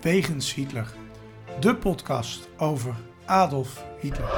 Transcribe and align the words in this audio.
Wegens 0.00 0.54
Hitler. 0.54 0.86
De 1.60 1.76
podcast 1.76 2.48
over 2.56 2.94
Adolf 3.24 3.84
Hitler. 3.98 4.28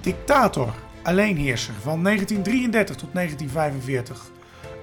Dictator, 0.00 0.74
alleenheerser 1.02 1.74
van 1.74 2.02
1933 2.02 2.96
tot 2.96 3.08
1945. 3.12 4.30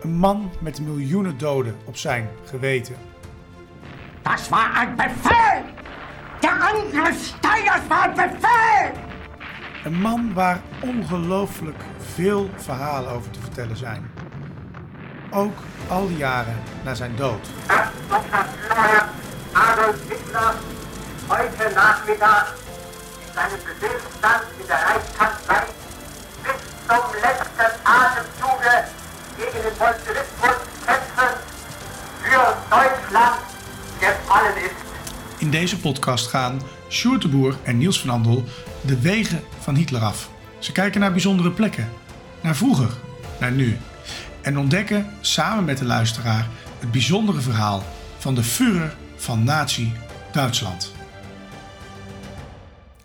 Een 0.01 0.17
man 0.17 0.51
met 0.59 0.81
miljoenen 0.81 1.37
doden 1.37 1.75
op 1.85 1.97
zijn 1.97 2.29
geweten. 2.45 2.95
Das 4.21 4.49
war 4.49 4.73
ein 4.75 4.95
Befehl! 4.95 5.63
Der 6.39 6.61
Angriff 6.61 7.25
Steiners 7.25 7.87
war 7.87 8.03
ein 8.03 8.15
Befehl! 8.15 8.91
Een 9.83 10.01
man 10.01 10.33
waar 10.33 10.61
ongelooflijk 10.81 11.83
veel 12.13 12.49
verhalen 12.55 13.11
over 13.11 13.31
te 13.31 13.39
vertellen 13.39 13.77
zijn. 13.77 14.11
Ook 15.31 15.57
al 15.87 16.07
die 16.07 16.17
jaren 16.17 16.55
na 16.83 16.95
zijn 16.95 17.15
dood. 17.15 17.47
Herr 17.67 19.05
Adolf 19.51 19.95
Hitler 20.09 20.53
heute 21.27 21.73
Nachmittag 21.75 22.55
seinen 23.35 23.59
Befehlsstand 23.65 24.43
in 24.59 24.67
der 24.67 24.79
Reichskanzlei 24.87 25.63
bis 26.43 26.59
zum 26.87 27.05
letzten 27.25 27.71
Atemzuge 27.83 28.75
gegen 29.37 29.61
den 29.65 29.75
Bolschewismus 29.77 30.57
kämpfen 30.85 31.33
für 32.23 32.45
Deutschland 32.69 33.39
gefallen 33.99 34.57
ist. 34.57 34.81
In 35.37 35.51
deze 35.51 35.79
podcast 35.79 36.27
gaan 36.27 36.61
Sjoerd 36.89 37.27
en 37.63 37.77
Niels 37.77 37.99
van 37.99 38.09
Andel 38.09 38.43
de 38.81 38.99
wegen 38.99 39.43
van 39.59 39.75
Hitler 39.75 40.01
af. 40.01 40.29
Ze 40.59 40.71
kijken 40.71 40.99
naar 40.99 41.11
bijzondere 41.11 41.51
plekken, 41.51 41.89
naar 42.43 42.55
vroeger, 42.55 42.93
naar 43.39 43.51
nu. 43.51 43.77
En 44.41 44.57
ontdekken 44.57 45.07
samen 45.21 45.65
met 45.65 45.77
de 45.77 45.85
luisteraar 45.85 46.47
het 46.79 46.91
bijzondere 46.91 47.41
verhaal 47.41 47.83
van 48.17 48.35
de 48.35 48.43
Führer 48.43 48.95
van 49.15 49.43
Nazi 49.43 49.91
Duitsland. 50.31 50.93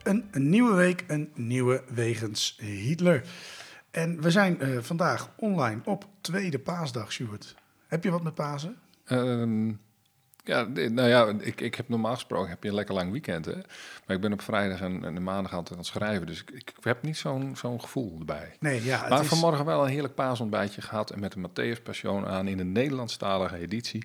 Een, 0.02 0.24
een 0.30 0.48
nieuwe 0.48 0.74
week, 0.74 1.04
een 1.06 1.30
nieuwe 1.34 1.82
wegens 1.94 2.58
Hitler. 2.60 3.22
En 3.90 4.20
we 4.20 4.30
zijn 4.30 4.60
eh, 4.60 4.78
vandaag 4.80 5.30
online 5.36 5.80
op 5.84 6.06
tweede 6.20 6.58
paasdag, 6.58 7.12
Sjoerd. 7.12 7.54
Heb 7.86 8.04
je 8.04 8.10
wat 8.10 8.22
met 8.22 8.34
Pasen? 8.34 8.76
Ehm, 9.04 9.72
ja, 10.48 10.66
nou 10.88 11.08
ja, 11.08 11.34
ik, 11.40 11.60
ik 11.60 11.74
heb 11.74 11.88
normaal 11.88 12.14
gesproken 12.14 12.48
heb 12.50 12.62
je 12.62 12.68
een 12.68 12.74
lekker 12.74 12.94
lang 12.94 13.10
weekend, 13.10 13.44
hè. 13.44 13.52
Maar 14.06 14.16
ik 14.16 14.20
ben 14.22 14.32
op 14.32 14.42
vrijdag 14.42 14.80
en, 14.80 15.04
en 15.04 15.14
de 15.14 15.20
maandag 15.20 15.52
altijd 15.52 15.72
aan 15.72 15.78
het 15.78 15.86
schrijven, 15.86 16.26
dus 16.26 16.40
ik, 16.40 16.50
ik 16.50 16.72
heb 16.80 17.02
niet 17.02 17.16
zo'n 17.16 17.56
zo'n 17.56 17.80
gevoel 17.80 18.16
erbij. 18.18 18.56
Nee, 18.60 18.84
ja. 18.84 19.00
Het 19.00 19.08
maar 19.08 19.20
is, 19.22 19.28
vanmorgen 19.28 19.64
wel 19.64 19.82
een 19.82 19.90
heerlijk 19.90 20.14
paasontbijtje 20.14 20.82
gehad 20.82 21.10
en 21.10 21.20
met 21.20 21.32
de 21.32 21.48
Matthäus 21.48 21.82
Passion 21.82 22.26
aan 22.26 22.48
in 22.48 22.56
de 22.56 22.64
Nederlandstalige 22.64 23.56
editie. 23.56 24.04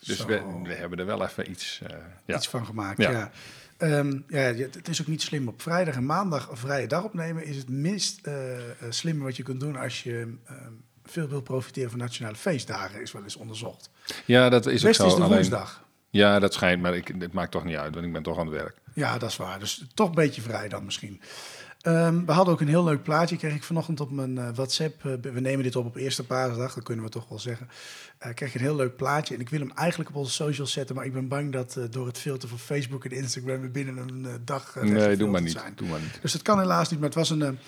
Dus 0.00 0.16
Zo. 0.16 0.26
we, 0.26 0.42
we 0.62 0.74
hebben 0.74 0.98
er 0.98 1.06
wel 1.06 1.22
even 1.24 1.50
iets, 1.50 1.80
eh, 1.86 1.96
ja. 2.24 2.36
iets 2.36 2.48
van 2.48 2.66
gemaakt. 2.66 2.98
Ja. 2.98 3.10
Ja. 3.10 3.30
Ehm, 3.76 4.18
ja, 4.28 4.38
het 4.38 4.88
is 4.88 5.00
ook 5.00 5.06
niet 5.06 5.22
slim 5.22 5.48
op 5.48 5.62
vrijdag 5.62 5.94
en 5.94 6.06
maandag 6.06 6.50
een 6.50 6.56
vrije 6.56 6.86
dag 6.86 7.04
opnemen. 7.04 7.44
Is 7.44 7.56
het 7.56 7.68
minst 7.68 8.26
eh, 8.26 8.56
eh, 8.56 8.70
slimme 8.88 9.24
wat 9.24 9.36
je 9.36 9.42
kunt 9.42 9.60
doen 9.60 9.76
als 9.76 10.02
je 10.02 10.34
ehm, 10.46 10.72
veel 11.04 11.28
wil 11.28 11.40
profiteren 11.40 11.90
van 11.90 11.98
nationale 11.98 12.36
feestdagen, 12.36 13.00
is 13.02 13.12
wel 13.12 13.22
eens 13.22 13.36
onderzocht. 13.36 13.90
ja, 14.24 14.48
dat 14.48 14.66
is 14.66 14.80
ook 14.80 14.86
Best 14.86 15.00
zo. 15.00 15.06
is 15.06 15.14
de 15.14 15.22
alleen- 15.22 15.32
woensdag. 15.34 15.81
Ja, 16.12 16.38
dat 16.38 16.54
schijnt, 16.54 16.82
maar 16.82 16.96
ik, 16.96 17.08
het 17.18 17.32
maakt 17.32 17.50
toch 17.50 17.64
niet 17.64 17.76
uit, 17.76 17.94
want 17.94 18.06
ik 18.06 18.12
ben 18.12 18.22
toch 18.22 18.38
aan 18.38 18.46
het 18.46 18.54
werk. 18.54 18.76
Ja, 18.94 19.18
dat 19.18 19.30
is 19.30 19.36
waar. 19.36 19.58
Dus 19.58 19.84
toch 19.94 20.08
een 20.08 20.14
beetje 20.14 20.42
vrij 20.42 20.68
dan 20.68 20.84
misschien. 20.84 21.20
Ehm, 21.80 22.24
we 22.24 22.32
hadden 22.32 22.54
ook 22.54 22.60
een 22.60 22.68
heel 22.68 22.84
leuk 22.84 23.02
plaatje, 23.02 23.36
kreeg 23.36 23.54
ik 23.54 23.62
vanochtend 23.62 24.00
op 24.00 24.10
mijn 24.10 24.38
eh, 24.38 24.48
WhatsApp. 24.54 25.04
Eh, 25.04 25.12
we 25.32 25.40
nemen 25.40 25.64
dit 25.64 25.76
op 25.76 25.86
op 25.86 25.96
eerste 25.96 26.24
paasdag, 26.24 26.74
dat 26.74 26.84
kunnen 26.84 27.04
we 27.04 27.10
toch 27.10 27.28
wel 27.28 27.38
zeggen. 27.38 27.68
Eh 28.18 28.34
kreeg 28.34 28.48
ik 28.48 28.54
een 28.54 28.60
heel 28.60 28.76
leuk 28.76 28.96
plaatje 28.96 29.34
en 29.34 29.40
ik 29.40 29.48
wil 29.48 29.60
hem 29.60 29.72
eigenlijk 29.74 30.10
op 30.10 30.16
onze 30.16 30.32
socials 30.32 30.72
zetten, 30.72 30.94
maar 30.94 31.04
ik 31.04 31.12
ben 31.12 31.28
bang 31.28 31.52
dat 31.52 31.78
door 31.90 32.06
het 32.06 32.18
filter 32.18 32.48
van 32.48 32.58
Facebook 32.58 33.04
en 33.04 33.10
Instagram 33.10 33.60
we 33.60 33.68
binnen 33.68 33.96
een 33.96 34.26
dag 34.44 34.76
uh, 34.76 34.82
nee, 34.82 35.16
doe 35.16 35.30
maar 35.30 35.42
niet. 35.42 35.62
Doe 35.74 35.88
maar 35.88 36.00
niet. 36.00 36.18
Dus 36.22 36.32
dat 36.32 36.42
kan 36.42 36.58
helaas 36.58 36.90
niet, 36.90 36.98
maar 36.98 37.08
het 37.08 37.18
was 37.18 37.30
een, 37.30 37.58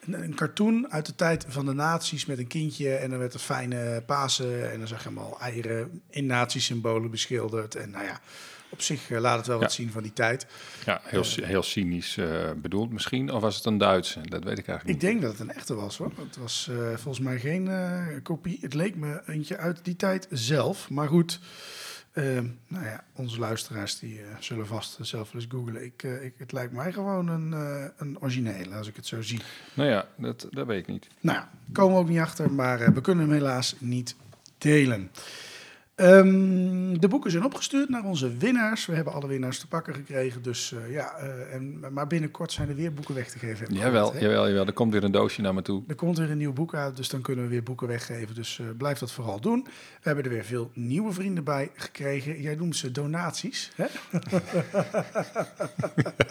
een, 0.00 0.22
een 0.22 0.34
cartoon 0.34 0.90
uit 0.90 1.06
de 1.06 1.14
tijd 1.14 1.44
van 1.48 1.66
de 1.66 1.72
nazi's 1.72 2.26
met 2.26 2.38
een 2.38 2.46
kindje. 2.46 2.94
En 2.94 3.10
dan 3.10 3.18
werd 3.18 3.34
er 3.34 3.40
fijne 3.40 4.02
Pasen 4.06 4.72
en 4.72 4.78
dan 4.78 4.88
zag 4.88 4.98
je 5.02 5.04
allemaal 5.08 5.40
eieren 5.40 6.02
in 6.10 6.26
nazi-symbolen 6.26 7.10
beschilderd. 7.10 7.74
En 7.74 7.90
nou 7.90 8.04
ja, 8.04 8.20
op 8.68 8.80
zich 8.82 9.10
eh, 9.10 9.20
laat 9.20 9.36
het 9.36 9.46
wel 9.46 9.58
wat 9.58 9.72
zien 9.72 9.90
van 9.90 10.02
die 10.02 10.12
tijd. 10.12 10.46
Ja, 10.86 11.00
heel, 11.04 11.24
cy- 11.24 11.42
heel 11.44 11.62
cynisch 11.62 12.16
eh, 12.16 12.50
bedoeld 12.56 12.92
misschien, 12.92 13.30
of 13.32 13.40
was 13.42 13.56
het 13.56 13.64
een 13.64 13.78
Duitse? 13.78 14.20
Dat 14.22 14.44
weet 14.44 14.58
ik 14.58 14.68
eigenlijk 14.68 14.84
Ik 14.84 14.92
niet. 14.92 15.00
denk 15.00 15.22
dat 15.22 15.30
het 15.30 15.40
een 15.40 15.54
echte 15.54 15.74
was 15.74 15.96
hoor. 15.96 16.12
Het 16.26 16.36
was 16.36 16.68
eh, 16.70 16.76
volgens 16.96 17.18
mij 17.24 17.38
geen 17.38 17.68
eh, 17.68 18.06
kopie. 18.22 18.58
Het 18.60 18.74
leek 18.74 18.96
me 18.96 19.22
eentje 19.26 19.56
uit 19.56 19.80
die 19.84 19.96
tijd 19.96 20.26
zelf. 20.30 20.90
Maar 20.90 21.08
goed, 21.08 21.38
eh, 21.42 21.48
nou 22.12 22.84
ja, 22.84 23.04
onze 23.14 23.38
luisteraars 23.38 23.98
die 23.98 24.20
eh, 24.20 24.26
zullen 24.38 24.66
vast 24.66 24.98
zelf 25.00 25.32
wel 25.32 25.42
eens 25.42 25.50
googlen. 25.52 25.84
Ik, 25.84 26.02
eh, 26.02 26.24
ik, 26.24 26.34
het 26.36 26.52
lijkt 26.52 26.72
mij 26.72 26.92
gewoon 26.92 27.28
een, 27.28 27.52
eh, 27.52 27.84
een 27.96 28.20
originele 28.20 28.74
als 28.74 28.88
ik 28.88 28.96
het 28.96 29.06
zo 29.06 29.22
zie. 29.22 29.40
Nou 29.74 29.88
ja, 29.88 30.06
dat, 30.16 30.46
dat 30.50 30.66
weet 30.66 30.78
ik 30.78 30.86
niet. 30.86 31.08
Nou 31.20 31.38
ja, 31.38 31.50
komen 31.72 31.94
we 31.94 32.00
ook 32.00 32.08
niet 32.08 32.18
achter, 32.18 32.52
maar 32.52 32.80
eh, 32.80 32.88
we 32.88 33.00
kunnen 33.00 33.24
hem 33.24 33.34
helaas 33.34 33.76
niet 33.78 34.16
delen. 34.58 35.10
Ehm, 36.00 36.98
de 36.98 37.08
boeken 37.08 37.30
zijn 37.30 37.44
opgestuurd 37.44 37.88
naar 37.88 38.04
onze 38.04 38.36
winnaars. 38.36 38.86
We 38.86 38.94
hebben 38.94 39.12
alle 39.12 39.26
winnaars 39.26 39.58
te 39.58 39.66
pakken 39.68 39.94
gekregen. 39.94 40.42
Dus 40.42 40.72
eh, 40.72 40.92
ja, 40.92 41.14
eh, 41.16 41.54
en, 41.54 41.80
maar 41.92 42.06
binnenkort 42.06 42.52
zijn 42.52 42.68
er 42.68 42.74
weer 42.74 42.92
boeken 42.92 43.14
weg 43.14 43.30
te 43.30 43.38
geven. 43.38 43.74
Jawel, 43.74 44.12
hè? 44.12 44.18
jawel, 44.18 44.48
jawel. 44.48 44.66
Er 44.66 44.72
komt 44.72 44.92
weer 44.92 45.04
een 45.04 45.10
doosje 45.12 45.40
naar 45.40 45.54
me 45.54 45.62
toe. 45.62 45.82
Er 45.88 45.94
komt 45.94 46.18
weer 46.18 46.30
een 46.30 46.38
nieuw 46.38 46.52
boek 46.52 46.74
uit, 46.74 46.96
dus 46.96 47.08
dan 47.08 47.20
kunnen 47.20 47.44
we 47.44 47.50
weer 47.50 47.62
boeken 47.62 47.88
weggeven. 47.88 48.34
Dus 48.34 48.58
eh, 48.58 48.66
blijf 48.76 48.98
dat 48.98 49.12
vooral 49.12 49.40
doen. 49.40 49.62
We 49.64 49.70
hebben 50.00 50.24
er 50.24 50.30
weer 50.30 50.44
veel 50.44 50.70
nieuwe 50.74 51.12
vrienden 51.12 51.44
bij 51.44 51.70
gekregen. 51.74 52.40
Jij 52.40 52.54
noemt 52.54 52.76
ze 52.76 52.90
donaties, 52.90 53.70
hè? 53.74 53.86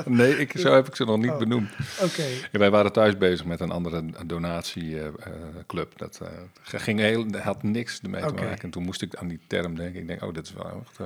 Nee, 0.06 0.38
ik, 0.38 0.52
zo 0.58 0.74
heb 0.74 0.88
ik 0.88 0.96
ze 0.96 1.06
nog 1.06 1.18
niet 1.18 1.32
Oh. 1.32 1.38
benoemd. 1.38 1.70
Oké. 2.02 2.24
Ja, 2.52 2.60
wij 2.60 2.72
waren 2.72 2.92
thuis 2.92 3.18
bezig 3.18 3.46
met 3.46 3.60
een 3.60 3.72
andere 3.72 4.04
donatieclub. 4.26 5.98
dat 5.98 6.22
ging 6.64 7.00
heel, 7.00 7.26
had 7.42 7.64
niks 7.64 8.00
ermee 8.04 8.26
te 8.26 8.34
maken. 8.34 8.62
En 8.62 8.70
toen 8.70 8.84
moest 8.84 9.02
ik 9.02 9.16
aan 9.16 9.28
die 9.28 9.40
denken. 9.64 10.02
Ik 10.02 10.08
denk, 10.08 10.24
oh, 10.24 10.34
dit 10.34 10.46
is 10.46 10.54
wel 10.54 10.84
echt... 10.88 11.00
eh, 11.00 11.06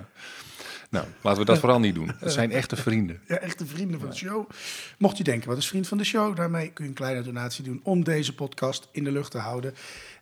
nou, 0.89 1.05
laten 1.21 1.39
we 1.39 1.45
dat 1.45 1.59
vooral 1.59 1.79
niet 1.79 1.95
doen. 1.95 2.11
Het 2.19 2.31
zijn 2.31 2.51
echte 2.51 2.75
vrienden. 2.75 3.21
Ja, 3.27 3.37
echte 3.37 3.65
vrienden 3.65 3.99
van 3.99 4.09
de 4.09 4.15
show. 4.15 4.49
Mocht 4.97 5.17
je 5.17 5.23
denken, 5.23 5.49
wat 5.49 5.57
is 5.57 5.67
vriend 5.67 5.87
van 5.87 5.97
de 5.97 6.03
show? 6.03 6.35
Daarmee 6.35 6.71
kun 6.71 6.83
je 6.83 6.89
een 6.89 6.95
kleine 6.95 7.21
donatie 7.21 7.63
doen 7.63 7.79
om 7.83 8.03
deze 8.03 8.35
podcast 8.35 8.87
in 8.91 9.03
de 9.03 9.11
lucht 9.11 9.31
te 9.31 9.37
houden. 9.37 9.73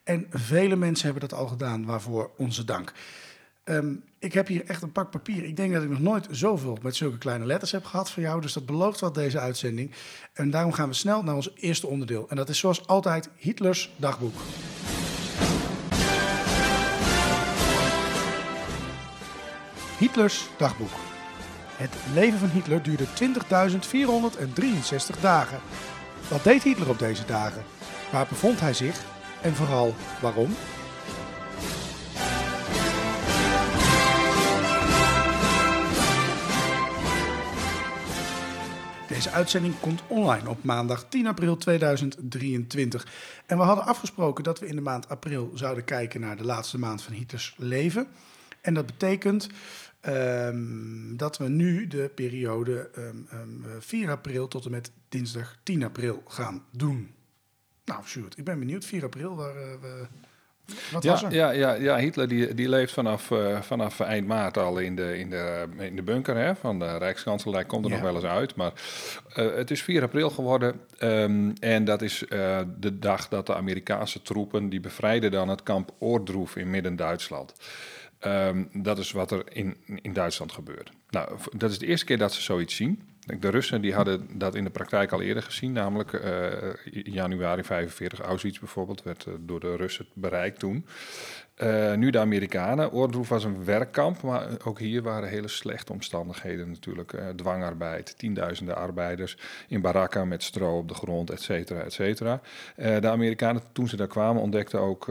En 0.03 0.27
vele 0.29 0.75
mensen 0.75 1.03
hebben 1.05 1.29
dat 1.29 1.39
al 1.39 1.47
gedaan, 1.47 1.85
waarvoor 1.85 2.31
onze 2.37 2.65
dank. 2.65 2.93
Ehm, 3.63 3.93
ik 4.19 4.33
heb 4.33 4.47
hier 4.47 4.65
echt 4.65 4.81
een 4.81 4.91
pak 4.91 5.11
papier. 5.11 5.43
Ik 5.43 5.55
denk 5.55 5.73
dat 5.73 5.83
ik 5.83 5.89
nog 5.89 5.99
nooit 5.99 6.27
zoveel 6.31 6.77
met 6.81 6.95
zulke 6.95 7.17
kleine 7.17 7.45
letters 7.45 7.71
heb 7.71 7.85
gehad 7.85 8.11
van 8.11 8.23
jou. 8.23 8.41
Dus 8.41 8.53
dat 8.53 8.65
belooft 8.65 8.99
wat 8.99 9.15
deze 9.15 9.39
uitzending. 9.39 9.91
En 10.33 10.49
daarom 10.49 10.73
gaan 10.73 10.87
we 10.87 10.93
snel 10.93 11.23
naar 11.23 11.35
ons 11.35 11.51
eerste 11.55 11.87
onderdeel. 11.87 12.29
En 12.29 12.35
dat 12.35 12.49
is 12.49 12.59
zoals 12.59 12.87
altijd 12.87 13.29
Hitlers 13.35 13.91
dagboek. 13.97 14.35
Hitlers 20.01 20.49
dagboek. 20.57 20.89
Het 21.75 21.95
leven 22.13 22.39
van 22.39 22.49
Hitler 22.49 22.83
duurde 22.83 23.05
20.463 25.15 25.21
dagen. 25.21 25.59
Wat 26.29 26.43
deed 26.43 26.63
Hitler 26.63 26.89
op 26.89 26.99
deze 26.99 27.25
dagen? 27.25 27.63
Waar 28.11 28.27
bevond 28.27 28.59
hij 28.59 28.73
zich? 28.73 29.03
En 29.41 29.53
vooral 29.55 29.95
waarom? 30.21 30.55
Deze 39.07 39.31
uitzending 39.31 39.79
komt 39.79 40.01
online 40.07 40.49
op 40.49 40.63
maandag 40.63 41.05
10 41.09 41.27
april 41.27 41.57
2023. 41.57 43.07
En 43.45 43.57
we 43.57 43.63
hadden 43.63 43.85
afgesproken 43.85 44.43
dat 44.43 44.59
we 44.59 44.67
in 44.67 44.75
de 44.75 44.81
maand 44.81 45.09
april 45.09 45.51
zouden 45.53 45.83
kijken 45.83 46.21
naar 46.21 46.37
de 46.37 46.45
laatste 46.45 46.79
maand 46.79 47.01
van 47.01 47.13
Hitlers 47.13 47.55
leven. 47.57 48.07
En 48.61 48.73
dat 48.73 48.85
betekent 48.85 49.47
ehm, 50.01 51.15
dat 51.15 51.37
we 51.37 51.49
nu 51.49 51.87
de 51.87 52.11
periode 52.15 52.89
ehm, 52.95 53.15
ehm, 53.29 53.79
4 53.79 54.09
april 54.09 54.47
tot 54.47 54.65
en 54.65 54.71
met 54.71 54.91
dinsdag 55.09 55.57
10 55.63 55.83
april 55.83 56.23
gaan 56.27 56.63
doen. 56.71 57.13
Nou, 57.85 58.03
Sjoerd, 58.05 58.37
ik 58.37 58.43
ben 58.43 58.59
benieuwd. 58.59 58.85
4 58.85 59.03
april, 59.03 59.35
waar, 59.35 59.55
eh, 59.55 59.71
we- 59.81 60.07
wat 60.91 61.03
was 61.03 61.21
Ja, 61.21 61.27
er? 61.27 61.33
ja, 61.33 61.51
ja, 61.51 61.73
ja, 61.73 61.97
Hitler 61.97 62.27
die, 62.27 62.53
die 62.53 62.69
leeft 62.69 62.93
vanaf, 62.93 63.31
eh, 63.31 63.61
vanaf 63.61 63.99
eind 63.99 64.27
maart 64.27 64.57
al 64.57 64.79
in 64.79 64.95
de, 64.95 65.17
in 65.17 65.29
de, 65.29 65.67
in 65.79 65.95
de 65.95 66.01
bunker 66.03 66.35
hè, 66.35 66.55
van 66.55 66.79
de 66.79 66.97
Rijkskanselarij. 66.97 67.65
Komt 67.65 67.85
er 67.85 67.91
Ja. 67.91 67.95
nog 67.97 68.05
wel 68.05 68.15
eens 68.15 68.25
uit. 68.31 68.55
Maar 68.55 68.73
eh, 69.33 69.55
het 69.55 69.71
is 69.71 69.81
4 69.83 70.01
april 70.03 70.29
geworden. 70.29 70.79
ehm, 70.97 71.51
en 71.59 71.85
dat 71.85 72.01
is 72.01 72.25
eh, 72.27 72.61
de 72.79 72.99
dag 72.99 73.27
dat 73.27 73.45
de 73.45 73.55
Amerikaanse 73.55 74.21
troepen... 74.21 74.69
die 74.69 74.79
bevrijden 74.79 75.31
dan 75.31 75.47
het 75.49 75.63
kamp 75.63 75.93
Oordroef 75.99 76.55
in 76.55 76.69
Midden-Duitsland. 76.69 77.53
Ehm, 78.21 78.63
dat 78.73 78.97
is 78.97 79.11
wat 79.11 79.31
er 79.31 79.43
in, 79.49 79.77
in 80.01 80.13
Duitsland 80.13 80.51
gebeurt. 80.51 80.91
Nou, 81.09 81.37
dat 81.51 81.71
is 81.71 81.79
de 81.79 81.85
eerste 81.85 82.05
keer 82.05 82.17
dat 82.17 82.33
ze 82.33 82.41
zoiets 82.41 82.75
zien. 82.75 83.09
de 83.39 83.49
Russen 83.49 83.81
die 83.81 83.93
hadden 83.93 84.27
dat 84.37 84.55
in 84.55 84.63
de 84.63 84.69
praktijk 84.69 85.11
al 85.11 85.21
eerder 85.21 85.43
gezien, 85.43 85.71
namelijk 85.71 86.13
eh, 86.13 86.73
januari 87.03 87.63
45 87.63 88.19
Auschwitz 88.19 88.59
bijvoorbeeld 88.59 89.03
werd 89.03 89.25
eh, 89.25 89.33
door 89.39 89.59
de 89.59 89.75
Russen 89.75 90.05
bereikt 90.13 90.59
toen. 90.59 90.85
Eh, 91.61 91.93
nu 91.93 92.09
de 92.09 92.19
Amerikanen. 92.19 92.91
Oordroef 92.91 93.29
was 93.29 93.43
een 93.43 93.65
werkkamp, 93.65 94.21
maar 94.21 94.47
ook 94.63 94.79
hier 94.79 95.01
waren 95.01 95.29
hele 95.29 95.47
slechte 95.47 95.91
omstandigheden 95.91 96.69
natuurlijk. 96.69 97.13
Eh, 97.13 97.29
dwangarbeid, 97.29 98.17
tienduizenden 98.17 98.75
arbeiders 98.75 99.37
in 99.67 99.81
barakken 99.81 100.27
met 100.27 100.43
stro 100.43 100.77
op 100.77 100.87
de 100.87 100.93
grond, 100.93 101.29
et 101.29 101.41
cetera, 101.41 101.81
et 101.81 101.93
cetera. 101.93 102.41
Eh, 102.75 102.99
de 102.99 103.07
Amerikanen, 103.09 103.61
toen 103.71 103.87
ze 103.87 103.95
daar 103.95 104.07
kwamen, 104.07 104.41
ontdekten 104.41 104.79
ook 104.79 105.05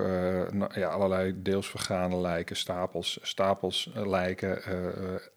ja, 0.74 0.88
allerlei 0.88 1.42
deels 1.42 1.70
vergane 1.70 2.16
lijken, 2.16 2.56
stapels, 2.56 3.18
stapels 3.22 3.90
lijken, 3.94 4.60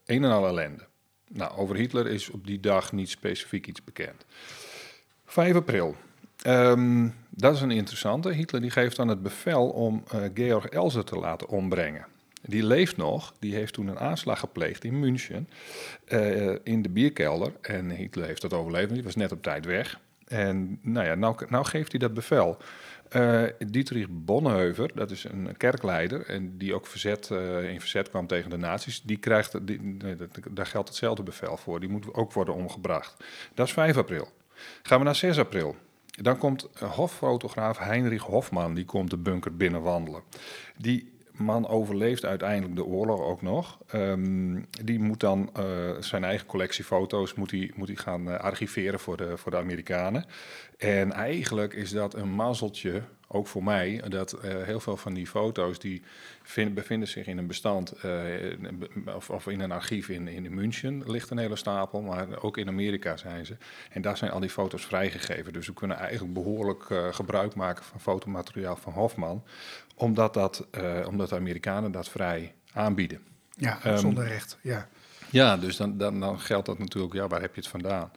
een 0.05 0.23
en 0.23 0.31
al 0.31 0.47
ellende. 0.47 0.83
Nou, 1.27 1.57
over 1.57 1.75
Hitler 1.75 2.07
is 2.07 2.29
op 2.29 2.47
die 2.47 2.59
dag 2.59 2.91
niet 2.91 3.09
specifiek 3.09 3.67
iets 3.67 3.83
bekend. 3.83 4.25
5 5.25 5.55
april. 5.55 5.95
Ehm, 6.43 7.07
dat 7.29 7.55
is 7.55 7.61
een 7.61 7.71
interessante. 7.71 8.31
Hitler 8.31 8.61
die 8.61 8.69
geeft 8.69 8.95
dan 8.95 9.07
het 9.07 9.21
bevel 9.21 9.69
om 9.69 10.03
eh, 10.11 10.21
Georg 10.33 10.65
Elzer 10.65 11.03
te 11.03 11.15
laten 11.15 11.47
ombrengen. 11.47 12.05
Die 12.41 12.63
leeft 12.65 12.97
nog. 12.97 13.33
Die 13.39 13.55
heeft 13.55 13.73
toen 13.73 13.87
een 13.87 13.99
aanslag 13.99 14.39
gepleegd 14.39 14.83
in 14.83 14.99
München. 14.99 15.49
eh, 16.05 16.55
in 16.63 16.81
de 16.81 16.89
bierkelder. 16.89 17.51
En 17.61 17.89
Hitler 17.89 18.25
heeft 18.25 18.41
dat 18.41 18.53
overleefd. 18.53 18.93
Die 18.93 19.03
was 19.03 19.15
net 19.15 19.31
op 19.31 19.43
tijd 19.43 19.65
weg. 19.65 19.99
En 20.27 20.79
nou 20.81 21.07
ja, 21.07 21.15
nou, 21.15 21.35
nou 21.49 21.65
geeft 21.65 21.91
hij 21.91 21.99
dat 21.99 22.13
bevel. 22.13 22.57
Eh, 23.09 23.43
Dietrich 23.67 24.07
Bonhoeffer, 24.09 24.91
dat 24.95 25.11
is 25.11 25.23
een 25.23 25.57
kerkleider 25.57 26.25
en 26.25 26.57
die 26.57 26.73
ook 26.73 26.87
verzet, 26.87 27.29
in 27.69 27.79
verzet 27.79 28.09
kwam 28.09 28.27
tegen 28.27 28.49
de 28.49 28.57
nazi's, 28.57 29.01
die 29.01 29.17
krijgt, 29.17 29.59
nee, 29.81 30.15
daar 30.51 30.65
geldt 30.65 30.87
hetzelfde 30.87 31.23
bevel 31.23 31.57
voor. 31.57 31.79
Die 31.79 31.89
moet 31.89 32.13
ook 32.13 32.33
worden 32.33 32.53
omgebracht. 32.53 33.23
Dat 33.53 33.67
is 33.67 33.73
5 33.73 33.97
april. 33.97 34.27
Gaan 34.83 34.99
we 34.99 35.05
naar 35.05 35.15
6 35.15 35.37
april. 35.37 35.75
Dan 36.21 36.37
komt 36.37 36.69
eh, 36.73 36.91
hoffotograaf 36.91 37.77
Heinrich 37.77 38.23
Hofman, 38.23 38.73
die 38.73 38.85
komt 38.85 39.09
de 39.09 39.17
bunker 39.17 39.55
binnenwandelen. 39.55 40.21
Die 40.77 41.11
man 41.33 41.67
overleeft 41.67 42.25
uiteindelijk 42.25 42.75
de 42.75 42.85
oorlog 42.85 43.21
ook 43.21 43.41
nog. 43.41 43.77
Ehm, 43.87 44.61
die 44.83 44.99
moet 44.99 45.19
dan 45.19 45.49
eh, 45.53 45.63
zijn 45.99 46.23
eigen 46.23 46.47
collectie 46.47 46.83
foto's 46.83 47.33
moet 47.33 47.51
hij, 47.51 47.71
moet 47.75 47.87
hij 47.87 47.97
gaan 47.97 48.29
eh, 48.29 48.39
archiveren 48.39 48.99
voor 48.99 49.17
de, 49.17 49.37
voor 49.37 49.51
de 49.51 49.57
Amerikanen. 49.57 50.25
En 50.77 51.11
eigenlijk 51.11 51.73
is 51.73 51.91
dat 51.91 52.13
een 52.13 52.29
mazzeltje, 52.29 53.03
ook 53.33 53.47
voor 53.47 53.63
mij, 53.63 54.01
dat 54.07 54.31
eh, 54.33 54.63
heel 54.63 54.79
veel 54.79 54.97
van 54.97 55.13
die 55.13 55.27
foto's 55.27 55.79
die 55.79 56.01
vind- 56.43 56.73
bevinden 56.73 57.07
zich 57.07 57.27
in 57.27 57.37
een 57.37 57.47
bestand 57.47 57.91
eh, 57.91 58.11
of, 59.15 59.29
of 59.29 59.47
in 59.47 59.59
een 59.59 59.71
archief 59.71 60.09
in, 60.09 60.27
in 60.27 60.53
München 60.53 61.03
ligt 61.11 61.29
een 61.29 61.37
hele 61.37 61.55
stapel, 61.55 62.01
maar 62.01 62.41
ook 62.43 62.57
in 62.57 62.67
Amerika 62.67 63.17
zijn 63.17 63.45
ze. 63.45 63.55
En 63.89 64.01
daar 64.01 64.17
zijn 64.17 64.31
al 64.31 64.39
die 64.39 64.49
foto's 64.49 64.85
vrijgegeven. 64.85 65.53
Dus 65.53 65.67
we 65.67 65.73
kunnen 65.73 65.97
eigenlijk 65.97 66.33
behoorlijk 66.33 66.89
eh, 66.89 67.07
gebruik 67.13 67.55
maken 67.55 67.83
van 67.83 67.99
fotomateriaal 67.99 68.75
van 68.75 68.93
Hofman, 68.93 69.43
omdat, 69.95 70.33
dat, 70.33 70.67
omdat 71.07 71.29
de 71.29 71.35
Amerikanen 71.35 71.91
dat 71.91 72.09
vrij 72.09 72.53
aanbieden. 72.73 73.19
Ja, 73.57 73.79
Ehm, 73.83 73.97
zonder 73.97 74.27
recht. 74.27 74.57
Ja. 74.61 74.87
Ja, 75.29 75.57
dus 75.57 75.77
dan, 75.77 75.97
dan, 75.97 76.19
dan 76.19 76.39
geldt 76.39 76.65
dat 76.65 76.79
natuurlijk, 76.79 77.13
ja, 77.13 77.27
waar 77.27 77.41
heb 77.41 77.55
je 77.55 77.61
het 77.61 77.69
vandaan? 77.69 78.11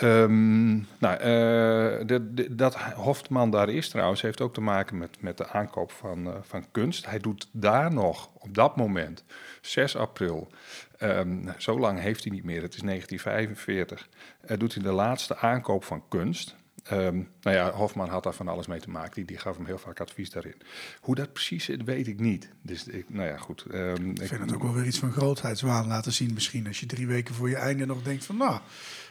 Ehm, 0.00 0.70
nou, 0.98 1.14
eh, 1.18 2.06
de, 2.06 2.28
de- 2.34 2.54
dat 2.54 2.74
Hofman 2.74 3.50
daar 3.50 3.68
is 3.68 3.88
trouwens, 3.88 4.20
heeft 4.22 4.40
ook 4.40 4.54
te 4.54 4.60
maken 4.60 4.98
met, 4.98 5.16
met 5.20 5.36
de 5.36 5.48
aankoop 5.48 5.92
van, 5.92 6.26
eh, 6.26 6.34
van 6.42 6.64
kunst. 6.70 7.06
Hij 7.06 7.18
doet 7.18 7.48
daar 7.52 7.92
nog, 7.94 8.30
op 8.38 8.54
dat 8.54 8.76
moment, 8.76 9.24
6 9.60 9.96
april, 9.96 10.50
ehm, 10.98 11.48
zo 11.58 11.78
lang 11.78 12.00
heeft 12.00 12.24
hij 12.24 12.32
niet 12.32 12.44
meer, 12.44 12.62
het 12.62 12.74
is 12.74 12.82
1945, 12.82 14.08
eh, 14.40 14.58
doet 14.58 14.74
hij 14.74 14.82
de 14.82 14.92
laatste 14.92 15.36
aankoop 15.36 15.84
van 15.84 16.02
kunst. 16.08 16.58
Ehm, 16.84 17.16
nou 17.42 17.56
ja, 17.56 17.70
Hofman 17.70 18.08
had 18.08 18.22
daar 18.22 18.34
van 18.34 18.48
alles 18.48 18.66
mee 18.66 18.80
te 18.80 18.90
maken. 18.90 19.14
Die, 19.14 19.24
die 19.24 19.38
gaf 19.38 19.56
hem 19.56 19.66
heel 19.66 19.78
vaak 19.78 20.00
advies 20.00 20.30
daarin. 20.30 20.54
Hoe 21.00 21.14
dat 21.14 21.32
precies 21.32 21.64
zit, 21.64 21.84
weet 21.84 22.06
ik 22.06 22.20
niet. 22.20 22.48
Dus 22.62 22.86
ik, 22.86 23.04
nou 23.08 23.28
ja, 23.28 23.36
goed. 23.36 23.64
Ik 23.74 24.26
vind 24.26 24.40
het 24.40 24.54
ook 24.54 24.62
wel 24.62 24.72
weer 24.74 24.86
iets 24.86 24.98
van 24.98 25.12
grootheidswaan 25.12 25.86
laten 25.86 26.12
zien 26.12 26.34
misschien. 26.34 26.66
Als 26.66 26.80
je 26.80 26.86
drie 26.86 27.06
weken 27.06 27.34
voor 27.34 27.48
je 27.48 27.56
einde 27.56 27.86
nog 27.86 28.02
denkt 28.02 28.24
van... 28.24 28.36
nou, 28.36 28.60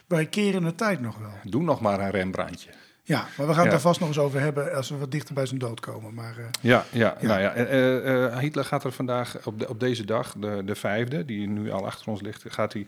wij 0.09 0.25
keren 0.25 0.63
de 0.63 0.75
tijd 0.75 0.99
nog 1.01 1.17
wel. 1.17 1.31
Doe 1.43 1.63
nog 1.63 1.81
maar 1.81 1.99
een 1.99 2.09
Rembrandtje. 2.11 2.69
Ja, 3.03 3.27
maar 3.37 3.47
we 3.47 3.53
gaan 3.53 3.61
het 3.61 3.71
daar 3.71 3.79
vast 3.81 3.99
nog 3.99 4.09
eens 4.09 4.17
over 4.19 4.39
hebben... 4.39 4.73
als 4.75 4.89
we 4.89 4.97
wat 4.97 5.11
dichter 5.11 5.33
bij 5.33 5.45
zijn 5.45 5.59
dood 5.59 5.79
komen. 5.79 6.13
Maar 6.13 6.37
eh, 6.37 6.43
Ja, 6.61 6.85
ja, 6.91 7.15
Ja. 7.21 7.27
nou 7.27 7.41
ja. 7.41 7.53
eh, 7.53 8.25
eh, 8.25 8.37
Hitler 8.37 8.65
gaat 8.65 8.83
er 8.83 8.91
vandaag 8.91 9.45
op, 9.45 9.59
de, 9.59 9.69
op 9.69 9.79
deze 9.79 10.05
dag, 10.05 10.35
de, 10.37 10.61
de 10.65 10.75
vijfde, 10.75 11.25
die 11.25 11.47
nu 11.47 11.71
al 11.71 11.85
achter 11.85 12.07
ons 12.07 12.21
ligt, 12.21 12.43
gaat 12.47 12.73
hij 12.73 12.87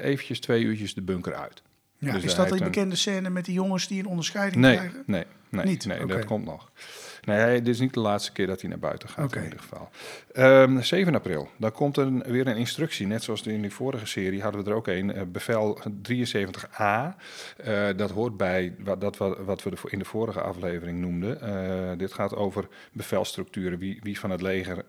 eventjes 0.00 0.40
twee 0.40 0.62
uurtjes 0.62 0.94
de 0.94 1.02
bunker 1.02 1.34
uit. 1.34 1.62
ja, 1.98 2.12
Dus 2.12 2.22
is 2.24 2.34
dat 2.34 2.48
die 2.48 2.58
een- 2.58 2.64
bekende 2.64 2.96
scène 2.96 3.30
met 3.30 3.44
die 3.44 3.54
jongens 3.54 3.88
die 3.88 3.98
een 4.00 4.06
onderscheiding 4.06 4.60
Nee, 4.62 4.76
krijgen? 4.76 5.02
nee, 5.06 5.24
nee, 5.48 5.64
Niet? 5.64 5.86
nee 5.86 6.06
dat 6.06 6.24
komt 6.24 6.44
nog. 6.44 6.70
Nee, 7.24 7.62
dit 7.62 7.74
is 7.74 7.80
niet 7.80 7.94
de 7.94 8.00
laatste 8.00 8.32
keer 8.32 8.46
dat 8.46 8.60
hij 8.60 8.70
naar 8.70 8.78
buiten 8.78 9.08
gaat 9.08 9.36
in 9.36 9.44
ieder 9.44 9.58
geval. 9.58 9.90
Ehm, 10.32 10.80
7 10.80 11.14
april, 11.14 11.48
dan 11.56 11.72
komt 11.72 11.96
er 11.96 12.12
weer 12.32 12.46
een 12.46 12.56
instructie. 12.56 13.06
Net 13.06 13.22
zoals 13.22 13.42
in 13.42 13.62
die 13.62 13.72
vorige 13.72 14.06
serie 14.06 14.42
hadden 14.42 14.64
we 14.64 14.70
er 14.70 14.76
ook 14.76 14.86
een. 14.86 15.12
eh, 15.12 15.22
bevel 15.26 15.80
73a. 16.02 17.16
Eh, 17.56 17.88
dat 17.96 18.10
hoort 18.10 18.36
bij 18.36 18.74
wat, 18.78 19.00
dat, 19.00 19.16
wat, 19.16 19.62
we 19.62 19.70
in 19.88 19.98
de 19.98 20.04
vorige 20.04 20.40
aflevering 20.40 20.98
noemden. 20.98 21.40
Eh, 21.40 21.98
dit 21.98 22.12
gaat 22.12 22.34
over 22.36 22.68
bevelstructuren. 22.92 23.78
Wie, 23.78 24.00
wie 24.02 24.18
van 24.18 24.30
het 24.30 24.42
leger 24.42 24.84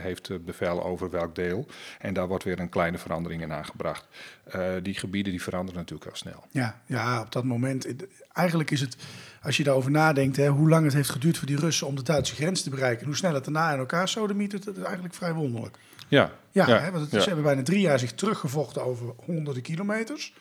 heeft 0.00 0.44
bevel 0.44 0.84
over 0.84 1.10
welk 1.10 1.34
deel. 1.34 1.66
En 1.98 2.14
daar 2.14 2.28
wordt 2.28 2.44
weer 2.44 2.60
een 2.60 2.68
kleine 2.68 2.98
verandering 2.98 3.42
in 3.42 3.52
aangebracht. 3.52 4.08
Die 4.82 4.94
gebieden 4.94 5.32
die 5.32 5.42
veranderen 5.42 5.80
natuurlijk 5.80 6.04
heel 6.04 6.16
snel. 6.16 6.44
Ja, 6.50 6.80
ja, 6.86 7.20
op 7.20 7.32
dat 7.32 7.44
moment. 7.44 7.86
Eigenlijk 8.32 8.70
is 8.70 8.80
het, 8.80 8.96
als 9.44 9.56
je 9.56 9.62
daarover 9.64 9.90
nadenkt, 9.90 10.36
hè, 10.36 10.48
hoe 10.48 10.68
lang 10.68 10.84
het 10.84 10.94
heeft 10.94 11.10
geduurd 11.10 11.38
voor 11.38 11.46
die 11.46 11.56
Russen 11.56 11.86
om 11.86 11.96
de 11.96 12.02
Duitse 12.02 12.34
grens 12.34 12.62
te 12.62 12.70
bereiken. 12.70 13.00
en 13.00 13.06
Hoe 13.06 13.16
snel 13.16 13.34
het 13.34 13.44
daarna 13.44 13.72
in 13.72 13.78
elkaar 13.78 14.08
sodemiet, 14.08 14.64
dat 14.64 14.76
is 14.76 14.82
eigenlijk 14.82 15.14
vrij 15.14 15.32
wonderlijk. 15.32 15.78
Ja, 16.08 16.32
Ja, 16.52 16.66
Hè, 16.66 16.90
want 16.90 17.02
het, 17.02 17.12
ja. 17.12 17.20
ze 17.20 17.26
hebben 17.26 17.44
bijna 17.44 17.62
drie 17.62 17.80
jaar 17.80 17.98
zich 17.98 18.12
teruggevochten 18.12 18.84
over 18.84 19.12
honderden 19.24 19.62
kilometers. 19.62 20.34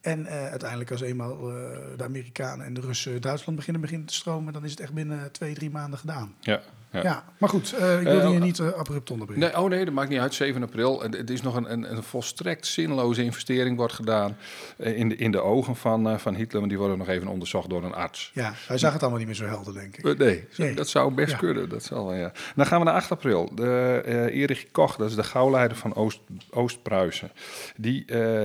En 0.00 0.26
eh, 0.26 0.46
uiteindelijk 0.46 0.90
als 0.90 1.00
eenmaal 1.00 1.32
eh, 1.32 1.78
de 1.96 2.04
Amerikanen 2.04 2.66
en 2.66 2.74
de 2.74 2.80
Russen 2.80 3.20
Duitsland 3.20 3.58
beginnen, 3.58 3.82
beginnen 3.82 4.06
te 4.06 4.14
stromen, 4.14 4.52
dan 4.52 4.64
is 4.64 4.70
het 4.70 4.80
echt 4.80 4.92
binnen 4.92 5.32
twee, 5.32 5.54
drie 5.54 5.70
maanden 5.70 5.98
gedaan. 5.98 6.34
ja, 6.40 6.60
Ja, 6.92 7.02
ja. 7.02 7.24
maar 7.38 7.48
goed, 7.48 7.72
eh, 7.72 7.96
ik 8.00 8.06
wil 8.06 8.18
Eh, 8.20 8.28
je 8.28 8.34
oh, 8.36 8.40
niet 8.42 8.58
eh, 8.58 8.72
abrupt 8.72 9.10
onderbreken. 9.10 9.44
Nee, 9.46 9.58
oh 9.62 9.68
nee, 9.70 9.84
dat 9.84 9.94
maakt 9.94 10.08
niet 10.08 10.18
uit. 10.18 10.34
7 10.34 10.62
april. 10.62 11.02
Het 11.02 11.30
is 11.30 11.42
nog 11.42 11.54
een, 11.54 11.72
een, 11.72 11.96
een 11.96 12.02
volstrekt 12.02 12.66
zinloze 12.66 13.22
investering 13.22 13.76
wordt 13.76 13.92
gedaan 13.92 14.36
in 14.76 15.08
de, 15.08 15.16
in 15.16 15.30
de 15.30 15.40
ogen 15.40 15.76
van, 15.76 16.20
van 16.20 16.34
Hitler. 16.34 16.58
Want 16.58 16.68
die 16.68 16.78
worden 16.78 16.98
nog 16.98 17.08
even 17.08 17.28
onderzocht 17.28 17.68
door 17.70 17.84
een 17.84 17.94
arts. 17.94 18.30
Ja, 18.34 18.52
hij 18.66 18.78
zag 18.78 18.92
het 18.92 19.00
allemaal 19.00 19.18
niet 19.18 19.28
meer 19.28 19.36
zo 19.36 19.44
helder, 19.46 19.74
denk 19.74 19.96
ik. 19.96 20.18
Nee, 20.56 20.74
dat 20.74 20.88
zou 20.88 21.14
best 21.14 21.30
Ja. 21.30 21.36
kunnen. 21.36 21.68
Dat 21.68 21.82
zal, 21.82 22.14
ja. 22.14 22.32
Dan 22.56 22.66
gaan 22.66 22.78
we 22.78 22.84
naar 22.84 22.94
8 22.94 23.10
april. 23.10 23.54
De, 23.54 24.28
Erich 24.32 24.70
Koch, 24.70 24.96
dat 24.96 25.08
is 25.08 25.14
de 25.16 25.24
gauwleider 25.24 25.76
van 25.76 25.94
Oost, 25.94 26.20
Oost-Pruisen. 26.50 27.30
Die, 27.76 28.04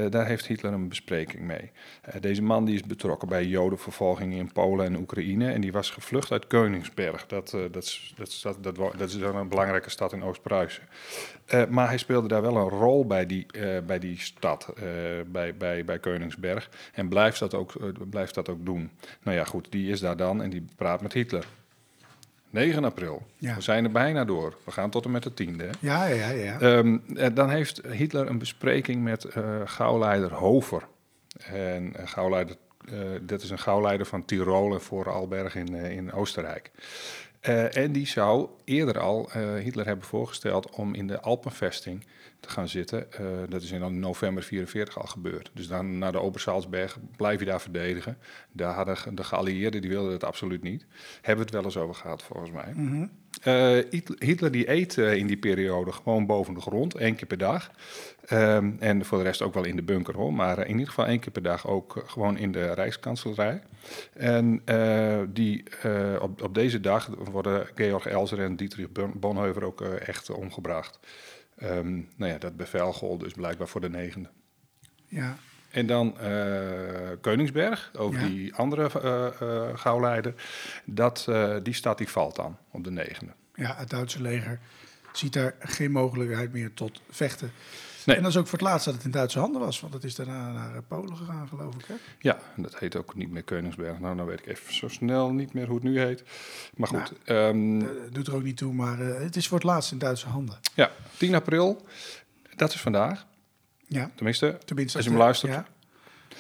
daar 0.10 0.26
heeft 0.26 0.46
Hitler 0.46 0.74
een 0.74 0.88
bespreking 0.88 1.44
mee. 1.44 1.72
Deze 2.20 2.42
man 2.42 2.66
die 2.66 2.76
is 2.76 2.84
betrokken 2.84 3.28
bij 3.28 3.46
jodenvervolgingen 3.46 4.38
in 4.38 4.52
Polen 4.52 4.86
en 4.86 4.98
Oekraïne. 4.98 5.52
En 5.52 5.62
die 5.62 5.72
was 5.72 5.90
gevlucht 5.90 6.32
uit 6.32 6.48
Koningsberg. 6.48 7.26
Dat, 7.28 7.50
dat, 7.72 7.98
dat, 8.16 8.35
dat, 8.42 8.64
dat, 8.98 9.10
is 9.10 9.18
dan 9.18 9.36
een 9.36 9.50
belangrijke 9.50 9.90
stad 9.90 10.14
in 10.14 10.24
Oost-Pruisen. 10.24 10.84
Eh, 11.46 11.66
maar 11.66 11.88
hij 11.88 11.98
speelde 11.98 12.28
daar 12.28 12.42
wel 12.42 12.56
een 12.56 12.70
rol 12.70 13.06
bij 13.06 13.26
die, 13.26 13.46
eh, 13.52 13.82
bij 13.86 14.00
die 14.00 14.20
stad, 14.20 14.74
eh, 14.76 14.84
bij, 15.28 15.56
bij, 15.56 15.86
bij 15.86 16.00
Koningsberg. 16.00 16.70
En 16.94 17.10
blijft 17.10 17.40
dat, 17.40 17.54
ook, 17.54 17.74
blijft 18.10 18.36
dat 18.36 18.50
ook 18.50 18.66
doen. 18.66 18.92
Nou 19.24 19.38
ja, 19.38 19.44
goed, 19.44 19.68
die 19.72 19.92
is 19.92 20.00
daar 20.00 20.18
dan 20.18 20.42
en 20.42 20.50
die 20.50 20.66
praat 20.76 21.02
met 21.02 21.14
Hitler. 21.14 21.46
9 22.50 22.84
april. 22.84 23.26
Ja. 23.38 23.56
We 23.56 23.62
zijn 23.62 23.84
er 23.84 23.92
bijna 23.92 24.26
door. 24.26 24.58
We 24.64 24.72
gaan 24.72 24.90
tot 24.90 25.06
en 25.06 25.12
met 25.12 25.24
de 25.24 25.34
tiende. 25.34 25.70
Ja, 25.80 26.06
ja, 26.06 26.16
ja. 26.16 26.30
ja. 26.30 26.60
Ehm, 26.60 26.98
eh, 27.16 27.28
dan 27.34 27.50
heeft 27.50 27.82
Hitler 27.88 28.30
een 28.30 28.38
bespreking 28.38 29.04
met 29.04 29.28
gauwleider 29.66 30.34
Hover. 30.34 30.84
En 31.44 31.94
gauwleider, 32.04 32.56
eh, 32.86 32.98
dat 33.22 33.42
is 33.42 33.50
een 33.50 33.60
gauwleider 33.60 34.06
van 34.06 34.26
Tirol 34.26 34.74
en 34.74 34.82
Voorarlberg 34.82 35.56
in, 35.56 35.76
in 35.76 36.12
Oostenrijk. 36.14 36.72
Eh, 37.46 37.76
en 37.76 37.92
die 37.92 38.08
zou 38.08 38.48
eerder 38.64 39.00
al 39.00 39.30
eh, 39.32 39.54
Hitler 39.56 39.86
hebben 39.86 40.06
voorgesteld 40.06 40.70
om 40.70 40.94
in 40.94 41.08
de 41.08 41.22
Alpenvesting 41.22 42.06
te 42.40 42.50
gaan 42.50 42.68
zitten. 42.68 43.12
Eh, 43.14 43.26
dat 43.50 43.62
is 43.62 43.72
in 43.72 44.00
november 44.00 44.44
44 44.44 45.00
al 45.00 45.08
gebeurd. 45.08 45.52
Dus 45.54 45.68
dan 45.68 45.98
naar 45.98 46.12
de 46.12 46.20
Obersalzberg 46.22 46.98
blijf 47.18 47.40
je 47.40 47.46
daar 47.46 47.62
verdedigen. 47.62 48.18
Daar 48.52 48.74
hadden 48.74 49.16
de 49.16 49.24
geallieerden, 49.24 49.82
die 49.82 49.90
wilden 49.90 50.12
het 50.12 50.24
absoluut 50.24 50.64
niet. 50.64 50.86
Hebben 51.16 51.36
we 51.36 51.42
het 51.42 51.52
wel 51.52 51.64
eens 51.64 51.78
over 51.78 51.96
gehad, 51.96 52.24
volgens 52.24 52.52
mij. 52.52 52.74
Eh, 53.42 53.84
Hitler, 53.90 54.18
Hitler 54.20 54.52
die 54.52 54.70
eet 54.72 54.98
eh, 54.98 55.14
in 55.14 55.28
die 55.28 55.38
periode 55.38 55.92
gewoon 55.92 56.26
boven 56.26 56.54
de 56.54 56.62
grond, 56.62 56.96
één 56.96 57.16
keer 57.16 57.28
per 57.28 57.38
dag. 57.38 57.72
Ehm, 58.26 58.72
en 58.80 59.06
voor 59.06 59.18
de 59.18 59.24
rest 59.24 59.42
ook 59.42 59.54
wel 59.54 59.66
in 59.66 59.76
de 59.76 59.84
bunker 59.84 60.16
hoor, 60.16 60.34
maar 60.34 60.60
in 60.60 60.72
ieder 60.72 60.88
geval 60.88 61.06
één 61.06 61.20
keer 61.20 61.32
per 61.32 61.42
dag 61.42 61.68
ook 61.68 62.04
gewoon 62.08 62.38
in 62.38 62.52
de 62.52 62.74
Rijkskanselarij. 62.74 63.62
En 64.14 64.62
die, 65.30 65.64
op, 66.20 66.42
op 66.44 66.54
deze 66.54 66.80
dag 66.80 67.10
worden 67.32 67.68
Georg 67.76 68.06
Elzer 68.08 68.40
en 68.40 68.56
Dietrich 68.56 68.92
Bon- 68.92 69.14
Bonhoeffer 69.16 69.64
ook 69.64 69.82
echt 69.82 70.30
omgebracht. 70.30 71.00
Ehm, 71.58 71.94
nou 72.16 72.32
ja, 72.32 72.38
dat 72.38 72.56
bevel 72.58 72.94
gold 72.94 73.20
dus 73.20 73.34
blijkbaar 73.34 73.68
voor 73.68 73.82
de 73.82 73.90
negende. 73.90 74.30
ja. 75.08 75.38
En 75.70 75.88
dan 75.88 76.16
uh, 76.22 77.10
Koningsberg, 77.22 77.92
over 77.98 78.20
Ja. 78.22 78.28
die 78.28 78.54
andere 78.56 79.00
eh, 79.00 79.78
gauwleider. 79.78 80.34
Dat, 80.86 81.28
die 81.64 81.74
stad 81.74 81.98
die 81.98 82.10
valt 82.10 82.36
dan 82.36 82.58
op 82.72 82.84
de 82.84 82.92
negende. 82.92 83.34
Ja, 83.54 83.76
het 83.78 83.90
Duitse 83.90 84.22
leger 84.22 84.60
ziet 85.14 85.34
daar 85.34 85.56
geen 85.60 85.92
mogelijkheid 85.92 86.52
meer 86.54 86.74
tot 86.74 87.02
vechten. 87.10 87.52
Nee. 88.06 88.16
En 88.16 88.22
dat 88.24 88.32
is 88.32 88.38
ook 88.38 88.48
voor 88.48 88.60
het 88.60 88.68
laatst 88.68 88.86
dat 88.86 88.94
het 88.94 89.04
in 89.04 89.12
Duitse 89.12 89.40
handen 89.40 89.62
was, 89.62 89.80
want 89.80 89.94
het 89.94 90.04
is 90.04 90.16
daarna 90.16 90.52
naar 90.52 90.76
eh, 90.76 90.82
Polen 90.88 91.18
gegaan, 91.18 91.48
geloof 91.48 91.76
ik. 91.76 91.86
Hè? 91.88 91.94
Ja, 92.20 92.38
en 92.56 92.62
dat 92.62 92.80
heet 92.80 92.96
ook 92.96 93.16
niet 93.16 93.32
meer 93.32 93.44
Koningsberg. 93.44 94.00
Nou, 94.00 94.16
dan 94.18 94.26
weet 94.26 94.40
ik 94.40 94.46
even 94.48 94.74
zo 94.74 94.88
snel 94.88 95.32
niet 95.32 95.54
meer 95.54 95.66
hoe 95.66 95.76
het 95.76 95.84
nu 95.84 96.00
heet. 96.00 96.24
Maar 96.76 96.88
goed, 96.88 97.14
ehm, 97.24 97.82
Eh, 97.82 97.88
doet 98.12 98.28
er 98.28 98.36
ook 98.36 98.44
niet 98.44 98.58
toe, 98.58 98.74
maar 98.74 99.00
eh, 99.02 99.20
het 99.22 99.36
is 99.36 99.48
voor 99.48 99.58
het 99.58 99.68
laatst 99.68 99.92
in 99.92 99.98
Duitse 99.98 100.28
handen. 100.28 100.58
ja, 100.74 100.92
10 101.18 101.36
april, 101.36 101.86
dat 102.56 102.74
is 102.74 102.82
vandaag. 102.82 103.26
Ja, 103.88 104.12
Tenminste, 104.16 104.58
tenminste. 104.66 104.98
Als 104.98 105.06
je 105.06 105.12
hem 105.12 105.22
luistert. 105.22 105.52
Ja. 105.52 105.66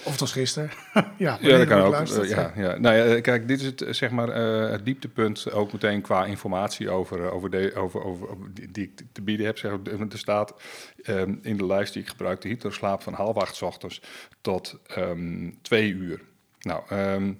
Of 0.05 0.11
het 0.11 0.19
was 0.19 0.31
gisteren. 0.31 0.71
ja, 1.17 1.37
Ja, 1.41 1.57
dat 1.57 1.67
kan 1.67 1.81
ook. 1.81 1.93
Eh, 1.93 2.29
ja, 2.29 2.53
ja. 2.55 2.77
Nou 2.77 2.95
ja, 2.95 3.21
kijk, 3.21 3.47
dit 3.47 3.59
is 3.59 3.65
het, 3.65 3.81
eh, 3.81 3.93
zeg 3.93 4.11
maar, 4.11 4.29
eh, 4.29 4.71
het 4.71 4.85
dieptepunt 4.85 5.51
ook 5.51 5.71
meteen 5.71 6.01
qua 6.01 6.25
informatie 6.25 6.89
over, 6.89 7.25
eh, 7.25 7.33
over, 7.33 7.49
de, 7.49 7.73
over, 7.75 8.03
over, 8.03 8.29
over 8.29 8.53
die, 8.53 8.71
die 8.71 8.83
ik 8.83 9.01
te 9.11 9.21
bieden 9.21 9.45
heb. 9.45 9.57
Zeg, 9.57 9.71
er 10.11 10.17
staat 10.17 10.53
ehm, 11.03 11.33
in 11.41 11.57
de 11.57 11.65
lijst 11.65 11.93
die 11.93 12.01
ik 12.01 12.09
gebruikte, 12.09 12.47
Hitler 12.47 12.73
slaapt 12.73 13.03
van 13.03 13.13
half 13.13 13.35
acht 13.35 13.61
ochtends 13.61 14.01
tot 14.41 14.79
ehm, 14.87 15.51
twee 15.61 15.91
uur. 15.91 16.21
Nou, 16.59 16.83
ehm, 16.89 17.33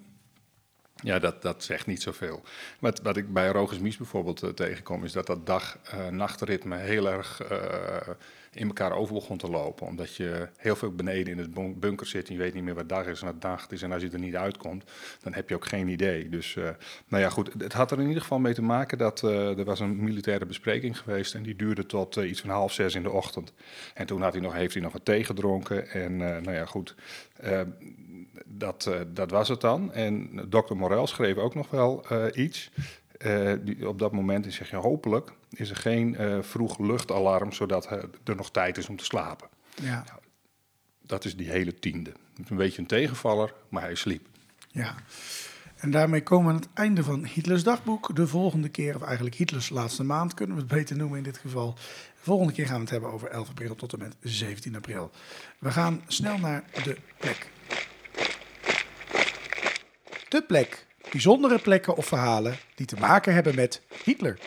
ja, 0.96 1.20
dat, 1.20 1.42
dat 1.42 1.64
zegt 1.64 1.86
niet 1.86 2.02
zoveel. 2.02 2.42
Wat, 2.80 3.02
wat 3.02 3.18
ik 3.18 3.34
bij 3.34 3.48
Rogers 3.48 3.80
Mies 3.80 3.98
bijvoorbeeld 3.98 4.44
eh, 4.44 4.50
tegenkom, 4.50 5.04
is 5.04 5.12
dat 5.12 5.26
dat 5.26 5.46
dag-nachtritme 5.46 6.78
heel 6.78 7.10
erg 7.10 7.42
eh, 7.42 8.10
in 8.56 8.68
elkaar 8.68 8.92
over 8.92 9.14
begon 9.14 9.38
te 9.38 9.50
lopen. 9.50 9.88
Omdat 9.88 10.16
je 10.16 10.50
heel 10.58 10.76
veel 10.76 10.92
beneden 10.92 11.34
in 11.34 11.40
het 11.40 11.54
bun- 11.54 11.80
bunker 11.80 12.08
zit 12.08 12.28
en 12.28 12.34
je 12.34 12.40
weet 12.40 12.54
niet 12.54 12.64
meer 12.64 12.76
wat 12.76 12.90
dag 12.90 13.06
is 13.06 13.20
en 13.20 13.26
wat 13.26 13.42
nacht 13.42 13.72
is. 13.72 13.82
En 13.82 13.92
als 13.92 14.02
je 14.02 14.10
er 14.10 14.20
niet 14.20 14.36
uitkomt, 14.36 14.84
dan 15.22 15.34
heb 15.34 15.50
je 15.50 15.56
ook 15.56 15.66
geen 15.66 15.88
idee. 15.88 16.30
Dus, 16.30 16.56
eh, 16.56 16.70
nou 17.08 17.24
ja, 17.24 17.30
goed. 17.30 17.54
Het 17.58 17.74
had 17.74 17.92
er 17.92 18.00
in 18.00 18.08
ieder 18.08 18.22
geval 18.22 18.40
mee 18.40 18.54
te 18.54 18.62
maken 18.62 18.98
dat 18.98 19.24
eh, 19.24 19.58
er 19.58 19.66
was 19.66 19.80
een 19.80 20.04
militaire 20.04 20.46
bespreking 20.46 21.00
geweest. 21.00 21.34
En 21.34 21.44
die 21.44 21.56
duurde 21.56 21.86
tot 21.86 22.18
eh, 22.18 22.30
iets 22.30 22.42
van 22.42 22.50
half 22.50 22.74
zes 22.74 22.96
in 22.96 23.04
de 23.04 23.12
ochtend. 23.12 23.54
En 23.94 24.06
toen 24.06 24.22
had 24.22 24.34
hij 24.34 24.42
nog, 24.42 24.54
heeft 24.54 24.74
hij 24.74 24.84
nog 24.84 24.94
wat 24.94 25.06
thee 25.06 25.24
gedronken. 25.24 25.90
En 25.90 26.18
nou 26.18 26.52
ja, 26.52 26.66
goed. 26.66 26.96
Eh, 27.36 27.62
dat, 28.46 28.92
dat 29.08 29.32
was 29.32 29.48
het 29.48 29.62
dan. 29.62 29.94
En 29.94 30.42
dokter 30.48 30.78
Morel 30.78 31.08
schreef 31.08 31.38
ook 31.38 31.56
nog 31.56 31.70
wel 31.70 32.06
iets. 32.34 32.72
Eh, 33.18 33.54
die, 33.62 33.88
op 33.90 34.00
dat 34.00 34.12
moment 34.12 34.54
zeg 34.54 34.70
je 34.70 34.76
hopelijk 34.76 35.32
is 35.50 35.70
er 35.70 35.76
geen 35.76 36.16
eh, 36.16 36.38
vroeg 36.42 36.80
luchtalarm, 36.80 37.52
zodat 37.52 37.86
er 38.24 38.36
nog 38.36 38.52
tijd 38.52 38.78
is 38.78 38.90
om 38.90 38.96
te 38.98 39.04
slapen. 39.04 39.48
Ja, 39.82 40.04
Dat 41.02 41.26
is 41.26 41.36
die 41.36 41.50
hele 41.50 41.80
tiende. 41.80 42.12
Een 42.48 42.58
beetje 42.58 42.82
een 42.82 42.88
tegenvaller, 42.88 43.54
maar 43.70 43.82
hij 43.82 43.96
sliep. 43.96 44.28
ja. 44.68 44.96
En 45.76 45.92
daarmee 45.92 46.24
komen 46.24 46.46
we 46.48 46.54
aan 46.54 46.60
het 46.60 46.70
einde 46.74 47.04
van 47.04 47.26
Hitlers 47.26 47.64
dagboek. 47.64 48.16
De 48.16 48.28
volgende 48.28 48.70
keer, 48.70 48.96
of 48.96 49.02
eigenlijk 49.02 49.36
Hitlers 49.36 49.70
laatste 49.70 50.04
maand, 50.04 50.34
kunnen 50.34 50.56
we 50.56 50.62
het 50.62 50.72
beter 50.72 50.98
noemen 50.98 51.18
in 51.18 51.24
dit 51.24 51.38
geval. 51.38 51.74
De 51.74 51.82
volgende 52.22 52.54
keer 52.54 52.66
gaan 52.66 52.76
we 52.76 52.82
het 52.82 52.90
hebben 52.90 53.12
over 53.12 53.28
11 53.30 53.50
april 53.50 53.76
tot 53.76 53.94
en 53.94 54.00
met 54.00 54.16
17 54.22 54.76
april. 54.76 55.12
We 55.60 55.72
gaan 55.72 56.02
snel 56.08 56.38
naar 56.38 56.64
de 56.84 56.98
plek. 57.18 57.50
De 60.30 60.44
plek. 60.48 60.86
Bijzondere 61.12 61.60
plekken 61.60 61.96
of 61.96 62.06
verhalen 62.06 62.58
die 62.76 62.86
te 62.86 62.96
maken 63.00 63.34
hebben 63.34 63.56
met 63.56 63.82
Hitler. 64.04 64.40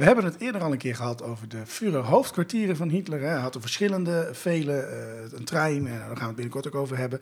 We 0.00 0.06
hebben 0.06 0.24
het 0.24 0.38
eerder 0.38 0.62
al 0.62 0.72
een 0.72 0.78
keer 0.78 0.96
gehad 0.96 1.22
over 1.22 1.48
de 1.48 1.66
Führer 1.66 2.02
hoofdkwartieren 2.02 2.76
van 2.76 2.88
Hitler. 2.88 3.20
Hij 3.20 3.38
had 3.38 3.54
er 3.54 3.60
verschillende, 3.60 4.28
vele, 4.32 4.78
eh, 4.78 5.38
een 5.38 5.44
trein, 5.44 5.86
en 5.86 5.98
daar 5.98 6.06
gaan 6.06 6.16
we 6.16 6.24
het 6.24 6.34
binnenkort 6.34 6.66
ook 6.66 6.74
over 6.74 6.96
hebben. 6.96 7.20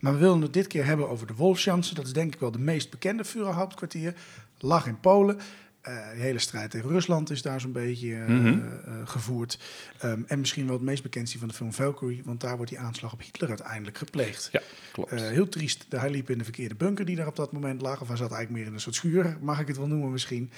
Maar 0.00 0.12
we 0.12 0.18
willen 0.18 0.42
het 0.42 0.52
dit 0.52 0.66
keer 0.66 0.84
hebben 0.84 1.08
over 1.08 1.26
de 1.26 1.34
Wolfschanze. 1.34 1.94
Dat 1.94 2.06
is 2.06 2.12
denk 2.12 2.34
ik 2.34 2.40
wel 2.40 2.50
de 2.50 2.58
meest 2.58 2.90
bekende 2.90 3.24
Führer 3.24 3.54
hoofdkwartier. 3.54 4.14
Lag 4.58 4.86
in 4.86 5.00
Polen. 5.00 5.38
Eh 5.80 5.94
de 6.10 6.20
hele 6.20 6.38
strijd 6.38 6.70
tegen 6.70 6.88
Rusland 6.88 7.30
is 7.30 7.42
daar 7.42 7.60
zo'n 7.60 7.72
beetje 7.72 8.14
eh, 8.14 8.26
Mhm. 8.28 8.46
eh, 8.46 8.92
gevoerd. 9.04 9.58
Ehm, 9.98 10.22
en 10.26 10.38
misschien 10.38 10.64
wel 10.66 10.74
het 10.74 10.84
meest 10.84 11.02
bekend 11.02 11.24
is 11.24 11.30
die 11.30 11.38
van 11.40 11.48
de 11.48 11.54
film 11.54 11.72
Valkyrie, 11.72 12.22
want 12.24 12.40
daar 12.40 12.56
wordt 12.56 12.70
die 12.70 12.80
aanslag 12.80 13.12
op 13.12 13.20
Hitler 13.22 13.48
uiteindelijk 13.48 13.98
gepleegd. 13.98 14.48
Ja, 14.52 14.60
klopt. 14.92 15.10
Heel 15.10 15.48
triest. 15.48 15.86
Hij 15.88 16.10
liep 16.10 16.30
in 16.30 16.38
de 16.38 16.44
verkeerde 16.44 16.74
bunker 16.74 17.04
die 17.04 17.16
daar 17.16 17.26
op 17.26 17.36
dat 17.36 17.52
moment 17.52 17.80
lag. 17.80 18.00
Of 18.00 18.08
hij 18.08 18.16
zat 18.16 18.30
eigenlijk 18.32 18.50
meer 18.60 18.66
in 18.66 18.74
een 18.74 18.80
soort 18.80 18.94
schuur, 18.94 19.36
mag 19.40 19.60
ik 19.60 19.66
het 19.66 19.76
wel 19.76 19.86
noemen 19.86 20.10
misschien. 20.10 20.50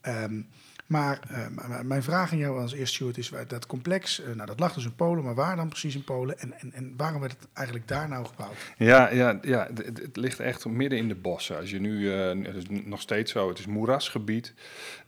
Ehm, 0.00 0.40
maar 0.88 1.20
eh, 1.28 1.80
mijn 1.80 2.02
vraag 2.02 2.32
aan 2.32 2.38
jou 2.38 2.60
als 2.60 2.72
eerste, 2.72 2.94
Stuart, 2.94 3.18
is 3.18 3.28
waar 3.28 3.48
dat 3.48 3.66
complex, 3.66 4.20
eh, 4.20 4.34
nou 4.34 4.46
dat 4.46 4.60
lag 4.60 4.74
dus 4.74 4.84
in 4.84 4.94
Polen, 4.94 5.24
maar 5.24 5.34
waar 5.34 5.56
dan 5.56 5.68
precies 5.68 5.94
in 5.94 6.04
Polen? 6.04 6.38
En, 6.38 6.52
en, 6.60 6.72
en 6.72 6.94
waarom 6.96 7.20
werd 7.20 7.32
het 7.32 7.48
eigenlijk 7.52 7.88
daar 7.88 8.08
nou 8.08 8.26
gebouwd? 8.26 8.72
Ja, 8.76 9.10
ja, 9.10 9.38
ja 9.42 9.68
het, 9.74 10.16
ligt 10.16 10.40
echt 10.40 10.66
midden 10.66 10.98
in 10.98 11.08
de 11.08 11.14
bossen. 11.14 11.56
Als 11.56 11.70
je 11.70 11.80
nu, 11.80 12.12
eh, 12.12 12.28
het 12.42 12.54
is 12.54 12.64
nog 12.84 13.00
steeds 13.00 13.32
zo, 13.32 13.48
het 13.48 13.58
is 13.58 13.66
moerasgebied. 13.66 14.54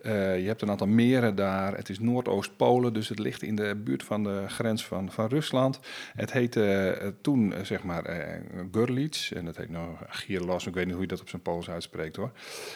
Eh, 0.00 0.40
je 0.40 0.46
hebt 0.46 0.62
een 0.62 0.70
aantal 0.70 0.87
meren 0.87 1.34
daar. 1.34 1.76
Het 1.76 1.88
is 1.88 1.99
Noordoost-Polen, 1.99 2.92
dus 2.92 3.08
het 3.08 3.18
ligt 3.18 3.42
in 3.42 3.56
de 3.56 3.80
buurt 3.84 4.02
van 4.02 4.22
de 4.22 4.44
grens 4.49 4.87
van, 4.87 5.12
van 5.12 5.28
Rusland. 5.28 5.80
Het 6.14 6.32
heette 6.32 6.90
eh, 6.90 7.08
toen, 7.20 7.52
eh, 7.52 7.64
zeg 7.64 7.82
maar, 7.82 8.04
eh 8.04 8.40
Görlitz. 8.72 9.32
En 9.32 9.44
dat 9.44 9.56
heet 9.56 9.70
nou 9.70 9.88
Gierlos, 10.08 10.66
ik 10.66 10.75
weet 10.75 10.84
niet 10.84 10.94
hoe 10.94 11.02
je 11.02 11.08
dat 11.08 11.20
op 11.20 11.28
zijn 11.28 11.42
Pools 11.42 11.70
uitspreekt 11.70 12.16
hoor. 12.16 12.32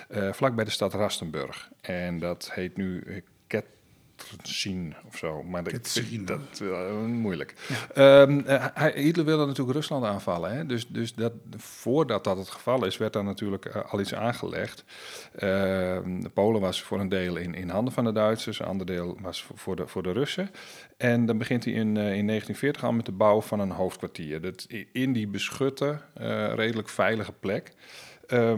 Eh 0.08 0.32
vlak 0.32 0.54
bij 0.54 0.64
de 0.64 0.70
stad 0.70 0.94
Rastenburg. 0.94 1.70
En 1.80 2.18
dat 2.18 2.50
heet 2.52 2.76
nu 2.76 2.93
eh, 3.02 3.22
Ketrzin 4.16 4.94
of 5.06 5.16
zo. 5.16 5.42
Maar 5.42 5.64
dat, 5.64 5.72
ik 5.72 5.86
vind 5.86 6.06
Ketrzin. 6.06 6.24
dat 6.24 6.60
eh, 6.60 7.04
moeilijk. 7.06 7.54
Ehm, 7.94 8.40
eh, 8.40 8.66
hij, 8.74 8.92
Hitler 8.96 9.24
wilde 9.24 9.46
natuurlijk 9.46 9.76
Rusland 9.76 10.04
aanvallen. 10.04 10.56
Hè? 10.56 10.66
Dus, 10.66 10.86
dus 10.88 11.14
dat, 11.14 11.32
voordat 11.56 12.24
dat 12.24 12.38
het 12.38 12.48
geval 12.48 12.84
is, 12.84 12.96
werd 12.96 13.12
daar 13.12 13.24
natuurlijk 13.24 13.64
eh, 13.64 13.92
al 13.92 14.00
iets 14.00 14.14
aangelegd. 14.14 14.84
Ehm, 15.36 16.22
Polen 16.34 16.60
was 16.60 16.82
voor 16.82 17.00
een 17.00 17.08
deel 17.08 17.36
in, 17.36 17.54
in 17.54 17.68
handen 17.68 17.94
van 17.94 18.04
de 18.04 18.12
Duitsers, 18.12 18.58
een 18.58 18.66
ander 18.66 18.86
deel 18.86 19.18
was 19.20 19.42
voor, 19.42 19.58
voor 19.58 19.76
de, 19.76 19.86
voor 19.86 20.02
de 20.02 20.12
Russen. 20.12 20.50
En 20.96 21.26
dan 21.26 21.38
begint 21.38 21.64
hij 21.64 21.72
in, 21.72 21.96
eh, 21.96 22.14
in 22.14 22.26
1940 22.26 22.84
al 22.84 22.92
met 22.92 23.06
de 23.06 23.12
bouw 23.12 23.40
van 23.40 23.60
een 23.60 23.70
hoofdkwartier. 23.70 24.40
Dat, 24.40 24.66
in 24.92 25.12
die 25.12 25.28
beschutte, 25.28 26.00
eh, 26.14 26.54
redelijk 26.54 26.88
veilige 26.88 27.32
plek. 27.32 27.72
Eh, 28.26 28.54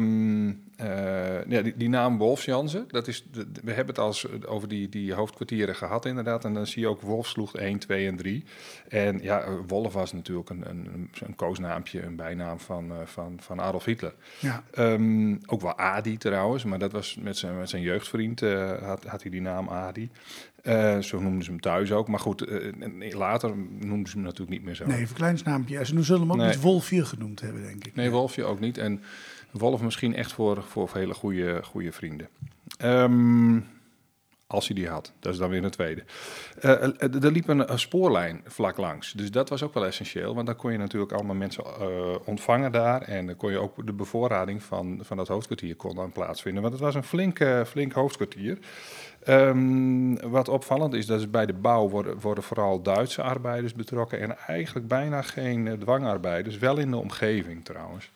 ja, 1.48 1.62
die, 1.62 1.76
die 1.76 1.88
naam 1.88 2.18
Wolfsjansen, 2.18 2.84
dat 2.88 3.08
is, 3.08 3.24
de- 3.32 3.46
we 3.64 3.68
hebben 3.72 3.86
het 3.94 3.98
al 3.98 4.06
eens 4.06 4.26
over 4.46 4.68
die, 4.68 4.88
die 4.88 5.12
hoofdkwartieren 5.14 5.74
gehad 5.76 6.04
inderdaad. 6.06 6.44
En 6.44 6.54
dan 6.54 6.66
zie 6.66 6.82
je 6.82 6.88
ook 6.88 7.00
Wolfsloeg 7.00 7.56
1, 7.56 7.78
2 7.78 8.06
en 8.06 8.16
3. 8.16 8.44
En 8.88 9.18
ja, 9.22 9.40
eh, 9.40 9.52
Wolf 9.66 9.92
was 9.92 10.12
natuurlijk 10.12 10.50
een, 10.50 10.68
een, 10.68 11.10
een 11.26 11.34
koosnaampje, 11.34 12.02
een 12.02 12.16
bijnaam 12.16 12.58
van, 12.60 12.90
eh, 12.90 12.96
van, 13.04 13.36
van 13.40 13.60
Adolf 13.60 13.84
Hitler. 13.84 14.14
Ja, 14.38 14.62
Ehm, 14.72 15.34
ook 15.46 15.60
wel 15.60 15.78
Adi 15.78 16.16
trouwens, 16.16 16.64
maar 16.64 16.78
dat 16.78 16.92
was 16.92 17.16
met 17.20 17.36
zijn, 17.36 17.58
met 17.58 17.68
zijn 17.70 17.82
jeugdvriend 17.82 18.42
eh, 18.42 18.82
had, 18.82 19.04
had 19.04 19.22
hij 19.22 19.30
die 19.30 19.40
naam 19.40 19.68
Adi. 19.68 20.10
Eh, 20.62 20.98
zo 20.98 21.20
noemden 21.20 21.44
ze 21.44 21.50
hem 21.50 21.60
thuis 21.60 21.92
ook. 21.92 22.08
Maar 22.08 22.20
goed, 22.20 22.42
eh, 22.42 22.64
en 22.80 23.12
later 23.14 23.56
noemden 23.80 24.06
ze 24.08 24.14
hem 24.14 24.22
natuurlijk 24.24 24.50
niet 24.50 24.62
meer 24.64 24.74
zo. 24.74 24.86
nee, 24.86 25.06
verkleinsnaampje. 25.06 25.84
Ze 25.84 26.02
zullen 26.02 26.20
hem 26.20 26.30
ook 26.30 26.36
Nee. 26.36 26.46
niet 26.48 26.60
Wolfje 26.60 27.04
genoemd 27.04 27.40
hebben, 27.40 27.62
denk 27.62 27.84
ik. 27.86 27.94
Nee, 27.94 28.10
Wolfje 28.10 28.44
ook 28.44 28.60
niet. 28.60 28.78
En 28.78 29.02
Wolf 29.58 29.82
misschien 29.82 30.14
echt 30.14 30.32
voor, 30.32 30.62
voor 30.62 30.90
hele 30.92 31.14
goede, 31.14 31.60
goede 31.62 31.92
vrienden. 31.92 32.28
Ehm, 32.78 33.60
als 34.46 34.66
hij 34.66 34.76
die 34.76 34.88
had. 34.88 35.12
Dat 35.20 35.32
is 35.32 35.38
dan 35.38 35.50
weer 35.50 35.64
een 35.64 35.70
tweede. 35.70 36.04
Eh, 36.60 36.82
eh, 36.82 37.24
er 37.24 37.32
liep 37.32 37.48
een, 37.48 37.78
spoorlijn 37.78 38.42
vlak 38.44 38.76
langs. 38.76 39.12
Dus 39.12 39.30
dat 39.30 39.48
was 39.48 39.62
ook 39.62 39.74
wel 39.74 39.86
essentieel. 39.86 40.34
Want 40.34 40.46
dan 40.46 40.56
kon 40.56 40.72
je 40.72 40.78
natuurlijk 40.78 41.12
allemaal 41.12 41.34
mensen 41.34 41.64
eh, 41.64 42.14
ontvangen 42.24 42.72
daar. 42.72 43.02
En 43.02 43.26
dan 43.26 43.36
kon 43.36 43.50
je 43.50 43.58
ook 43.58 43.86
de 43.86 43.92
bevoorrading 43.92 44.62
van, 44.62 45.00
van 45.02 45.16
dat 45.16 45.28
hoofdkwartier 45.28 45.76
kon 45.76 45.94
dan 45.94 46.12
plaatsvinden. 46.12 46.62
Want 46.62 46.74
het 46.74 46.82
was 46.82 46.94
een 46.94 47.04
flink, 47.04 47.38
eh, 47.38 47.64
flink 47.64 47.92
hoofdkwartier. 47.92 48.58
Ehm, 49.26 50.14
wat 50.14 50.48
opvallend 50.48 50.94
is, 50.94 51.06
dat 51.06 51.20
is 51.20 51.30
bij 51.30 51.46
de 51.46 51.52
bouw 51.52 51.88
worden, 51.88 52.20
worden 52.20 52.44
vooral 52.44 52.82
Duitse 52.82 53.22
arbeiders 53.22 53.74
betrokken. 53.74 54.20
En 54.20 54.38
eigenlijk 54.38 54.88
bijna 54.88 55.22
geen 55.22 55.66
eh, 55.66 55.72
dwangarbeiders. 55.72 56.58
Wel 56.58 56.78
in 56.78 56.90
de 56.90 56.96
omgeving 56.96 57.64
trouwens. 57.64 58.10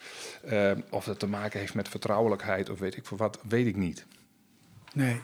Ehm, 0.45 0.81
of 0.91 1.05
dat 1.05 1.19
te 1.19 1.27
maken 1.27 1.61
heeft 1.61 1.75
met 1.75 1.89
vertrouwelijkheid 1.89 2.71
of 2.71 2.79
weet 2.79 2.97
ik 2.97 3.05
voor 3.05 3.19
wat, 3.19 3.39
weet 3.49 3.67
ik 3.67 3.77
niet. 3.77 4.07
Nee. 4.93 5.21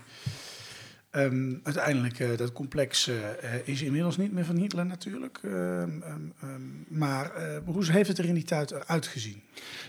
Ehm, 1.11 1.55
uiteindelijk, 1.63 2.19
eh, 2.19 2.37
dat 2.37 2.53
complex 2.53 3.09
eh, 3.09 3.15
is 3.65 3.83
inmiddels 3.83 4.17
niet 4.17 4.33
meer 4.33 4.45
van 4.45 4.57
Hitler 4.57 4.87
natuurlijk. 4.87 5.41
Maar 6.89 7.33
hoe 7.65 7.85
heeft 7.85 8.09
het 8.09 8.19
er 8.19 8.25
in 8.25 8.35
die 8.35 8.45
tijd 8.45 8.71
eruit 8.71 9.07
gezien? 9.07 9.43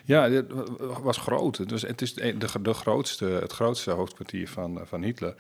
Ja, 0.06 0.30
het 0.30 0.52
was 1.02 1.18
groot. 1.18 1.70
Dus 1.70 1.82
het 1.82 2.02
is 2.02 2.14
de, 2.14 2.36
de 2.62 2.74
grootste, 2.74 3.26
het 3.26 3.52
grootste 3.52 3.92
hoofdkwartier 3.92 4.50
van, 4.50 4.82
van 4.86 5.02
Hitler. 5.04 5.36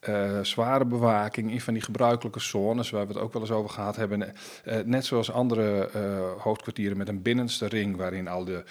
Eh, 0.00 0.40
zware 0.42 0.84
bewaking 0.84 1.50
in 1.50 1.60
van 1.60 1.72
die 1.72 1.82
gebruikelijke 1.82 2.40
zones, 2.40 2.90
waar 2.90 3.06
we 3.06 3.12
het 3.12 3.22
ook 3.22 3.32
wel 3.32 3.42
eens 3.42 3.50
over 3.50 3.70
gehad 3.70 3.96
hebben. 3.96 4.34
Eh, 4.64 4.78
net 4.84 5.04
zoals 5.04 5.32
andere 5.32 5.90
uh, 5.96 6.42
hoofdkwartieren 6.42 6.96
met 6.96 7.08
een 7.08 7.22
binnenste 7.22 7.66
ring, 7.66 7.96
waarin 7.96 8.28
al 8.28 8.44
de 8.44 8.64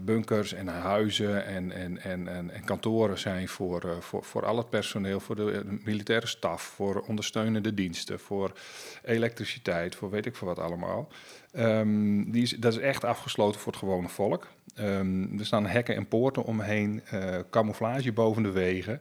bunkers 0.00 0.52
en 0.52 0.66
huizen 0.68 1.46
en, 1.46 1.72
en, 1.72 1.98
en, 1.98 2.28
en, 2.28 2.50
en 2.50 2.64
kantoren 2.64 3.18
zijn 3.18 3.48
voor, 3.48 3.96
voor, 4.00 4.24
voor 4.24 4.46
al 4.46 4.56
het 4.56 4.70
personeel, 4.70 5.20
voor 5.20 5.36
de, 5.36 5.78
militaire 5.84 6.26
staf, 6.26 6.62
voor 6.62 7.04
ondersteunende 7.06 7.74
diensten, 7.74 8.20
voor 8.20 8.52
elektriciteit, 9.04 9.94
voor 9.94 10.10
weet 10.10 10.26
ik 10.26 10.36
veel 10.36 10.48
wat 10.48 10.58
allemaal. 10.58 11.08
Um, 11.56 12.30
die 12.30 12.42
is, 12.42 12.50
dat 12.50 12.72
is 12.72 12.78
echt 12.78 13.04
afgesloten 13.04 13.60
voor 13.60 13.72
het 13.72 13.80
gewone 13.80 14.08
volk. 14.08 14.46
Um, 14.80 15.38
er 15.38 15.46
staan 15.46 15.66
hekken 15.66 15.96
en 15.96 16.08
poorten 16.08 16.44
omheen, 16.44 17.02
camouflage 17.50 18.12
boven 18.12 18.42
de 18.42 18.52
wegen. 18.52 19.00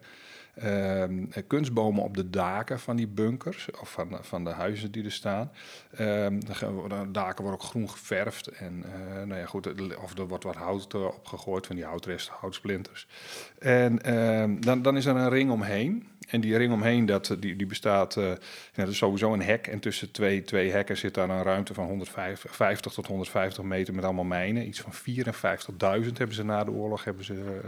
Um, 0.64 1.30
kunstbomen 1.48 2.04
op 2.04 2.16
de 2.16 2.30
daken 2.30 2.80
van 2.80 2.96
die 2.96 3.08
bunkers, 3.08 3.68
of 3.82 3.92
van, 3.92 4.18
van 4.22 4.44
de 4.44 4.50
huizen 4.50 4.92
die 4.92 5.04
er 5.04 5.12
staan. 5.12 5.52
Um, 6.00 6.46
de, 6.46 7.08
daken 7.12 7.44
worden 7.44 7.62
ook 7.62 7.68
groen 7.68 7.90
geverfd. 7.90 8.48
En 8.48 8.84
uh, 8.86 9.24
nou 9.26 9.40
ja, 9.40 9.46
goed, 9.46 9.96
of 10.04 10.18
er 10.18 10.28
wordt 10.28 10.44
wat 10.44 10.56
hout 10.56 10.94
uh, 10.94 11.06
opgegooid 11.06 11.68
van 11.68 11.76
die 11.76 11.86
houtresten, 11.86 12.34
houtsplinters. 12.40 13.08
En 13.60 14.16
um, 14.16 14.62
dan, 14.62 14.82
dan 14.82 14.98
is 14.98 15.06
er 15.06 15.16
een 15.16 15.30
ring 15.30 15.52
omheen. 15.52 16.10
En 16.28 16.42
die 16.42 16.58
ring 16.58 16.74
omheen, 16.74 17.06
dat, 17.06 17.36
die, 17.40 17.56
die 17.56 17.68
bestaat, 17.68 18.14
ja, 18.14 18.38
dat 18.74 18.88
is 18.88 18.98
sowieso 18.98 19.34
een 19.34 19.42
hek. 19.42 19.68
En 19.68 19.80
tussen 19.80 20.12
twee, 20.12 20.42
twee 20.44 20.72
hekken 20.72 20.98
zit 20.98 21.14
daar 21.14 21.30
een 21.30 21.44
ruimte 21.44 21.74
van 21.74 21.86
150 21.86 22.92
tot 22.92 23.08
150 23.08 23.64
meter 23.64 23.94
met 23.94 24.04
allemaal 24.04 24.24
mijnen. 24.24 24.68
Iets 24.68 24.82
van 24.82 24.94
54.000 26.04 26.12
hebben 26.14 26.36
ze 26.36 26.44
na 26.44 26.64
de 26.64 26.72
oorlog 26.72 27.04
hebben 27.04 27.26
ze, 27.26 27.60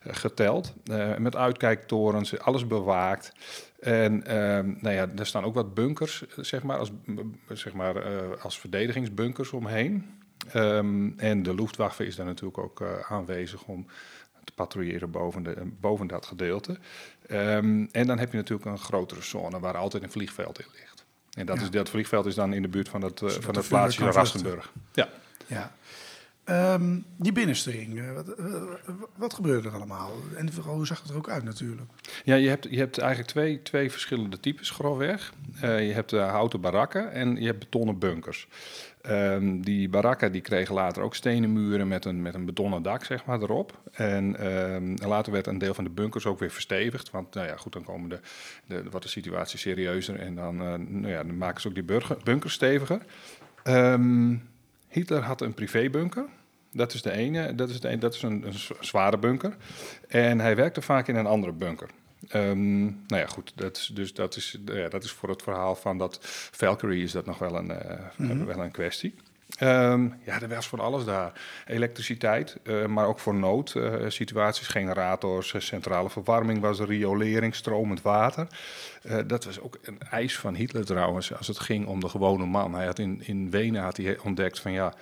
geteld. 0.00 0.74
Met 1.18 1.36
uitkijktorens, 1.82 2.38
alles 2.38 2.66
bewaakt. 2.66 3.32
En 3.80 4.12
uh, 4.12 4.32
nou 4.82 4.90
ja, 4.90 5.08
er 5.16 5.26
staan 5.26 5.44
ook 5.44 5.54
wat 5.54 5.74
bunkers, 5.74 6.24
zeg 6.36 6.62
maar, 6.62 6.78
als, 6.78 6.90
zeg 7.48 7.72
maar, 7.72 8.04
als 8.38 8.58
verdedigingsbunkers 8.58 9.52
omheen. 9.52 10.20
Um, 10.54 11.14
en 11.18 11.42
de 11.42 11.54
Luftwaffe 11.54 12.06
is 12.06 12.16
daar 12.16 12.26
natuurlijk 12.26 12.58
ook 12.58 12.82
aanwezig 13.08 13.64
om 13.64 13.86
te 14.44 14.52
patrouilleren 14.52 15.10
boven, 15.10 15.42
de, 15.42 15.56
boven 15.80 16.06
dat 16.06 16.26
gedeelte. 16.26 16.78
Um, 17.30 17.88
en 17.92 18.06
dan 18.06 18.18
heb 18.18 18.30
je 18.30 18.36
natuurlijk 18.36 18.70
een 18.70 18.78
grotere 18.78 19.22
zone 19.22 19.60
waar 19.60 19.76
altijd 19.76 20.02
een 20.02 20.10
vliegveld 20.10 20.60
in 20.60 20.66
ligt. 20.72 21.04
En 21.32 21.46
dat, 21.46 21.60
is, 21.60 21.70
dat 21.70 21.88
vliegveld 21.88 22.26
is 22.26 22.34
dan 22.34 22.52
in 22.52 22.62
de 22.62 22.68
buurt 22.68 22.88
van, 22.88 23.02
het, 23.02 23.20
uh, 23.20 23.30
van 23.30 23.56
het 23.56 23.68
plaatsje 23.68 24.10
Rastenburg. 24.10 24.72
Ja. 24.92 25.08
ja. 25.46 25.72
Um, 26.44 27.04
die 27.16 27.32
binnenste 27.32 27.86
uh, 27.86 28.12
wat, 28.12 28.38
uh, 28.38 28.62
wat, 29.16 29.34
gebeurde 29.34 29.68
er 29.68 29.74
allemaal? 29.74 30.12
En 30.36 30.52
vooral, 30.52 30.74
hoe 30.74 30.86
zag 30.86 31.02
het 31.02 31.10
er 31.10 31.16
ook 31.16 31.28
uit 31.28 31.44
natuurlijk? 31.44 31.90
Ja, 32.24 32.34
je 32.34 32.48
hebt, 32.48 32.66
je 32.70 32.78
hebt 32.78 32.98
eigenlijk 32.98 33.30
twee, 33.30 33.62
twee 33.62 33.90
verschillende 33.90 34.40
types 34.40 34.70
grofweg. 34.70 35.32
je 35.60 35.66
hebt 35.66 36.10
houten 36.10 36.60
barakken 36.60 37.12
en 37.12 37.36
je 37.36 37.46
hebt 37.46 37.58
betonnen 37.58 37.98
bunkers. 37.98 38.48
Um, 39.08 39.64
die 39.64 39.88
barakken 39.88 40.32
die 40.32 40.40
kregen 40.40 40.74
later 40.74 41.02
ook 41.02 41.14
stenen 41.14 41.52
muren 41.52 41.88
met 41.88 42.04
een, 42.04 42.22
met 42.22 42.34
een 42.34 42.44
betonnen 42.44 42.82
dak 42.82 43.04
zeg 43.04 43.24
maar, 43.24 43.42
erop. 43.42 43.78
En 43.92 44.46
um, 44.46 44.96
later 45.06 45.32
werd 45.32 45.46
een 45.46 45.58
deel 45.58 45.74
van 45.74 45.84
de 45.84 45.90
bunkers 45.90 46.26
ook 46.26 46.38
weer 46.38 46.50
verstevigd. 46.50 47.10
Want 47.10 47.34
nou 47.34 47.46
ja, 47.46 47.56
goed, 47.56 47.72
dan 47.72 47.84
komen 47.84 48.08
de, 48.08 48.20
de, 48.66 48.82
wordt 48.90 49.04
de 49.04 49.12
situatie 49.12 49.58
serieuzer 49.58 50.18
en 50.18 50.34
dan, 50.34 50.56
nou 50.56 51.08
ja, 51.08 51.24
dan 51.24 51.36
maken 51.36 51.60
ze 51.60 51.68
ook 51.68 51.74
die 51.74 52.00
bunkers 52.24 52.52
steviger. 52.52 53.02
Um, 53.64 54.50
Hitler 54.92 55.22
had 55.22 55.40
een 55.40 55.54
privébunker. 55.54 56.24
Dat 56.72 56.94
is 56.94 57.02
de 57.02 57.10
ene, 57.10 57.54
dat 57.54 57.70
is, 57.70 57.80
de 57.80 57.88
ene, 57.88 57.98
dat 57.98 58.14
is 58.14 58.22
een, 58.22 58.46
een 58.46 58.54
zware 58.80 59.18
bunker. 59.18 59.56
En 60.08 60.40
hij 60.40 60.56
werkte 60.56 60.82
vaak 60.82 61.08
in 61.08 61.16
een 61.16 61.26
andere 61.26 61.52
bunker. 61.52 61.88
Um, 62.34 62.84
nou 63.06 63.22
ja, 63.22 63.26
goed, 63.26 63.52
dat 63.54 63.76
is, 63.76 63.90
dus 63.94 64.14
dat 64.14 64.36
is, 64.36 64.58
ja, 64.64 64.88
dat 64.88 65.04
is 65.04 65.10
voor 65.10 65.28
het 65.28 65.42
verhaal 65.42 65.74
van 65.74 65.98
dat 65.98 66.18
Valkyrie 66.52 67.02
is 67.02 67.12
dat 67.12 67.26
nog 67.26 67.38
wel 67.38 67.56
een, 67.56 67.70
uh, 67.70 67.76
mm 68.16 68.30
-hmm. 68.30 68.44
wel 68.44 68.58
een 68.58 68.70
kwestie. 68.70 69.14
Um, 69.60 70.14
ja, 70.24 70.40
er 70.40 70.48
was 70.48 70.66
voor 70.66 70.80
alles 70.80 71.04
daar. 71.04 71.32
Elektriciteit, 71.66 72.56
uh, 72.62 72.86
maar 72.86 73.06
ook 73.06 73.18
voor 73.18 73.34
noodsituaties, 73.34 74.66
uh, 74.66 74.72
generators, 74.72 75.54
centrale 75.58 76.10
verwarming 76.10 76.60
was 76.60 76.78
er, 76.78 76.86
riolering, 76.86 77.54
stromend 77.54 78.02
water. 78.02 78.46
dat 79.26 79.44
was 79.44 79.60
ook 79.60 79.78
een 79.82 79.98
eis 80.10 80.38
van 80.38 80.54
Hitler 80.54 80.84
trouwens, 80.84 81.34
als 81.34 81.46
het 81.46 81.58
ging 81.58 81.86
om 81.86 82.00
de 82.00 82.08
gewone 82.08 82.46
man. 82.46 82.74
Hij 82.74 82.86
had 82.86 82.98
in, 82.98 83.22
in 83.24 83.50
Wenen 83.50 83.82
had 83.82 83.96
hij 83.96 84.18
ontdekt 84.18 84.60
van 84.60 84.72
ja, 84.72 84.94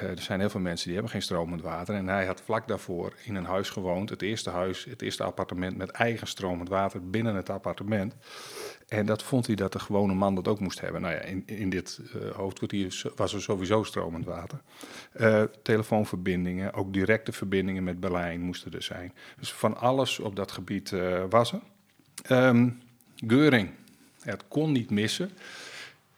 er 0.00 0.22
zijn 0.22 0.40
heel 0.40 0.50
veel 0.50 0.60
mensen 0.60 0.84
die 0.84 0.94
hebben 0.94 1.12
geen 1.12 1.22
stromend 1.22 1.62
water. 1.62 1.94
En 1.94 2.08
hij 2.08 2.26
had 2.26 2.42
vlak 2.44 2.68
daarvoor 2.68 3.12
in 3.24 3.34
een 3.34 3.44
huis 3.44 3.70
gewoond. 3.70 4.10
Het 4.10 4.22
eerste 4.22 4.50
huis, 4.50 4.84
het 4.84 5.02
eerste 5.02 5.22
appartement 5.22 5.76
met 5.76 5.90
eigen 5.90 6.26
stromend 6.26 6.68
water 6.68 7.10
binnen 7.10 7.34
het 7.34 7.50
appartement. 7.50 8.14
En 8.88 9.06
dat 9.06 9.22
vond 9.22 9.46
hij 9.46 9.56
dat 9.56 9.72
de 9.72 9.78
gewone 9.78 10.14
man 10.14 10.34
dat 10.34 10.48
ook 10.48 10.60
moest 10.60 10.80
hebben. 10.80 11.00
Nou 11.00 11.14
ja, 11.14 11.20
in, 11.20 11.42
in 11.46 11.70
dit 11.70 12.00
uh, 12.16 12.30
hoofdkwartier 12.30 13.02
was 13.16 13.34
er 13.34 13.42
sowieso 13.42 13.82
stromend 13.82 14.24
water. 14.24 14.60
Uh, 15.20 15.42
telefoonverbindingen, 15.62 16.72
ook 16.72 16.92
directe 16.92 17.32
verbindingen 17.32 17.84
met 17.84 18.00
Berlijn 18.00 18.40
moesten 18.40 18.72
er 18.72 18.82
zijn. 18.82 19.12
Dus 19.38 19.52
van 19.52 19.76
alles 19.76 20.18
op 20.18 20.36
dat 20.36 20.52
gebied 20.52 20.94
was 21.28 21.52
er. 21.52 21.60
Um, 22.30 22.80
Geuring, 23.26 23.70
het 24.20 24.44
kon 24.48 24.72
niet 24.72 24.90
missen. 24.90 25.30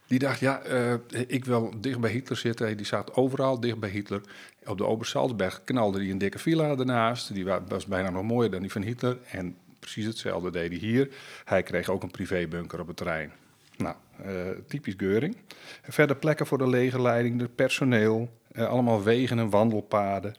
Die 0.09 0.19
dacht, 0.19 0.39
ja, 0.39 0.61
uh, 0.67 0.93
ik 1.27 1.45
wil 1.45 1.73
dicht 1.77 1.99
bij 1.99 2.11
Hitler 2.11 2.37
zitten. 2.37 2.77
Die 2.77 2.85
zat 2.85 3.13
overal 3.13 3.59
dicht 3.59 3.79
bij 3.79 3.89
Hitler. 3.89 4.21
Op 4.65 4.77
de 4.77 4.85
Obersalzberg 4.85 5.63
knalde 5.63 5.99
hij 5.99 6.09
een 6.09 6.17
dikke 6.17 6.39
villa 6.39 6.69
ernaast. 6.69 7.33
Die 7.33 7.45
was 7.67 7.85
bijna 7.85 8.09
nog 8.09 8.23
mooier 8.23 8.51
dan 8.51 8.61
die 8.61 8.71
van 8.71 8.81
Hitler. 8.81 9.17
En 9.31 9.55
precies 9.79 10.05
hetzelfde 10.05 10.51
deed 10.51 10.69
hij 10.69 10.79
hier. 10.79 11.09
Hij 11.45 11.63
kreeg 11.63 11.89
ook 11.89 12.03
een 12.03 12.11
privébunker 12.11 12.79
op 12.79 12.87
het 12.87 12.97
terrein. 12.97 13.31
Nou, 13.77 13.95
uh, 14.25 14.31
typisch 14.67 14.93
Geuring. 14.97 15.37
Verder 15.81 16.15
plekken 16.15 16.45
voor 16.45 16.57
de 16.57 16.69
legerleiding, 16.69 17.39
de 17.39 17.47
personeel. 17.47 18.29
Uh, 18.51 18.69
allemaal 18.69 19.03
wegen 19.03 19.39
en 19.39 19.49
wandelpaden. 19.49 20.35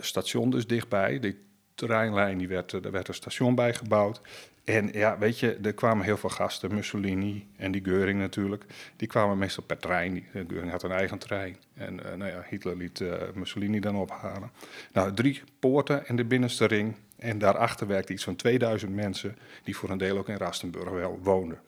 station 0.00 0.50
dus 0.50 0.66
dichtbij. 0.66 1.18
Die 1.18 1.38
terreinlijn 1.74 2.38
die 2.38 2.48
werd, 2.48 2.70
daar 2.82 2.92
werd 2.92 3.08
een 3.08 3.14
station 3.14 3.54
bij 3.54 3.74
gebouwd. 3.74 4.20
En 4.66 4.88
ja, 4.92 5.18
weet 5.18 5.38
je, 5.38 5.58
er 5.62 5.74
kwamen 5.74 6.04
heel 6.04 6.16
veel 6.16 6.30
gasten, 6.30 6.74
Mussolini 6.74 7.48
en 7.56 7.72
die 7.72 7.84
Geuring 7.84 8.18
natuurlijk. 8.18 8.64
Die 8.96 9.08
kwamen 9.08 9.38
meestal 9.38 9.64
per 9.64 9.78
trein. 9.78 10.24
Geuring 10.32 10.70
had 10.70 10.82
een 10.82 10.90
eigen 10.90 11.18
trein. 11.18 11.56
En 11.74 11.94
uh, 11.94 12.14
nou 12.14 12.30
ja, 12.30 12.44
Hitler 12.48 12.76
liet 12.76 13.00
uh, 13.00 13.14
Mussolini 13.34 13.80
dan 13.80 13.96
ophalen. 13.96 14.50
Nou, 14.92 15.14
drie 15.14 15.42
poorten 15.58 16.06
en 16.06 16.16
de 16.16 16.24
binnenste 16.24 16.64
ring. 16.64 16.96
En 17.16 17.38
daarachter 17.38 17.86
werkte 17.86 18.12
iets 18.12 18.24
van 18.24 18.36
2000 18.36 18.94
mensen, 18.94 19.36
die 19.64 19.76
voor 19.76 19.90
een 19.90 19.98
deel 19.98 20.18
ook 20.18 20.28
in 20.28 20.36
Rastenburg 20.36 20.90
wel 20.90 21.18
woonden. 21.22 21.60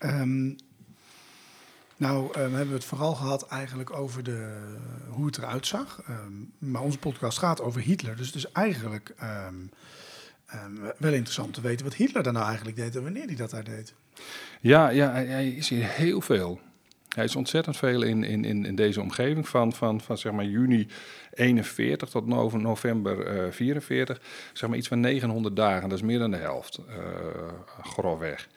Um, 0.00 0.56
nou, 1.96 2.24
um, 2.24 2.34
hebben 2.34 2.68
we 2.68 2.74
het 2.74 2.84
vooral 2.84 3.14
gehad 3.14 3.46
eigenlijk 3.46 3.90
over 3.90 4.22
de, 4.22 4.66
hoe 5.08 5.26
het 5.26 5.38
eruit 5.38 5.66
zag. 5.66 6.02
Um, 6.08 6.52
maar 6.58 6.82
onze 6.82 6.98
podcast 6.98 7.38
gaat 7.38 7.60
over 7.60 7.80
Hitler. 7.80 8.16
Dus, 8.16 8.32
dus 8.32 8.52
eigenlijk 8.52 9.14
Um, 10.54 10.92
wel 10.98 11.12
interessant 11.12 11.54
te 11.54 11.60
weten 11.60 11.84
wat 11.84 11.94
Hitler 11.94 12.22
dan 12.22 12.32
nou 12.32 12.46
eigenlijk 12.46 12.76
deed 12.76 12.96
en 12.96 13.02
wanneer 13.02 13.26
hij 13.26 13.36
dat 13.36 13.50
daar 13.50 13.64
deed. 13.64 13.94
Ja, 14.60 14.88
ja 14.88 15.12
hij 15.12 15.48
is 15.48 15.68
hier 15.68 15.84
heel 15.88 16.20
veel. 16.20 16.60
Hij 17.14 17.24
is 17.24 17.36
ontzettend 17.36 17.76
veel 17.76 18.02
in, 18.02 18.24
in, 18.24 18.44
in 18.44 18.74
deze 18.74 19.00
omgeving 19.00 19.48
van, 19.48 19.72
van, 19.72 20.00
van 20.00 20.18
zeg 20.18 20.32
maar 20.32 20.44
juni 20.44 20.88
41 21.34 22.08
tot 22.08 22.26
november 22.26 23.44
uh, 23.46 23.52
44. 23.52 24.20
Zeg 24.52 24.68
maar 24.68 24.78
iets 24.78 24.88
van 24.88 25.00
900 25.00 25.56
dagen, 25.56 25.88
dat 25.88 25.98
is 25.98 26.04
meer 26.04 26.18
dan 26.18 26.30
de 26.30 26.36
helft, 26.36 26.78
uh, 26.88 26.94
grofweg. 27.82 28.48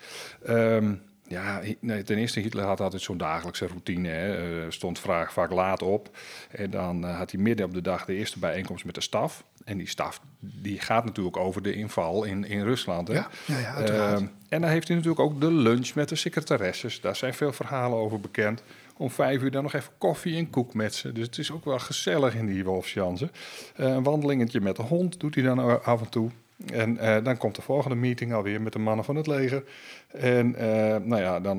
Um, 0.50 1.02
ja, 1.28 1.62
ten 1.82 2.18
eerste, 2.18 2.40
Hitler 2.40 2.66
had 2.66 2.80
altijd 2.80 3.02
zo'n 3.02 3.18
dagelijkse 3.18 3.68
routine. 3.68 4.08
Hè. 4.08 4.50
Uh, 4.50 4.66
stond 4.70 5.00
vaak, 5.00 5.52
laat 5.52 5.82
op. 5.82 6.18
En 6.52 6.70
dan 6.70 7.04
had 7.04 7.32
hij 7.32 7.42
midden 7.42 7.66
op 7.66 7.74
de 7.74 7.82
dag 7.82 8.06
de 8.06 8.16
eerste 8.16 8.40
bijeenkomst 8.40 8.86
met 8.86 8.96
de 8.96 9.02
staf. 9.02 9.44
En 9.66 9.78
die 9.78 9.88
staf 9.88 10.22
die 10.40 10.80
gaat 10.80 11.06
natuurlijk 11.06 11.38
over 11.38 11.62
de 11.62 11.74
inval 11.74 12.24
in, 12.24 12.46
in 12.46 12.64
Rusland. 12.64 13.08
Hè. 13.08 13.14
Ja, 13.14 13.30
ja, 13.46 13.58
ja 13.58 13.90
uh, 13.90 14.14
en 14.50 14.62
dan 14.62 14.70
heeft 14.70 14.88
hij 14.88 14.98
natuurlijk 14.98 15.24
ook 15.24 15.42
de 15.42 15.52
lunch 15.52 15.94
met 15.94 16.10
de 16.10 16.16
secretaresses. 16.16 17.02
Daar 17.02 17.16
zijn 17.16 17.34
veel 17.34 17.54
verhalen 17.54 17.98
over 17.98 18.20
bekend. 18.20 18.64
Om 18.98 19.10
vijf 19.10 19.42
uur 19.42 19.52
dan 19.52 19.64
nog 19.64 19.74
even 19.74 19.92
koffie 19.98 20.38
en 20.38 20.50
koek 20.50 20.74
met 20.74 20.96
ze. 20.96 21.12
Dus 21.12 21.26
het 21.26 21.38
is 21.38 21.52
ook 21.52 21.66
wel 21.66 21.80
gezellig 21.80 22.36
in 22.36 22.46
die 22.46 22.64
Wolfsjansen. 22.64 23.32
een 23.76 24.04
wandelingetje 24.04 24.62
met 24.62 24.76
de 24.76 24.82
hond 24.82 25.20
doet 25.20 25.36
hij 25.36 25.44
dan 25.44 25.84
af 25.84 26.02
en 26.02 26.10
toe. 26.10 26.30
En 26.74 26.96
uh, 26.96 27.18
dan 27.24 27.38
komt 27.38 27.56
de 27.56 27.62
volgende 27.62 27.96
meeting 27.96 28.34
alweer 28.34 28.62
met 28.62 28.74
de 28.74 28.80
mannen 28.80 29.06
van 29.06 29.16
het 29.16 29.28
leger. 29.28 29.64
En 30.08 30.48
uh, 30.48 30.62
nou 31.04 31.22
ja, 31.22 31.40
dan, 31.40 31.58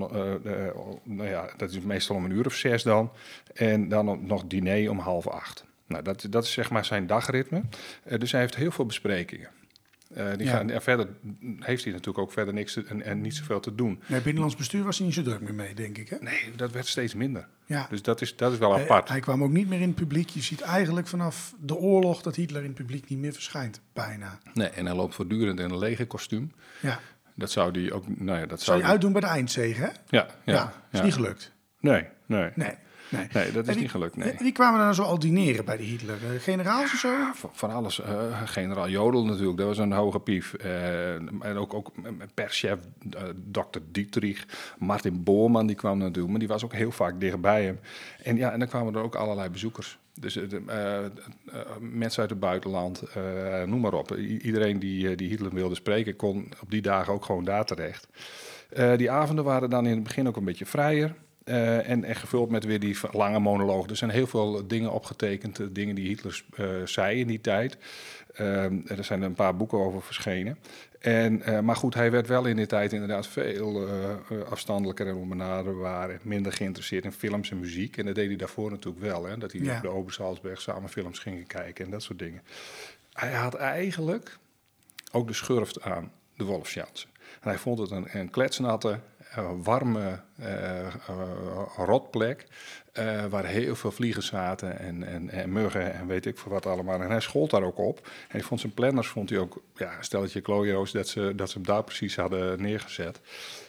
nou 1.03 1.29
ja, 1.29 1.51
dat 1.57 1.71
is 1.71 1.81
meestal 1.81 2.17
om 2.17 2.25
een 2.25 2.31
uur 2.31 2.47
of 2.47 2.55
zes 2.55 2.83
dan. 2.83 3.11
En 3.55 3.88
dan 3.88 4.27
nog 4.27 4.45
diner 4.47 4.91
om 4.91 4.99
half 4.99 5.27
acht. 5.27 5.65
Nou, 5.92 6.05
dat, 6.05 6.26
dat 6.31 6.44
is 6.44 6.52
zeg 6.52 6.70
maar 6.70 6.85
zijn 6.85 7.07
dagritme. 7.07 7.62
dus 8.18 8.33
hij 8.33 8.40
heeft 8.40 8.55
heel 8.57 8.70
veel 8.70 8.87
besprekingen. 8.87 9.48
Eh, 10.14 10.26
die 10.37 10.46
Ja. 10.46 10.52
gaan, 10.57 10.70
en 10.70 10.83
verder 10.83 11.09
heeft 11.59 11.83
hij 11.85 11.92
natuurlijk 11.92 12.18
ook 12.18 12.33
verder 12.33 12.55
niks 12.55 12.72
te- 12.72 12.85
en, 12.88 13.02
en 13.02 13.20
niet 13.20 13.35
zoveel 13.35 13.61
te 13.61 13.74
doen. 13.74 14.02
Nee, 14.07 14.20
binnenlands 14.20 14.57
bestuur 14.57 14.85
was 14.85 14.96
hij 14.98 15.07
niet 15.07 15.14
zo 15.16 15.22
druk 15.22 15.40
meer 15.40 15.55
mee, 15.55 15.74
denk 15.74 15.98
ik. 15.98 16.09
Hè? 16.09 16.16
Nee, 16.20 16.50
dat 16.57 16.72
werd 16.72 16.87
steeds 16.87 17.14
minder. 17.14 17.48
Ja. 17.66 17.87
Dus 17.90 18.02
dat 18.02 18.20
is, 18.20 18.37
dat 18.37 18.52
is 18.52 18.59
wel 18.59 18.74
Eh, 18.74 18.83
apart. 18.83 19.09
hij 19.09 19.20
kwam 19.20 19.42
ook 19.42 19.50
niet 19.50 19.68
meer 19.68 19.81
in 19.81 19.87
het 19.87 19.96
publiek. 19.96 20.28
Je 20.28 20.40
ziet 20.42 20.61
eigenlijk 20.61 21.07
vanaf 21.07 21.55
de 21.61 21.74
oorlog 21.76 22.22
dat 22.22 22.37
Hitler 22.37 22.61
in 22.61 22.66
het 22.66 22.76
publiek 22.76 23.09
niet 23.09 23.18
meer 23.18 23.33
verschijnt. 23.33 23.81
Bijna. 23.92 24.38
Nee, 24.55 24.68
en 24.68 24.87
hij 24.87 24.94
loopt 24.94 25.14
voortdurend 25.14 25.61
in 25.61 25.70
een 25.70 25.78
legerkostuum. 25.78 26.52
Ja. 26.81 27.00
Dat 27.35 27.50
zou 27.50 27.72
die 27.72 27.92
ook. 27.92 28.05
Nou 28.18 28.38
ja, 28.38 28.46
dat 28.46 28.48
Zou 28.48 28.61
zou 28.62 28.76
je 28.76 28.83
die- 28.83 28.92
uitdoen 28.92 29.12
bij 29.12 29.20
de 29.20 29.26
eindzege, 29.26 29.81
hè? 29.81 29.87
Ja, 29.87 29.94
ja, 30.09 30.26
Ja, 30.44 30.72
is 30.92 30.98
ja. 30.98 31.05
niet 31.05 31.14
gelukt. 31.14 31.52
Nee, 31.81 32.05
nee. 32.26 32.50
Nee. 32.55 32.74
Nee, 33.12 33.27
Nee, 33.33 33.53
dat 33.53 33.68
is 33.68 33.77
niet 33.77 33.90
gelukt. 33.90 34.16
Nee. 34.16 34.35
Wie 34.38 34.53
kwamen 34.53 34.81
nou 34.81 34.92
zo 34.92 35.03
al 35.03 35.18
dineren 35.18 35.64
bij 35.64 35.77
die 35.77 35.87
Hitler? 35.88 36.16
Eh, 36.16 36.40
Generaals 36.40 36.92
of 36.92 36.98
zo? 36.98 37.14
Van, 37.35 37.51
van 37.53 37.70
alles. 37.70 38.01
eh, 38.01 38.42
generaal 38.44 38.88
Jodel 38.88 39.25
natuurlijk, 39.25 39.59
dat 39.59 39.66
was 39.66 39.79
een 39.79 39.92
hoge 39.92 40.20
pief. 40.20 40.55
Eh, 40.55 41.14
en 41.14 41.57
ook, 41.57 41.75
ook 41.75 41.92
perschef 42.35 42.79
eh 43.11 43.22
Dr. 43.51 43.79
Dietrich. 43.92 44.46
Martin 44.79 45.22
Boorman, 45.22 45.66
die 45.66 45.77
kwam 45.77 45.98
natuurlijk, 45.98 46.29
maar 46.31 46.38
die 46.38 46.48
was 46.48 46.64
ook 46.64 46.72
heel 46.72 46.90
vaak 46.92 47.20
dichtbij 47.20 47.64
hem. 47.64 47.79
En 48.22 48.37
ja, 48.37 48.53
en 48.53 48.59
dan 48.59 48.68
kwamen 48.68 48.94
er 48.94 49.03
ook 49.03 49.14
allerlei 49.14 49.48
bezoekers. 49.48 49.98
Dus 50.20 50.35
de, 50.35 50.62
mensen 51.81 52.20
uit 52.20 52.31
het 52.31 52.40
buitenland, 52.40 53.03
noem 53.66 53.81
maar 53.81 53.92
op. 53.94 54.11
I- 54.16 54.38
iedereen 54.38 54.79
die, 54.79 55.14
die 55.16 55.29
Hitler 55.29 55.55
wilde 55.55 55.75
spreken, 55.75 56.16
kon 56.16 56.48
op 56.62 56.70
die 56.70 56.83
dagen 56.83 57.12
ook 57.12 57.25
gewoon 57.25 57.44
daar 57.44 57.64
terecht. 57.64 58.09
Die 58.96 59.11
avonden 59.11 59.44
waren 59.44 59.70
dan 59.70 59.87
in 59.87 59.94
het 59.94 60.03
begin 60.03 60.29
ook 60.29 60.37
een 60.37 60.44
beetje 60.44 60.66
vrijer. 60.66 61.14
Eh, 61.44 61.88
en, 61.88 62.05
en 62.05 62.16
gevuld 62.16 62.50
met 62.50 62.64
weer 62.64 62.81
die 62.81 62.96
lange 63.12 63.38
monoloog. 63.38 63.88
Er 63.90 63.96
zijn 63.96 64.11
heel 64.11 64.26
veel 64.26 64.66
dingen 64.66 64.92
opgetekend, 64.92 65.61
eh, 65.61 65.66
dingen 65.70 65.94
die 65.94 66.07
Hitler 66.09 66.44
eh, 66.55 66.66
zei 66.85 67.20
in 67.20 67.26
die 67.26 67.40
tijd. 67.40 67.76
Ehm, 68.35 68.78
er 68.87 69.05
zijn 69.05 69.22
een 69.22 69.35
paar 69.35 69.57
boeken 69.57 69.78
over 69.78 70.02
verschenen. 70.02 70.59
En, 70.98 71.64
maar 71.64 71.76
goed, 71.76 71.94
hij 71.94 72.11
werd 72.11 72.26
wel 72.26 72.44
in 72.44 72.57
die 72.57 72.66
tijd 72.66 72.92
inderdaad 72.92 73.26
veel 73.26 73.88
afstandelijker 74.48 75.07
en 75.07 75.14
onbenaderbaar. 75.14 76.11
en 76.11 76.18
Minder 76.22 76.52
geïnteresseerd 76.52 77.05
in 77.05 77.12
films 77.12 77.50
en 77.50 77.59
muziek. 77.61 77.96
En 77.96 78.07
dat 78.07 78.14
deed 78.14 78.26
hij 78.26 78.37
daarvoor 78.37 78.70
natuurlijk 78.70 79.05
wel. 79.05 79.24
Hè, 79.24 79.38
dat 79.38 79.52
hij 79.52 79.61
Ja. 79.61 79.76
op 79.76 79.83
de 79.83 79.88
Obersalzberg 79.88 80.61
samen 80.61 80.88
films 80.88 81.18
ging 81.18 81.46
kijken 81.46 81.85
en 81.85 81.90
dat 81.90 82.02
soort 82.02 82.18
dingen. 82.18 82.42
Hij 83.12 83.33
had 83.33 83.55
eigenlijk 83.55 84.38
ook 85.12 85.26
de 85.26 85.35
schurft 85.35 85.83
aan 85.83 86.12
de 86.37 86.44
Wolfsjansen. 86.44 87.09
En 87.40 87.48
hij 87.48 87.59
vond 87.59 87.78
het 87.78 87.90
een, 87.90 88.07
een 88.12 88.31
kletsnatte, 88.31 88.98
warme 89.62 90.21
eh, 90.37 90.87
eh, 90.87 90.92
rotplek. 91.77 92.47
eh, 92.92 93.25
waar 93.25 93.45
heel 93.45 93.75
veel 93.75 93.90
vliegen 93.90 94.23
zaten 94.23 94.79
en, 94.79 95.03
en, 95.03 95.31
en 95.31 95.53
muggen 95.53 95.95
en 95.95 96.07
weet 96.07 96.27
ik 96.27 96.38
veel 96.38 96.53
wat 96.53 96.66
allemaal. 96.66 97.01
En 97.01 97.11
hij 97.11 97.21
schold 97.21 97.51
daar 97.51 97.62
ook 97.62 97.79
op. 97.79 97.99
En 98.07 98.12
hij 98.29 98.42
vond 98.42 98.61
zijn 98.61 98.75
planners, 98.75 99.09
vond 99.09 99.31
hij 99.31 99.38
ook, 99.38 99.62
ja, 99.75 100.03
stelletje 100.03 100.40
klojo's, 100.40 100.92
dat 100.92 101.09
ze, 101.09 101.33
dat 101.37 101.51
ze 101.51 101.57
hem 101.59 101.66
daar 101.66 101.85
precies 101.85 102.16
hadden 102.16 102.62
neergezet. 102.62 103.21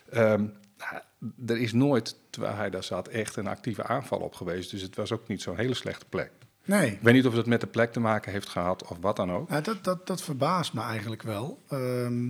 Ehm, 0.09 0.45
nou, 0.77 1.01
er 1.47 1.57
is 1.57 1.73
nooit, 1.73 2.15
terwijl 2.29 2.55
hij 2.55 2.69
daar 2.69 2.83
zat, 2.83 3.07
echt 3.07 3.35
een 3.35 3.47
actieve 3.47 3.83
aanval 3.83 4.19
op 4.19 4.35
geweest. 4.35 4.71
Dus 4.71 4.81
het 4.81 4.95
was 4.95 5.11
ook 5.11 5.27
niet 5.27 5.41
zo'n 5.41 5.57
hele 5.57 5.73
slechte 5.73 6.05
plek. 6.09 6.31
Nee. 6.65 6.91
Ik 6.91 7.01
weet 7.01 7.13
niet 7.13 7.25
of 7.25 7.33
het 7.33 7.45
met 7.45 7.61
de 7.61 7.67
plek 7.67 7.91
te 7.91 7.99
maken 7.99 8.31
heeft 8.31 8.49
gehad 8.49 8.87
of 8.87 8.97
wat 9.01 9.15
dan 9.15 9.31
ook. 9.31 9.49
Nou, 9.49 9.63
dat, 9.63 9.83
dat, 9.83 10.07
dat 10.07 10.21
verbaast 10.21 10.73
me 10.73 10.81
eigenlijk 10.81 11.21
wel. 11.21 11.59
Ehm, 11.69 12.29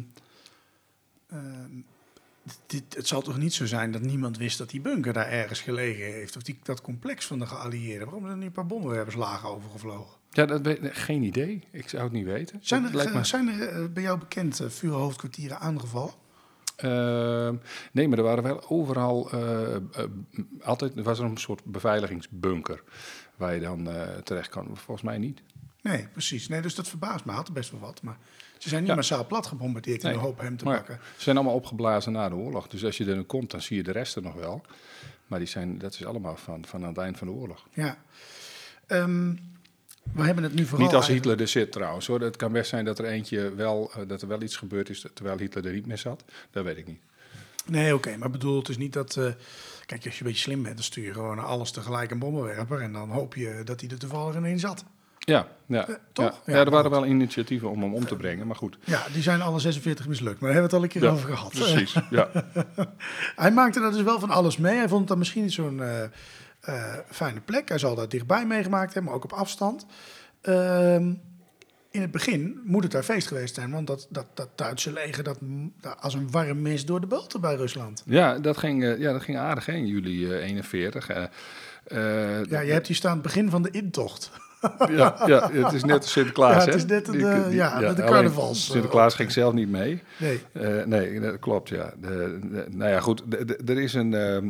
ehm, 1.30 1.80
dit, 2.66 2.84
het 2.96 3.08
zal 3.08 3.22
toch 3.22 3.38
niet 3.38 3.54
zo 3.54 3.66
zijn 3.66 3.92
dat 3.92 4.02
niemand 4.02 4.38
wist 4.38 4.58
dat 4.58 4.70
die 4.70 4.82
bunker 4.82 5.14
daar 5.14 5.28
ergens 5.28 5.62
gelegen 5.62 6.06
heeft? 6.06 6.36
Of 6.36 6.44
die, 6.44 6.60
dat 6.64 6.82
complex 6.82 7.26
van 7.26 7.40
de 7.40 7.46
geallieerden? 7.46 8.04
Waarom 8.06 8.22
zijn 8.24 8.32
er 8.34 8.38
niet 8.38 8.48
een 8.48 8.54
paar 8.54 8.66
bommenwerperslagen 8.66 9.50
overgevlogen? 9.50 10.18
Ja, 10.30 10.46
dat 10.46 10.62
weet, 10.62 10.80
geen 10.82 11.24
idee. 11.24 11.64
Ik 11.72 11.90
zou 11.90 12.04
het 12.04 12.12
niet 12.12 12.26
weten. 12.26 12.60
Zijn 12.62 12.86
er, 12.86 13.14
me- 13.14 13.24
zijn 13.24 13.48
er 13.48 13.68
eh, 13.70 13.86
bij 13.94 14.04
jou 14.04 14.20
bekend 14.20 14.62
uh, 14.62 14.70
vuurhoofdkwartieren 14.70 15.60
aangevallen? 15.60 16.14
Ehm, 16.76 17.56
nee, 17.92 18.08
maar 18.08 18.18
er 18.18 18.24
waren 18.24 18.44
wel 18.44 18.70
overal 18.70 19.32
eh, 19.32 19.76
eh, 19.76 19.82
altijd 20.62 20.98
er 20.98 21.04
was 21.04 21.20
er 21.20 21.26
een 21.26 21.38
soort 21.38 21.64
beveiligingsbunker 21.66 22.84
waar 23.36 23.54
je 23.54 23.60
dan 23.62 23.90
eh, 23.90 24.18
terecht 24.24 24.50
kan. 24.50 24.68
Volgens 24.74 25.02
mij 25.02 25.18
niet. 25.18 25.42
Nee, 25.84 26.08
precies. 26.12 26.48
Nee, 26.48 26.62
dus 26.62 26.76
dat 26.76 26.88
verbaast 26.88 27.26
me. 27.26 27.32
Had 27.32 27.54
best 27.54 27.72
wel 27.72 27.80
wat. 27.80 28.02
Maar 28.02 28.18
ze 28.58 28.70
zijn 28.70 28.82
niet 28.82 28.90
Ja. 28.90 28.96
massaal 28.96 29.28
plat 29.28 29.48
gebombardeerd 29.48 30.02
in 30.04 30.08
Nee, 30.10 30.18
de 30.18 30.24
hoop 30.24 30.40
hem 30.40 30.58
te 30.58 30.66
Maar 30.66 30.76
pakken. 30.78 31.00
ze 31.18 31.24
zijn 31.24 31.36
allemaal 31.36 31.56
opgeblazen 31.56 32.12
na 32.12 32.30
de 32.30 32.36
oorlog. 32.36 32.68
Dus 32.68 32.84
als 32.86 32.98
je 32.98 33.06
er 33.06 33.16
nu 33.16 33.22
komt, 33.24 33.52
dan 33.52 33.62
zie 33.62 33.78
je 33.78 33.84
de 33.84 33.92
resten 33.92 34.24
nog 34.24 34.34
wel. 34.34 34.62
Maar 35.28 35.40
die 35.40 35.48
zijn, 35.48 35.78
dat 35.78 35.94
is 35.94 36.06
allemaal 36.06 36.36
van, 36.38 36.66
van 36.66 36.82
aan 36.82 36.88
het 36.88 36.98
eind 36.98 37.18
van 37.18 37.28
de 37.28 37.34
oorlog. 37.34 37.68
Ja. 37.74 37.98
Ehm, 38.88 39.34
we 40.14 40.24
hebben 40.24 40.44
het 40.44 40.54
nu 40.54 40.66
vooral... 40.66 40.86
niet 40.86 40.96
als 40.96 41.08
eigenlijk- 41.08 41.14
Hitler 41.40 41.40
er 41.42 41.48
zit 41.48 41.72
trouwens. 41.72 42.08
Hoor. 42.08 42.22
Het 42.22 42.36
kan 42.36 42.52
best 42.52 42.70
zijn 42.70 42.86
dat 42.86 43.00
er 43.00 43.06
eentje 43.06 43.56
wel, 43.56 43.92
eh, 43.96 44.08
dat 44.08 44.22
er 44.22 44.28
wel 44.28 44.42
iets 44.42 44.56
gebeurd 44.58 44.90
is 44.90 45.06
terwijl 45.14 45.38
Hitler 45.38 45.66
er 45.66 45.74
niet 45.74 45.86
meer 45.88 45.98
zat. 45.98 46.24
Dat 46.52 46.64
weet 46.64 46.78
ik 46.78 46.88
niet. 46.88 47.00
Nee, 47.66 47.96
oké, 47.96 48.18
maar 48.18 48.30
bedoel, 48.30 48.58
het 48.58 48.70
is 48.70 48.78
niet 48.78 48.94
dat... 48.94 49.18
eh, 49.18 49.24
kijk, 49.86 50.06
als 50.06 50.14
je 50.18 50.22
een 50.22 50.28
beetje 50.28 50.44
slim 50.44 50.64
bent, 50.64 50.76
dan 50.76 50.84
stuur 50.84 51.06
je 51.06 51.14
gewoon 51.14 51.40
alles 51.40 51.72
tegelijk 51.72 52.12
een 52.12 52.20
bommenwerper... 52.20 52.82
en 52.82 52.94
dan 52.94 53.10
hoop 53.10 53.36
je 53.36 53.62
dat 53.64 53.82
hij 53.82 53.90
er 53.90 53.98
toevallig 54.00 54.36
ineens 54.36 54.62
zat. 54.62 54.86
Ja, 55.26 55.48
ja, 55.66 55.88
Eh, 55.88 55.96
toch? 56.14 56.26
Ja. 56.26 56.34
Ja, 56.46 56.54
Ja, 56.54 56.60
er 56.66 56.70
waren 56.72 56.92
wel 56.92 57.06
initiatieven 57.06 57.70
om 57.70 57.82
hem 57.82 57.94
om 57.94 58.06
te 58.06 58.16
brengen, 58.16 58.48
maar 58.48 58.56
goed. 58.56 58.78
Ja, 58.84 59.06
die 59.14 59.22
zijn 59.22 59.42
alle 59.42 59.60
46 59.60 60.08
mislukt, 60.08 60.40
maar 60.40 60.52
daar 60.54 60.62
hebben 60.62 60.80
we 60.80 60.86
het 60.86 60.94
al 60.94 61.02
een 61.02 61.02
keer 61.02 61.04
Ja, 61.04 61.18
over 61.18 61.36
gehad. 61.36 61.52
Precies, 61.52 61.96
ja. 62.10 62.30
Hij 63.44 63.52
maakte 63.52 63.80
er 63.82 63.92
dus 63.92 64.02
wel 64.02 64.20
van 64.20 64.30
alles 64.30 64.58
mee. 64.58 64.76
Hij 64.78 64.88
vond 64.88 65.00
het 65.00 65.10
dan 65.10 65.18
misschien 65.18 65.44
niet 65.44 65.54
zo'n 65.54 65.82
eh, 65.82 66.04
eh, 66.62 66.94
fijne 67.10 67.40
plek. 67.40 67.70
Hij 67.70 67.78
zal 67.78 67.96
daar 67.96 68.10
dichtbij 68.10 68.46
meegemaakt 68.46 68.94
hebben, 68.94 69.04
maar 69.12 69.14
ook 69.14 69.32
op 69.32 69.34
afstand. 69.40 69.86
Ehm, 70.42 71.14
in 71.92 72.02
het 72.02 72.12
begin 72.12 72.60
moet 72.64 72.84
het 72.84 72.92
daar 72.92 73.04
feest 73.04 73.28
geweest 73.28 73.56
zijn, 73.56 73.72
want 73.72 73.88
dat, 73.88 74.08
dat, 74.10 74.26
dat 74.34 74.50
Duitse 74.56 74.94
leger 74.94 75.24
dat, 75.24 75.38
dat 75.82 75.98
als 76.02 76.14
een 76.14 76.32
warm 76.32 76.62
mes 76.62 76.86
door 76.86 77.02
de 77.02 77.08
boter 77.08 77.40
bij 77.40 77.56
Rusland. 77.56 78.04
Ja, 78.06 78.40
dat 78.40 78.58
ging, 78.58 78.98
ja, 78.98 79.12
dat 79.12 79.22
ging 79.24 79.38
aardig 79.38 79.66
hè, 79.66 79.74
in 79.74 79.86
juli 79.88 80.32
eh, 80.32 80.46
41. 80.46 81.10
eh. 81.10 81.24
Eh, 81.84 82.46
Ja, 82.46 82.60
je 82.60 82.72
hebt 82.72 82.88
hier 82.88 82.96
staan 82.96 83.14
het 83.14 83.22
begin 83.22 83.50
van 83.50 83.62
de 83.62 83.72
intocht. 83.72 84.32
Ja, 84.90 85.16
ja, 85.26 85.50
het 85.52 85.74
is 85.74 85.84
net 85.84 86.06
Sinterklaas, 86.06 86.54
Ja, 86.66 86.66
het 86.72 86.76
is 86.76 86.86
net 86.86 87.08
een, 87.08 87.14
Die- 87.14 87.28
eh, 87.28 87.46
die- 87.48 87.56
ja, 87.56 87.80
met 87.80 87.96
de 87.96 88.04
carnavals, 88.04 88.66
eh, 88.68 88.72
Sinterklaas 88.72 89.16
ging 89.16 89.32
zelf 89.32 89.54
niet 89.54 89.70
mee. 89.70 90.04
Nee. 90.18 90.42
Eh, 90.54 90.86
nee, 90.86 91.20
dat 91.20 91.40
klopt, 91.40 91.70
ja. 91.70 91.94
De, 92.02 92.40
de- 92.52 92.66
nou 92.70 92.92
ja, 92.92 93.00
goed, 93.00 93.24
er 93.66 93.80
is 93.80 93.94
een 93.94 94.14
ehm, 94.14 94.50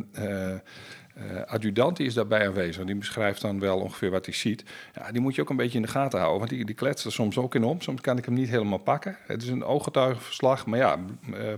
eh, 1.14 1.42
adjudant 1.46 1.96
die 1.96 2.06
is 2.06 2.14
daarbij 2.14 2.46
aanwezig. 2.46 2.84
Die 2.84 2.94
beschrijft 2.94 3.40
dan 3.40 3.60
wel 3.60 3.78
ongeveer 3.78 4.10
wat 4.10 4.26
hij 4.26 4.34
ziet. 4.34 4.64
Ja, 4.94 5.12
die 5.12 5.20
moet 5.20 5.34
je 5.34 5.40
ook 5.40 5.50
een 5.50 5.56
beetje 5.56 5.78
in 5.78 5.84
de 5.84 5.90
gaten 5.90 6.18
houden, 6.18 6.38
want 6.38 6.50
die, 6.50 6.64
die 6.64 6.74
kletst 6.74 7.04
er 7.04 7.12
soms 7.12 7.38
ook 7.38 7.54
in 7.54 7.64
om. 7.64 7.80
Soms 7.80 8.00
kan 8.00 8.18
ik 8.18 8.24
hem 8.24 8.34
niet 8.34 8.48
helemaal 8.48 8.78
pakken. 8.78 9.16
Het 9.26 9.42
is 9.42 9.48
een 9.48 9.64
ooggetuigenverslag, 9.64 10.66
maar 10.66 10.78
ja, 10.78 10.98
eh, 11.32 11.52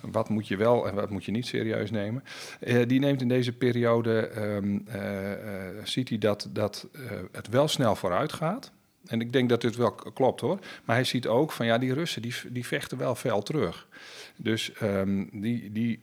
wat 0.00 0.28
moet 0.28 0.48
je 0.48 0.56
wel 0.56 0.88
en 0.88 0.94
wat 0.94 1.10
moet 1.10 1.24
je 1.24 1.32
niet 1.32 1.46
serieus 1.46 1.90
nemen. 1.90 2.24
Eh, 2.60 2.86
die 2.86 3.00
neemt 3.00 3.20
in 3.20 3.28
deze 3.28 3.52
periode, 3.52 4.26
ehm, 4.26 4.78
eh, 4.86 5.32
eh, 5.32 5.84
ziet 5.84 6.08
hij 6.08 6.18
dat, 6.18 6.48
dat 6.50 6.88
het 7.32 7.48
wel 7.48 7.68
snel 7.68 7.96
vooruit 7.96 8.32
gaat. 8.32 8.72
En 9.06 9.20
ik 9.20 9.32
denk 9.32 9.48
dat 9.48 9.60
dit 9.60 9.76
wel 9.76 9.92
klopt 9.92 10.40
hoor. 10.40 10.58
Maar 10.84 10.96
hij 10.96 11.04
ziet 11.04 11.26
ook 11.26 11.52
van 11.52 11.66
ja, 11.66 11.78
die 11.78 11.94
Russen 11.94 12.22
die, 12.22 12.34
die 12.48 12.66
vechten 12.66 12.98
wel 12.98 13.14
fel 13.14 13.42
terug. 13.42 13.88
Dus 14.36 14.72
ehm, 14.72 15.24
die, 15.32 15.72
die 15.72 16.00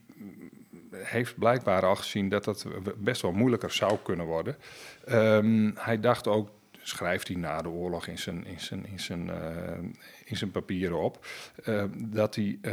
heeft 0.95 1.37
blijkbaar 1.37 1.85
al 1.85 1.95
gezien 1.95 2.29
dat 2.29 2.43
dat 2.43 2.65
best 2.97 3.21
wel 3.21 3.31
moeilijker 3.31 3.71
zou 3.71 3.97
kunnen 4.03 4.25
worden. 4.25 4.57
Ehm, 5.05 5.71
hij 5.75 5.99
dacht 5.99 6.27
ook, 6.27 6.49
schrijft 6.81 7.27
hij 7.27 7.37
na 7.37 7.61
de 7.61 7.69
oorlog 7.69 8.07
in 8.07 8.17
zijn, 8.17 8.45
in 8.45 8.59
zijn, 8.59 8.85
in 8.85 8.99
zijn, 8.99 9.29
eh, 9.29 9.77
in 10.25 10.37
zijn 10.37 10.51
papieren 10.51 10.99
op, 10.99 11.25
eh, 11.63 11.83
dat 11.95 12.35
hij 12.35 12.57
eh, 12.61 12.71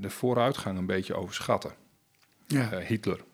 de 0.00 0.10
vooruitgang 0.10 0.78
een 0.78 0.86
beetje 0.86 1.14
overschatte. 1.14 1.70
Ja. 2.46 2.78
Hitler. 2.78 3.24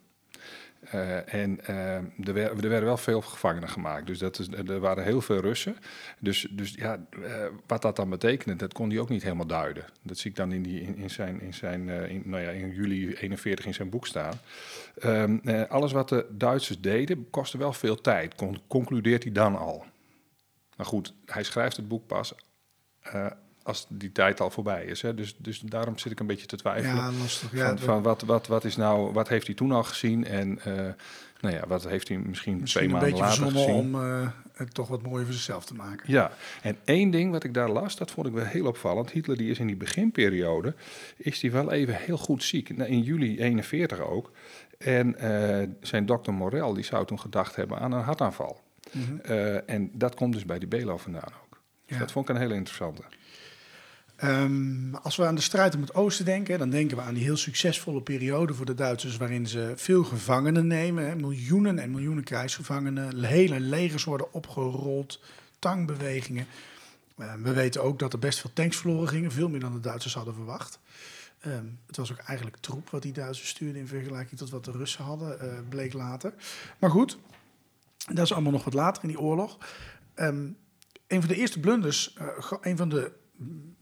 Eh, 0.81 1.35
en 1.35 1.65
eh, 1.67 1.95
er, 1.97 2.33
wer- 2.33 2.51
er 2.51 2.69
werden 2.69 2.85
wel 2.85 2.97
veel 2.97 3.21
gevangenen 3.21 3.69
gemaakt. 3.69 4.07
Dus 4.07 4.19
dat 4.19 4.39
er 4.69 4.81
waren 4.81 5.05
heel 5.05 5.21
veel 5.21 5.41
Russen. 5.41 5.77
Dus, 6.19 6.47
dus 6.51 6.75
ja, 6.75 7.07
eh, 7.23 7.45
wat 7.67 7.83
dat 7.83 7.97
dan 7.97 8.11
betekende, 8.11 8.57
dat 8.57 8.73
kon 8.73 8.91
hij 8.91 8.99
ook 8.99 9.09
niet 9.09 9.23
helemaal 9.23 9.47
duiden. 9.47 9.85
Dat 10.03 10.19
zie 10.19 10.31
ik 10.31 10.37
dan 10.37 10.53
in, 10.53 10.63
die, 10.63 10.81
in, 10.81 11.11
zijn, 11.11 11.41
in, 11.41 11.55
zijn 11.55 11.89
eh, 11.89 12.11
in, 12.11 12.23
nou 12.25 12.43
ja, 12.43 12.51
in 12.51 12.71
juli 12.71 13.15
41 13.15 13.67
in 13.67 13.75
zijn 13.75 13.89
boek 13.91 14.07
staan. 14.07 14.35
Ehm, 14.99 15.39
eh, 15.45 15.63
alles 15.69 15.93
wat 15.93 16.09
de 16.09 16.27
Duitsers 16.31 16.81
deden, 16.81 17.31
kostte 17.31 17.59
wel 17.59 17.73
veel 17.73 18.01
tijd, 18.01 18.35
con- 18.35 18.61
concludeert 18.67 19.23
hij 19.23 19.33
dan 19.33 19.57
al. 19.57 19.85
Maar 20.77 20.87
goed, 20.87 21.15
hij 21.27 21.43
schrijft 21.43 21.77
het 21.77 21.89
boek 21.89 22.07
pas 22.07 22.35
als 23.69 23.87
die 23.89 24.13
tijd 24.13 24.41
al 24.41 24.51
voorbij 24.51 24.85
is. 24.85 25.03
Hè? 25.03 25.15
Dus, 25.15 25.35
dus 25.39 25.61
daarom 25.61 25.99
zit 25.99 26.13
ik 26.13 26.21
een 26.21 26.27
beetje 26.27 26.47
te 26.47 26.57
twijfelen. 26.57 26.97
Ja, 26.97 27.13
lastig. 27.13 27.53
Ja, 27.53 27.77
van, 27.77 28.03
wat, 28.03 28.23
wat, 28.23 28.47
wat, 28.47 28.65
is 28.65 28.77
nou, 28.77 29.13
wat 29.13 29.29
heeft 29.29 29.47
hij 29.47 29.55
toen 29.57 29.73
al 29.73 29.83
gezien 29.85 30.25
en 30.27 30.61
eh, 30.65 30.73
nou 31.41 31.55
ja, 31.55 31.67
wat 31.67 31.89
heeft 31.89 32.09
hij 32.09 32.17
misschien, 32.19 32.61
misschien 32.61 32.81
twee 32.81 32.89
maanden 32.89 33.19
later 33.19 33.51
gezien. 33.51 33.75
om 33.75 33.95
eh, 33.95 34.29
het 34.53 34.75
toch 34.75 34.89
wat 34.89 35.03
mooier 35.03 35.25
voor 35.25 35.35
zichzelf 35.35 35.65
te 35.65 35.75
maken. 35.75 36.13
Ja, 36.13 36.31
en 36.63 36.77
één 36.85 37.11
ding 37.11 37.31
wat 37.31 37.45
ik 37.45 37.55
daar 37.55 37.71
las, 37.71 37.97
dat 37.97 38.11
vond 38.11 38.27
ik 38.27 38.33
wel 38.33 38.45
heel 38.45 38.67
opvallend. 38.67 39.11
Hitler 39.11 39.37
die 39.37 39.51
is 39.51 39.59
in 39.59 39.67
die 39.67 39.77
beginperiode, 39.77 40.75
is 41.17 41.41
die 41.41 41.51
wel 41.51 41.73
even 41.73 41.95
heel 41.95 42.19
goed 42.19 42.43
ziek. 42.43 42.77
Nou, 42.77 42.91
In 42.91 43.03
juli 43.03 43.39
41 43.41 44.01
ook. 44.01 44.31
En 44.79 45.17
eh, 45.19 45.69
zijn 45.81 46.07
dokter 46.07 46.35
Morel, 46.35 46.75
die 46.75 46.85
zou 46.85 47.07
toen 47.07 47.21
gedacht 47.21 47.57
hebben 47.57 47.79
aan 47.79 47.93
een 47.93 48.03
hartaanval. 48.03 48.61
Mhm. 48.93 49.17
En 49.67 49.91
dat 49.93 50.15
komt 50.15 50.33
dus 50.33 50.45
bij 50.45 50.59
die 50.59 50.69
Belo 50.69 50.97
vandaan 50.97 51.33
ook. 51.43 51.61
Dus 51.87 51.97
Ja. 51.97 52.03
dat 52.03 52.13
vond 52.13 52.29
ik 52.29 52.35
een 52.35 52.41
hele 52.41 52.55
interessante. 52.55 53.03
Ehm, 54.19 54.95
als 54.95 55.17
we 55.17 55.27
aan 55.27 55.35
de 55.35 55.41
strijd 55.41 55.75
om 55.75 55.81
het 55.81 55.95
oosten 55.95 56.25
denken, 56.25 56.59
dan 56.59 56.71
denken 56.71 56.97
we 56.97 57.03
aan 57.03 57.15
die 57.15 57.23
heel 57.23 57.37
succesvolle 57.37 58.03
periode 58.03 58.55
voor 58.55 58.67
de 58.67 58.75
Duitsers, 58.75 59.17
waarin 59.17 59.47
ze 59.47 59.73
veel 59.77 60.05
gevangenen 60.05 60.67
nemen, 60.67 61.07
hè, 61.07 61.17
miljoenen 61.17 61.79
en 61.79 61.91
miljoenen 61.91 62.25
krijgsgevangenen, 62.25 63.25
hele 63.25 63.61
legers 63.61 64.05
worden 64.05 64.33
opgerold, 64.33 65.21
tangbewegingen. 65.59 66.47
Uh, 67.19 67.33
we 67.43 67.53
weten 67.53 67.83
ook 67.83 67.99
dat 67.99 68.13
er 68.13 68.19
best 68.19 68.41
veel 68.41 68.51
tanks 68.53 68.77
verloren 68.77 69.09
gingen, 69.09 69.33
veel 69.33 69.49
meer 69.49 69.61
dan 69.61 69.73
de 69.73 69.81
Duitsers 69.81 70.15
hadden 70.15 70.35
verwacht. 70.35 70.79
Um, 71.47 71.79
het 71.87 71.97
was 71.97 72.13
ook 72.13 72.19
eigenlijk 72.19 72.57
troep 72.57 72.91
wat 72.91 73.03
die 73.03 73.13
Duitsers 73.13 73.49
stuurden 73.49 73.81
in 73.81 73.89
vergelijking 73.89 74.39
tot 74.39 74.51
wat 74.51 74.65
de 74.65 74.71
Russen 74.71 75.05
hadden, 75.05 75.39
uh, 75.43 75.53
bleek 75.69 75.93
later. 75.93 76.35
Maar 76.79 76.91
goed, 76.91 77.19
dat 78.07 78.25
is 78.25 78.33
allemaal 78.33 78.53
nog 78.53 78.65
wat 78.65 78.75
later 78.75 79.03
in 79.03 79.09
die 79.09 79.21
oorlog. 79.21 79.59
Een 80.15 80.57
van 81.09 81.29
de 81.29 81.37
eerste 81.37 81.61
blunders, 81.61 82.17
uh, 82.21 82.53
een 82.61 82.77
van 82.77 82.89
de 82.89 83.13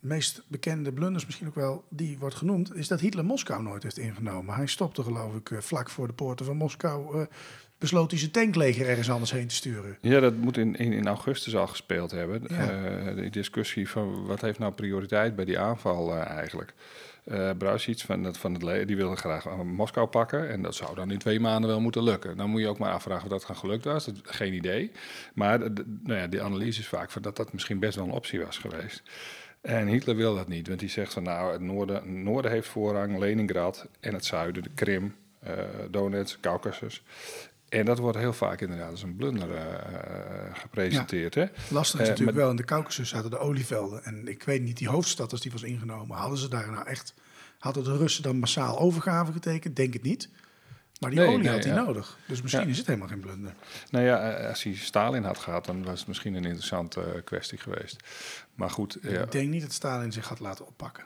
meest 0.00 0.42
bekende 0.48 0.92
blunders 0.92 1.24
misschien 1.24 1.46
ook 1.46 1.54
wel, 1.54 1.84
die 1.90 2.18
wordt 2.18 2.34
genoemd, 2.34 2.74
is 2.74 2.88
dat 2.88 3.00
Hitler 3.00 3.24
Moskou 3.24 3.62
nooit 3.62 3.82
heeft 3.82 3.98
ingenomen. 3.98 4.54
Hij 4.54 4.66
stopte 4.66 5.02
geloof 5.02 5.34
ik 5.34 5.50
uh, 5.50 5.58
vlak 5.58 5.90
voor 5.90 6.06
de 6.06 6.12
poorten 6.12 6.46
van 6.46 6.56
Moskou, 6.56 7.18
uh, 7.18 7.26
besloot 7.78 8.10
hij 8.10 8.20
zijn 8.20 8.30
tankleger 8.30 8.88
ergens 8.88 9.10
anders 9.10 9.30
heen 9.30 9.46
te 9.46 9.54
sturen. 9.54 9.98
Ja, 10.00 10.20
dat 10.20 10.36
moet 10.36 10.56
in, 10.56 10.76
in, 10.76 10.92
in 10.92 11.06
augustus 11.06 11.56
al 11.56 11.66
gespeeld 11.66 12.10
hebben. 12.10 12.42
Ja. 12.48 13.08
Uh, 13.08 13.16
die 13.16 13.30
discussie 13.30 13.88
van 13.88 14.26
wat 14.26 14.40
heeft 14.40 14.58
nou 14.58 14.72
prioriteit 14.72 15.36
bij 15.36 15.44
die 15.44 15.58
aanval 15.58 16.16
eigenlijk. 16.16 16.74
Uh, 17.24 17.50
Bruisits 17.58 18.04
van 18.04 18.24
het, 18.24 18.38
van 18.38 18.52
het 18.52 18.62
leger, 18.62 18.86
die 18.86 18.96
wilde 18.96 19.16
graag 19.16 19.64
Moskou 19.64 20.06
pakken. 20.06 20.48
En 20.48 20.62
dat 20.62 20.74
zou 20.74 20.94
dan 20.94 21.10
in 21.10 21.18
twee 21.18 21.40
maanden 21.40 21.70
wel 21.70 21.80
moeten 21.80 22.02
lukken. 22.02 22.36
Dan 22.36 22.50
moet 22.50 22.60
je 22.60 22.68
ook 22.68 22.78
maar 22.78 22.92
afvragen 22.92 23.24
of 23.24 23.30
dat 23.30 23.44
gaan 23.44 23.56
gelukt 23.56 23.84
was. 23.84 24.04
Dat, 24.04 24.20
geen 24.22 24.52
idee. 24.52 24.90
Maar 25.34 25.58
nou 26.02 26.20
ja, 26.20 26.26
de 26.26 26.42
analyse 26.42 26.80
is 26.80 26.88
vaak 26.88 27.10
van 27.10 27.22
dat 27.22 27.36
dat 27.36 27.52
misschien 27.52 27.78
best 27.78 27.96
wel 27.96 28.04
een 28.04 28.10
optie 28.10 28.40
was 28.40 28.58
geweest. 28.58 29.02
En 29.66 29.86
Hitler 29.86 30.16
wil 30.16 30.34
dat 30.34 30.48
niet, 30.48 30.68
want 30.68 30.80
hij 30.80 30.88
zegt 30.88 31.12
van 31.12 31.22
nou, 31.22 31.52
het 31.52 31.60
noorden, 31.60 32.22
noorden 32.22 32.50
heeft 32.50 32.68
voorrang, 32.68 33.18
Leningrad 33.18 33.88
en 34.00 34.14
het 34.14 34.24
zuiden, 34.24 34.62
de 34.62 34.70
Krim, 34.74 35.14
uh, 35.46 35.52
Donetsk, 35.90 36.40
Caucasus. 36.40 37.02
En 37.68 37.84
dat 37.84 37.98
wordt 37.98 38.18
heel 38.18 38.32
vaak 38.32 38.60
inderdaad 38.60 38.90
als 38.90 39.02
een 39.02 39.16
blunder 39.16 39.48
uh, 39.50 39.62
gepresenteerd. 40.52 41.34
Ja. 41.34 41.40
Hè? 41.40 41.74
Lastig 41.74 42.00
is 42.00 42.08
natuurlijk 42.08 42.36
wel, 42.36 42.50
in 42.50 42.56
de 42.56 42.64
Caucasus 42.64 43.08
zaten 43.08 43.30
de 43.30 43.38
olievelden. 43.38 44.04
En 44.04 44.28
ik 44.28 44.42
weet 44.42 44.62
niet, 44.62 44.76
die 44.76 44.88
hoofdstad 44.88 45.32
als 45.32 45.40
die 45.40 45.52
was 45.52 45.62
ingenomen, 45.62 46.16
hadden 46.16 46.38
ze 46.38 46.48
daar 46.48 46.70
nou 46.70 46.86
echt... 46.86 47.14
Hadden 47.58 47.84
de 47.84 47.96
Russen 47.96 48.22
dan 48.22 48.38
massaal 48.38 48.78
overgave 48.78 49.32
getekend? 49.32 49.76
Denk 49.76 49.92
het 49.92 50.02
niet. 50.02 50.28
Maar 51.00 51.10
die 51.10 51.18
Nee, 51.18 51.28
olie 51.28 51.42
nee, 51.42 51.52
had 51.52 51.64
hij 51.64 51.74
ja. 51.74 51.82
nodig. 51.84 52.18
Dus 52.26 52.42
misschien 52.42 52.64
Ja. 52.64 52.70
is 52.70 52.78
het 52.78 52.86
helemaal 52.86 53.08
geen 53.08 53.20
blunder. 53.20 53.54
Nou 53.90 54.04
ja, 54.04 54.30
eh, 54.32 54.48
als 54.48 54.62
hij 54.62 54.74
Stalin 54.74 55.24
had 55.24 55.38
gehad, 55.38 55.64
dan 55.64 55.84
was 55.84 55.98
het 55.98 56.08
misschien 56.08 56.34
een 56.34 56.44
interessante 56.44 57.00
eh, 57.00 57.22
kwestie 57.24 57.58
geweest. 57.58 57.96
Maar 58.54 58.70
goed, 58.70 58.98
ja. 59.02 59.20
Ik 59.22 59.32
denk 59.32 59.48
niet 59.50 59.62
dat 59.62 59.72
Stalin 59.72 60.12
zich 60.12 60.28
had 60.28 60.40
laten 60.40 60.66
oppakken. 60.66 61.04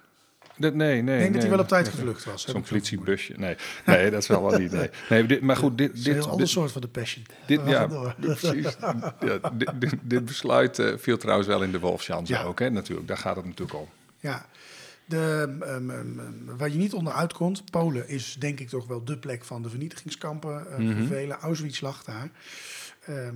Dat, 0.57 0.74
nee, 0.74 1.03
nee. 1.03 1.14
Ik 1.16 1.20
denk 1.22 1.33
dat 1.33 1.42
hij 1.42 1.50
wel 1.50 1.61
op 1.61 1.68
tijd 1.68 1.88
gevlucht 1.88 2.24
was. 2.24 2.44
Zo'n 2.44 2.62
politiebusje. 2.62 3.35
Nee, 3.37 3.57
nee, 3.87 4.11
dat 4.11 4.24
zal 4.24 4.42
wel 4.42 4.59
niet. 4.59 4.72
Nee. 4.72 4.90
Nee, 5.09 5.26
dit, 5.26 5.40
maar 5.40 5.57
goed, 5.57 5.79
dit, 5.79 5.92
is 5.94 5.98
een 5.98 6.05
dit, 6.05 6.14
heel 6.14 6.22
ander 6.24 6.38
dit, 6.38 6.48
soort 6.48 6.72
van 6.72 6.81
de 6.81 6.88
passion. 6.88 7.26
dit, 7.46 7.61
ja, 7.66 7.87
precies. 8.20 8.76
Dit, 9.20 9.81
dit, 9.81 9.94
dit 10.03 10.24
besluit 10.24 10.79
eh, 10.79 10.92
viel 10.96 11.16
trouwens 11.16 11.48
wel 11.48 11.62
in 11.62 11.72
de 11.72 11.79
Wolfschanze 11.79 12.33
Ja. 12.33 12.42
ook, 12.42 12.59
hè, 12.59 12.70
natuurlijk. 12.70 13.09
Daar 13.09 13.16
gaat 13.18 13.37
het 13.37 13.44
natuurlijk 13.44 13.79
om. 13.79 13.88
Ja, 14.18 14.46
de, 15.10 15.56
ehm, 15.60 15.90
ehm, 15.90 16.18
ehm, 16.20 16.56
waar 16.56 16.70
je 16.70 16.78
niet 16.78 16.94
onderuit 16.94 17.32
komt, 17.32 17.70
Polen 17.70 18.08
is 18.08 18.36
denk 18.38 18.60
ik 18.60 18.68
toch 18.68 18.86
wel 18.86 19.04
de 19.04 19.18
plek 19.18 19.44
van 19.44 19.62
de 19.62 19.68
vernietigingskampen. 19.68 20.70
eh, 20.72 20.78
Mhm. 20.78 20.96
voor 20.98 21.06
velen. 21.06 21.36
Auschwitz 21.38 21.80
lag 21.80 22.04
daar. 22.04 22.30
Eh, 23.04 23.28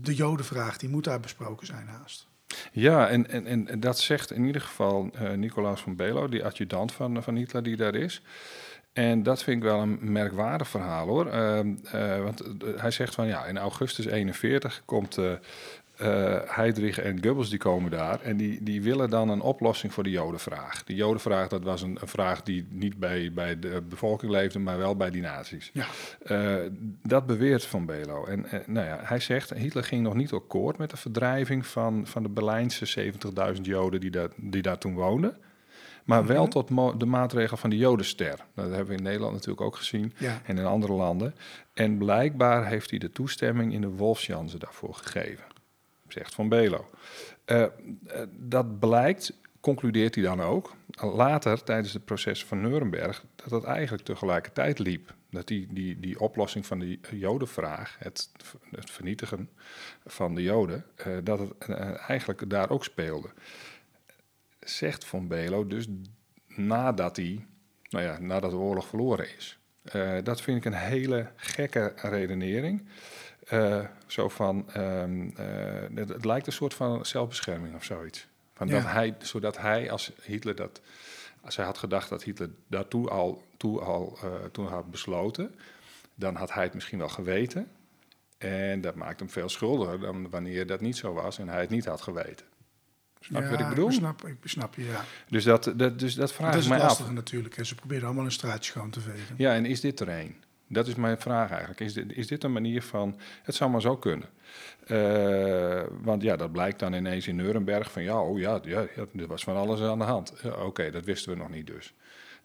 de 0.00 0.14
Jodenvraag, 0.14 0.76
die 0.76 0.88
moet 0.88 1.04
daar 1.04 1.20
besproken 1.20 1.66
zijn 1.66 1.86
haast. 1.86 2.26
Ja, 2.72 3.08
en, 3.08 3.30
en, 3.30 3.68
en 3.68 3.80
dat 3.80 3.98
zegt 3.98 4.30
in 4.30 4.44
ieder 4.44 4.60
geval 4.60 5.10
eh, 5.14 5.30
Nicolaas 5.32 5.80
van 5.80 5.96
Belo, 5.96 6.28
die 6.28 6.44
adjudant 6.44 6.92
van, 6.92 7.22
van 7.22 7.34
Hitler 7.36 7.62
die 7.62 7.76
daar 7.76 7.94
is. 7.94 8.22
En 8.92 9.22
dat 9.22 9.42
vind 9.42 9.56
ik 9.56 9.62
wel 9.62 9.80
een 9.80 9.98
merkwaardig 10.00 10.68
verhaal 10.68 11.06
hoor. 11.06 11.26
Eh, 11.26 11.60
want 12.22 12.40
eh, 12.40 12.46
hij 12.76 12.90
zegt 12.90 13.14
van 13.14 13.26
ja, 13.26 13.44
in 13.46 13.58
augustus 13.58 14.04
41 14.06 14.82
komt 14.84 15.18
Heydrich 16.46 16.98
en 16.98 17.22
Goebbels 17.24 17.50
die 17.50 17.58
komen 17.58 17.90
daar. 17.90 18.20
En 18.20 18.36
die, 18.36 18.62
die 18.62 18.82
willen 18.82 19.10
dan 19.10 19.28
een 19.28 19.40
oplossing 19.40 19.92
voor 19.92 20.02
de 20.02 20.10
Jodenvraag. 20.10 20.84
De 20.84 20.94
Jodenvraag, 20.94 21.48
dat 21.48 21.62
was 21.62 21.82
een, 21.82 21.98
een 22.00 22.08
vraag 22.08 22.42
die 22.42 22.66
niet 22.70 22.98
bij, 22.98 23.32
bij 23.32 23.58
de 23.58 23.82
bevolking 23.88 24.32
leefde, 24.32 24.58
maar 24.58 24.78
wel 24.78 24.96
bij 24.96 25.10
die 25.10 25.22
nazi's. 25.22 25.70
Ja. 25.72 25.86
Eh, 26.22 26.56
dat 27.02 27.26
beweert 27.26 27.64
Van 27.64 27.86
Belo. 27.86 28.24
En 28.24 28.46
eh, 28.50 28.60
nou 28.66 28.86
ja, 28.86 28.98
hij 29.02 29.20
zegt, 29.20 29.54
Hitler 29.54 29.84
ging 29.84 30.02
nog 30.02 30.14
niet 30.14 30.32
akkoord 30.32 30.78
met 30.78 30.90
de 30.90 30.96
verdrijving 30.96 31.66
van, 31.66 32.06
van 32.06 32.22
de 32.22 32.28
Berlijnse 32.28 33.12
70.000 33.56 33.60
Joden 33.62 34.00
die 34.00 34.10
daar, 34.10 34.28
die 34.36 34.62
daar 34.62 34.78
toen 34.78 34.94
woonden. 34.94 35.36
Maar 36.04 36.26
wel 36.26 36.48
tot 36.48 36.68
de 37.00 37.06
maatregel 37.06 37.56
van 37.56 37.70
de 37.70 37.76
Jodenster. 37.76 38.38
Dat 38.54 38.68
hebben 38.68 38.86
we 38.86 38.94
in 38.94 39.02
Nederland 39.02 39.32
natuurlijk 39.32 39.60
ook 39.60 39.76
gezien 39.76 40.12
Ja. 40.18 40.40
en 40.44 40.58
in 40.58 40.64
andere 40.64 40.92
landen. 40.92 41.34
En 41.74 41.98
blijkbaar 41.98 42.66
heeft 42.66 42.90
hij 42.90 42.98
de 42.98 43.10
toestemming 43.10 43.72
in 43.72 43.80
de 43.80 43.88
Wolfsjanse 43.88 44.58
daarvoor 44.58 44.94
gegeven, 44.94 45.44
zegt 46.16 46.34
Van 46.34 46.48
Belo. 46.48 46.90
Eh, 47.44 47.62
eh, 47.62 47.70
dat 48.30 48.78
blijkt, 48.78 49.32
concludeert 49.60 50.14
hij 50.14 50.24
dan 50.24 50.40
ook, 50.42 50.74
later 51.00 51.62
tijdens 51.62 51.92
het 51.92 52.04
proces 52.04 52.44
van 52.44 52.60
Nuremberg, 52.60 53.24
dat 53.36 53.48
dat 53.48 53.64
eigenlijk 53.64 54.04
tegelijkertijd 54.04 54.78
liep. 54.78 55.14
Dat 55.30 55.46
die, 55.46 55.66
die, 55.70 56.00
die 56.00 56.20
oplossing 56.20 56.66
van 56.66 56.78
de 56.78 56.98
Jodenvraag, 57.10 57.96
het, 57.98 58.30
het 58.70 58.90
vernietigen 58.90 59.50
van 60.06 60.34
de 60.34 60.42
Joden, 60.42 60.84
eh, 60.96 61.16
dat 61.22 61.38
het 61.38 61.68
eigenlijk 62.08 62.50
daar 62.50 62.70
ook 62.70 62.84
speelde. 62.84 63.28
Zegt 64.60 65.04
Van 65.04 65.28
Belo 65.28 65.66
dus 65.66 65.86
nadat 66.46 67.16
hij, 67.16 67.46
nou 67.88 68.04
ja, 68.04 68.18
nadat 68.18 68.50
de 68.50 68.56
oorlog 68.56 68.86
verloren 68.86 69.36
is. 69.36 69.58
Dat 70.22 70.40
vind 70.40 70.56
ik 70.56 70.64
een 70.64 70.78
hele 70.78 71.30
gekke 71.36 71.92
redenering. 71.96 72.88
Eh, 73.46 73.84
zo 74.06 74.28
van, 74.28 74.70
ehm, 74.72 75.28
eh, 75.36 75.46
het, 75.94 76.08
het 76.08 76.24
lijkt 76.24 76.46
een 76.46 76.52
soort 76.52 76.74
van 76.74 77.04
zelfbescherming 77.06 77.74
of 77.74 77.84
zoiets. 77.84 78.26
Van 78.54 78.66
dat 78.66 78.82
Ja. 78.82 78.88
hij, 78.88 79.14
zodat 79.18 79.58
hij, 79.58 79.90
als 79.90 80.12
Hitler 80.22 80.54
dat, 80.54 80.80
als 81.40 81.56
hij 81.56 81.64
had 81.64 81.78
gedacht 81.78 82.08
dat 82.08 82.22
Hitler 82.22 82.50
daartoe 82.66 83.08
al, 83.10 83.42
toe 83.56 83.80
al 83.80 84.18
eh, 84.22 84.30
toen 84.52 84.66
had 84.66 84.90
besloten, 84.90 85.54
dan 86.14 86.34
had 86.34 86.52
hij 86.52 86.62
het 86.64 86.74
misschien 86.74 86.98
wel 86.98 87.08
geweten. 87.08 87.68
En 88.38 88.80
dat 88.80 88.94
maakt 88.94 89.18
hem 89.20 89.30
veel 89.30 89.48
schuldiger 89.48 90.00
dan 90.00 90.30
wanneer 90.30 90.66
dat 90.66 90.80
niet 90.80 90.96
zo 90.96 91.12
was 91.12 91.38
en 91.38 91.48
hij 91.48 91.60
het 91.60 91.70
niet 91.70 91.84
had 91.84 92.00
geweten. 92.02 92.46
Snap 93.20 93.42
je 93.42 93.48
wat 93.48 93.60
ik 93.60 93.68
bedoel? 93.68 93.92
snap, 93.92 94.26
ik 94.26 94.36
snap 94.44 94.74
je, 94.74 94.84
ja. 94.84 95.04
Dus 95.28 95.44
dat, 95.44 95.72
dat, 95.76 95.98
dus 95.98 96.14
dat 96.14 96.32
vraag 96.32 96.50
Dat 96.50 96.58
is 96.60 96.64
ik 96.66 96.70
mij 96.72 96.80
af. 96.80 96.86
lastige 96.86 97.12
natuurlijk. 97.12 97.56
En 97.56 97.66
ze 97.66 97.74
proberen 97.74 98.04
allemaal 98.04 98.24
een 98.24 98.32
straatje 98.32 98.70
schoon 98.72 98.90
te 98.90 99.00
vegen. 99.00 99.34
Ja, 99.38 99.54
en 99.54 99.64
is 99.66 99.80
dit 99.80 100.00
er 100.00 100.08
een? 100.08 100.36
Dat 100.68 100.86
is 100.86 100.94
mijn 100.94 101.18
vraag 101.18 101.50
eigenlijk. 101.50 101.80
Is 101.80 101.92
dit, 101.92 102.12
is 102.12 102.26
dit 102.26 102.44
een 102.44 102.52
manier 102.52 102.82
van... 102.82 103.18
Het 103.42 103.54
zou 103.54 103.70
maar 103.70 103.80
zo 103.80 103.96
kunnen. 103.96 104.28
Eh, 104.86 105.82
want 106.02 106.22
ja, 106.22 106.36
dat 106.36 106.52
blijkt 106.52 106.78
dan 106.78 106.92
ineens 106.92 107.26
in 107.26 107.36
Nuremberg 107.36 107.90
van... 107.90 108.02
Ja, 108.02 108.22
oh 108.22 108.38
ja, 108.38 108.60
ja, 108.64 108.86
er 109.16 109.26
was 109.26 109.44
van 109.44 109.56
alles 109.56 109.80
aan 109.80 109.98
de 109.98 110.04
hand. 110.04 110.34
Ja, 110.42 110.50
Oké, 110.50 110.90
dat 110.90 111.04
wisten 111.04 111.32
we 111.32 111.38
nog 111.38 111.50
niet 111.50 111.66
dus. 111.66 111.94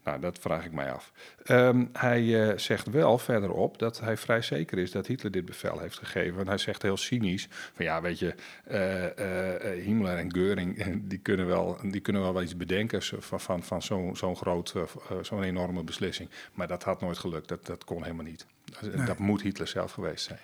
Nou, 0.04 0.20
dat 0.20 0.40
vraag 0.40 0.66
ik 0.66 0.72
mij 0.72 0.92
af. 0.92 1.12
Ehm, 1.44 1.86
hij 1.94 2.50
eh, 2.50 2.58
zegt 2.58 2.90
wel 2.90 3.18
verderop 3.18 3.80
dat 3.80 4.00
hij 4.00 4.18
vrij 4.18 4.42
zeker 4.42 4.78
is 4.78 4.92
dat 4.92 5.08
Hitler 5.08 5.32
dit 5.32 5.46
bevel 5.46 5.80
heeft 5.80 5.98
gegeven. 5.98 6.36
Want 6.36 6.48
hij 6.48 6.58
zegt 6.58 6.82
heel 6.82 6.98
cynisch 6.98 7.48
van 7.52 7.86
ja, 7.86 8.02
weet 8.02 8.20
je, 8.20 8.36
eh, 8.64 9.84
Himmler 9.84 10.18
en 10.18 10.36
Göring, 10.36 10.78
eh, 10.78 10.96
die 11.02 11.20
kunnen 11.20 11.48
wel, 11.48 11.78
die 11.84 12.02
kunnen 12.02 12.22
wel 12.22 12.42
iets 12.42 12.58
bedenken 12.58 13.02
van, 13.02 13.40
van, 13.40 13.64
van 13.64 13.82
zo'n 13.82 14.16
zo'n 14.16 14.36
groot, 14.36 14.74
zo'n 15.22 15.44
enorme 15.44 15.84
beslissing. 15.84 16.30
Maar 16.54 16.68
dat 16.68 16.84
had 16.84 17.02
nooit 17.02 17.18
gelukt, 17.18 17.48
dat, 17.48 17.66
dat 17.66 17.84
kon 17.84 18.04
helemaal 18.04 18.26
niet. 18.26 18.46
Nee. 18.82 19.06
dat 19.06 19.18
moet 19.18 19.42
Hitler 19.42 19.68
zelf 19.68 19.92
geweest 19.92 20.26
zijn. 20.26 20.40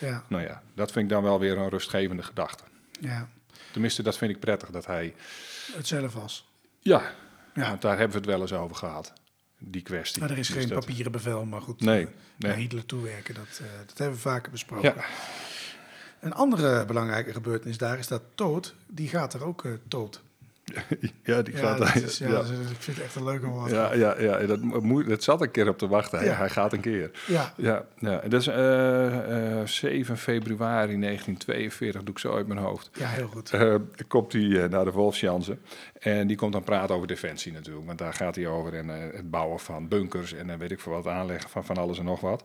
Ja, 0.00 0.24
Nou 0.28 0.42
ja, 0.42 0.62
dat 0.74 0.92
vind 0.92 1.04
ik 1.04 1.10
dan 1.10 1.22
wel 1.22 1.38
weer 1.38 1.58
een 1.58 1.68
rustgevende 1.68 2.22
gedachte. 2.22 2.64
ja. 3.00 3.28
Tenminste, 3.72 4.02
dat 4.02 4.18
vind 4.18 4.30
ik 4.30 4.40
prettig, 4.40 4.70
dat 4.70 4.86
hij... 4.86 5.14
Het 5.72 5.86
zelf 5.86 6.14
was. 6.14 6.48
Ja, 6.80 7.12
Ja. 7.60 7.76
daar 7.80 7.98
hebben 7.98 8.10
we 8.10 8.16
het 8.16 8.26
wel 8.26 8.40
eens 8.40 8.52
over 8.52 8.76
gehad, 8.76 9.12
die 9.58 9.82
kwestie. 9.82 10.20
Maar 10.22 10.30
er 10.30 10.38
is 10.38 10.46
Dus 10.46 10.56
geen 10.56 10.68
dat- 10.68 10.84
papieren 10.86 11.12
bevel, 11.12 11.44
maar 11.44 11.60
goed. 11.62 11.80
Nee, 11.80 12.00
eh, 12.00 12.06
nee. 12.36 12.50
Naar 12.50 12.60
Hitler 12.60 12.86
toewerken, 12.86 13.34
dat, 13.34 13.60
eh, 13.62 13.66
dat 13.86 13.98
hebben 13.98 14.16
we 14.16 14.22
vaker 14.22 14.50
besproken. 14.50 14.94
Ja, 14.96 15.04
Een 16.20 16.32
andere 16.34 16.84
belangrijke 16.84 17.32
gebeurtenis 17.32 17.78
daar 17.78 17.98
is 17.98 18.06
dat 18.08 18.22
Toot, 18.34 18.74
die 18.86 19.08
gaat 19.08 19.34
er 19.34 19.44
ook 19.44 19.64
eh 19.64 19.72
dood. 19.88 20.20
ja, 21.22 21.42
die 21.42 21.54
Ja, 21.54 21.60
gaat... 21.60 21.78
dat 21.78 21.94
is, 21.94 22.18
ja, 22.28 22.28
ja. 22.28 22.38
ik 22.40 22.76
vind 22.78 22.96
het 22.96 23.06
echt 23.06 23.14
een 23.14 23.24
leuke 23.24 23.46
woord. 23.46 23.70
Ja, 23.70 23.94
ja, 23.94 24.20
ja 24.20 24.38
dat, 24.38 24.60
moet, 24.60 25.08
dat 25.08 25.22
zat 25.22 25.40
een 25.40 25.50
keer 25.50 25.68
op 25.68 25.78
te 25.78 25.88
wachten. 25.88 26.18
Hij, 26.18 26.28
Ja. 26.28 26.34
hij 26.34 26.48
gaat 26.48 26.72
een 26.72 26.80
keer. 26.80 27.10
Ja. 27.26 27.52
Ja, 27.56 27.84
ja. 27.98 28.20
dat 28.28 28.40
is 28.40 28.46
eh, 28.46 29.60
eh, 29.60 29.66
7 29.66 30.16
februari 30.18 31.00
1942, 31.00 32.02
doe 32.02 32.14
ik 32.14 32.20
zo 32.20 32.34
uit 32.34 32.46
mijn 32.46 32.60
hoofd. 32.60 32.90
Ja, 32.92 33.08
heel 33.08 33.28
goed. 33.28 33.50
Eh, 33.50 33.74
komt 34.08 34.32
hij 34.32 34.62
eh, 34.62 34.70
naar 34.70 34.84
de 34.84 34.90
Wolfsjanse. 34.90 35.56
En 35.98 36.26
die 36.26 36.36
komt 36.36 36.52
dan 36.52 36.64
praten 36.64 36.94
over 36.94 37.06
defensie 37.08 37.52
natuurlijk. 37.52 37.86
Want 37.86 37.98
daar 37.98 38.14
gaat 38.14 38.34
hij 38.36 38.46
over. 38.46 38.74
En 38.74 38.90
eh, 38.90 39.16
het 39.16 39.30
bouwen 39.30 39.60
van 39.60 39.88
bunkers. 39.88 40.32
En 40.34 40.46
dan 40.46 40.58
weet 40.58 40.70
ik 40.70 40.80
veel 40.80 40.92
wat 40.92 41.06
aanleggen 41.06 41.50
van 41.50 41.64
van 41.64 41.76
alles 41.76 41.98
en 41.98 42.04
nog 42.04 42.20
wat. 42.20 42.44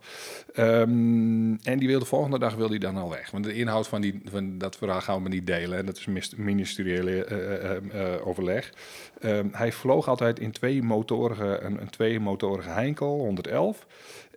Ehm, 0.53 1.55
en 1.63 1.79
die 1.79 1.87
wil 1.87 1.99
de 1.99 2.05
volgende 2.05 2.39
dag 2.39 2.55
wil 2.55 2.69
hij 2.69 2.77
dan 2.77 2.97
al 2.97 3.09
weg. 3.09 3.31
Want 3.31 3.43
de 3.43 3.53
inhoud 3.53 3.87
van, 3.87 4.01
die, 4.01 4.21
van 4.25 4.57
dat 4.57 4.75
verhaal 4.75 5.01
gaan 5.01 5.23
we 5.23 5.29
niet 5.29 5.47
delen. 5.47 5.77
En 5.77 5.85
dat 5.85 5.97
is 5.97 6.35
ministeriële 6.35 7.25
eh, 7.25 7.71
eh, 7.71 8.13
eh, 8.13 8.14
overleg. 8.23 8.73
Ehm, 9.21 9.47
hij 9.51 9.71
vloog 9.71 10.07
altijd 10.07 10.39
in 10.39 10.51
twee 10.51 10.81
motorige, 10.83 11.59
een, 11.61 11.81
een 11.81 11.89
twee-motorige 11.89 12.69
Heinkel 12.69 13.17
111. 13.17 13.87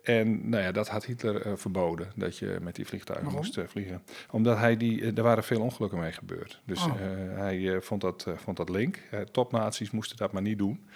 En 0.03 0.49
nou 0.49 0.63
ja, 0.63 0.71
dat 0.71 0.87
had 0.87 1.05
Hitler 1.05 1.41
eh, 1.41 1.51
verboden, 1.55 2.07
dat 2.15 2.37
je 2.37 2.57
met 2.61 2.75
die 2.75 2.87
vliegtuigen 2.87 3.25
Waarom? 3.27 3.45
moest 3.45 3.57
eh, 3.57 3.63
vliegen. 3.67 4.01
Omdat 4.31 4.57
hij 4.57 4.77
die, 4.77 5.01
eh, 5.01 5.17
er 5.17 5.23
waren 5.23 5.43
veel 5.43 5.61
ongelukken 5.61 5.99
mee 5.99 6.11
gebeurd. 6.11 6.61
Dus 6.65 6.83
Oh. 6.85 6.91
eh, 7.01 7.37
hij 7.37 7.73
eh, 7.75 7.81
vond, 7.81 8.01
dat, 8.01 8.25
eh, 8.27 8.33
vond 8.37 8.57
dat 8.57 8.69
link. 8.69 8.99
Eh, 9.11 9.19
topnaties 9.19 9.91
moesten 9.91 10.17
dat 10.17 10.31
maar 10.31 10.41
niet 10.41 10.57
doen. 10.57 10.87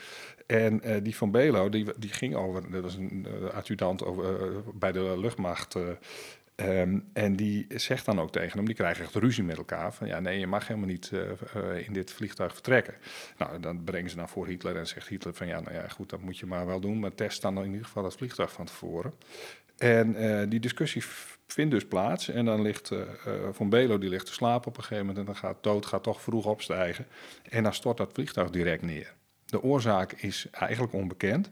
En 0.48 0.82
eh, 0.82 1.04
die 1.04 1.16
van 1.16 1.32
Belo, 1.32 1.70
die, 1.70 1.86
die 1.98 2.10
ging 2.10 2.36
over, 2.36 2.72
dat 2.72 2.82
was 2.82 2.96
een 2.96 3.28
eh, 3.44 3.54
adjudant 3.56 4.06
over, 4.06 4.42
eh, 4.42 4.58
bij 4.74 4.92
de 4.92 5.14
luchtmacht. 5.20 5.76
Eh, 6.56 6.82
ehm, 6.82 7.00
en 7.14 7.36
die 7.36 7.66
zegt 7.70 8.06
dan 8.06 8.20
ook 8.20 8.32
tegen 8.32 8.58
hem, 8.58 8.66
die 8.66 8.76
krijgen 8.76 9.04
echt 9.04 9.16
ruzie 9.16 9.44
met 9.44 9.58
elkaar. 9.58 9.94
Van 9.94 10.08
ja, 10.08 10.20
nee, 10.20 10.40
je 10.40 10.48
mag 10.48 10.68
helemaal 10.68 10.90
niet 10.90 11.12
eh, 11.14 11.32
eh, 11.32 11.88
in 11.88 11.94
dit 11.94 12.12
vliegtuig 12.12 12.54
vertrekken. 12.54 12.94
Nou, 13.38 13.60
dan 13.60 13.84
brengen 13.84 14.10
ze 14.10 14.16
naar 14.16 14.30
voor 14.30 14.48
Hitler 14.48 14.76
en 14.76 14.88
zegt 14.88 15.08
Hitler 15.08 15.34
van 15.34 15.48
ja, 15.48 15.60
nou 15.60 15.76
ja, 15.76 15.88
goed, 15.88 16.10
dat 16.10 16.22
moet 16.22 16.38
je 16.38 16.46
maar 16.46 16.66
wel 16.66 16.80
doen. 16.80 17.00
Maar 17.00 17.16
test 17.16 17.42
dan 17.42 17.58
in 17.58 17.72
ieder 17.72 17.86
geval 17.86 18.04
het 18.04 18.16
vliegtuig 18.16 18.52
van 18.52 18.66
tevoren. 18.66 19.14
En 19.78 20.16
eh, 20.16 20.50
die 20.50 20.60
discussie 20.60 21.04
vindt 21.48 21.72
dus 21.72 21.86
plaats. 21.86 22.30
En 22.30 22.46
dan 22.46 22.62
ligt 22.62 22.92
eh, 22.92 23.00
Van 23.52 23.70
Belo 23.70 23.98
die 23.98 24.10
ligt 24.10 24.26
te 24.26 24.34
slapen 24.34 24.68
op 24.68 24.78
een 24.78 24.84
gegeven 24.84 25.06
moment. 25.06 25.28
En 25.28 25.34
dan 25.34 25.42
gaat 25.42 25.64
dood 25.64 25.86
gaat 25.86 26.04
toch 26.04 26.22
vroeg 26.22 26.46
opstijgen. 26.46 27.08
En 27.50 27.64
dan 27.64 27.74
stort 27.74 27.98
dat 27.98 28.14
vliegtuig 28.14 28.50
direct 28.50 28.82
neer. 28.82 29.14
De 29.46 29.62
oorzaak 29.62 30.12
is 30.12 30.48
eigenlijk 30.52 30.94
onbekend. 30.94 31.52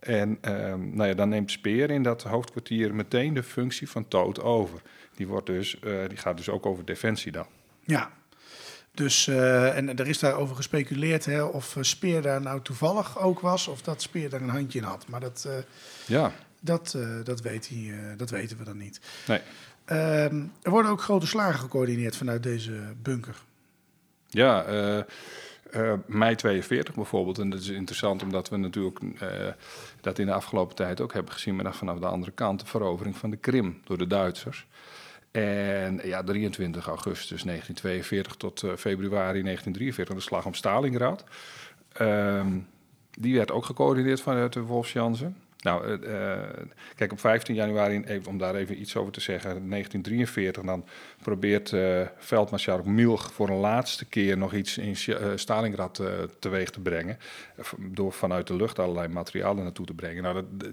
En 0.00 0.38
ehm, 0.40 0.94
nou 0.94 1.08
ja, 1.08 1.14
dan 1.14 1.28
neemt 1.28 1.50
Speer 1.50 1.90
in 1.90 2.02
dat 2.02 2.22
hoofdkwartier 2.22 2.94
meteen 2.94 3.34
de 3.34 3.42
functie 3.42 3.88
van 3.88 4.08
Toot 4.08 4.42
over. 4.42 4.82
Die, 5.14 5.26
wordt 5.26 5.46
dus, 5.46 5.80
eh, 5.80 6.08
die 6.08 6.18
gaat 6.18 6.36
dus 6.36 6.48
ook 6.48 6.66
over 6.66 6.84
defensie 6.84 7.32
dan. 7.32 7.46
Ja. 7.84 8.10
Dus, 8.94 9.26
eh, 9.26 9.76
en 9.76 9.96
er 9.96 10.06
is 10.06 10.18
daarover 10.18 10.56
gespeculeerd 10.56 11.24
hè, 11.24 11.42
of 11.42 11.76
eh, 11.76 11.82
Speer 11.82 12.22
daar 12.22 12.40
nou 12.40 12.62
toevallig 12.62 13.18
ook 13.18 13.40
was, 13.40 13.68
of 13.68 13.82
dat 13.82 14.02
Speer 14.02 14.30
daar 14.30 14.40
een 14.40 14.48
handje 14.48 14.78
in 14.78 14.84
had. 14.84 15.08
Maar 15.08 15.20
dat, 15.20 15.48
Ja, 16.06 16.32
dat, 16.60 16.96
dat, 17.24 17.40
weet 17.40 17.68
hij, 17.68 18.14
dat 18.16 18.30
weten 18.30 18.58
we 18.58 18.64
dan 18.64 18.76
niet. 18.76 19.00
nee. 19.26 19.40
Ehm, 19.84 20.42
er 20.62 20.70
worden 20.70 20.90
ook 20.90 21.02
grote 21.02 21.26
slagen 21.26 21.60
gecoördineerd 21.60 22.16
vanuit 22.16 22.42
deze 22.42 22.94
bunker. 23.02 23.36
Ja, 24.28 24.64
eh, 24.64 25.02
eh, 25.70 25.92
mei 26.06 26.34
42 26.34 26.94
bijvoorbeeld. 26.94 27.38
En 27.38 27.50
dat 27.50 27.60
is 27.60 27.68
interessant 27.68 28.22
omdat 28.22 28.48
we 28.48 28.56
natuurlijk 28.56 29.00
eh, 29.18 29.28
dat 30.00 30.18
in 30.18 30.26
de 30.26 30.32
afgelopen 30.32 30.76
tijd 30.76 31.00
ook 31.00 31.12
hebben 31.12 31.32
gezien, 31.32 31.54
maar 31.54 31.64
dan 31.64 31.74
vanaf 31.74 31.98
de 31.98 32.06
andere 32.06 32.32
kant 32.32 32.60
de 32.60 32.66
verovering 32.66 33.16
van 33.16 33.30
de 33.30 33.36
Krim 33.36 33.80
door 33.84 33.98
de 33.98 34.06
Duitsers. 34.06 34.66
En 35.30 36.00
ja, 36.04 36.22
23 36.22 36.86
augustus 36.86 37.42
1942 37.42 38.36
tot 38.36 38.62
eh, 38.62 38.70
februari 38.76 39.42
1943, 39.42 40.14
de 40.14 40.20
slag 40.20 40.46
om 40.46 40.54
Stalingrad. 40.54 41.24
Ehm, 41.92 42.58
die 43.10 43.36
werd 43.36 43.50
ook 43.50 43.64
gecoördineerd 43.64 44.20
vanuit 44.20 44.52
de 44.52 44.60
Wolfsjansen. 44.60 45.36
Nou, 45.62 46.02
eh, 46.02 46.34
eh, 46.34 46.40
kijk, 46.96 47.12
op 47.12 47.20
15 47.20 47.54
januari, 47.54 48.02
even, 48.04 48.30
om 48.30 48.38
daar 48.38 48.54
even 48.54 48.80
iets 48.80 48.96
over 48.96 49.12
te 49.12 49.20
zeggen, 49.20 49.68
1943, 49.68 50.62
dan 50.62 50.84
probeert 51.22 51.72
eh 51.72 52.06
veldmaarschalk 52.18 52.84
Milch 52.84 53.32
voor 53.32 53.48
een 53.48 53.56
laatste 53.56 54.04
keer 54.04 54.38
nog 54.38 54.54
iets 54.54 54.78
in 54.78 54.96
Stalingrad 55.38 56.02
teweeg 56.38 56.70
te 56.70 56.80
brengen. 56.80 57.18
door 57.78 58.12
vanuit 58.12 58.46
de 58.46 58.56
lucht 58.56 58.78
allerlei 58.78 59.08
materialen 59.08 59.62
naartoe 59.62 59.86
te 59.86 59.94
brengen. 59.94 60.22
Nou, 60.22 60.34
dat, 60.34 60.70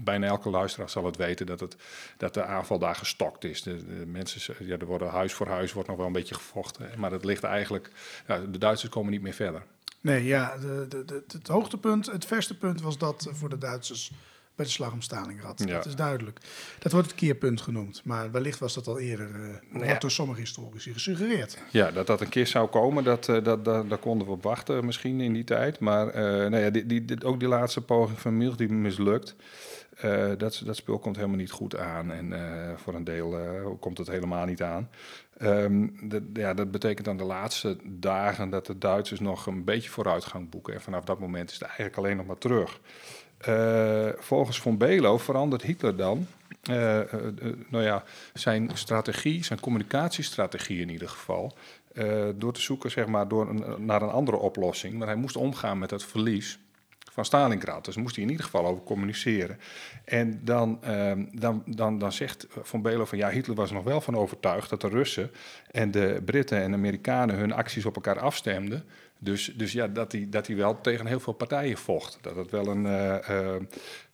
bijna 0.00 0.26
elke 0.26 0.50
luisteraar 0.50 0.90
zal 0.90 1.04
het 1.04 1.16
weten 1.16 1.46
dat, 1.46 1.60
het, 1.60 1.76
dat 2.16 2.34
de 2.34 2.44
aanval 2.44 2.78
daar 2.78 2.96
gestokt 2.96 3.44
is. 3.44 3.62
De, 3.62 4.04
mensen, 4.06 4.54
ja, 4.66 4.76
er 4.78 4.86
worden 4.86 5.08
huis 5.08 5.32
voor 5.32 5.48
huis 5.48 5.72
wordt 5.72 5.88
nog 5.88 5.96
wel 5.96 6.06
een 6.06 6.12
beetje 6.12 6.34
gevochten. 6.34 6.90
Maar 6.96 7.10
dat 7.10 7.24
ligt 7.24 7.44
eigenlijk, 7.44 7.90
de 8.26 8.58
Duitsers 8.58 8.90
komen 8.90 9.12
niet 9.12 9.22
meer 9.22 9.32
verder. 9.32 9.62
Nee, 10.00 10.24
ja, 10.24 10.56
de, 10.56 10.86
de, 10.88 11.04
de- 11.04 11.22
het 11.32 11.48
hoogtepunt, 11.48 12.06
het 12.06 12.24
verste 12.24 12.58
punt 12.58 12.80
was 12.80 12.98
dat 12.98 13.28
voor 13.32 13.48
de 13.48 13.58
Duitsers 13.58 14.12
bij 14.54 14.64
de 14.68 14.74
slag 14.74 14.92
om 14.92 15.00
Stalingrad. 15.00 15.62
Ja. 15.66 15.66
Dat 15.66 15.86
is 15.86 15.94
duidelijk. 15.94 16.38
Dat 16.78 16.92
wordt 16.92 17.06
het 17.06 17.16
keerpunt 17.16 17.60
genoemd, 17.60 18.00
maar 18.04 18.30
wellicht 18.30 18.58
was 18.58 18.74
dat 18.74 18.86
al 18.86 18.98
eerder, 18.98 19.30
eh 19.74 19.86
ja. 19.86 19.98
door 19.98 20.10
sommige 20.10 20.40
historici 20.40 20.92
gesuggereerd. 20.92 21.58
Ja, 21.70 21.90
dat 21.90 22.06
dat 22.06 22.20
een 22.20 22.28
keer 22.28 22.46
zou 22.46 22.68
komen, 22.68 23.04
dat, 23.04 23.28
eh, 23.28 23.44
dat, 23.44 23.64
dat, 23.64 23.88
daar 23.88 23.98
konden 23.98 24.26
we 24.26 24.32
op 24.32 24.42
wachten 24.42 24.84
misschien 24.84 25.20
in 25.20 25.32
die 25.32 25.44
tijd. 25.44 25.78
Maar 25.78 26.08
eh, 26.08 26.22
nou 26.22 26.56
ja, 26.56 26.70
die, 26.70 27.24
ook 27.24 27.38
die 27.40 27.48
laatste 27.48 27.80
poging 27.80 28.20
van 28.20 28.36
Milch 28.36 28.56
die 28.56 28.68
mislukt. 28.68 29.36
Eh, 29.96 30.28
dat, 30.38 30.62
dat 30.64 30.76
spul 30.76 30.98
komt 30.98 31.16
helemaal 31.16 31.36
niet 31.36 31.50
goed 31.50 31.76
aan. 31.76 32.12
En 32.12 32.32
eh, 32.32 32.76
voor 32.76 32.94
een 32.94 33.04
deel 33.04 33.38
eh, 33.38 33.66
komt 33.80 33.98
het 33.98 34.06
helemaal 34.06 34.46
niet 34.46 34.62
aan. 34.62 34.88
Ehm, 35.40 35.86
ja, 36.32 36.54
dat 36.54 36.70
betekent 36.70 37.06
dan 37.06 37.16
de 37.16 37.24
laatste 37.24 37.76
dagen 37.84 38.50
dat 38.50 38.66
de 38.66 38.78
Duitsers 38.78 39.20
nog 39.20 39.46
een 39.46 39.64
beetje 39.64 39.90
vooruitgang 39.90 40.50
boeken. 40.50 40.74
En 40.74 40.80
vanaf 40.80 41.04
dat 41.04 41.18
moment 41.18 41.48
is 41.50 41.54
het 41.54 41.62
eigenlijk 41.62 41.96
alleen 41.96 42.16
nog 42.16 42.26
maar 42.26 42.38
terug. 42.38 42.80
Eh, 43.38 44.08
volgens 44.18 44.60
Von 44.60 44.78
Belo 44.78 45.18
verandert 45.18 45.62
Hitler 45.62 45.96
dan 45.96 46.26
eh, 46.62 47.00
eh, 47.00 47.20
nou 47.68 47.84
ja, 47.84 48.04
zijn 48.34 48.70
strategie, 48.74 49.44
zijn 49.44 49.60
communicatiestrategie 49.60 50.80
in 50.80 50.88
ieder 50.88 51.08
geval. 51.08 51.56
door 52.34 52.52
te 52.52 52.60
zoeken 52.60 52.90
zeg 52.90 53.06
maar, 53.06 53.28
door 53.28 53.80
naar 53.80 54.02
een 54.02 54.08
andere 54.10 54.36
oplossing. 54.36 54.94
Maar 54.94 55.06
hij 55.06 55.16
moest 55.16 55.36
omgaan 55.36 55.78
met 55.78 55.90
het 55.90 56.04
verlies 56.04 56.58
van 57.10 57.24
Stalingrad. 57.24 57.84
Dus 57.84 57.96
moest 57.96 58.14
hij 58.14 58.24
in 58.24 58.30
ieder 58.30 58.44
geval 58.44 58.66
over 58.66 58.82
communiceren. 58.82 59.58
En 60.04 60.40
dan, 60.44 60.78
ehm, 60.82 61.24
dan, 61.32 61.62
dan, 61.66 61.98
dan 61.98 62.12
zegt 62.12 62.46
Von 62.62 62.82
Belo 62.82 63.04
van 63.04 63.18
ja, 63.18 63.30
Hitler 63.30 63.56
was 63.56 63.70
nog 63.70 63.84
wel 63.84 64.00
van 64.00 64.16
overtuigd 64.16 64.70
dat 64.70 64.80
de 64.80 64.88
Russen 64.88 65.30
en 65.70 65.90
de 65.90 66.22
Britten 66.24 66.62
en 66.62 66.74
Amerikanen 66.74 67.36
hun 67.36 67.52
acties 67.52 67.84
op 67.84 67.94
elkaar 67.94 68.18
afstemden. 68.18 68.84
Dus, 69.18 69.52
dus 69.56 69.72
ja, 69.72 69.88
dat 69.88 70.12
hij, 70.12 70.26
dat 70.30 70.46
hij 70.46 70.56
wel 70.56 70.80
tegen 70.80 71.06
heel 71.06 71.20
veel 71.20 71.32
partijen 71.32 71.78
vocht. 71.78 72.18
Dat 72.20 72.36
het 72.36 72.50
wel 72.50 72.66
een. 72.66 72.86
eh, 72.86 73.28
eh, 73.28 73.60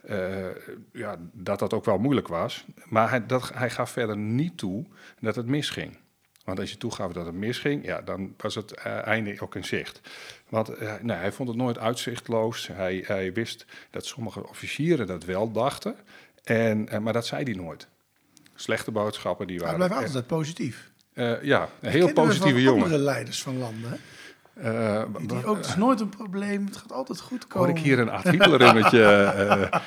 eh, 0.06 0.56
ja, 0.92 1.16
dat 1.32 1.58
dat 1.58 1.74
ook 1.74 1.84
wel 1.84 1.98
moeilijk 1.98 2.28
was. 2.28 2.64
Maar 2.84 3.10
hij, 3.10 3.26
dat, 3.26 3.50
hij 3.54 3.70
gaf 3.70 3.90
verder 3.90 4.16
niet 4.16 4.58
toe 4.58 4.84
dat 5.20 5.36
het 5.36 5.46
misging. 5.46 5.98
Want 6.46 6.58
als 6.58 6.70
je 6.70 6.76
toegaf 6.76 7.12
dat 7.12 7.26
het 7.26 7.34
misging, 7.34 7.84
ja, 7.84 8.00
dan 8.00 8.34
was 8.36 8.54
het 8.54 8.72
eh, 8.72 9.06
einde 9.06 9.40
ook 9.40 9.54
in 9.54 9.64
zicht. 9.64 10.00
Want 10.48 10.68
eh, 10.68 10.94
nou, 11.02 11.20
hij 11.20 11.32
vond 11.32 11.48
het 11.48 11.58
nooit 11.58 11.78
uitzichtloos. 11.78 12.68
Hij, 12.72 13.04
hij 13.06 13.32
wist 13.32 13.64
dat 13.90 14.06
sommige 14.06 14.48
officieren 14.48 15.06
dat 15.06 15.24
wel 15.24 15.52
dachten. 15.52 15.96
En, 16.44 16.88
eh, 16.88 16.98
maar 16.98 17.12
dat 17.12 17.26
zei 17.26 17.42
hij 17.42 17.52
nooit. 17.52 17.88
Slechte 18.54 18.90
boodschappen, 18.90 19.46
die 19.46 19.56
Hij 19.56 19.64
waren... 19.64 19.86
blijft 19.86 20.06
altijd 20.06 20.26
positief. 20.26 20.90
ja, 21.42 21.68
een 21.80 21.90
heel 21.90 22.12
positieve 22.12 22.62
jongen. 22.62 22.82
andere 22.82 23.02
leiders 23.02 23.42
van 23.42 23.58
landen. 23.58 24.00
Eh, 24.56 25.02
Die 25.18 25.28
wa- 25.28 25.42
ook, 25.44 25.56
het 25.56 25.66
is 25.66 25.76
nooit 25.76 26.00
een 26.00 26.08
probleem, 26.08 26.64
het 26.66 26.76
gaat 26.76 26.92
altijd 26.92 27.20
goed 27.20 27.46
komen. 27.46 27.68
Hoor 27.68 27.78
ik 27.78 27.84
hier 27.84 27.98
een 27.98 28.10
artikelenrummetje? 28.10 29.02
eh 29.72 29.80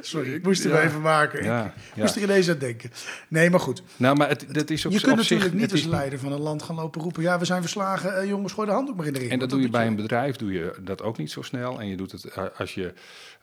Sorry, 0.00 0.34
ik 0.34 0.42
moest 0.42 0.64
er 0.64 0.70
Ja. 0.70 0.80
even 0.82 1.00
maken. 1.00 1.44
ja, 1.44 1.64
Ik 1.64 1.72
ja. 1.94 2.02
moest 2.02 2.16
er 2.16 2.22
ineens 2.22 2.50
aan 2.50 2.58
denken. 2.58 2.90
Nee, 3.28 3.50
maar 3.50 3.60
goed. 3.60 3.82
Nou, 3.96 4.16
maar 4.16 4.28
het, 4.28 4.46
dat 4.54 4.70
is 4.70 4.86
op, 4.86 4.92
je 4.92 5.00
kunt 5.00 5.18
op 5.18 5.24
zich... 5.24 5.38
natuurlijk 5.38 5.60
niet 5.60 5.72
als 5.72 5.84
leider 5.84 6.18
van 6.18 6.32
een 6.32 6.40
land 6.40 6.62
gaan 6.62 6.74
lopen 6.76 7.00
roepen... 7.00 7.22
ja, 7.22 7.38
we 7.38 7.44
zijn 7.44 7.60
verslagen, 7.60 8.16
eh, 8.20 8.28
jongens, 8.28 8.52
gooi 8.52 8.66
de 8.68 8.72
handdoek 8.74 8.96
maar 8.96 9.06
in 9.06 9.12
de 9.12 9.18
ring. 9.18 9.30
En 9.30 9.38
dat 9.38 9.50
doe 9.50 9.60
je 9.60 9.68
bij 9.70 9.86
een 9.86 9.96
bedrijf, 9.96 10.36
doe 10.36 10.52
je 10.52 10.74
dat 10.80 11.02
ook 11.02 11.18
niet 11.18 11.30
zo 11.30 11.42
snel. 11.42 11.80
En 11.80 11.86
je 11.88 11.96
doet 11.96 12.12
het 12.12 12.24
eh, 12.24 12.44
als 12.58 12.74
je, 12.74 12.92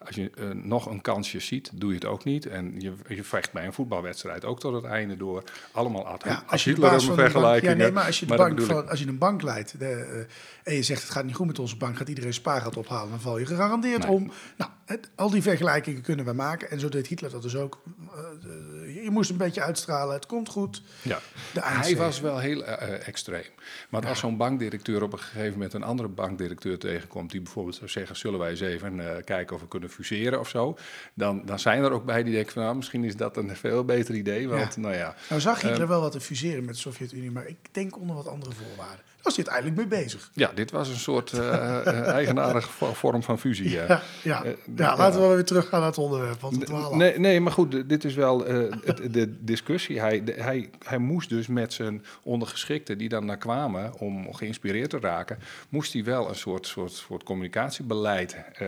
als 0.05 0.15
je 0.15 0.31
eh, 0.37 0.49
nog 0.53 0.85
een 0.85 1.01
kansje 1.01 1.39
ziet, 1.39 1.69
doe 1.73 1.89
je 1.89 1.95
het 1.95 2.05
ook 2.05 2.23
niet. 2.23 2.45
En 2.45 2.73
je, 2.79 2.93
je 3.07 3.23
vecht 3.23 3.51
bij 3.51 3.65
een 3.65 3.73
voetbalwedstrijd 3.73 4.45
ook 4.45 4.59
tot 4.59 4.73
het 4.73 4.83
einde 4.83 5.17
door. 5.17 5.43
Allemaal 5.71 6.07
ad 6.07 6.23
Ja, 6.25 6.43
als 6.47 6.63
je 6.63 6.73
de 6.73 6.81
baas 6.81 7.05
van 7.05 7.15
bank, 7.15 7.61
ja, 7.61 7.73
nee, 7.73 7.91
maar 7.91 8.05
als 8.05 8.19
je, 8.19 8.25
de 8.25 8.35
maar 8.35 8.47
bank 8.47 8.61
van, 8.61 8.89
als 8.89 8.99
je 8.99 9.07
een 9.07 9.17
bank 9.17 9.41
leidt 9.41 9.79
de, 9.79 9.85
eh, 9.85 10.25
en 10.63 10.73
je 10.73 10.83
zegt 10.83 11.01
het 11.01 11.11
gaat 11.11 11.25
niet 11.25 11.35
goed 11.35 11.47
met 11.47 11.59
onze 11.59 11.77
bank, 11.77 11.97
gaat 11.97 12.07
iedereen 12.09 12.33
spaargeld 12.33 12.77
ophalen, 12.77 13.09
dan 13.09 13.21
val 13.21 13.37
je 13.37 13.45
gegarandeerd 13.45 14.01
Nee. 14.07 14.11
om. 14.11 14.31
Nou, 14.57 14.71
het- 14.85 15.09
al 15.15 15.29
die 15.29 15.41
vergelijkingen 15.41 16.01
kunnen 16.01 16.25
we 16.25 16.33
maken 16.33 16.69
en 16.71 16.79
zo 16.79 16.89
deed 16.89 17.07
Hitler 17.07 17.31
dat 17.31 17.41
dus 17.41 17.55
ook. 17.55 17.81
Eh, 18.13 18.19
eh, 18.19 19.03
je 19.03 19.09
moest 19.11 19.29
een 19.29 19.37
beetje 19.37 19.61
uitstralen, 19.61 20.13
het 20.15 20.25
komt 20.25 20.49
goed. 20.49 20.81
Ja. 21.01 21.19
Hij 21.59 21.95
was 21.97 22.19
wel 22.19 22.39
heel 22.39 22.63
eh, 22.65 23.07
extreem. 23.07 23.43
Maar 23.89 24.07
als 24.07 24.19
zo'n 24.19 24.37
bankdirecteur 24.37 25.03
op 25.03 25.13
een 25.13 25.19
gegeven 25.19 25.51
moment 25.51 25.73
een 25.73 25.83
andere 25.83 26.09
bankdirecteur 26.09 26.77
tegenkomt, 26.79 27.31
die 27.31 27.41
bijvoorbeeld 27.41 27.75
zou 27.75 27.89
zeggen: 27.89 28.15
Zullen 28.15 28.39
wij 28.39 28.49
eens 28.49 28.59
even 28.59 29.21
kijken 29.23 29.55
of 29.55 29.61
we 29.61 29.67
kunnen 29.67 29.89
fuseren 29.89 30.39
of 30.39 30.49
zo? 30.49 30.77
Dan, 31.13 31.45
dan 31.45 31.59
zijn 31.59 31.83
er 31.83 31.91
ook 31.91 32.05
bij 32.05 32.23
die 32.23 32.33
denken: 32.33 32.53
van, 32.53 32.61
nou, 32.63 32.75
Misschien 32.75 33.03
is 33.03 33.15
dat 33.15 33.37
een 33.37 33.55
veel 33.55 33.83
beter 33.85 34.15
idee. 34.15 34.47
Want, 34.47 34.75
Ja. 34.75 34.81
nou 34.81 34.95
ja. 34.95 35.15
Nou 35.29 35.41
zag 35.41 35.61
Hitler 35.61 35.79
Ehm, 35.79 35.87
wel 35.87 36.01
wat 36.01 36.11
te 36.11 36.19
fuseren 36.19 36.65
met 36.65 36.73
de 36.73 36.79
Sovjet-Unie, 36.79 37.31
maar 37.31 37.47
ik 37.47 37.57
denk 37.71 37.97
onder 37.99 38.15
wat 38.15 38.27
andere 38.27 38.51
voorwaarden. 38.51 39.05
Was 39.23 39.35
hij 39.35 39.45
uiteindelijk 39.45 39.89
mee 39.89 40.01
bezig. 40.03 40.29
Ja, 40.33 40.51
dit 40.55 40.71
was 40.71 40.89
een 40.89 40.95
soort 40.95 41.31
eh, 41.33 41.47
eh, 41.87 42.07
eigenaardige 42.07 42.69
vo- 42.69 42.93
vorm 42.93 43.23
van 43.23 43.39
fusie. 43.39 43.69
ja. 43.69 43.85
Ja, 43.87 44.01
ja. 44.23 44.43
Eh, 44.43 44.51
ja 44.75 44.97
laten 44.97 45.21
we 45.21 45.27
weer 45.35 45.43
teruggaan 45.45 45.79
naar 45.79 45.89
het 45.89 45.97
onderwerp. 45.97 46.41
Want 46.41 46.59
het. 46.69 46.91
Nee, 46.95 47.19
nee, 47.19 47.39
maar 47.41 47.51
goed, 47.51 47.89
dit 47.89 48.03
is 48.03 48.15
wel 48.15 48.45
eh, 48.45 48.71
het- 48.83 49.13
de 49.13 49.43
discussie. 49.43 49.99
Hij, 49.99 50.23
de- 50.23 50.31
hij, 50.41 50.69
hij 50.85 50.97
moest 50.97 51.29
dus 51.29 51.47
met 51.47 51.73
zijn 51.73 52.03
ondergeschikten 52.23 52.97
die 52.97 53.09
dan 53.09 53.25
naar 53.25 53.37
kwamen 53.37 53.93
om 53.99 54.33
geïnspireerd 54.33 54.89
te 54.89 54.99
raken, 54.99 55.37
moest 55.69 55.93
hij 55.93 56.03
wel 56.03 56.29
een 56.29 56.35
soort, 56.35 56.67
soort, 56.67 56.91
soort 56.91 57.23
communicatiebeleid. 57.23 58.35
eh, 58.53 58.67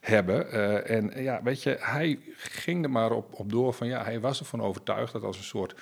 hebben. 0.00 0.50
Eh, 0.52 0.96
en 0.96 1.22
ja, 1.22 1.40
weet 1.42 1.62
je, 1.62 1.76
hij 1.80 2.18
ging 2.36 2.84
er 2.84 2.90
maar 2.90 3.10
op, 3.10 3.32
op 3.32 3.50
door 3.50 3.72
van 3.74 3.86
ja, 3.86 4.04
hij 4.04 4.20
was 4.20 4.38
ervan 4.38 4.62
overtuigd 4.62 5.12
dat 5.12 5.22
als 5.22 5.36
een 5.36 5.42
soort 5.44 5.72
eh, 5.72 5.80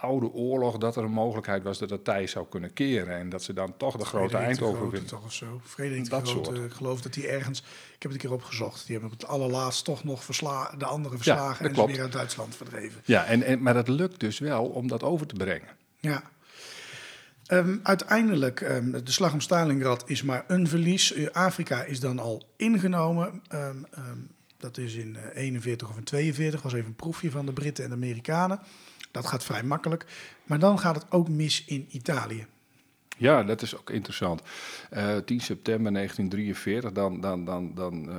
oude 0.00 0.32
oorlog, 0.32 0.78
dat 0.78 0.96
er 0.96 1.04
een 1.04 1.10
mogelijkheid 1.10 1.62
was 1.62 1.78
dat 1.78 1.90
het 1.90 2.04
tij 2.04 2.26
zou 2.26 2.46
kunnen 2.48 2.72
keren. 2.72 3.16
En 3.18 3.28
dat 3.28 3.42
ze 3.42 3.52
dan 3.52 3.76
toch 3.76 3.96
de 3.96 4.04
grote 4.04 4.28
Frederik 4.28 4.40
de 4.40 4.46
Eindhoven 4.46 4.76
Grote 4.76 4.90
winnen. 4.90 5.10
toch 5.10 5.24
of 5.24 5.32
zo. 5.32 5.60
Frederik 5.64 6.10
Dat 6.10 6.28
Grote, 6.28 6.54
soort. 6.54 6.64
ik 6.64 6.72
geloof 6.72 7.00
dat 7.00 7.14
hij 7.14 7.28
ergens... 7.28 7.58
Ik 7.58 8.02
heb 8.02 8.12
het 8.12 8.12
een 8.12 8.28
keer 8.28 8.32
opgezocht. 8.32 8.86
Die 8.86 8.92
hebben 8.92 9.12
op 9.12 9.20
het 9.20 9.28
allerlaatst 9.28 9.84
toch 9.84 10.04
nog 10.04 10.24
versla, 10.24 10.74
de 10.78 10.84
andere 10.84 11.16
verslagen... 11.16 11.64
en 11.64 11.68
ze 11.68 11.74
klopt. 11.74 11.90
weer 11.92 12.02
uit 12.02 12.12
Duitsland 12.12 12.56
verdreven. 12.56 13.00
Ja, 13.04 13.24
en, 13.24 13.42
en, 13.42 13.62
maar 13.62 13.74
dat 13.74 13.88
lukt 13.88 14.20
dus 14.20 14.38
wel 14.38 14.64
om 14.64 14.88
dat 14.88 15.02
over 15.02 15.26
te 15.26 15.34
brengen. 15.34 15.68
Ja. 16.00 16.22
Ehm, 17.46 17.76
uiteindelijk, 17.82 18.60
ehm, 18.60 18.90
de 18.90 19.10
slag 19.10 19.32
om 19.32 19.40
Stalingrad 19.40 20.02
is 20.06 20.22
maar 20.22 20.44
een 20.46 20.68
verlies. 20.68 21.12
Eh, 21.12 21.26
Afrika 21.26 21.82
is 21.82 22.00
dan 22.00 22.18
al 22.18 22.42
ingenomen. 22.56 23.42
Ehm, 23.48 23.76
dat 24.64 24.78
is 24.78 24.94
in 24.94 25.16
eh, 25.16 25.42
41 25.42 25.88
of 25.88 25.96
in 25.96 26.04
42. 26.04 26.62
was 26.62 26.72
even 26.72 26.86
een 26.86 26.94
proefje 26.94 27.30
van 27.30 27.46
de 27.46 27.52
Britten 27.52 27.84
en 27.84 27.90
de 27.90 27.96
Amerikanen. 27.96 28.60
Dat 29.14 29.26
gaat 29.26 29.44
vrij 29.44 29.62
makkelijk. 29.62 30.04
Maar 30.44 30.58
dan 30.58 30.78
gaat 30.78 30.94
het 30.94 31.06
ook 31.10 31.28
mis 31.28 31.64
in 31.66 31.86
Italië. 31.90 32.46
Ja, 33.16 33.42
dat 33.42 33.62
is 33.62 33.76
ook 33.76 33.90
interessant. 33.90 34.42
Eh 34.90 35.16
10 35.16 35.40
september 35.40 35.92
1943, 35.92 36.92
dan, 36.92 37.20
dan, 37.20 37.44
dan, 37.44 37.74
dan 37.74 38.10
eh, 38.10 38.16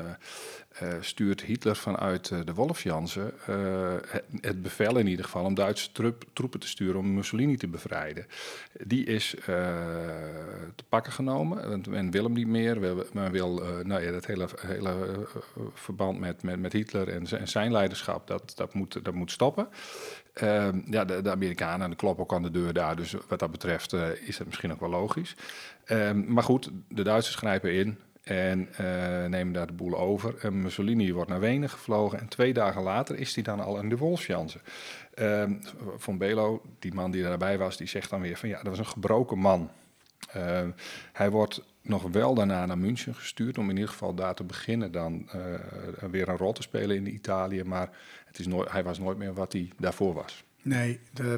eh, 0.80 1.02
stuurt 1.02 1.42
Hitler 1.42 1.76
vanuit 1.76 2.32
eh, 2.32 2.40
de 2.46 2.54
Wolfjansen 2.54 3.34
eh, 3.48 3.94
het, 4.08 4.24
het 4.42 4.62
bevel 4.62 4.98
in 4.98 5.08
ieder 5.08 5.26
geval 5.26 5.44
om 5.46 5.54
Duitse 5.54 5.92
troep- 5.92 6.26
troepen 6.34 6.60
te 6.60 6.68
sturen 6.68 7.00
om 7.00 7.14
Mussolini 7.14 7.58
te 7.58 7.68
bevrijden. 7.68 8.26
Die 8.84 9.06
is 9.06 9.36
eh, 9.36 9.46
te 10.76 10.84
pakken 10.90 11.12
genomen 11.12 11.84
men 11.90 12.12
wil 12.12 12.24
hem 12.24 12.34
niet 12.34 12.48
meer. 12.48 12.80
Men 13.14 13.32
wil 13.32 13.64
eh, 13.64 13.86
nou 13.86 14.02
ja, 14.04 14.12
dat 14.12 14.26
hele, 14.26 14.48
hele 14.58 14.90
eh, 14.90 15.62
verband 15.74 16.20
met, 16.20 16.44
met, 16.44 16.60
met 16.60 16.74
Hitler 16.74 17.10
en 17.10 17.28
en 17.28 17.48
zijn 17.48 17.72
leiderschap, 17.72 18.28
dat, 18.28 18.54
dat, 18.56 18.74
moet, 18.74 19.04
dat 19.06 19.14
moet 19.14 19.32
stoppen. 19.32 19.68
Ehm, 20.36 20.82
ja, 20.90 21.06
de, 21.06 21.22
de 21.22 21.32
Amerikanen 21.32 21.96
kloppen 21.96 22.24
ook 22.24 22.34
aan 22.34 22.44
de 22.44 22.52
deur 22.52 22.74
daar. 22.74 22.96
Dus 22.96 23.16
wat 23.28 23.40
dat 23.40 23.52
betreft 23.52 23.94
eh, 23.94 24.10
is 24.28 24.38
het 24.38 24.48
misschien 24.48 24.72
ook 24.72 24.80
wel 24.80 24.90
logisch. 24.90 25.36
Ehm, 25.86 26.34
maar 26.34 26.44
goed, 26.44 26.70
de 26.88 27.04
Duitsers 27.04 27.36
grijpen 27.36 27.74
in 27.74 28.00
en 28.24 28.68
eh, 28.78 29.26
nemen 29.26 29.54
daar 29.54 29.68
de 29.68 29.74
boel 29.74 29.98
over. 29.98 30.36
En 30.40 30.62
Mussolini 30.62 31.14
wordt 31.14 31.30
naar 31.30 31.40
Wenen 31.40 31.70
gevlogen. 31.70 32.20
En 32.20 32.28
twee 32.28 32.54
dagen 32.54 32.82
later 32.82 33.20
is 33.20 33.36
hij 33.36 33.44
dan 33.44 33.60
al 33.60 33.80
in 33.80 33.90
de 33.90 33.98
Wolfsjansen. 33.98 34.62
Von 35.98 36.18
Belo, 36.18 36.62
die 36.80 36.94
man 36.94 37.12
die 37.12 37.24
daarbij 37.24 37.58
was, 37.58 37.78
die 37.78 37.88
zegt 37.88 38.10
dan 38.10 38.22
weer 38.22 38.38
van 38.38 38.50
ja, 38.50 38.58
dat 38.58 38.68
was 38.68 38.80
een 38.80 38.86
gebroken 38.86 39.38
man. 39.38 39.70
Ehm, 40.32 40.70
hij 41.14 41.30
wordt 41.30 41.64
nog 41.88 42.04
wel 42.04 42.34
daarna 42.34 42.66
naar 42.66 42.78
München 42.78 43.16
gestuurd 43.16 43.58
om 43.58 43.70
in 43.70 43.76
ieder 43.76 43.92
geval 43.92 44.14
daar 44.14 44.36
te 44.36 44.44
beginnen 44.44 44.92
dan 44.92 45.30
eh, 45.30 45.42
weer 46.12 46.30
een 46.30 46.38
rol 46.38 46.54
te 46.54 46.62
spelen 46.62 46.96
in 46.96 47.14
Italië. 47.14 47.64
Maar 47.64 47.90
het 48.26 48.40
is 48.40 48.48
nooit, 48.48 48.72
hij 48.72 48.84
was 48.84 49.00
nooit 49.00 49.18
meer 49.18 49.34
wat 49.34 49.54
hij 49.54 49.72
daarvoor 49.78 50.14
was. 50.14 50.44
Nee, 50.62 51.00
de, 51.14 51.38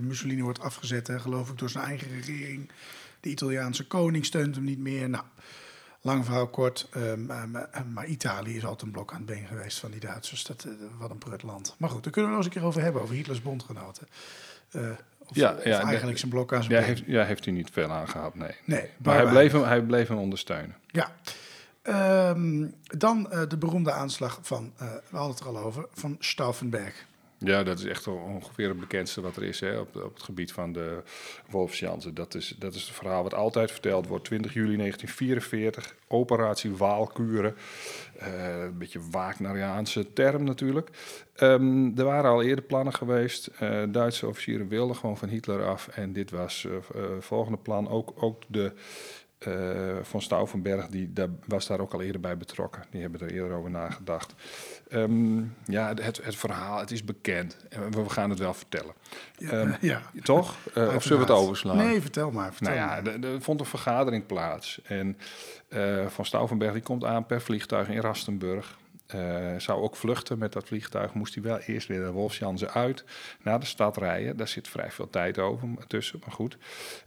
Mussolini 0.00 0.42
wordt 0.42 0.60
afgezet, 0.60 1.10
geloof 1.16 1.50
ik, 1.50 1.58
door 1.58 1.70
zijn 1.70 1.84
eigen 1.84 2.08
regering. 2.08 2.70
De 3.20 3.28
Italiaanse 3.28 3.86
koning 3.86 4.24
steunt 4.24 4.54
hem 4.54 4.64
niet 4.64 4.78
meer. 4.78 5.08
Nou, 5.08 5.24
lang 6.00 6.24
verhaal 6.24 6.48
kort. 6.48 6.88
ehm, 6.90 7.30
ehm, 7.30 7.56
eh, 7.56 7.82
maar 7.92 8.06
Italië 8.06 8.56
is 8.56 8.64
altijd 8.64 8.82
een 8.82 8.90
blok 8.90 9.12
aan 9.12 9.16
het 9.16 9.26
been 9.26 9.46
geweest 9.46 9.78
van 9.78 9.90
die 9.90 10.00
Duitsers. 10.00 10.44
Dat, 10.44 10.64
eh, 10.64 10.72
wat 10.98 11.10
een 11.10 11.18
prutland. 11.18 11.74
Maar 11.78 11.90
goed, 11.90 12.02
daar 12.02 12.12
kunnen 12.12 12.30
we 12.30 12.36
nog 12.36 12.46
eens 12.46 12.54
een 12.54 12.60
keer 12.60 12.70
over 12.70 12.82
hebben, 12.82 13.02
over 13.02 13.14
Hitlers 13.14 13.42
bondgenoten. 13.42 14.08
Eh, 14.70 14.90
of, 15.30 15.36
Ja, 15.36 15.52
of 15.52 15.64
ja, 15.64 15.70
eigenlijk 15.80 16.12
de- 16.12 16.18
zijn 16.18 16.30
blok 16.30 16.52
aan 16.52 16.62
zijn 16.62 16.80
Ja, 16.80 16.86
heeft, 16.86 17.02
ja, 17.06 17.24
heeft 17.24 17.44
hij 17.44 17.54
niet 17.54 17.70
veel 17.72 17.90
aan 17.90 18.08
gehad, 18.08 18.34
nee. 18.34 18.50
Nee, 18.64 18.90
Maar 18.96 19.14
hij 19.16 19.26
bleef, 19.30 19.52
hem, 19.52 19.62
hij 19.62 19.82
bleef 19.82 20.08
hem 20.08 20.18
ondersteunen. 20.18 20.76
Ja. 20.86 21.10
Ehm, 21.82 22.66
dan 22.82 23.30
eh, 23.32 23.42
de 23.48 23.56
beroemde 23.56 23.92
aanslag 23.92 24.38
van, 24.42 24.72
eh, 24.76 24.86
we 25.10 25.16
hadden 25.16 25.30
het 25.36 25.40
er 25.40 25.46
al 25.46 25.58
over, 25.58 25.86
van 25.94 26.16
Stauffenberg. 26.18 27.06
Ja, 27.40 27.62
dat 27.62 27.78
is 27.78 27.84
echt 27.84 28.06
ongeveer 28.06 28.68
het 28.68 28.80
bekendste 28.80 29.20
wat 29.20 29.36
er 29.36 29.42
is 29.42 29.60
hè, 29.60 29.78
op, 29.78 29.96
op 29.96 30.14
het 30.14 30.22
gebied 30.22 30.52
van 30.52 30.72
de 30.72 31.02
Wolfsjansen. 31.50 32.14
Dat 32.14 32.34
is, 32.34 32.54
dat 32.58 32.74
is 32.74 32.82
het 32.82 32.96
verhaal 32.96 33.22
wat 33.22 33.34
altijd 33.34 33.70
verteld 33.70 34.06
wordt. 34.06 34.24
20 34.24 34.54
juli 34.54 34.76
1944, 34.76 35.94
operatie 36.08 36.76
Waalkuren. 36.76 37.56
Eh, 38.18 38.62
een 38.62 38.78
beetje 38.78 39.00
Wagneriaanse 39.10 40.12
term 40.12 40.44
natuurlijk. 40.44 40.90
Ehm, 41.34 41.98
er 41.98 42.04
waren 42.04 42.30
al 42.30 42.42
eerder 42.42 42.64
plannen 42.64 42.94
geweest. 42.94 43.46
Eh, 43.46 43.82
Duitse 43.88 44.26
officieren 44.26 44.68
wilden 44.68 44.96
gewoon 44.96 45.18
van 45.18 45.28
Hitler 45.28 45.66
af. 45.66 45.88
En 45.88 46.12
dit 46.12 46.30
was 46.30 46.66
het 46.94 47.24
volgende 47.24 47.58
plan. 47.58 47.88
Ook, 47.88 48.12
ook 48.16 48.42
de 48.48 48.72
eh, 49.38 49.96
van 50.02 50.22
Stauffenberg, 50.22 50.86
die 50.86 51.12
daar, 51.12 51.28
was 51.46 51.66
daar 51.66 51.80
ook 51.80 51.92
al 51.92 52.02
eerder 52.02 52.20
bij 52.20 52.36
betrokken. 52.36 52.84
Die 52.90 53.00
hebben 53.00 53.20
er 53.20 53.32
eerder 53.32 53.56
over 53.56 53.70
nagedacht. 53.70 54.34
Ehm, 54.88 55.38
ja, 55.64 55.94
het, 55.94 56.24
het 56.24 56.36
verhaal, 56.36 56.78
het 56.80 56.90
is 56.90 57.04
bekend. 57.04 57.56
En 57.68 57.90
we, 57.90 58.02
we 58.02 58.10
gaan 58.10 58.30
het 58.30 58.38
wel 58.38 58.54
vertellen. 58.54 58.94
Ehm, 59.38 59.72
ja. 59.80 60.02
Toch? 60.22 60.56
Eh, 60.74 60.94
of 60.94 61.02
zullen 61.02 61.26
we 61.26 61.32
het 61.32 61.42
overslaan? 61.42 61.76
Nee, 61.76 62.00
vertel 62.00 62.30
maar. 62.30 62.52
Vertel 62.54 62.74
Nou 62.74 62.86
ja, 62.86 63.10
er, 63.12 63.24
er 63.24 63.42
vond 63.42 63.60
een 63.60 63.66
vergadering 63.66 64.26
plaats. 64.26 64.80
En 64.82 65.18
eh, 65.68 66.06
Van 66.06 66.24
Stauffenberg 66.24 66.72
die 66.72 66.82
komt 66.82 67.04
aan 67.04 67.26
per 67.26 67.40
vliegtuig 67.40 67.88
in 67.88 68.00
Rastenburg. 68.00 68.78
Zou 69.56 69.82
ook 69.82 69.96
vluchten 69.96 70.38
met 70.38 70.52
dat 70.52 70.66
vliegtuig. 70.66 71.14
Moest 71.14 71.34
hij 71.34 71.42
wel 71.42 71.58
eerst 71.58 71.88
weer 71.88 72.00
de 72.00 72.10
Wolfsjansen 72.10 72.72
uit 72.72 73.04
naar 73.42 73.60
de 73.60 73.66
stad 73.66 73.96
rijden. 73.96 74.36
Daar 74.36 74.48
zit 74.48 74.68
vrij 74.68 74.90
veel 74.90 75.10
tijd 75.10 75.38
over 75.38 75.68
tussen, 75.86 76.18
maar 76.20 76.34
goed. 76.34 76.58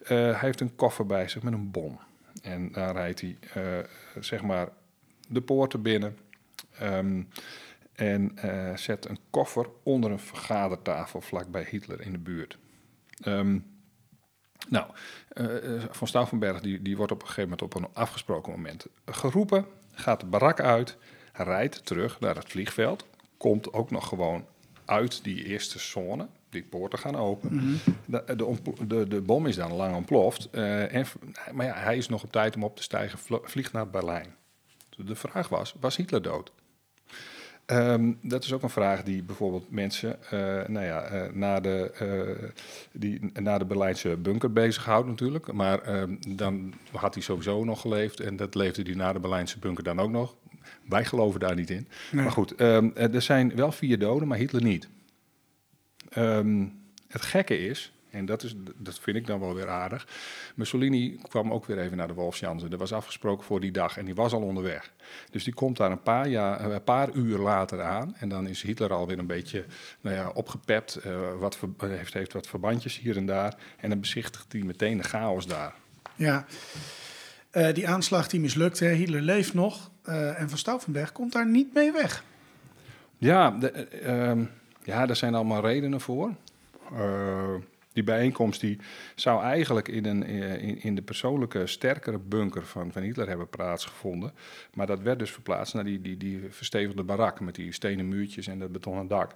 Hij 0.04 0.34
heeft 0.36 0.62
een 0.62 0.76
koffer 0.76 1.06
bij 1.06 1.28
zich 1.28 1.44
met 1.44 1.54
een 1.54 1.72
bom. 1.72 2.00
En 2.42 2.72
daar 2.72 2.94
rijdt 2.94 3.22
hij, 3.22 3.38
eh, 3.54 3.90
zeg 4.20 4.42
maar, 4.42 4.70
de 5.28 5.42
poorten 5.42 5.82
binnen. 5.82 6.18
Ehm, 6.78 7.24
en 7.94 8.38
eh, 8.38 8.78
zet 8.78 9.10
een 9.10 9.20
koffer 9.30 9.66
onder 9.84 10.12
een 10.12 10.20
vergadertafel 10.20 11.22
vlakbij 11.22 11.68
Hitler 11.70 12.02
in 12.02 12.12
de 12.12 12.18
buurt. 12.18 12.58
Ehm, 13.22 13.60
nou, 14.70 14.92
eh, 15.30 15.46
Van 15.90 16.08
Stauffenberg 16.08 16.62
die, 16.62 16.82
die 16.82 16.98
wordt 16.98 17.12
op 17.12 17.22
een 17.22 17.28
gegeven 17.28 17.50
moment 17.50 17.62
op 17.62 17.76
een 17.76 17.94
afgesproken 17.94 18.52
moment 18.52 18.86
geroepen, 19.06 19.66
gaat 19.92 20.20
de 20.20 20.26
barak 20.26 20.60
uit, 20.60 20.98
rijdt 21.34 21.86
terug 21.86 22.20
naar 22.20 22.36
het 22.36 22.50
vliegveld, 22.50 23.06
komt 23.38 23.74
ook 23.74 23.92
nog 23.92 24.08
gewoon 24.08 24.46
uit 24.86 25.24
die 25.24 25.46
eerste 25.46 25.80
zone, 25.80 26.28
die 26.52 26.64
poorten 26.64 27.00
gaan 27.00 27.16
open. 27.16 27.80
de, 28.06 28.24
de, 28.36 28.58
de, 28.88 29.08
de 29.08 29.22
bom 29.22 29.48
is 29.48 29.56
dan 29.56 29.74
lang 29.74 29.96
ontploft, 29.96 30.50
eh, 30.52 30.96
en, 30.96 31.06
maar 31.54 31.66
ja, 31.66 31.74
hij 31.74 31.98
is 31.98 32.08
nog 32.08 32.24
op 32.24 32.32
tijd 32.32 32.56
om 32.56 32.64
op 32.64 32.76
te 32.76 32.84
stijgen, 32.84 33.20
vliegt 33.44 33.74
naar 33.74 33.90
Berlijn. 33.90 34.36
De 34.98 35.16
vraag 35.16 35.50
was, 35.50 35.76
was 35.80 35.96
Hitler 35.96 36.22
dood? 36.22 36.52
Ehm, 37.66 38.12
dat 38.22 38.44
is 38.44 38.54
ook 38.54 38.64
een 38.64 38.70
vraag 38.70 39.04
die 39.04 39.24
bijvoorbeeld 39.24 39.72
mensen 39.72 40.24
eh, 40.24 40.40
nou 40.68 40.86
ja, 40.86 41.02
eh, 41.02 41.34
naar, 41.34 41.62
de, 41.62 42.52
die, 42.92 43.32
naar 43.34 43.60
de 43.60 43.66
Berlijnse 43.66 44.18
bunker 44.18 44.54
bezighoudt 44.54 45.08
natuurlijk. 45.08 45.52
Maar 45.52 45.82
ehm, 45.82 46.16
dan 46.28 46.74
had 46.92 47.14
hij 47.14 47.24
sowieso 47.24 47.64
nog 47.64 47.82
geleefd 47.82 48.20
en 48.20 48.36
dat 48.36 48.56
leefde 48.56 48.82
hij 48.82 48.94
na 48.94 49.14
de 49.14 49.20
Berlijnse 49.20 49.60
bunker 49.60 49.84
dan 49.84 50.00
ook 50.00 50.12
nog. 50.12 50.36
Wij 50.88 51.06
geloven 51.06 51.40
daar 51.40 51.56
niet 51.56 51.70
in. 51.70 51.88
Nee. 52.12 52.24
Maar 52.24 52.34
goed, 52.34 52.56
ehm, 52.56 52.90
er 52.94 53.22
zijn 53.22 53.56
wel 53.56 53.72
vier 53.72 54.00
doden, 54.00 54.28
maar 54.28 54.38
Hitler 54.38 54.64
niet. 54.64 54.90
Ehm, 56.12 56.66
het 57.08 57.22
gekke 57.22 57.58
is, 57.66 57.94
en 58.10 58.26
dat, 58.26 58.44
is, 58.44 58.54
dat 58.78 59.00
vind 59.00 59.18
ik 59.18 59.28
dan 59.28 59.40
wel 59.40 59.56
weer 59.56 59.70
aardig. 59.70 60.08
Mussolini 60.56 61.20
kwam 61.28 61.52
ook 61.54 61.66
weer 61.66 61.80
even 61.80 61.98
naar 61.98 62.08
de 62.08 62.14
Wolfsjansen. 62.14 62.70
Dat 62.70 62.80
was 62.80 62.94
afgesproken 62.94 63.46
voor 63.46 63.60
die 63.60 63.72
dag 63.72 63.98
en 63.98 64.06
die 64.06 64.16
was 64.16 64.34
al 64.34 64.42
onderweg. 64.42 64.92
Dus 65.30 65.44
die 65.44 65.54
komt 65.54 65.78
daar 65.78 65.92
een 65.92 66.02
paar, 66.02 66.28
jaar, 66.28 66.60
eh, 66.60 66.72
een 66.74 66.84
paar 66.84 67.12
uur 67.14 67.38
later 67.38 67.82
aan. 67.82 68.16
En 68.20 68.30
dan 68.30 68.48
is 68.48 68.62
Hitler 68.62 68.94
alweer 68.94 69.20
een 69.20 69.28
beetje 69.28 69.66
nou 70.02 70.16
ja, 70.16 70.30
opgepept. 70.30 70.96
eh, 70.96 71.38
wat 71.40 71.56
ver- 71.58 71.70
eh, 71.78 71.90
heeft, 71.90 72.14
heeft 72.14 72.34
wat 72.34 72.48
verbandjes 72.48 73.00
hier 73.00 73.18
en 73.18 73.26
daar. 73.26 73.56
En 73.78 73.90
dan 73.90 74.00
bezichtigt 74.00 74.52
hij 74.52 74.62
meteen 74.62 74.98
de 74.98 75.04
chaos 75.04 75.48
daar. 75.48 75.74
Ja, 76.16 76.46
die 77.74 77.88
aanslag 77.88 78.28
die 78.28 78.40
mislukt, 78.40 78.80
hè. 78.80 78.88
Hitler 78.90 79.22
leeft 79.22 79.54
nog. 79.54 79.90
en 80.04 80.50
Van 80.50 80.58
Stauffenberg 80.58 81.12
komt 81.12 81.32
daar 81.32 81.48
niet 81.48 81.74
mee 81.74 81.92
weg. 81.92 82.24
Ja, 83.18 83.52
de, 83.52 83.70
eh, 83.72 84.30
ehm, 84.30 84.44
ja, 84.84 85.06
daar 85.06 85.16
zijn 85.16 85.36
allemaal 85.36 85.62
redenen 85.62 86.02
voor. 86.02 86.36
Eh, 86.94 87.56
die 87.94 88.04
bijeenkomst 88.04 88.62
die 88.62 88.78
zou 89.16 89.44
eigenlijk 89.44 89.88
in, 89.88 90.06
een, 90.06 90.24
eh, 90.24 90.64
in, 90.64 90.82
in 90.82 90.96
de 90.96 91.02
persoonlijke 91.02 91.68
sterkere 91.68 92.18
bunker 92.18 92.66
van, 92.66 92.92
van 92.92 93.02
Hitler 93.02 93.28
hebben 93.28 93.50
plaatsgevonden. 93.50 94.34
Maar 94.74 94.88
dat 94.88 95.02
werd 95.02 95.20
dus 95.20 95.32
verplaatst 95.32 95.74
naar 95.74 95.84
die, 95.84 96.02
die, 96.02 96.18
die 96.18 96.42
verstevigde 96.50 97.04
barak 97.04 97.40
met 97.40 97.56
die 97.56 97.72
stenen 97.72 98.08
muurtjes 98.08 98.48
en 98.48 98.60
dat 98.60 98.72
betonnen 98.72 99.08
dak. 99.08 99.32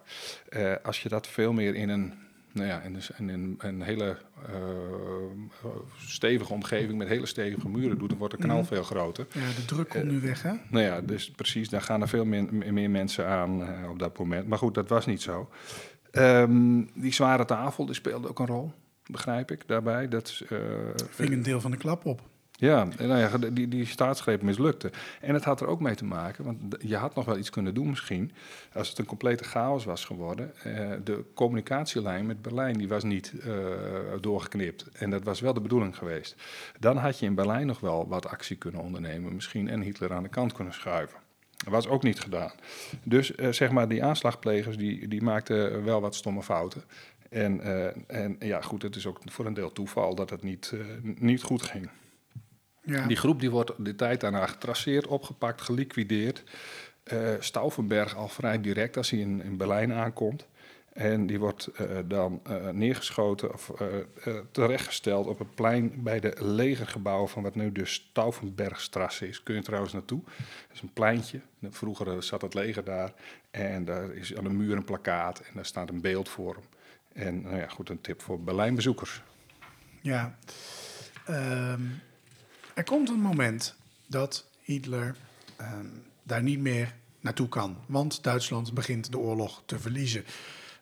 Eh, 0.49 0.73
als 0.83 1.03
je 1.03 1.09
dat 1.09 1.27
veel 1.27 1.53
meer 1.53 1.75
in 1.75 1.89
een, 1.89 2.13
nou 2.55 2.67
ja, 2.67 2.81
in 2.81 2.95
een, 2.95 3.29
in 3.29 3.57
een, 3.57 3.81
hele 3.81 4.17
eh, 4.45 5.69
stevige 5.97 6.53
omgeving 6.53 6.97
met 6.97 7.07
hele 7.07 7.25
stevige 7.25 7.69
muren 7.69 7.97
doet, 7.97 8.09
dan 8.09 8.17
wordt 8.17 8.37
de 8.37 8.41
knal 8.41 8.63
veel 8.63 8.83
groter. 8.83 9.27
Ja, 9.31 9.47
de 9.55 9.65
druk 9.65 9.89
komt 9.89 10.03
nu 10.03 10.19
weg, 10.19 10.41
hè? 10.41 10.53
Nou 10.69 10.85
ja, 10.85 11.01
dus 11.01 11.31
precies, 11.31 11.69
daar 11.69 11.81
gaan 11.81 12.01
er 12.01 12.07
veel 12.07 12.25
meer, 12.25 12.73
meer 12.73 12.89
mensen 12.89 13.27
aan 13.27 13.63
eh, 13.63 13.89
op 13.89 13.99
dat 13.99 14.17
moment. 14.17 14.47
Maar 14.47 14.57
goed, 14.57 14.73
dat 14.73 14.89
was 14.89 15.05
niet 15.05 15.21
zo. 15.21 15.49
Ehm, 16.11 16.83
die 16.93 17.13
zware 17.13 17.45
tafel, 17.45 17.85
die 17.85 17.95
speelde 17.95 18.29
ook 18.29 18.39
een 18.39 18.45
rol, 18.45 18.71
begrijp 19.05 19.51
ik, 19.51 19.67
daarbij. 19.67 20.07
Dat, 20.07 20.41
eh, 20.49 20.57
Ving 21.09 21.31
een 21.31 21.43
deel 21.43 21.61
van 21.61 21.71
de 21.71 21.77
klap 21.77 22.05
op. 22.05 22.21
Ja, 22.57 22.87
nou 22.97 23.53
die, 23.53 23.67
die 23.67 23.85
staatsgreep 23.85 24.41
mislukte. 24.41 24.91
En 25.21 25.33
het 25.33 25.43
had 25.43 25.61
er 25.61 25.67
ook 25.67 25.79
mee 25.79 25.95
te 25.95 26.05
maken, 26.05 26.43
want 26.43 26.59
je 26.79 26.95
had 26.95 27.15
nog 27.15 27.25
wel 27.25 27.37
iets 27.37 27.49
kunnen 27.49 27.73
doen 27.73 27.89
misschien, 27.89 28.31
als 28.73 28.89
het 28.89 28.97
een 28.97 29.05
complete 29.05 29.43
chaos 29.43 29.85
was 29.85 30.05
geworden. 30.05 30.53
Uh, 30.67 30.91
de 31.03 31.23
communicatielijn 31.33 32.25
met 32.25 32.41
Berlijn 32.41 32.77
die 32.77 32.87
was 32.87 33.03
niet 33.03 33.33
uh, 33.33 33.55
doorgeknipt. 34.21 34.85
En 34.93 35.09
dat 35.09 35.23
was 35.23 35.39
wel 35.39 35.53
de 35.53 35.61
bedoeling 35.61 35.97
geweest. 35.97 36.35
Dan 36.79 36.97
had 36.97 37.19
je 37.19 37.25
in 37.25 37.35
Berlijn 37.35 37.67
nog 37.67 37.79
wel 37.79 38.07
wat 38.07 38.27
actie 38.27 38.55
kunnen 38.55 38.81
ondernemen 38.81 39.33
misschien 39.33 39.69
en 39.69 39.81
Hitler 39.81 40.13
aan 40.13 40.23
de 40.23 40.29
kant 40.29 40.53
kunnen 40.53 40.73
schuiven. 40.73 41.19
Dat 41.57 41.73
was 41.73 41.87
ook 41.87 42.03
niet 42.03 42.19
gedaan. 42.19 42.51
Dus 43.03 43.31
uh, 43.35 43.51
zeg 43.51 43.71
maar, 43.71 43.87
die 43.87 44.03
aanslagplegers 44.03 44.77
die, 44.77 45.07
die 45.07 45.21
maakten 45.21 45.83
wel 45.83 46.01
wat 46.01 46.15
stomme 46.15 46.43
fouten. 46.43 46.83
En, 47.29 47.61
en 48.07 48.35
ja, 48.39 48.61
goed, 48.61 48.81
het 48.81 48.95
is 48.95 49.05
ook 49.05 49.19
voor 49.25 49.45
een 49.45 49.53
deel 49.53 49.71
toeval 49.71 50.15
dat 50.15 50.29
het 50.29 50.43
niet, 50.43 50.73
niet 51.01 51.43
goed 51.43 51.61
ging. 51.61 51.89
Ja. 52.85 53.07
Die 53.07 53.17
groep 53.17 53.39
die 53.39 53.51
wordt 53.51 53.71
de 53.77 53.95
tijd 53.95 54.21
daarna 54.21 54.45
getraceerd, 54.45 55.07
opgepakt, 55.07 55.61
geliquideerd. 55.61 56.43
Uh, 57.13 57.29
Stauffenberg 57.39 58.15
al 58.15 58.27
vrij 58.27 58.61
direct 58.61 58.97
als 58.97 59.09
hij 59.09 59.19
in, 59.19 59.41
in 59.43 59.57
Berlijn 59.57 59.93
aankomt. 59.93 60.47
En 60.93 61.27
die 61.27 61.39
wordt 61.39 61.69
uh, 61.81 61.97
dan 62.05 62.41
uh, 62.49 62.69
neergeschoten 62.69 63.53
of 63.53 63.71
terechtgesteld 64.51 65.27
op 65.27 65.39
het 65.39 65.55
plein 65.55 66.03
bij 66.03 66.19
de 66.19 66.35
legergebouwen 66.39 67.29
van 67.29 67.43
wat 67.43 67.55
nu 67.55 67.71
de 67.71 67.85
Stauffenbergstrasse 67.85 69.27
is. 69.27 69.43
Kun 69.43 69.55
je 69.55 69.61
trouwens 69.61 69.93
naartoe. 69.93 70.21
Dat 70.23 70.73
is 70.73 70.81
een 70.81 70.93
pleintje. 70.93 71.39
Vroeger 71.69 72.23
zat 72.23 72.41
het 72.41 72.53
leger 72.53 72.83
daar. 72.83 73.13
En 73.51 73.85
daar 73.85 74.13
is 74.13 74.35
aan 74.35 74.43
de 74.43 74.49
muur 74.49 74.75
een 74.75 74.85
plakkaat 74.85 75.39
en 75.39 75.51
daar 75.53 75.65
staat 75.65 75.89
een 75.89 76.01
beeld 76.01 76.29
voor 76.29 76.53
hem. 76.53 76.63
En 77.13 77.41
nou 77.41 77.57
ja, 77.57 77.67
goed, 77.67 77.89
een 77.89 78.01
tip 78.01 78.21
voor 78.21 78.39
Berlijnbezoekers. 78.41 79.21
Ja. 80.01 80.37
Um 81.29 82.01
er 82.75 82.83
komt 82.83 83.09
een 83.09 83.19
moment 83.19 83.75
dat 84.07 84.45
Hitler 84.61 85.15
um, 85.61 86.03
daar 86.23 86.43
niet 86.43 86.59
meer 86.59 86.93
naartoe 87.19 87.49
kan, 87.49 87.77
want 87.85 88.23
Duitsland 88.23 88.73
begint 88.73 89.11
de 89.11 89.17
oorlog 89.17 89.63
te 89.65 89.79
verliezen. 89.79 90.25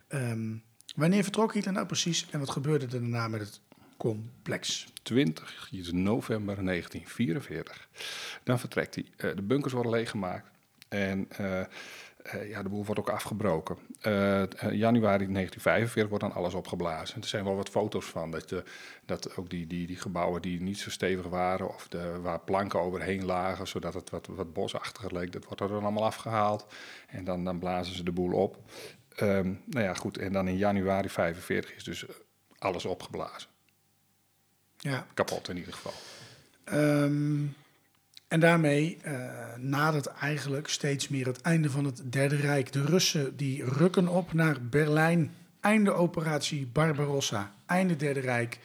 Um, 0.10 0.64
wanneer 0.96 1.24
vertrok 1.24 1.54
Hitler 1.54 1.74
nou 1.74 1.86
precies 1.86 2.28
en 2.32 2.40
wat 2.40 2.50
gebeurde 2.50 2.86
er 2.86 2.92
daarna 2.92 3.28
met 3.28 3.40
het 3.40 3.60
complex? 3.98 4.88
20 5.04 5.70
november 5.92 6.56
1944. 6.66 7.88
Dan 8.44 8.60
vertrekt 8.60 8.96
hij. 8.96 9.06
Uh, 9.18 9.36
de 9.36 9.42
bunkers 9.42 9.74
worden 9.74 9.92
leeggemaakt 9.92 10.48
en 10.90 11.28
uh, 11.40 11.62
ja, 12.32 12.64
de 12.64 12.70
boel 12.70 12.86
wordt 12.86 13.00
ook 13.00 13.10
afgebroken. 13.10 13.78
Uh, 13.78 14.44
januari 14.72 15.26
1945 15.32 16.08
wordt 16.08 16.24
dan 16.24 16.34
alles 16.34 16.54
opgeblazen. 16.54 17.22
Er 17.22 17.28
zijn 17.28 17.44
wel 17.44 17.56
wat 17.56 17.70
foto's 17.70 18.06
van. 18.06 18.32
Dat, 18.32 18.50
de, 18.50 18.64
dat 19.06 19.38
ook 19.38 19.50
die, 19.50 19.68
die, 19.68 19.88
die 19.88 19.98
gebouwen 19.98 20.42
die 20.42 20.62
niet 20.62 20.80
zo 20.80 20.90
stevig 20.90 21.28
waren... 21.28 21.70
of 21.70 21.88
de, 21.88 22.20
waar 22.22 22.40
planken 22.40 22.80
overheen 22.80 23.26
lagen, 23.26 23.68
zodat 23.68 23.94
het 23.94 24.10
wat, 24.10 24.28
wat 24.28 24.54
bosachtiger 24.54 25.14
leek... 25.14 25.32
dat 25.32 25.46
wordt 25.46 25.62
er 25.62 25.68
dan 25.68 25.84
allemaal 25.84 26.06
afgehaald. 26.06 26.66
En 27.08 27.24
dan, 27.24 27.44
dan 27.44 27.60
blazen 27.60 27.96
ze 27.96 28.04
de 28.04 28.12
boel 28.12 28.32
op. 28.32 28.58
Um, 29.22 29.62
nou 29.66 29.86
ja, 29.86 29.94
goed. 29.94 30.18
En 30.18 30.34
dan 30.34 30.48
in 30.48 30.58
januari 30.58 31.10
45 31.10 31.76
is 31.76 31.84
dus 31.84 32.06
alles 32.58 32.86
opgeblazen. 32.86 33.50
Ja. 34.78 35.08
Kapot 35.14 35.50
in 35.50 35.58
ieder 35.58 35.74
geval. 35.74 35.94
Um... 36.80 37.56
En 38.34 38.40
daarmee 38.40 38.98
uh, 39.06 39.14
nadert 39.58 40.06
eigenlijk 40.06 40.68
steeds 40.68 41.08
meer 41.08 41.26
het 41.26 41.42
einde 41.42 41.70
van 41.70 41.86
het 41.86 42.02
Derde 42.12 42.36
Rijk. 42.36 42.72
De 42.72 42.86
Russen 42.86 43.38
die 43.38 43.66
rukken 43.66 44.08
op 44.08 44.34
naar 44.34 44.62
Berlijn. 44.62 45.32
Einde 45.60 45.92
operatie 45.92 46.68
Barbarossa. 46.68 47.54
Einde 47.66 47.96
Derde 47.96 48.20
Rijk. 48.20 48.60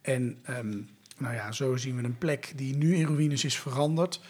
En 0.00 0.38
um, 0.50 0.88
nou 1.16 1.34
ja, 1.34 1.52
zo 1.52 1.76
zien 1.76 1.96
we 1.96 2.02
een 2.02 2.18
plek 2.18 2.52
die 2.56 2.76
nu 2.76 2.94
in 2.94 3.06
ruïnes 3.06 3.44
is 3.44 3.58
veranderd. 3.58 4.20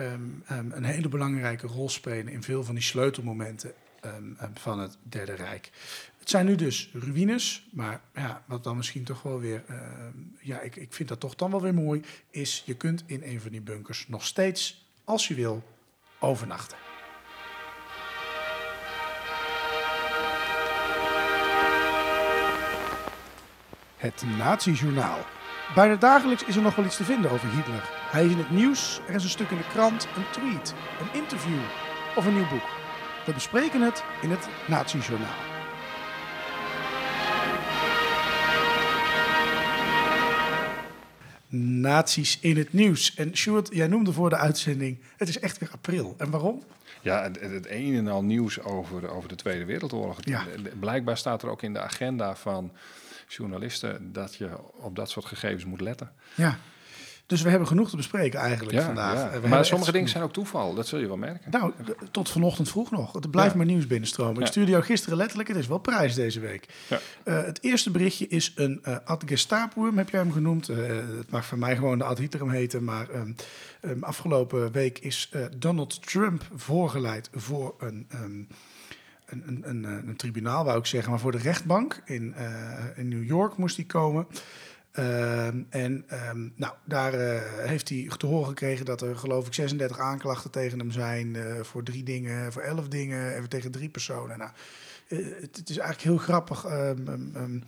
Um, 0.00 0.44
um, 0.52 0.72
een 0.72 0.84
hele 0.84 1.08
belangrijke 1.08 1.66
rol 1.66 1.88
spelen 1.88 2.32
in 2.32 2.42
veel 2.42 2.64
van 2.64 2.74
die 2.74 2.84
sleutelmomenten 2.84 3.72
van 4.54 4.80
het 4.80 4.96
Derde 5.02 5.34
Rijk. 5.34 5.70
Het 6.22 6.30
zijn 6.30 6.46
nu 6.46 6.54
dus 6.54 6.90
ruïnes, 6.92 7.68
maar 7.72 8.00
ja, 8.14 8.42
wat 8.46 8.64
dan 8.64 8.76
misschien 8.76 9.04
toch 9.04 9.22
wel 9.22 9.40
weer, 9.40 9.64
uh, 9.70 9.76
ja, 10.40 10.60
ik, 10.60 10.76
ik 10.76 10.92
vind 10.92 11.08
dat 11.08 11.20
toch 11.20 11.34
dan 11.34 11.50
wel 11.50 11.62
weer 11.62 11.74
mooi, 11.74 12.02
is 12.30 12.62
je 12.66 12.74
kunt 12.74 13.02
in 13.06 13.22
een 13.22 13.40
van 13.40 13.50
die 13.50 13.60
bunkers 13.60 14.08
nog 14.08 14.26
steeds, 14.26 14.86
als 15.04 15.28
je 15.28 15.34
wil, 15.34 15.62
overnachten. 16.18 16.78
Het 23.96 24.22
Nazi-journaal. 24.38 25.18
Bijna 25.74 25.96
dagelijks 25.96 26.44
is 26.44 26.56
er 26.56 26.62
nog 26.62 26.74
wel 26.74 26.84
iets 26.84 26.96
te 26.96 27.04
vinden 27.04 27.30
over 27.30 27.50
Hitler. 27.50 27.88
Hij 28.10 28.24
is 28.24 28.32
in 28.32 28.38
het 28.38 28.50
nieuws, 28.50 29.00
er 29.08 29.14
is 29.14 29.24
een 29.24 29.30
stuk 29.30 29.50
in 29.50 29.56
de 29.56 29.68
krant, 29.68 30.08
een 30.16 30.30
tweet, 30.30 30.74
een 31.00 31.20
interview 31.20 31.60
of 32.16 32.26
een 32.26 32.34
nieuw 32.34 32.48
boek. 32.48 32.68
We 33.26 33.32
bespreken 33.32 33.80
het 33.80 34.04
in 34.20 34.30
het 34.30 34.48
Nazi-journaal. 34.68 35.51
Nazi's 41.52 42.38
in 42.40 42.56
het 42.56 42.72
nieuws. 42.72 43.14
En 43.14 43.36
Stuart, 43.36 43.68
jij 43.72 43.86
noemde 43.86 44.12
voor 44.12 44.30
de 44.30 44.36
uitzending, 44.36 44.98
het 45.16 45.28
is 45.28 45.38
echt 45.38 45.58
weer 45.58 45.70
april. 45.72 46.14
En 46.18 46.30
waarom? 46.30 46.62
Ja, 47.00 47.22
het, 47.22 47.40
het 47.40 47.70
een 47.70 47.94
en 47.94 48.08
al 48.08 48.22
nieuws 48.22 48.60
over, 48.60 49.10
over 49.10 49.28
de 49.28 49.34
Tweede 49.34 49.64
Wereldoorlog. 49.64 50.18
Ja. 50.24 50.44
Blijkbaar 50.80 51.16
staat 51.16 51.42
er 51.42 51.48
ook 51.48 51.62
in 51.62 51.72
de 51.72 51.80
agenda 51.80 52.36
van 52.36 52.72
journalisten 53.28 54.12
dat 54.12 54.34
je 54.34 54.50
op 54.72 54.96
dat 54.96 55.10
soort 55.10 55.24
gegevens 55.24 55.64
moet 55.64 55.80
letten. 55.80 56.12
Ja. 56.34 56.58
Dus 57.26 57.42
we 57.42 57.48
hebben 57.48 57.68
genoeg 57.68 57.90
te 57.90 57.96
bespreken 57.96 58.40
eigenlijk 58.40 58.78
ja, 58.78 58.84
vandaag. 58.84 59.32
Ja. 59.42 59.48
Maar 59.48 59.64
sommige 59.64 59.92
dingen 59.92 60.08
zijn 60.08 60.22
ook 60.22 60.32
toeval, 60.32 60.74
dat 60.74 60.86
zul 60.86 60.98
je 60.98 61.06
wel 61.06 61.16
merken. 61.16 61.50
Nou, 61.50 61.72
tot 62.10 62.30
vanochtend 62.30 62.68
vroeg 62.68 62.90
nog. 62.90 63.12
Het 63.12 63.30
blijft 63.30 63.54
maar 63.54 63.66
nieuws 63.66 63.86
binnenstromen. 63.86 64.40
Ik 64.40 64.46
stuurde 64.46 64.70
jou 64.70 64.82
gisteren 64.82 65.16
letterlijk, 65.16 65.48
het 65.48 65.58
is 65.58 65.66
wel 65.66 65.78
prijs 65.78 66.14
deze 66.14 66.40
week. 66.40 66.68
Uh, 66.90 66.98
het 67.44 67.62
eerste 67.62 67.90
berichtje 67.90 68.28
is 68.28 68.52
een 68.54 68.80
uh, 68.88 68.96
ad 69.04 69.22
heb 69.94 70.08
jij 70.10 70.20
hem 70.20 70.32
genoemd. 70.32 70.68
Uh, 70.70 70.76
het 71.16 71.30
mag 71.30 71.46
van 71.46 71.58
mij 71.58 71.76
gewoon 71.76 71.98
de 71.98 72.04
ad 72.04 72.18
Hitlerum 72.18 72.50
heten, 72.50 72.84
maar 72.84 73.08
um, 73.14 73.36
um, 73.82 74.04
afgelopen 74.04 74.72
week 74.72 74.98
is 74.98 75.30
Donald 75.56 76.06
Trump 76.06 76.42
voorgeleid 76.54 77.30
voor 77.34 77.74
een... 77.78 78.06
Um, 78.14 78.48
een, 79.26 79.42
een, 79.46 79.68
een, 79.68 79.84
een, 80.08 80.16
tribunaal, 80.16 80.64
wou 80.64 80.78
ik 80.78 80.86
zeggen, 80.86 81.10
maar 81.10 81.20
voor 81.20 81.32
de 81.32 81.38
rechtbank 81.38 82.02
in, 82.04 82.34
in 82.96 83.08
New 83.08 83.24
York 83.24 83.56
moest 83.56 83.76
hij 83.76 83.84
komen. 83.84 84.26
Ehm, 84.92 85.62
en 85.68 86.04
ehm, 86.06 86.48
nou, 86.54 86.74
daar 86.84 87.14
uh, 87.14 87.40
heeft 87.56 87.88
hij 87.88 88.08
te 88.16 88.26
horen 88.26 88.48
gekregen 88.48 88.84
dat 88.84 89.00
er 89.00 89.16
geloof 89.16 89.46
ik 89.46 89.54
36 89.54 89.98
aanklachten 89.98 90.50
tegen 90.50 90.78
hem 90.78 90.90
zijn 90.90 91.34
uh, 91.34 91.60
voor 91.60 91.82
drie 91.82 92.02
dingen, 92.02 92.52
voor 92.52 92.62
elf 92.62 92.88
dingen, 92.88 93.36
even 93.36 93.48
tegen 93.48 93.70
drie 93.70 93.88
personen. 93.88 94.38
Nou, 94.38 94.50
uh, 95.08 95.26
het, 95.40 95.70
is 95.70 95.78
eigenlijk 95.78 96.00
heel 96.00 96.16
grappig. 96.16 96.64
Um, 96.64 97.64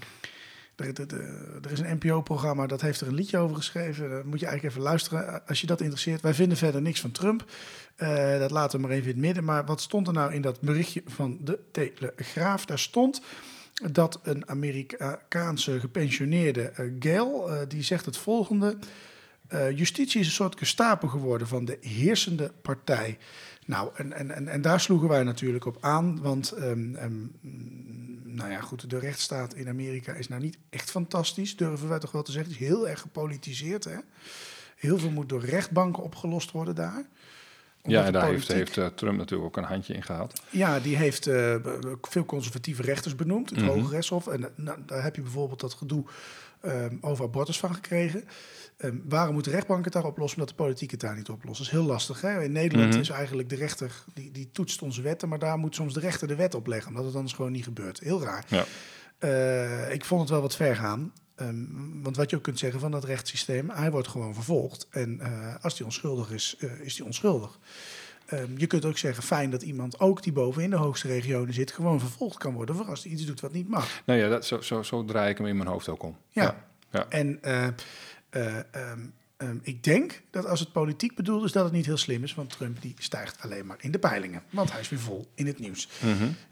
er, 0.77 1.01
er, 1.63 1.73
is 1.73 1.81
een 1.81 1.99
NPO-programma 2.03 2.67
dat 2.67 2.81
heeft 2.81 3.01
er 3.01 3.07
een 3.07 3.15
liedje 3.15 3.39
over 3.39 3.57
geschreven. 3.57 4.27
Moet 4.27 4.41
je 4.41 4.47
eigenlijk 4.47 4.77
even 4.77 4.89
luisteren 4.91 5.47
als 5.47 5.61
je 5.61 5.67
dat 5.67 5.81
interesseert. 5.81 6.21
Wij 6.21 6.35
vinden 6.35 6.59
verder 6.59 6.83
niks 6.83 7.01
van 7.01 7.11
Trump. 7.11 7.45
dat 8.39 8.51
laten 8.51 8.81
we 8.81 8.87
maar 8.87 8.97
even 8.97 9.09
in 9.09 9.17
het 9.17 9.25
midden. 9.27 9.45
Maar 9.45 9.65
wat 9.65 9.81
stond 9.81 10.07
er 10.07 10.13
nou 10.13 10.33
in 10.33 10.43
dat 10.43 10.61
berichtje 10.61 11.03
van 11.07 11.39
de 11.41 11.59
Telegraaf? 11.73 12.65
Daar 12.65 12.79
stond 12.79 13.23
dat 13.93 14.21
een 14.23 14.49
Amerikaanse 14.49 15.81
gepensioneerde 15.81 16.73
uh, 16.79 16.93
Gail, 16.99 17.51
uh, 17.51 17.59
die 17.69 17.83
zegt 17.83 18.07
het 18.07 18.17
volgende. 18.17 18.77
Uh, 19.53 19.71
justitie 19.71 20.21
is 20.21 20.27
een 20.27 20.33
soort 20.33 20.59
gestapen 20.59 21.11
geworden 21.11 21.49
van 21.49 21.65
de 21.65 21.79
heersende 21.81 22.53
partij. 22.63 23.19
Nou, 23.67 23.91
en, 23.95 24.13
en, 24.13 24.49
en, 24.49 24.63
daar 24.63 24.81
sloegen 24.81 25.09
wij 25.09 25.23
natuurlijk 25.23 25.65
op 25.65 25.77
aan, 25.81 26.21
want 26.23 26.55
um, 26.59 26.97
um, 27.03 27.33
nou 28.23 28.51
ja, 28.51 28.61
goed, 28.61 28.91
de 28.91 28.99
rechtsstaat 28.99 29.55
in 29.55 29.69
Amerika 29.69 30.13
is 30.13 30.29
nou 30.29 30.43
niet 30.43 30.59
echt 30.71 30.91
fantastisch, 30.91 31.57
durven 31.57 31.89
wij 31.89 31.99
toch 31.99 32.13
wel 32.13 32.23
te 32.23 32.33
zeggen. 32.33 32.53
Het 32.53 32.61
is 32.61 32.67
heel 32.69 32.89
erg 32.89 33.01
gepolitiseerd. 33.01 33.85
Hè? 33.85 33.97
Heel 34.77 34.99
veel 34.99 35.11
moet 35.11 35.29
door 35.29 35.45
rechtbanken 35.45 36.03
opgelost 36.03 36.51
worden 36.51 36.75
daar. 36.75 37.05
Ja, 37.87 38.05
en 38.05 38.13
daar 38.13 38.27
heeft, 38.27 38.53
heeft 38.53 38.77
uh, 38.77 38.87
Trump 38.87 39.19
natuurlijk 39.19 39.49
ook 39.49 39.57
een 39.57 39.71
handje 39.71 39.95
in 39.95 40.03
gehad. 40.03 40.43
Ja, 40.51 40.81
die 40.81 40.97
heeft 40.97 41.27
uh, 41.27 41.55
veel 42.01 42.25
conservatieve 42.25 42.83
rechters 42.83 43.15
benoemd, 43.15 43.51
het 43.51 43.59
mm 43.59 43.69
-hmm. 43.69 43.81
Hoge 43.81 43.93
Rechtshof. 43.93 44.27
En 44.27 44.53
nou, 44.57 44.79
daar 44.87 45.03
heb 45.03 45.17
je 45.17 45.23
bijvoorbeeld 45.23 45.61
dat 45.61 45.75
gedoe 45.75 46.05
um, 46.65 46.99
over 47.01 47.25
abortus 47.25 47.59
van 47.59 47.75
gekregen. 47.75 48.25
Um, 48.79 49.03
waarom 49.09 49.35
moet 49.35 49.45
de 49.45 49.51
rechtbank 49.51 49.85
het 49.85 49.93
daar 49.93 50.05
oplossen, 50.05 50.39
omdat 50.39 50.57
de 50.57 50.63
politiek 50.63 50.91
het 50.91 51.01
daar 51.01 51.17
niet 51.17 51.29
oplost? 51.29 51.59
Dat 51.59 51.67
is 51.67 51.73
heel 51.73 51.85
lastig. 51.85 52.21
Hè? 52.21 52.43
In 52.43 52.53
Nederland 52.53 52.87
mm 52.87 52.93
-hmm. 52.93 53.01
is 53.01 53.09
eigenlijk 53.09 53.49
de 53.49 53.57
rechter, 53.57 54.05
die, 54.15 54.31
die 54.31 54.51
toetst 54.53 54.83
onze 54.83 55.03
wetten... 55.03 55.29
maar 55.29 55.39
daar 55.39 55.59
moet 55.59 55.75
soms 55.75 55.95
de 55.95 56.01
rechter 56.01 56.29
de 56.29 56.35
wet 56.35 56.55
opleggen, 56.55 56.89
omdat 56.91 57.05
het 57.05 57.15
anders 57.15 57.35
gewoon 57.35 57.53
niet 57.53 57.65
gebeurt. 57.65 58.01
Heel 58.01 58.23
raar. 58.23 58.45
Ja. 58.49 58.65
Uh, 59.21 59.93
ik 59.93 60.05
vond 60.05 60.21
het 60.21 60.31
wel 60.31 60.41
wat 60.41 60.57
ver 60.57 60.77
gaan. 60.77 61.13
Um, 61.41 62.03
want 62.03 62.17
wat 62.17 62.31
je 62.31 62.37
ook 62.37 62.43
kunt 62.43 62.59
zeggen 62.59 62.81
van 62.81 62.91
dat 62.91 63.05
rechtssysteem, 63.05 63.71
hij 63.71 63.91
wordt 63.91 64.09
gewoon 64.09 64.35
vervolgd. 64.35 64.87
En 64.91 65.19
uh, 65.23 65.55
als 65.61 65.79
hij 65.79 65.87
onschuldig 65.87 66.31
is, 66.31 66.57
uh, 66.59 66.81
is 66.81 66.97
hij 66.97 67.07
onschuldig. 67.07 67.59
Um, 68.33 68.59
je 68.59 68.67
kunt 68.67 68.85
ook 68.85 68.99
zeggen, 68.99 69.23
fijn 69.23 69.51
dat 69.51 69.63
iemand 69.63 70.01
ook 70.01 70.23
die 70.23 70.33
boven 70.33 70.63
in 70.63 70.71
de 70.71 70.77
hoogste 70.77 71.09
regionen 71.09 71.55
zit, 71.55 71.73
gewoon 71.73 72.01
vervolgd 72.01 72.39
kan 72.39 72.53
worden 72.53 72.77
voor 72.77 72.87
als 72.87 73.03
hij 73.03 73.13
iets 73.13 73.27
doet 73.27 73.41
wat 73.41 73.53
niet 73.53 73.69
mag. 73.69 74.03
Nou 74.05 74.19
ja, 74.19 74.29
dat, 74.29 74.47
zo, 74.47 74.61
zo, 74.61 74.83
zo 74.83 75.05
draai 75.05 75.31
ik 75.31 75.39
hem 75.39 75.47
in 75.47 75.57
mijn 75.57 75.69
hoofd 75.69 75.89
ook 75.89 76.03
om. 76.03 76.17
Ja, 76.29 76.43
ja. 76.43 76.55
ja. 76.91 77.07
en 77.09 77.39
uh, 77.43 77.67
um, 78.91 79.15
Ehm, 79.37 79.57
ik 79.63 79.85
denk 79.85 80.23
dat 80.31 80.47
als 80.47 80.61
het 80.61 80.73
politiek 80.73 81.15
bedoeld 81.15 81.45
is, 81.45 81.53
dat 81.53 81.65
het 81.65 81.73
niet 81.73 81.87
heel 81.87 81.97
slim 81.97 82.23
is. 82.23 82.35
Want 82.35 82.51
Trump 82.51 82.83
die 82.83 82.95
stijgt 82.99 83.41
alleen 83.41 83.67
maar 83.67 83.77
in 83.81 83.91
de 83.91 83.99
peilingen. 83.99 84.43
Want 84.51 84.73
hij 84.73 84.81
is 84.81 84.89
weer 84.89 84.99
vol 84.99 85.31
in 85.35 85.47
het 85.47 85.59
nieuws. 85.59 85.89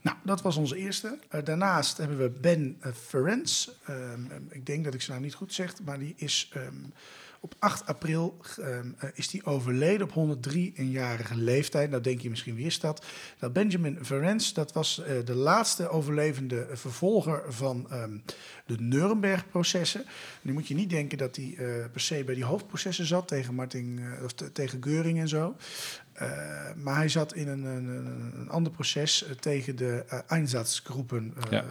Nou, 0.01 0.17
dat 0.25 0.43
was 0.43 0.57
onze 0.57 0.77
eerste. 0.77 1.19
Eh, 1.29 1.45
daarnaast 1.45 1.97
hebben 1.97 2.19
we 2.19 2.31
Ben 2.31 2.79
uh, 2.87 2.93
Ferencz. 2.93 3.69
Ehm, 3.85 4.21
ik 4.49 4.67
denk 4.67 4.85
dat 4.85 4.95
ik 4.95 5.03
ze 5.03 5.11
nou 5.11 5.23
niet 5.23 5.35
goed 5.35 5.55
zeg, 5.55 5.75
maar 5.85 5.99
die 5.99 6.15
is 6.17 6.51
ehm, 6.53 6.75
op 7.45 7.55
8 7.59 7.87
april 7.87 8.37
ehm, 8.59 8.91
eh, 8.99 9.09
is 9.15 9.29
die 9.29 9.45
overleden 9.45 10.11
op 10.11 10.39
103-jarige 10.49 11.37
leeftijd. 11.37 11.91
Nou 11.91 12.03
denk 12.03 12.21
je 12.21 12.31
misschien, 12.31 12.55
wie 12.55 12.67
is 12.67 12.81
dat? 12.81 13.05
Nou, 13.41 13.53
Benjamin 13.53 13.99
Ferencz, 14.03 14.53
dat 14.53 14.73
was 14.73 15.03
eh, 15.03 15.15
de 15.25 15.35
laatste 15.35 15.89
overlevende 15.89 16.67
vervolger 16.73 17.53
van 17.53 17.87
ehm, 17.91 18.19
de 18.67 18.77
Nuremberg-processen. 18.79 20.05
Nu 20.43 20.53
moet 20.53 20.69
je 20.69 20.75
niet 20.75 20.91
denken 20.91 21.19
dat 21.19 21.37
hij 21.37 21.55
eh, 21.59 21.67
per 21.93 22.01
se 22.01 22.25
bij 22.25 22.35
die 22.35 22.45
hoofdprocessen 22.45 23.07
zat 23.07 23.29
tegen 23.29 23.55
Martin, 23.55 24.01
of 24.25 24.33
te- 24.33 24.53
tegen 24.53 24.83
Geuring 24.83 25.19
en 25.19 25.29
zo. 25.29 25.57
Eh, 26.23 26.75
maar 26.77 26.97
hij 26.97 27.09
zat 27.09 27.35
in 27.35 27.49
een, 27.49 27.65
een, 27.65 27.89
een- 27.89 28.49
ander 28.51 28.73
proces 28.73 29.25
eh, 29.25 29.31
tegen 29.35 29.77
de 29.77 30.05
uh, 30.13 30.19
Einsatzgroepen 30.27 31.35
Ja. 31.51 31.65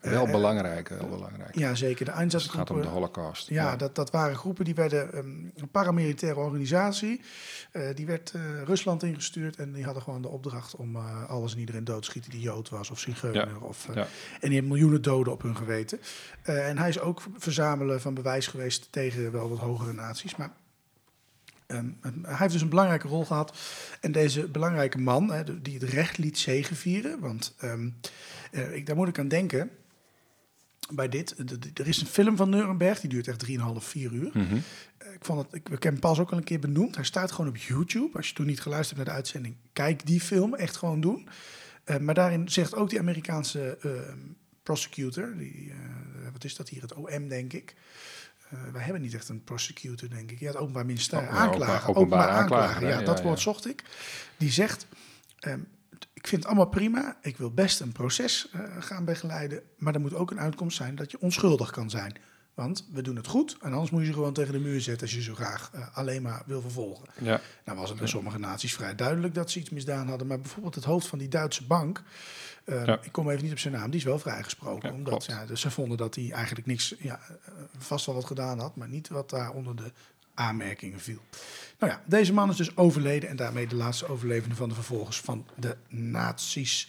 Wel 0.00 0.26
belangrijk, 0.26 0.88
heel 0.88 1.08
belangrijk. 1.08 1.54
Ja, 1.58 1.74
zeker. 1.74 1.96
De 1.96 2.02
het 2.04 2.10
gaat 2.10 2.18
Einsatzgroepen. 2.20 2.74
om 2.74 2.80
de 2.80 2.86
holocaust. 2.88 3.48
Ja, 3.48 3.76
Dat, 3.76 3.94
dat 3.94 4.10
waren 4.10 4.36
groepen 4.36 4.64
die 4.64 4.74
werden 4.74 5.12
ehm, 5.12 5.26
een 5.56 5.68
paramilitaire 5.70 6.40
organisatie. 6.40 7.20
die 7.94 8.06
werd 8.06 8.34
Rusland 8.64 9.02
ingestuurd 9.02 9.56
en 9.56 9.72
die 9.72 9.84
hadden 9.84 10.02
gewoon 10.02 10.22
de 10.22 10.28
opdracht 10.28 10.76
om 10.76 10.96
alles 11.26 11.52
en 11.52 11.58
iedereen 11.58 11.84
dood 11.84 12.02
te 12.02 12.08
schieten 12.08 12.30
die 12.30 12.40
Jood 12.40 12.68
was 12.68 12.90
of 12.90 12.98
Zigeuner. 12.98 13.48
Ja, 13.48 13.56
Of. 13.60 13.88
En 13.88 14.06
die 14.40 14.52
hebben 14.52 14.68
miljoenen 14.68 15.02
doden 15.02 15.32
op 15.32 15.42
hun 15.42 15.56
geweten. 15.56 16.00
En 16.42 16.78
hij 16.78 16.88
is 16.88 17.00
ook 17.00 17.22
verzamelen 17.36 18.00
van 18.00 18.14
bewijs 18.14 18.46
geweest 18.46 18.88
tegen 18.92 19.32
wel 19.32 19.48
wat 19.48 19.58
hogere 19.58 19.92
naties. 19.92 20.36
Maar 20.36 20.50
ehm, 21.76 21.90
hij 22.22 22.36
heeft 22.36 22.52
dus 22.52 22.62
een 22.62 22.68
belangrijke 22.68 23.08
rol 23.08 23.24
gehad. 23.24 23.56
En 24.00 24.12
deze 24.12 24.48
belangrijke 24.48 24.98
man, 24.98 25.32
die 25.62 25.78
het 25.78 25.82
recht 25.82 26.18
liet 26.18 26.38
zegevieren. 26.38 27.20
Want 27.20 27.54
ehm, 27.58 27.90
eh, 28.50 28.74
ik, 28.74 28.86
daar 28.86 28.96
moet 28.96 29.08
ik 29.08 29.18
aan 29.18 29.28
denken. 29.28 29.70
Bij 30.92 31.08
dit, 31.08 31.34
er 31.74 31.88
is 31.88 32.00
een 32.00 32.06
film 32.06 32.36
van 32.36 32.50
Nuremberg, 32.50 33.00
die 33.00 33.10
duurt 33.10 33.28
echt 33.28 33.46
3,5, 33.46 33.54
4 33.78 34.12
uur. 34.12 34.30
Mhm. 34.34 34.56
Eh, 34.98 35.12
Ik, 35.14 35.24
vond 35.24 35.42
het, 35.42 35.54
ik, 35.54 35.68
ik 35.68 35.82
heb 35.82 35.92
hem 35.92 36.00
pas 36.00 36.18
ook 36.18 36.30
al 36.30 36.38
een 36.38 36.44
keer 36.44 36.58
benoemd. 36.60 36.94
Hij 36.94 37.04
staat 37.04 37.32
gewoon 37.32 37.50
op 37.50 37.56
YouTube. 37.56 38.16
Als 38.16 38.28
je 38.28 38.34
toen 38.34 38.46
niet 38.46 38.60
geluisterd 38.60 38.96
hebt 38.96 39.08
naar 39.08 39.18
de 39.18 39.22
uitzending, 39.22 39.54
kijk 39.72 40.06
die 40.06 40.20
film. 40.20 40.54
Echt 40.54 40.76
gewoon 40.76 41.00
doen. 41.00 41.28
Eh, 41.84 41.96
maar 41.96 42.14
daarin 42.14 42.48
zegt 42.48 42.74
ook 42.74 42.90
die 42.90 42.98
Amerikaanse 42.98 43.78
prosecutor, 44.62 45.36
die, 45.36 45.72
wat 46.32 46.44
is 46.44 46.56
dat 46.56 46.68
hier, 46.68 46.82
het 46.82 46.94
OM 46.94 47.28
denk 47.28 47.52
ik. 47.52 47.74
Eh, 48.50 48.58
wij 48.72 48.82
hebben 48.82 49.02
niet 49.02 49.14
echt 49.14 49.28
een 49.28 49.44
prosecutor, 49.44 50.08
denk 50.08 50.30
ik. 50.30 50.40
Ja, 50.40 50.46
het 50.46 50.56
Openbaar 50.56 50.86
Ministerie. 50.86 51.24
Ja, 51.24 51.30
aanklager. 51.30 51.88
openbaar- 51.88 51.96
openbaar 51.96 52.28
aanklager, 52.28 52.88
Ja, 52.88 52.98
hè? 52.98 53.04
dat 53.04 53.18
Ja, 53.18 53.24
woord 53.24 53.36
ja. 53.36 53.42
zocht 53.42 53.66
ik. 53.68 53.84
Die 54.36 54.50
zegt, 54.50 54.86
ehm, 55.38 55.60
ik 56.12 56.26
vind 56.26 56.42
het 56.42 56.46
allemaal 56.46 56.68
prima. 56.68 57.16
Ik 57.22 57.36
wil 57.36 57.50
best 57.50 57.80
een 57.80 57.92
proces 57.92 58.48
eh, 58.52 58.60
gaan 58.78 59.04
begeleiden. 59.04 59.62
Maar 59.76 59.94
er 59.94 60.00
moet 60.00 60.14
ook 60.14 60.30
een 60.30 60.40
uitkomst 60.40 60.76
zijn 60.76 60.94
dat 60.94 61.10
je 61.10 61.20
onschuldig 61.20 61.70
kan 61.70 61.90
zijn. 61.90 62.16
Want 62.54 62.88
we 62.92 63.02
doen 63.02 63.16
het 63.16 63.26
goed. 63.26 63.56
En 63.60 63.72
anders 63.72 63.90
moet 63.90 64.00
je 64.00 64.06
ze 64.06 64.12
gewoon 64.12 64.32
tegen 64.32 64.52
de 64.52 64.58
muur 64.58 64.80
zetten 64.80 65.02
als 65.06 65.14
je 65.16 65.22
zo 65.22 65.34
graag 65.34 65.70
eh, 65.72 65.96
alleen 65.96 66.22
maar 66.22 66.42
wil 66.46 66.60
vervolgen. 66.60 67.06
Ja. 67.20 67.40
Nou 67.64 67.78
was 67.78 67.88
het 67.90 67.98
bij 67.98 68.08
sommige 68.08 68.38
naties 68.38 68.74
vrij 68.74 68.94
duidelijk 68.94 69.34
dat 69.34 69.50
ze 69.50 69.58
iets 69.58 69.70
misdaan 69.70 70.08
hadden. 70.08 70.26
Maar 70.26 70.40
bijvoorbeeld 70.40 70.74
het 70.74 70.84
hoofd 70.84 71.06
van 71.06 71.18
die 71.18 71.28
Duitse 71.28 71.66
bank, 71.66 72.02
eh, 72.68 72.84
Ja. 72.86 72.98
ik 73.02 73.12
kom 73.12 73.30
even 73.30 73.42
niet 73.42 73.52
op 73.52 73.58
zijn 73.58 73.74
naam, 73.74 73.90
die 73.90 73.98
is 74.00 74.04
wel 74.06 74.18
vrijgesproken. 74.18 74.88
Ja, 74.88 74.94
omdat 74.94 75.08
klopt. 75.08 75.24
ja, 75.24 75.46
dus 75.46 75.60
ze 75.60 75.70
vonden 75.70 75.98
dat 75.98 76.14
hij 76.14 76.30
eigenlijk 76.32 76.66
niks, 76.66 76.94
ja, 76.98 77.20
eh, 77.28 77.52
vast 77.78 78.06
wel 78.06 78.14
wat 78.14 78.24
gedaan 78.24 78.58
had, 78.58 78.76
maar 78.76 78.88
niet 78.88 79.08
wat 79.08 79.30
daar 79.30 79.50
onder 79.50 79.76
de 79.76 79.92
aanmerkingen 80.34 81.00
viel. 81.00 81.20
Nou 81.78 81.92
ja, 81.92 82.02
deze 82.06 82.32
man 82.32 82.50
is 82.50 82.56
dus 82.56 82.76
overleden 82.76 83.28
en 83.28 83.36
daarmee 83.36 83.66
de 83.66 83.74
laatste 83.76 84.08
overlevende 84.08 84.54
van 84.54 84.68
de 84.68 84.74
vervolgers 84.74 85.20
van 85.20 85.46
de 85.54 85.76
nazi's. 85.88 86.88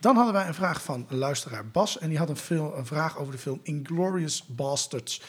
Dan 0.00 0.16
hadden 0.16 0.34
wij 0.34 0.46
een 0.46 0.54
vraag 0.54 0.82
van 0.82 1.06
luisteraar 1.08 1.66
Bas 1.68 1.98
en 1.98 2.08
die 2.08 2.18
had 2.18 2.28
een, 2.28 2.36
film, 2.36 2.72
een 2.72 2.86
vraag 2.86 3.18
over 3.18 3.32
de 3.32 3.38
film 3.38 3.60
Inglorious 3.62 4.44
Bastards. 4.46 5.22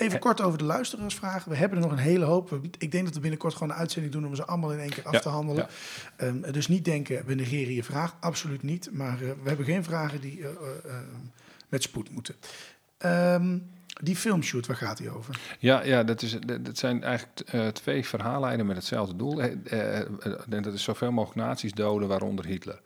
Even 0.00 0.18
kort 0.18 0.40
over 0.40 0.58
de 0.58 0.64
luisteraarsvragen. 0.64 1.50
We 1.50 1.56
hebben 1.56 1.78
er 1.78 1.84
nog 1.84 1.92
een 1.92 1.98
hele 2.02 2.24
hoop. 2.24 2.60
Ik 2.78 2.92
denk 2.92 3.04
dat 3.04 3.14
we 3.14 3.20
binnenkort 3.20 3.54
gewoon 3.54 3.70
een 3.70 3.76
uitzending 3.76 4.12
doen 4.12 4.26
om 4.26 4.34
ze 4.34 4.44
allemaal 4.44 4.72
in 4.72 4.78
één 4.78 4.90
keer 4.90 5.06
af 5.06 5.20
te 5.20 5.28
handelen. 5.28 5.66
Ehm, 6.16 6.52
dus 6.52 6.68
niet 6.68 6.84
denken, 6.84 7.26
we 7.26 7.34
negeren 7.34 7.74
je 7.74 7.84
vraag. 7.84 8.16
Absoluut 8.20 8.62
niet. 8.62 8.88
Maar 8.92 9.22
eh, 9.22 9.28
we 9.42 9.48
hebben 9.48 9.66
geen 9.66 9.84
vragen 9.84 10.20
die 10.20 10.40
eh, 10.40 10.48
eh, 10.48 10.54
eh, 10.84 10.96
met 11.68 11.82
spoed 11.82 12.10
moeten. 12.10 12.34
Ehm, 12.98 13.56
die 14.02 14.16
filmshoot, 14.16 14.66
waar 14.66 14.76
gaat 14.76 14.96
die 14.96 15.10
over? 15.10 15.40
Ja, 15.58 15.82
ja 15.84 16.04
dat, 16.04 16.22
is, 16.22 16.36
dat 16.60 16.78
zijn 16.78 17.02
eigenlijk 17.02 17.40
eh, 17.40 17.66
twee 17.66 18.06
verhaallijnen 18.06 18.66
met 18.66 18.76
hetzelfde 18.76 19.16
doel. 19.16 19.42
Eh, 19.42 19.52
eh, 19.64 20.00
eh, 20.00 20.62
dat 20.62 20.74
is 20.74 20.82
zoveel 20.82 21.12
mogelijk 21.12 21.46
nazi's 21.46 21.72
doden, 21.72 22.08
waaronder 22.08 22.46
Hitler. 22.46 22.80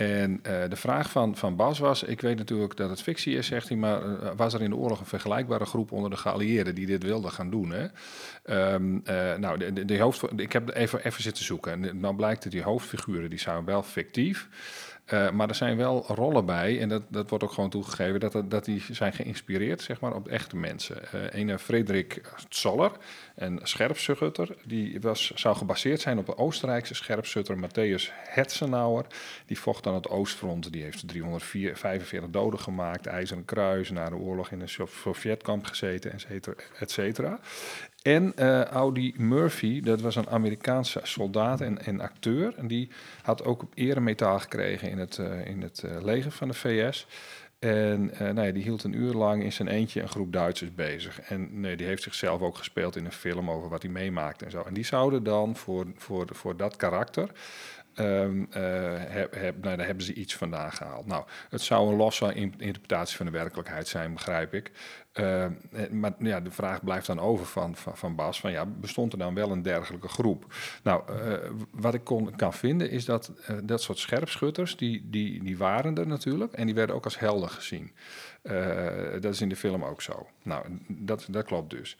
En 0.00 0.40
eh, 0.42 0.68
de 0.68 0.76
vraag 0.76 1.10
van, 1.10 1.36
van 1.36 1.56
Bas 1.56 1.78
was, 1.78 2.02
ik 2.02 2.20
weet 2.20 2.36
natuurlijk 2.36 2.76
dat 2.76 2.90
het 2.90 3.02
fictie 3.02 3.36
is, 3.36 3.46
zegt 3.46 3.68
hij, 3.68 3.76
maar 3.76 4.02
eh, 4.02 4.30
was 4.36 4.54
er 4.54 4.62
in 4.62 4.70
de 4.70 4.76
oorlog 4.76 5.00
een 5.00 5.06
vergelijkbare 5.06 5.64
groep 5.64 5.92
onder 5.92 6.10
de 6.10 6.16
geallieerden 6.16 6.74
die 6.74 6.86
dit 6.86 7.02
wilden 7.02 7.30
gaan 7.30 7.50
doen? 7.50 7.70
Hè? 7.70 7.86
Ehm, 8.44 8.98
eh, 9.04 9.34
nou, 9.36 9.58
de, 9.58 9.72
de, 9.72 9.84
de 9.84 9.98
hoofd, 9.98 10.22
ik 10.36 10.52
heb 10.52 10.74
even, 10.74 11.04
even 11.04 11.22
zitten 11.22 11.44
zoeken 11.44 11.84
en 11.84 12.00
dan 12.00 12.16
blijkt 12.16 12.42
dat 12.42 12.52
die 12.52 12.62
hoofdfiguren, 12.62 13.30
die 13.30 13.38
zijn 13.38 13.64
wel 13.64 13.82
fictief. 13.82 14.48
Eh, 15.10 15.30
maar 15.30 15.48
er 15.48 15.54
zijn 15.54 15.76
wel 15.76 16.04
rollen 16.06 16.46
bij, 16.46 16.80
en 16.80 16.88
dat, 16.88 17.02
dat 17.08 17.28
wordt 17.28 17.44
ook 17.44 17.52
gewoon 17.52 17.70
toegegeven, 17.70 18.20
dat, 18.20 18.50
dat 18.50 18.64
die 18.64 18.82
zijn 18.90 19.12
geïnspireerd 19.12 19.82
zeg 19.82 20.00
maar, 20.00 20.14
op 20.14 20.28
echte 20.28 20.56
mensen. 20.56 21.12
Eh 21.12 21.40
ene 21.40 21.58
Frederik 21.58 22.20
Zoller, 22.48 22.90
een 23.34 23.60
scherpschutter, 23.62 24.56
die 24.64 25.00
was, 25.00 25.32
zou 25.34 25.56
gebaseerd 25.56 26.00
zijn 26.00 26.18
op 26.18 26.26
de 26.26 26.36
Oostenrijkse 26.36 26.94
scherpschutter 26.94 27.56
Matthäus 27.56 28.12
Hetzenauer. 28.24 29.06
Die 29.46 29.58
vocht 29.58 29.86
aan 29.86 29.94
het 29.94 30.08
Oostfront, 30.08 30.72
die 30.72 30.82
heeft 30.82 31.08
345 31.08 32.30
doden 32.30 32.60
gemaakt, 32.60 33.06
IJzeren 33.06 33.44
Kruis, 33.44 33.90
na 33.90 34.08
de 34.08 34.16
oorlog 34.16 34.50
in 34.50 34.60
een 34.60 34.68
Sov- 34.68 35.00
Sovjetkamp 35.00 35.66
gezeten, 35.66 36.12
et 36.78 36.90
cetera. 36.90 37.40
En 38.02 38.32
eh 38.36 38.64
Audi 38.64 39.14
Murphy, 39.16 39.80
dat 39.80 40.00
was 40.00 40.16
een 40.16 40.28
Amerikaanse 40.28 41.00
soldaat 41.02 41.60
en, 41.60 41.84
en 41.84 42.00
acteur. 42.00 42.54
En 42.56 42.66
die 42.66 42.88
had 43.22 43.44
ook 43.44 43.64
eremetaal 43.74 44.38
gekregen 44.38 44.90
in 44.90 44.98
het, 44.98 45.18
eh, 45.18 45.46
in 45.46 45.62
het 45.62 45.82
eh, 45.82 46.02
leger 46.02 46.30
van 46.30 46.48
de 46.48 46.54
VS. 46.54 47.06
En 47.58 48.10
nou 48.34 48.52
die 48.52 48.62
hield 48.62 48.84
een 48.84 48.92
uur 48.96 49.12
lang 49.12 49.42
in 49.42 49.52
zijn 49.52 49.68
eentje 49.68 50.02
een 50.02 50.08
groep 50.08 50.32
Duitsers 50.32 50.74
bezig. 50.74 51.20
En 51.20 51.60
nee, 51.60 51.76
die 51.76 51.86
heeft 51.86 52.02
zichzelf 52.02 52.40
ook 52.40 52.56
gespeeld 52.56 52.96
in 52.96 53.04
een 53.04 53.12
film 53.12 53.50
over 53.50 53.68
wat 53.68 53.82
hij 53.82 53.90
meemaakte 53.90 54.44
en 54.44 54.50
zo. 54.50 54.62
En 54.62 54.74
die 54.74 54.84
zouden 54.84 55.22
dan 55.22 55.56
voor, 55.56 55.86
voor, 55.96 56.26
voor 56.32 56.56
dat 56.56 56.76
karakter. 56.76 57.30
ehm, 57.94 58.44
eh, 58.50 58.62
heb, 59.30 59.62
nou, 59.62 59.76
daar 59.76 59.86
hebben 59.86 60.04
ze 60.04 60.14
iets 60.14 60.34
vandaan 60.36 60.72
gehaald. 60.72 61.06
Nou, 61.06 61.24
het 61.50 61.60
zou 61.60 61.88
een 61.90 61.96
losse 61.96 62.34
in- 62.34 62.54
interpretatie 62.58 63.16
van 63.16 63.26
de 63.26 63.32
werkelijkheid 63.32 63.88
zijn, 63.88 64.12
begrijp 64.12 64.54
ik. 64.54 64.70
Eh, 65.12 65.44
eh, 65.44 65.50
maar 65.90 66.12
ja, 66.18 66.40
de 66.40 66.50
vraag 66.50 66.84
blijft 66.84 67.06
dan 67.06 67.20
over 67.20 67.46
van, 67.46 67.76
van, 67.76 68.14
Bas: 68.14 68.40
van 68.40 68.50
ja, 68.50 68.66
bestond 68.66 69.12
er 69.12 69.18
dan 69.18 69.34
wel 69.34 69.50
een 69.50 69.62
dergelijke 69.62 70.08
groep? 70.08 70.54
Nou, 70.82 71.02
eh, 71.12 71.50
wat 71.70 71.94
ik 71.94 72.04
kon, 72.04 72.36
kan 72.36 72.52
vinden 72.52 72.90
is 72.90 73.04
dat 73.04 73.32
dat 73.64 73.82
soort 73.82 73.98
scherpschutters, 73.98 74.76
die, 74.76 75.08
die, 75.10 75.42
die 75.42 75.58
waren 75.58 75.94
er 75.94 76.06
natuurlijk 76.06 76.52
en 76.52 76.66
die 76.66 76.74
werden 76.74 76.96
ook 76.96 77.04
als 77.04 77.18
helden 77.18 77.50
gezien. 77.50 77.92
Dat 79.20 79.34
is 79.34 79.40
in 79.40 79.48
de 79.48 79.56
film 79.56 79.84
ook 79.84 80.02
zo. 80.02 80.26
Nou, 80.42 80.64
dat, 80.88 81.26
dat 81.30 81.44
klopt 81.44 81.70
dus. 81.70 81.96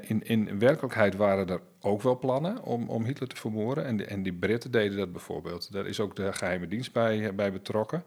In, 0.00 0.22
in 0.22 0.58
werkelijkheid 0.58 1.16
waren 1.16 1.48
er 1.48 1.60
ook 1.80 2.02
wel 2.02 2.18
plannen 2.18 2.62
om, 2.62 2.88
om 2.88 3.04
Hitler 3.04 3.28
te 3.28 3.36
vermoorden. 3.36 3.84
En, 3.84 3.96
de, 3.96 4.04
en 4.04 4.22
die 4.22 4.32
Britten 4.32 4.70
deden 4.70 4.98
dat 4.98 5.12
bijvoorbeeld. 5.12 5.72
Daar 5.72 5.86
is 5.86 6.00
ook 6.00 6.16
de 6.16 6.32
geheime 6.32 6.68
dienst 6.68 6.92
bij, 6.92 7.34
bij 7.34 7.52
betrokken. 7.52 8.04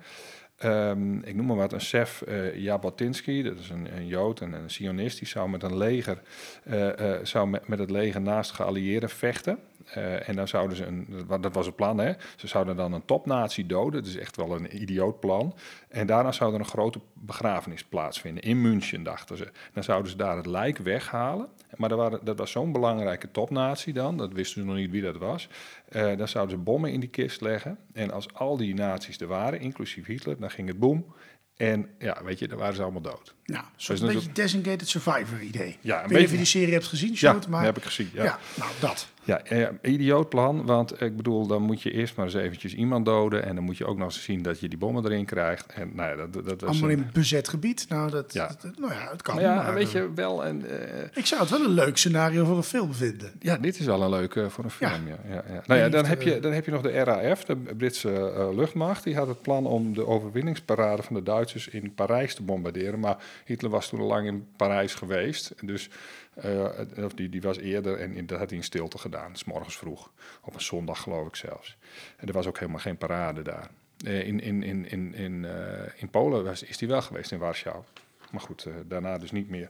Ehm, 0.58 1.18
ik 1.18 1.36
noem 1.36 1.46
maar 1.46 1.56
wat, 1.56 1.74
een 1.74 1.80
chef 1.80 2.22
eh 2.22 2.56
Jabotinsky, 2.56 3.44
dat 3.44 3.60
is 3.60 3.70
een, 3.70 3.96
een 3.96 4.08
Jood 4.08 4.42
en 4.42 4.54
een 4.54 4.70
Sionist, 4.70 5.18
die 5.20 5.28
zou 5.28 5.50
met 5.50 5.64
een 5.64 5.78
leger, 5.78 6.22
eh, 6.64 7.16
eh, 7.16 7.26
zou 7.26 7.48
met, 7.48 7.68
met 7.68 7.80
het 7.80 7.90
leger 7.90 8.22
naast 8.22 8.52
geallieerden 8.52 9.10
vechten. 9.10 9.60
Eh, 9.94 10.30
en 10.30 10.36
dan 10.36 10.48
zouden 10.48 10.78
ze 10.78 10.86
een, 10.86 11.08
dat 11.42 11.54
was 11.54 11.66
het 11.66 11.76
plan, 11.76 11.98
hè? 11.98 12.14
Ze 12.36 12.48
zouden 12.48 12.76
dan 12.76 12.94
een 12.94 13.06
topnatie 13.06 13.66
doden. 13.66 14.02
Dat 14.04 14.10
is 14.10 14.18
echt 14.18 14.36
wel 14.36 14.56
een 14.56 14.82
idioot 14.82 15.20
plan. 15.20 15.56
En 15.90 16.08
daarna 16.08 16.32
zou 16.32 16.54
er 16.54 16.60
een 16.60 16.66
grote 16.66 17.00
begrafenis 17.14 17.84
plaatsvinden 17.84 18.44
in 18.44 18.62
München, 18.62 19.04
dachten 19.04 19.38
ze. 19.38 19.52
Dan 19.74 19.84
zouden 19.84 20.12
ze 20.12 20.18
daar 20.18 20.38
het 20.38 20.46
lijk 20.46 20.78
weghalen. 20.78 21.48
Maar 21.76 21.92
er 21.92 21.98
waren, 21.98 22.20
dat 22.24 22.38
was 22.38 22.52
zo'n 22.52 22.72
belangrijke 22.72 23.32
topnatie 23.32 23.94
dan, 23.94 24.18
dat 24.18 24.34
wisten 24.34 24.62
ze 24.62 24.68
nog 24.68 24.76
niet 24.76 24.92
wie 24.92 25.02
dat 25.02 25.18
was. 25.18 25.48
Eh 25.90 26.18
dan 26.18 26.28
zouden 26.28 26.58
ze 26.58 26.64
bommen 26.64 26.92
in 26.92 27.00
die 27.00 27.10
kist 27.10 27.42
leggen. 27.42 27.78
En 27.94 28.12
als 28.12 28.34
al 28.34 28.58
die 28.58 28.74
naties 28.74 29.20
er 29.20 29.28
waren, 29.28 29.60
inclusief 29.60 30.06
Hitler, 30.06 30.40
dan 30.40 30.52
ging 30.52 30.68
het 30.68 30.80
boem. 30.80 31.06
En 31.58 31.90
ja, 32.00 32.22
weet 32.24 32.40
je, 32.40 32.48
dan 32.48 32.58
waren 32.58 32.76
ze 32.76 32.82
allemaal 32.82 33.02
dood. 33.02 33.36
Nou, 33.46 33.64
Dus 33.78 33.88
een 33.90 34.06
dat- 34.06 34.14
beetje 34.16 34.32
designated 34.32 34.88
survivor 34.88 35.42
idee. 35.42 35.78
Ja, 35.82 35.98
een 35.98 36.04
ik 36.04 36.10
weet 36.10 36.10
niet 36.10 36.12
of 36.12 36.12
je 36.12 36.18
beetje. 36.20 36.38
die 36.38 36.46
serie 36.46 36.74
hebt 36.74 36.86
gezien, 36.86 37.10
Ja, 37.10 37.16
Sjoerd, 37.16 37.48
maar... 37.48 37.64
dat 37.64 37.74
heb 37.76 37.78
ik 37.78 37.90
gezien. 37.90 38.10
Ja. 38.14 38.24
Ja, 38.24 38.40
nou 38.56 38.72
dat. 38.80 39.08
Ja, 39.28 39.42
eh, 39.44 39.68
idioot 39.82 40.30
plan, 40.30 40.66
want 40.66 41.02
ik 41.02 41.16
bedoel, 41.18 41.48
dan 41.48 41.62
moet 41.62 41.82
je 41.82 41.92
eerst 41.92 42.16
maar 42.16 42.26
eens 42.26 42.34
eventjes 42.36 42.74
iemand 42.76 43.06
doden 43.06 43.44
en 43.46 43.56
dan 43.56 43.64
moet 43.64 43.78
je 43.78 43.86
ook 43.86 43.98
nog 43.98 44.06
eens 44.08 44.24
zien 44.24 44.42
dat 44.42 44.60
je 44.60 44.68
die 44.70 44.78
bommen 44.78 45.06
erin 45.06 45.26
krijgt. 45.26 45.66
En 45.74 45.92
nou 45.94 46.10
ja, 46.10 46.16
dat, 46.28 46.34
dat 46.46 46.62
was 46.62 46.70
Allemaal 46.70 46.90
een- 46.90 46.98
in 46.98 47.10
bezet 47.14 47.48
gebied. 47.48 47.86
Nou, 47.90 48.10
dat, 48.12 48.34
Ja. 48.34 48.48
dat- 48.62 48.78
nou 48.80 48.94
ja, 48.94 49.08
het 49.12 49.22
kan. 49.22 49.36
Maar 49.36 49.44
ja, 49.44 49.56
maar, 49.56 49.74
weet 49.74 49.86
eh, 49.88 49.92
je 49.94 50.12
wel, 50.16 50.46
en, 50.46 50.70
eh, 50.70 51.04
Ik 51.14 51.26
zou 51.26 51.42
het 51.42 51.50
wel 51.50 51.64
een 51.66 51.70
leuk 51.74 51.98
scenario 51.98 52.46
voor 52.46 52.58
een 52.58 52.64
film 52.64 52.94
vinden. 52.94 53.32
ja, 53.40 53.58
dit 53.58 53.80
is 53.80 53.86
wel 53.86 54.02
een 54.02 54.10
leuke 54.10 54.50
voor 54.50 54.64
een 54.64 54.70
film. 54.72 54.92
Ja. 55.08 55.18
Ja, 55.30 55.44
ja, 55.54 55.62
Nou 55.66 55.80
ja, 55.80 55.90
dan 55.90 56.06
heb, 56.06 56.22
je, 56.22 56.36
eh, 56.36 56.42
dan 56.42 56.52
heb 56.52 56.66
je 56.66 56.72
nog 56.72 56.82
de 56.82 56.90
RAF, 57.04 57.44
de 57.46 57.56
Britse 57.56 58.12
eh, 58.12 58.48
luchtmacht. 58.56 59.04
Die 59.04 59.16
had 59.16 59.28
het 59.28 59.42
plan 59.42 59.66
om 59.66 59.94
de 59.94 60.06
overwinningsparade 60.06 61.04
van 61.04 61.16
de 61.16 61.24
Duitsers 61.24 61.68
in 61.68 61.94
Parijs 61.94 62.36
te 62.36 62.44
bombarderen. 62.44 63.00
Maar 63.00 63.18
Hitler 63.46 63.72
was 63.72 63.90
toen 63.90 64.00
al 64.00 64.08
lang 64.08 64.28
in 64.28 64.46
Parijs 64.58 64.94
geweest. 64.94 65.54
Dus 65.62 65.90
eh, 65.90 65.96
of 67.04 67.14
die, 67.14 67.30
die 67.30 67.42
was 67.42 67.58
eerder 67.58 68.00
en 68.00 68.26
dat 68.26 68.40
had 68.40 68.50
hij 68.50 68.58
in 68.58 68.64
stilte 68.64 68.98
gedaan, 68.98 69.36
s 69.36 69.44
morgens 69.44 69.78
vroeg. 69.78 70.12
Op 70.42 70.54
een 70.54 70.62
zondag 70.62 71.02
geloof 71.02 71.28
ik 71.28 71.36
zelfs. 71.36 71.78
En 72.18 72.28
er 72.28 72.34
was 72.34 72.48
ook 72.48 72.60
helemaal 72.60 72.82
geen 72.82 72.98
parade 72.98 73.42
daar. 73.42 73.70
Eh, 74.06 74.28
in, 74.28 74.40
in, 74.40 74.64
in, 74.64 74.90
in, 74.90 75.14
in, 75.16 75.46
eh, 75.46 75.92
in 75.96 76.10
Polen 76.10 76.44
was, 76.44 76.64
is 76.64 76.80
hij 76.80 76.90
wel 76.90 77.02
geweest, 77.02 77.32
in 77.32 77.40
Warschau. 77.40 77.84
Maar 78.32 78.42
goed, 78.42 78.66
eh, 78.66 78.74
daarna 78.86 79.18
dus 79.18 79.32
niet 79.32 79.50
meer. 79.50 79.70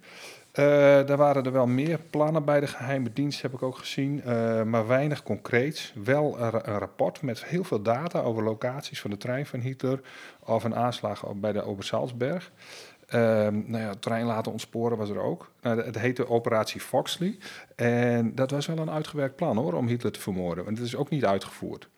Eh, 0.52 0.64
daar 1.06 1.18
waren 1.18 1.46
er 1.46 1.52
wel 1.52 1.68
meer 1.68 2.00
plannen 2.10 2.46
bij 2.46 2.60
de 2.60 2.68
geheime 2.68 3.10
dienst, 3.14 3.42
heb 3.42 3.54
ik 3.54 3.62
ook 3.62 3.78
gezien. 3.78 4.22
eh, 4.24 4.64
maar 4.64 4.88
weinig 4.88 5.24
concreets. 5.24 5.94
Wel 6.04 6.40
een, 6.40 6.54
een 6.54 6.78
rapport 6.78 7.22
met 7.22 7.46
heel 7.46 7.64
veel 7.64 7.82
data 7.82 8.20
over 8.22 8.44
locaties 8.44 9.02
van 9.02 9.10
de 9.10 9.18
trein 9.18 9.46
van 9.46 9.60
Hitler. 9.60 10.02
Of 10.40 10.64
een 10.64 10.76
aanslag 10.76 11.34
bij 11.36 11.52
de 11.52 11.62
Obersalzberg. 11.64 12.52
Ehm 13.08 13.62
nou 13.66 13.84
ja, 13.84 13.94
trein 14.00 14.26
laten 14.26 14.52
ontsporen 14.52 14.98
was 14.98 15.10
er 15.10 15.20
ook. 15.20 15.52
Nou, 15.62 15.82
het 15.82 15.98
heette 15.98 16.30
Operatie 16.30 16.82
Foxley. 16.82 17.38
En 17.76 18.36
dat 18.36 18.52
was 18.52 18.66
wel 18.66 18.78
een 18.78 18.90
uitgewerkt 18.90 19.36
plan 19.36 19.58
hoor, 19.58 19.74
om 19.74 19.88
Hitler 19.88 20.12
te 20.12 20.20
vermoorden. 20.20 20.66
Want 20.66 20.78
het 20.78 20.88
is 20.88 20.96
ook 20.96 21.10
niet 21.10 21.26
uitgevoerd. 21.26 21.90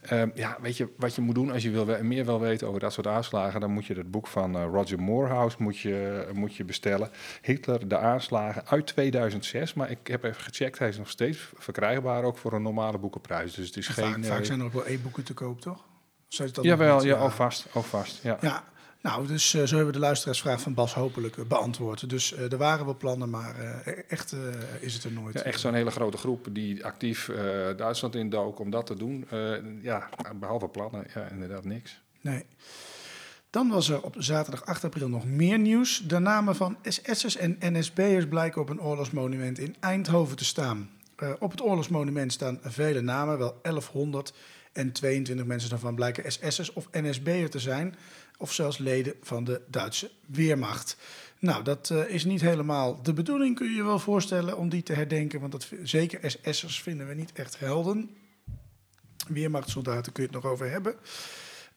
Ehm, 0.00 0.28
ja, 0.34 0.56
weet 0.60 0.76
je 0.76 0.88
wat 0.96 1.14
je 1.14 1.20
moet 1.20 1.34
doen 1.34 1.52
als 1.52 1.62
je 1.62 1.70
wil, 1.70 2.02
meer 2.02 2.24
wil 2.24 2.40
weten 2.40 2.68
over 2.68 2.80
dat 2.80 2.92
soort 2.92 3.06
aanslagen? 3.06 3.60
Dan 3.60 3.70
moet 3.70 3.86
je 3.86 3.94
het 3.94 4.10
boek 4.10 4.26
van 4.26 4.56
eh, 4.56 4.64
Roger 4.72 5.00
Morehouse 5.00 5.56
moet 5.58 5.78
je, 5.78 6.28
moet 6.32 6.54
je 6.54 6.64
bestellen. 6.64 7.10
Hitler, 7.42 7.88
de 7.88 7.98
aanslagen 7.98 8.66
uit 8.66 8.86
2006. 8.86 9.74
Maar 9.74 9.90
ik 9.90 10.06
heb 10.06 10.24
even 10.24 10.42
gecheckt, 10.42 10.78
hij 10.78 10.88
is 10.88 10.98
nog 10.98 11.10
steeds 11.10 11.50
verkrijgbaar 11.54 12.24
ook 12.24 12.38
voor 12.38 12.52
een 12.52 12.62
normale 12.62 12.98
boekenprijs. 12.98 13.54
Dus 13.54 13.66
het 13.66 13.76
is 13.76 13.88
geen... 13.88 14.04
vaak, 14.04 14.24
vaak 14.24 14.40
eh, 14.40 14.44
zijn 14.44 14.60
er 14.60 14.66
ook 14.66 14.72
wel 14.72 14.86
e-boeken 14.86 15.24
te 15.24 15.34
koop, 15.34 15.60
toch? 15.60 15.86
Nog 16.38 16.64
Jawel, 16.64 17.04
ja, 17.04 17.16
alvast, 17.16 17.66
alvast. 17.72 18.22
Ja. 18.22 18.38
Ja, 18.40 18.64
nou, 19.00 19.26
dus 19.26 19.54
eh, 19.54 19.62
zo 19.62 19.74
hebben 19.74 19.86
we 19.86 19.92
de 19.92 20.04
luisteraarsvraag 20.06 20.60
van 20.60 20.74
Bas 20.74 20.94
hopelijk 20.94 21.36
eh, 21.36 21.44
beantwoord. 21.44 22.10
Dus 22.10 22.34
eh, 22.34 22.52
er 22.52 22.58
waren 22.58 22.84
wel 22.84 22.96
plannen, 22.96 23.30
maar 23.30 23.58
eh, 23.58 24.02
echt 24.08 24.34
is 24.80 24.94
het 24.94 25.04
er 25.04 25.12
nooit. 25.12 25.34
Ja, 25.34 25.42
echt 25.42 25.60
zo'n 25.60 25.74
hele 25.74 25.90
grote 25.90 26.16
groep 26.16 26.46
die 26.52 26.84
actief 26.84 27.30
Duitsland 27.76 28.14
indook 28.14 28.58
om 28.58 28.70
dat 28.70 28.86
te 28.86 28.96
doen. 28.96 29.26
Ja, 29.82 30.08
behalve 30.34 30.68
plannen, 30.68 31.06
ja, 31.14 31.28
inderdaad 31.28 31.64
niks. 31.64 32.00
Nee. 32.20 32.44
Dan 33.50 33.68
was 33.68 33.88
er 33.88 34.02
op 34.02 34.14
zaterdag 34.18 34.64
8 34.64 34.84
april 34.84 35.08
nog 35.08 35.24
meer 35.24 35.58
nieuws. 35.58 36.02
De 36.06 36.18
namen 36.18 36.56
van 36.56 36.76
SS'ers 36.82 37.36
en 37.36 37.56
NSB'ers 37.60 38.26
blijken 38.28 38.60
op 38.60 38.68
een 38.68 38.80
oorlogsmonument 38.80 39.58
in 39.58 39.76
Eindhoven 39.80 40.36
te 40.36 40.44
staan. 40.44 40.90
Op 41.38 41.50
het 41.50 41.62
oorlogsmonument 41.62 42.32
staan 42.32 42.58
vele 42.62 43.00
namen, 43.00 43.38
wel 43.38 43.58
1122 43.62 45.46
mensen 45.46 45.70
daarvan 45.70 45.94
blijken 45.94 46.32
SS'ers 46.32 46.72
of 46.72 46.88
NSB'er 46.92 47.50
te 47.50 47.58
zijn, 47.58 47.94
of 48.38 48.52
zelfs 48.52 48.78
leden 48.78 49.14
van 49.22 49.44
de 49.44 49.60
Duitse 49.66 50.10
Weermacht. 50.26 50.96
Nou, 51.38 51.64
dat 51.64 51.90
eh, 51.90 52.08
is 52.08 52.24
niet 52.24 52.40
helemaal 52.40 53.02
de 53.02 53.12
bedoeling, 53.12 53.56
kun 53.56 53.68
je 53.68 53.74
je 53.74 53.82
wel 53.82 53.98
voorstellen, 53.98 54.56
om 54.56 54.68
die 54.68 54.82
te 54.82 54.92
herdenken, 54.92 55.40
want 55.40 55.52
dat, 55.52 55.68
zeker 55.82 56.30
SS'ers 56.30 56.82
vinden 56.82 57.08
we 57.08 57.14
niet 57.14 57.32
echt 57.32 57.58
helden. 57.58 58.16
Weermachtsoldaten 59.28 60.12
kun 60.12 60.22
je 60.22 60.28
het 60.32 60.42
nog 60.42 60.52
over 60.52 60.70
hebben. 60.70 60.94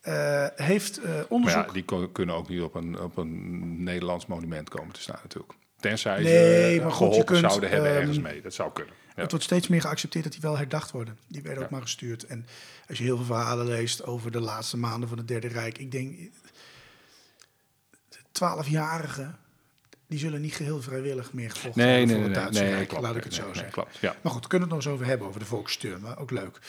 Eh, 0.02 0.48
heeft 0.56 0.98
eh, 0.98 1.20
onderzoek... 1.30 1.66
ja, 1.66 1.72
die 1.72 2.10
kunnen 2.12 2.36
ook 2.36 2.50
niet 2.50 2.62
op 2.62 2.76
een, 2.76 3.00
op 3.00 3.18
een 3.18 3.84
Nederlands 3.84 4.26
monument 4.26 4.70
komen 4.70 4.94
te 4.94 5.02
staan 5.02 5.20
natuurlijk. 5.24 5.54
Tenzij 5.82 6.22
Nee, 6.22 6.74
ze 6.74 6.82
maar 6.82 6.90
eh, 6.90 6.96
goed, 6.96 7.16
je 7.16 7.24
kunt, 7.24 7.40
zouden 7.40 7.70
hebben 7.70 7.90
ehm, 7.90 8.00
ergens 8.00 8.20
mee. 8.20 8.42
Dat 8.42 8.54
zou 8.54 8.72
kunnen. 8.72 8.94
Ja. 9.16 9.22
Het 9.22 9.32
wordt 9.32 9.46
steeds 9.46 9.68
meer 9.68 9.82
geaccepteerd 9.82 10.24
dat 10.24 10.34
die 10.34 10.42
wel 10.42 10.58
herdacht 10.58 10.92
worden. 10.92 11.18
Die 11.28 11.42
werden 11.42 11.64
ook 11.64 11.70
maar 11.70 11.82
gestuurd. 11.82 12.26
En 12.26 12.46
als 12.88 12.98
je 12.98 13.04
heel 13.04 13.16
veel 13.16 13.26
verhalen 13.26 13.68
leest 13.68 14.04
over 14.04 14.32
de 14.32 14.40
laatste 14.40 14.78
maanden 14.78 15.10
van 15.10 15.18
het 15.18 15.28
Derde 15.28 15.48
Rijk, 15.48 15.78
ik 15.78 15.92
denk, 15.92 16.18
twaalfjarigen, 18.32 19.38
die 20.08 20.20
zullen 20.20 20.42
niet 20.42 20.54
geheel 20.54 20.82
vrijwillig 20.82 21.34
meer 21.34 21.52
gevochten 21.52 21.82
Nee, 21.82 21.98
hebben 21.98 22.08
nee, 22.08 22.16
voor 22.16 22.30
nee, 22.30 22.36
het 22.36 22.44
nee, 22.44 22.44
Duitse 22.44 22.64
nee, 22.64 22.74
Rijk, 22.74 22.88
klopt. 22.88 23.04
laat 23.04 23.16
ik 23.16 23.24
het 23.24 23.34
zo 23.34 23.54
zeggen. 23.54 23.72
klopt, 23.72 23.98
ja. 23.98 24.16
Maar 24.22 24.32
goed, 24.32 24.48
kunnen 24.48 24.68
we 24.68 24.74
het 24.74 24.84
nog 24.84 24.94
eens 24.94 25.00
over 25.00 25.12
hebben, 25.12 25.28
over 25.28 25.40
de 25.40 25.46
volkssturm, 25.46 26.02
maar 26.02 26.20
ook 26.20 26.32
leuk. 26.32 26.60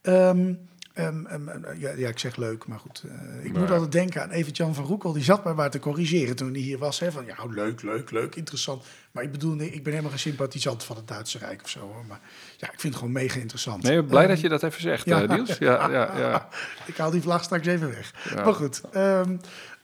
Ehm, 0.00 0.52
ehm, 0.92 1.26
ehm, 1.26 1.48
ehm, 1.48 1.78
ja, 1.80 1.90
ja, 1.96 2.08
ik 2.08 2.18
zeg 2.18 2.36
leuk, 2.36 2.66
maar 2.66 2.78
goed. 2.78 3.02
eh, 3.08 3.44
ik 3.44 3.52
Maar- 3.52 3.60
moet 3.60 3.70
altijd 3.70 3.92
denken 3.92 4.22
aan 4.22 4.30
Evert-Jan 4.30 4.74
van 4.74 4.84
Roekel. 4.84 5.12
Die 5.12 5.24
zat 5.24 5.44
mij 5.44 5.54
maar 5.54 5.70
te 5.70 5.78
corrigeren 5.78 6.36
toen 6.36 6.52
hij 6.52 6.60
hier 6.60 6.78
was. 6.78 6.98
Hè, 7.00 7.12
van, 7.12 7.24
ja, 7.26 7.34
leuk, 7.50 7.82
leuk, 7.82 8.10
leuk, 8.10 8.34
interessant. 8.34 8.84
Maar 9.12 9.22
ik 9.22 9.32
bedoel, 9.32 9.54
nee, 9.54 9.70
ik 9.70 9.82
ben 9.82 9.90
helemaal 9.92 10.10
geen 10.12 10.20
sympathisant 10.20 10.84
van 10.84 10.96
het 10.96 11.08
Duitse 11.08 11.38
Rijk 11.38 11.62
of 11.62 11.68
zo. 11.68 11.80
Hoor. 11.80 12.04
Maar 12.08 12.20
ja, 12.56 12.66
ik 12.72 12.80
vind 12.80 12.82
het 12.82 12.96
gewoon 12.96 13.12
mega 13.12 13.38
interessant. 13.40 13.82
Nee, 13.82 14.04
blij 14.04 14.26
dat 14.26 14.40
je 14.40 14.48
dat 14.48 14.62
even 14.62 14.80
zegt, 14.80 15.04
ja. 15.04 15.22
eh, 15.22 15.28
Niels. 15.28 15.58
Ja, 15.58 15.90
ja, 15.90 16.18
ja. 16.18 16.48
ik 16.86 16.96
haal 16.96 17.10
die 17.10 17.22
vlag 17.22 17.42
straks 17.44 17.66
even 17.66 17.88
weg. 17.90 18.34
Maar 18.34 18.54
goed, 18.54 18.80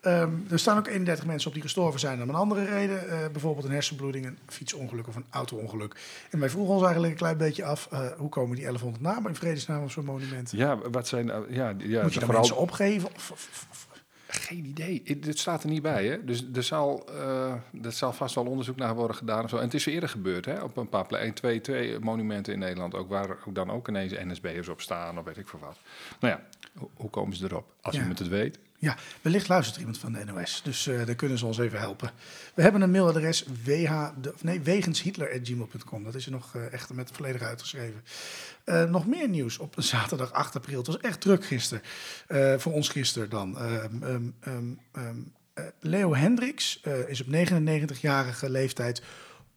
ehm, 0.07 0.31
er 0.51 0.59
staan 0.59 0.79
ook 0.79 0.87
31 0.87 1.27
mensen 1.27 1.47
op 1.49 1.55
die 1.55 1.63
gestorven 1.63 2.01
zijn 2.01 2.23
om 2.23 2.29
een 2.29 2.35
andere 2.35 2.65
reden. 2.65 3.09
Eh, 3.09 3.29
bijvoorbeeld 3.33 3.67
een 3.67 3.73
hersenbloeding, 3.73 4.27
een 4.27 4.39
fietsongeluk 4.47 5.09
of 5.09 5.17
een 5.17 5.25
auto-ongeluk. 5.31 5.97
En 6.31 6.39
wij 6.39 6.51
vroegen 6.51 6.75
ons 6.75 6.83
eigenlijk 6.83 7.13
een 7.13 7.19
klein 7.19 7.37
beetje 7.37 7.65
af... 7.65 7.89
eh, 7.91 8.07
hoe 8.17 8.29
komen 8.29 8.55
die 8.57 8.65
1100 8.65 9.03
namen 9.05 9.31
in 9.31 9.37
vredesnaam 9.37 9.83
op 9.83 9.91
zo'n 9.91 10.05
monument? 10.05 10.51
Ja, 10.51 10.79
wat 10.91 11.09
zijn... 11.09 11.27
nou- 11.27 11.53
Ja, 11.55 11.75
ja, 11.79 12.03
Moet 12.03 12.13
je 12.13 12.19
dan 12.19 12.29
vooral- 12.29 12.33
mensen 12.33 12.57
opgeven? 12.57 13.09
Of, 13.17 13.31
of- 13.31 13.49
of- 13.53 13.67
of- 13.71 13.85
Geen 14.29 14.65
idee. 14.65 15.03
Het- 15.05 15.23
Dit 15.23 15.39
staat 15.39 15.63
er 15.63 15.69
niet 15.69 15.83
bij, 15.83 16.07
hè? 16.07 16.25
Dus 16.25 16.45
er 16.55 16.63
zal, 16.63 17.07
eh 17.09 17.53
er 17.83 17.93
zal 17.93 18.13
vast 18.13 18.35
wel 18.35 18.45
onderzoek 18.45 18.77
naar 18.77 18.95
worden 18.95 19.17
gedaan. 19.17 19.45
Of 19.45 19.51
zo. 19.51 19.57
En 19.57 19.63
het 19.65 19.75
is 19.75 19.87
eerder 19.87 20.09
gebeurd, 20.09 20.45
hè? 20.45 20.61
Op 20.63 20.77
een 20.77 20.89
paar 20.89 21.07
plekken. 21.07 21.35
Twee, 21.35 21.61
twee 21.61 21.99
monumenten 21.99 22.53
in 22.53 22.59
Nederland 22.59 22.95
ook, 22.95 23.09
waar 23.09 23.31
ook 23.47 23.55
dan 23.55 23.71
ook 23.71 23.89
ineens 23.89 24.13
NSB'ers 24.13 24.69
op 24.69 24.81
staan, 24.81 25.19
of 25.19 25.25
weet 25.25 25.37
ik 25.37 25.49
veel 25.49 25.59
wat. 25.59 25.77
Nou 26.21 26.35
ja, 26.35 26.43
ho- 26.81 26.91
hoe 26.95 27.11
komen 27.11 27.37
ze 27.37 27.45
erop? 27.45 27.67
Als 27.83 27.95
Ja. 27.95 28.01
iemand 28.01 28.19
het 28.19 28.29
weet. 28.29 28.59
Ja, 28.79 28.97
wellicht 29.23 29.49
luistert 29.49 29.75
er 29.75 29.81
iemand 29.81 30.01
van 30.01 30.13
de 30.13 30.25
NOS, 30.25 30.61
dus 30.65 30.87
eh 30.87 31.07
daar 31.07 31.15
kunnen 31.15 31.39
ze 31.39 31.47
ons 31.47 31.59
even 31.59 31.79
helpen. 31.79 32.11
We 32.55 32.63
hebben 32.63 32.81
een 32.81 32.91
mailadres 32.91 33.45
wh, 33.65 34.09
de, 34.21 34.35
nee, 34.41 34.61
wegenshitler.gmail.com. 34.61 36.05
Dat 36.05 36.15
is 36.15 36.27
er 36.27 36.33
nog 36.33 36.55
eh, 36.55 36.73
echt 36.73 36.93
met 36.93 37.11
volledig 37.13 37.43
uitgeschreven. 37.43 38.03
Eh, 38.65 38.85
nog 38.85 39.07
meer 39.07 39.29
nieuws 39.29 39.59
op 39.59 39.75
zaterdag 39.79 40.33
8 40.33 40.57
april. 40.57 40.79
Het 40.79 40.87
was 40.87 40.99
echt 40.99 41.21
druk 41.21 41.45
gisteren. 41.45 41.83
Voor 42.61 42.73
ons 42.73 42.89
gisteren 42.89 43.31
dan. 43.31 43.59
Ehm, 43.59 44.03
ehm, 44.03 44.31
ehm, 44.41 44.73
ehm, 44.93 45.17
eh, 45.55 45.65
Leo 45.81 46.15
Hendricks 46.15 46.81
is 47.07 47.21
op 47.21 47.27
99-jarige 47.27 48.51
leeftijd 48.51 49.03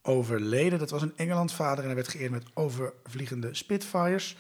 overleden. 0.01 0.79
Dat 0.79 0.89
was 0.89 1.01
een 1.01 1.13
Engelandvader 1.15 1.79
en 1.79 1.85
hij 1.85 1.95
werd 1.95 2.07
geëerd 2.07 2.31
met 2.31 2.45
overvliegende 2.53 3.53
Spitfires. 3.53 4.35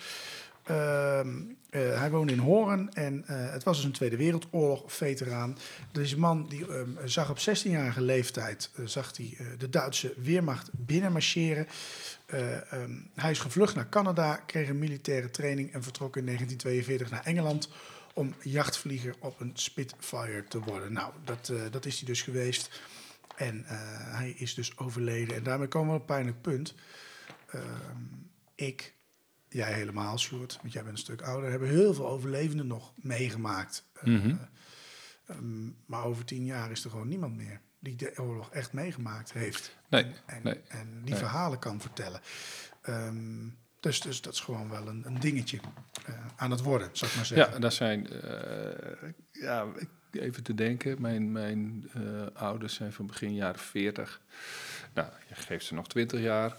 Ehm, 0.69 1.29
eh, 1.69 1.99
hij 1.99 2.09
woonde 2.11 2.33
in 2.33 2.39
Hoorn 2.39 2.93
en 2.93 3.23
eh, 3.27 3.51
het 3.51 3.63
was 3.63 3.75
dus 3.75 3.85
een 3.85 3.91
Tweede 3.91 4.17
Wereldoorlog 4.17 4.93
veteraan. 4.93 5.57
Deze 5.91 6.19
man 6.19 6.47
die 6.47 6.67
ehm, 6.67 6.89
zag 7.05 7.29
op 7.29 7.37
16-jarige 7.39 8.01
leeftijd 8.01 8.71
eh, 8.75 8.85
zag 8.85 9.17
hij, 9.17 9.37
de 9.57 9.69
Duitse 9.69 10.13
Weermacht 10.17 10.69
binnenmarcheren. 10.71 11.67
Eh, 12.25 12.73
ehm, 12.73 12.91
hij 13.15 13.31
is 13.31 13.39
gevlucht 13.39 13.75
naar 13.75 13.89
Canada, 13.89 14.35
kreeg 14.35 14.69
een 14.69 14.79
militaire 14.79 15.29
training 15.29 15.73
en 15.73 15.83
vertrok 15.83 16.17
in 16.17 16.25
1942 16.25 17.09
naar 17.09 17.25
Engeland 17.25 17.69
om 18.13 18.33
jachtvlieger 18.41 19.15
op 19.19 19.39
een 19.39 19.51
Spitfire 19.53 20.43
te 20.47 20.59
worden. 20.59 20.93
Nou, 20.93 21.13
dat, 21.23 21.53
dat 21.71 21.85
is 21.85 21.97
hij 21.97 22.07
dus 22.07 22.21
geweest. 22.21 22.81
En 23.35 23.63
hij 24.11 24.33
is 24.37 24.53
dus 24.53 24.77
overleden. 24.77 25.35
En 25.35 25.43
daarmee 25.43 25.67
komen 25.67 25.89
we 25.89 25.95
op 25.95 25.99
een 25.99 26.15
pijnlijk 26.15 26.41
punt. 26.41 26.75
Ik, 28.55 28.93
jij 29.49 29.73
helemaal, 29.73 30.17
Sjoerd, 30.19 30.57
want 30.61 30.73
jij 30.73 30.81
bent 30.83 30.93
een 30.95 31.01
stuk 31.03 31.21
ouder, 31.21 31.49
hebben 31.49 31.69
heel 31.69 31.93
veel 31.93 32.07
overlevenden 32.09 32.67
nog 32.67 32.93
meegemaakt. 32.95 33.85
Eh, 33.93 34.03
Mhm. 34.03 34.35
ehm, 35.25 35.65
maar 35.85 36.03
over 36.03 36.25
tien 36.25 36.45
jaar 36.45 36.71
is 36.71 36.83
er 36.83 36.89
gewoon 36.89 37.07
niemand 37.07 37.35
meer 37.35 37.61
die 37.79 37.95
de 37.95 38.13
oorlog 38.17 38.49
echt 38.51 38.73
meegemaakt 38.73 39.33
heeft. 39.33 39.75
Nee, 39.89 40.05
En, 40.25 40.39
nee. 40.43 40.61
en 40.67 40.87
die 41.01 41.09
Nee. 41.09 41.19
verhalen 41.19 41.59
kan 41.59 41.81
vertellen. 41.81 42.21
Ehm, 42.81 43.47
dus, 43.79 44.01
dus 44.01 44.21
dat 44.21 44.33
is 44.33 44.39
gewoon 44.39 44.69
wel 44.69 44.87
een, 44.87 45.05
een 45.05 45.19
dingetje 45.19 45.59
eh, 46.05 46.13
aan 46.35 46.51
het 46.51 46.61
worden, 46.61 46.89
zou 46.91 47.11
ik 47.11 47.17
maar 47.17 47.25
zeggen. 47.25 47.53
Ja, 47.53 47.59
dat 47.59 47.73
zijn... 47.73 48.07
eh, 48.09 49.09
ja, 49.31 49.65
even 50.11 50.43
te 50.43 50.55
denken. 50.55 51.01
Mijn, 51.01 51.31
mijn 51.31 51.89
ouders 52.33 52.73
zijn 52.73 52.93
van 52.93 53.07
begin 53.07 53.33
jaren 53.33 53.59
40. 53.59 54.21
Nou, 54.93 55.09
je 55.27 55.35
geeft 55.35 55.65
ze 55.65 55.73
nog 55.73 55.87
20 55.87 56.19
jaar. 56.19 56.55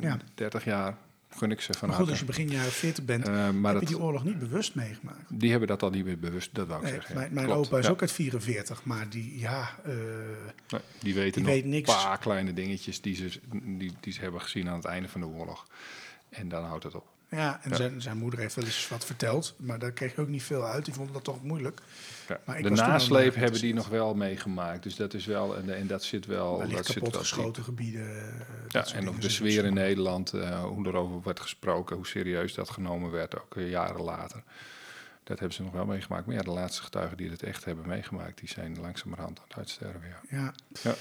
Ja. 0.00 0.18
30 0.34 0.64
jaar. 0.64 0.96
Gun 1.36 1.50
ik 1.50 1.60
ze 1.60 1.72
van 1.72 1.88
maar 1.88 1.98
goed, 1.98 2.08
als 2.10 2.18
je 2.18 2.24
begin 2.24 2.48
jaren 2.50 2.72
40 2.72 3.04
bent, 3.04 3.28
Eh, 3.28 3.32
maar 3.50 3.72
heb 3.72 3.80
dat, 3.80 3.88
je 3.88 3.94
die 3.94 4.04
oorlog 4.04 4.24
niet 4.24 4.38
bewust 4.38 4.74
meegemaakt. 4.74 5.18
die 5.28 5.50
hebben 5.50 5.68
dat 5.68 5.82
al 5.82 5.90
niet 5.90 6.04
meer 6.04 6.18
bewust, 6.18 6.54
dat 6.54 6.66
wou 6.66 6.78
ik 6.78 6.84
Nee, 6.84 6.94
zeggen. 6.94 7.14
mijn 7.16 7.34
mijn 7.34 7.50
opa 7.50 7.78
is 7.78 7.84
ja. 7.84 7.90
ook 7.90 8.00
uit 8.00 8.12
44, 8.12 8.84
maar 8.84 9.08
die, 9.08 9.38
ja, 9.38 9.70
eh, 9.84 9.92
Nee, 10.68 10.80
die 10.98 11.14
weten 11.14 11.32
die 11.32 11.42
nog 11.42 11.52
weet 11.52 11.62
een 11.64 11.68
niks. 11.70 11.94
paar 11.94 12.18
kleine 12.18 12.52
dingetjes 12.52 13.00
die 13.00 13.14
ze, 13.14 13.40
die, 13.52 13.92
die 14.00 14.12
ze 14.12 14.20
hebben 14.20 14.40
gezien 14.40 14.68
aan 14.68 14.76
het 14.76 14.84
einde 14.84 15.08
van 15.08 15.20
de 15.20 15.26
oorlog. 15.26 15.66
En 16.28 16.48
dan 16.48 16.64
houdt 16.64 16.84
het 16.84 16.94
op. 16.94 17.06
Ja, 17.30 17.60
en 17.62 17.76
Zijn, 17.76 18.02
zijn 18.02 18.16
moeder 18.16 18.38
heeft 18.40 18.54
wel 18.54 18.64
eens 18.64 18.88
wat 18.88 19.04
verteld, 19.04 19.54
maar 19.56 19.78
daar 19.78 19.92
kreeg 19.92 20.14
je 20.14 20.20
ook 20.20 20.28
niet 20.28 20.42
veel 20.42 20.64
uit. 20.66 20.84
Die 20.84 20.94
vonden 20.94 21.12
dat 21.14 21.24
toch 21.24 21.42
moeilijk. 21.42 21.80
Ja. 22.28 22.40
Maar 22.44 22.58
ik 22.58 22.62
De 22.64 22.70
nasleep 22.70 23.34
hebben 23.34 23.60
die 23.60 23.74
nog 23.74 23.88
wel 23.88 24.14
meegemaakt. 24.14 24.82
Dus 24.82 24.96
dat 24.96 25.14
is 25.14 25.26
wel, 25.26 25.56
en, 25.56 25.76
en 25.76 25.86
dat 25.86 26.02
zit 26.02 26.26
wel. 26.26 26.58
Dat 26.58 26.68
zit 26.68 26.94
wel 26.94 26.94
kapotgeschoten 26.94 27.52
diep. 27.52 27.64
gebieden. 27.64 28.16
eh, 28.38 28.46
Ja, 28.68 28.86
en 28.92 29.08
ook 29.08 29.20
de 29.20 29.28
sfeer 29.28 29.64
in 29.64 29.74
Nederland, 29.74 30.32
eh, 30.32 30.64
hoe 30.64 30.86
erover 30.86 31.22
werd 31.22 31.40
gesproken, 31.40 31.96
hoe 31.96 32.06
serieus 32.06 32.54
dat 32.54 32.70
genomen 32.70 33.10
werd, 33.10 33.40
ook 33.40 33.54
jaren 33.56 34.02
later. 34.02 34.42
Dat 35.24 35.38
hebben 35.38 35.56
ze 35.56 35.62
nog 35.62 35.72
wel 35.72 35.84
meegemaakt. 35.86 36.26
Maar 36.26 36.34
ja, 36.34 36.42
de 36.42 36.50
laatste 36.50 36.82
getuigen 36.82 37.16
die 37.16 37.30
het 37.30 37.42
echt 37.42 37.64
hebben 37.64 37.86
meegemaakt, 37.88 38.38
die 38.38 38.48
zijn 38.48 38.80
langzamerhand 38.80 39.38
aan 39.38 39.44
het 39.48 39.56
uitsterven. 39.56 40.00
Ja. 40.08 40.36
Ja. 40.38 40.52
Ja. 40.82 40.94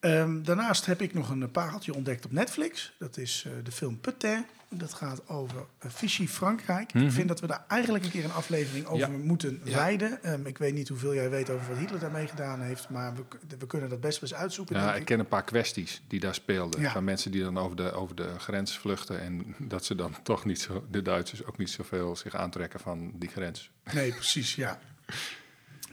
Ehm, 0.00 0.42
daarnaast 0.42 0.86
heb 0.86 1.00
ik 1.02 1.14
nog 1.14 1.30
een 1.30 1.50
pareltje 1.50 1.94
ontdekt 1.94 2.24
op 2.24 2.32
Netflix. 2.32 2.92
Dat 2.98 3.16
is 3.16 3.44
eh, 3.46 3.52
de 3.64 3.72
film 3.72 4.00
Putin. 4.00 4.46
Dat 4.70 4.94
gaat 4.94 5.28
over 5.28 5.66
Vichy 5.78 6.26
Frankrijk. 6.26 6.92
Ik 6.92 7.10
vind 7.12 7.28
dat 7.28 7.40
we 7.40 7.46
daar 7.46 7.64
eigenlijk 7.68 8.04
een 8.04 8.10
keer 8.10 8.24
een 8.24 8.32
aflevering 8.32 8.86
over 8.86 9.08
Mhm. 9.08 9.18
Ja. 9.18 9.24
moeten 9.24 9.60
Ja. 9.64 9.74
wijden. 9.76 10.22
Ehm, 10.22 10.46
ik 10.46 10.58
weet 10.58 10.74
niet 10.74 10.88
hoeveel 10.88 11.14
jij 11.14 11.30
weet 11.30 11.50
over 11.50 11.68
wat 11.68 11.78
Hitler 11.78 12.00
daarmee 12.00 12.26
gedaan 12.26 12.60
heeft. 12.60 12.88
Maar 12.88 13.14
we, 13.14 13.22
we 13.58 13.66
kunnen 13.66 13.88
dat 13.88 14.00
best 14.00 14.20
wel 14.20 14.30
eens 14.30 14.38
uitzoeken. 14.38 14.76
Ja, 14.76 14.94
ik 14.94 15.00
ik. 15.00 15.04
ken 15.06 15.18
een 15.18 15.28
paar 15.28 15.44
kwesties 15.44 16.02
die 16.08 16.20
daar 16.20 16.34
speelden. 16.34 16.80
Ja. 16.80 16.90
Van 16.92 17.04
mensen 17.04 17.30
die 17.30 17.42
dan 17.42 17.58
over 17.58 17.76
de, 17.76 17.92
over 17.92 18.16
de 18.16 18.28
grens 18.38 18.78
vluchten. 18.78 19.20
En 19.20 19.54
dat 19.58 19.84
ze 19.84 19.94
dan 19.94 20.14
toch 20.22 20.44
niet 20.44 20.60
zo, 20.60 20.86
de 20.90 21.02
Duitsers 21.02 21.44
ook 21.44 21.58
niet 21.58 21.70
zoveel 21.70 22.16
zich 22.16 22.34
aantrekken 22.34 22.80
van 22.80 23.12
die 23.14 23.28
grens. 23.28 23.70
Nee, 23.92 24.12
precies, 24.12 24.54
ja. 24.54 24.78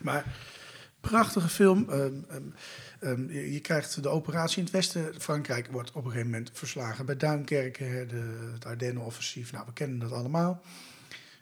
Maar 0.01 0.26
prachtige 0.99 1.47
film. 1.49 1.89
Ehm, 1.89 2.13
ehm, 2.99 3.29
je, 3.29 3.53
je 3.53 3.59
krijgt 3.59 4.03
de 4.03 4.09
operatie 4.09 4.57
in 4.57 4.63
het 4.63 4.73
westen. 4.73 5.21
Frankrijk 5.21 5.67
wordt 5.71 5.89
op 5.89 5.95
een 5.95 6.11
gegeven 6.11 6.29
moment 6.29 6.51
verslagen 6.53 7.05
bij 7.05 7.17
Duinkerken, 7.17 8.07
de, 8.07 8.49
het 8.53 8.65
Ardennen-offensief. 8.65 9.51
Nou, 9.51 9.65
we 9.65 9.73
kennen 9.73 9.99
dat 9.99 10.11
allemaal. 10.11 10.61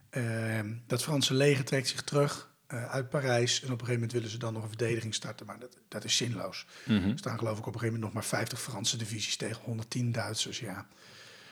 Ehm, 0.09 0.73
dat 0.87 1.03
Franse 1.03 1.33
leger 1.33 1.65
trekt 1.65 1.87
zich 1.87 2.03
terug 2.03 2.51
eh, 2.67 2.91
uit 2.91 3.09
Parijs. 3.09 3.55
En 3.55 3.65
op 3.65 3.71
een 3.71 3.85
gegeven 3.85 3.93
moment 3.93 4.11
willen 4.11 4.29
ze 4.29 4.37
dan 4.37 4.53
nog 4.53 4.63
een 4.63 4.69
verdediging 4.69 5.13
starten. 5.13 5.45
Maar 5.45 5.59
dat, 5.59 5.77
dat 5.87 6.03
is 6.03 6.17
zinloos. 6.17 6.65
Er 6.87 7.11
staan 7.15 7.37
geloof 7.37 7.57
ik 7.57 7.67
op 7.67 7.73
een 7.73 7.79
gegeven 7.79 7.99
moment 7.99 8.03
nog 8.03 8.13
maar 8.13 8.39
50 8.39 8.61
Franse 8.61 8.97
divisies 8.97 9.37
tegen 9.37 9.61
110 9.63 10.11
Duitsers. 10.11 10.59
Ja. 10.59 10.87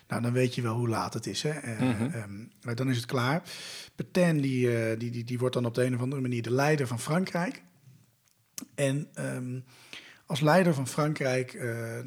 Nou, 0.08 0.22
dan 0.24 0.32
weet 0.32 0.56
je 0.56 0.62
wel 0.62 0.76
hoe 0.76 0.90
laat 0.90 1.14
het 1.14 1.28
is. 1.28 1.44
Hè? 1.44 1.50
Eh, 1.50 2.16
ehm, 2.16 2.46
maar 2.62 2.76
dan 2.76 2.90
is 2.90 2.96
het 2.96 3.06
klaar. 3.06 3.42
Petain 3.96 4.42
die, 4.42 4.78
eh, 4.78 5.00
die, 5.00 5.12
die, 5.12 5.24
die 5.24 5.40
wordt 5.40 5.54
dan 5.54 5.66
op 5.66 5.76
de 5.76 5.84
een 5.84 5.96
of 5.96 6.02
andere 6.02 6.22
manier 6.22 6.42
de 6.42 6.52
leider 6.52 6.88
van 6.88 7.00
Frankrijk. 7.00 7.62
En 8.76 9.08
ehm, 9.14 9.60
als 10.26 10.40
leider 10.40 10.74
van 10.74 10.88
Frankrijk 10.88 11.54
eh, 11.54 12.00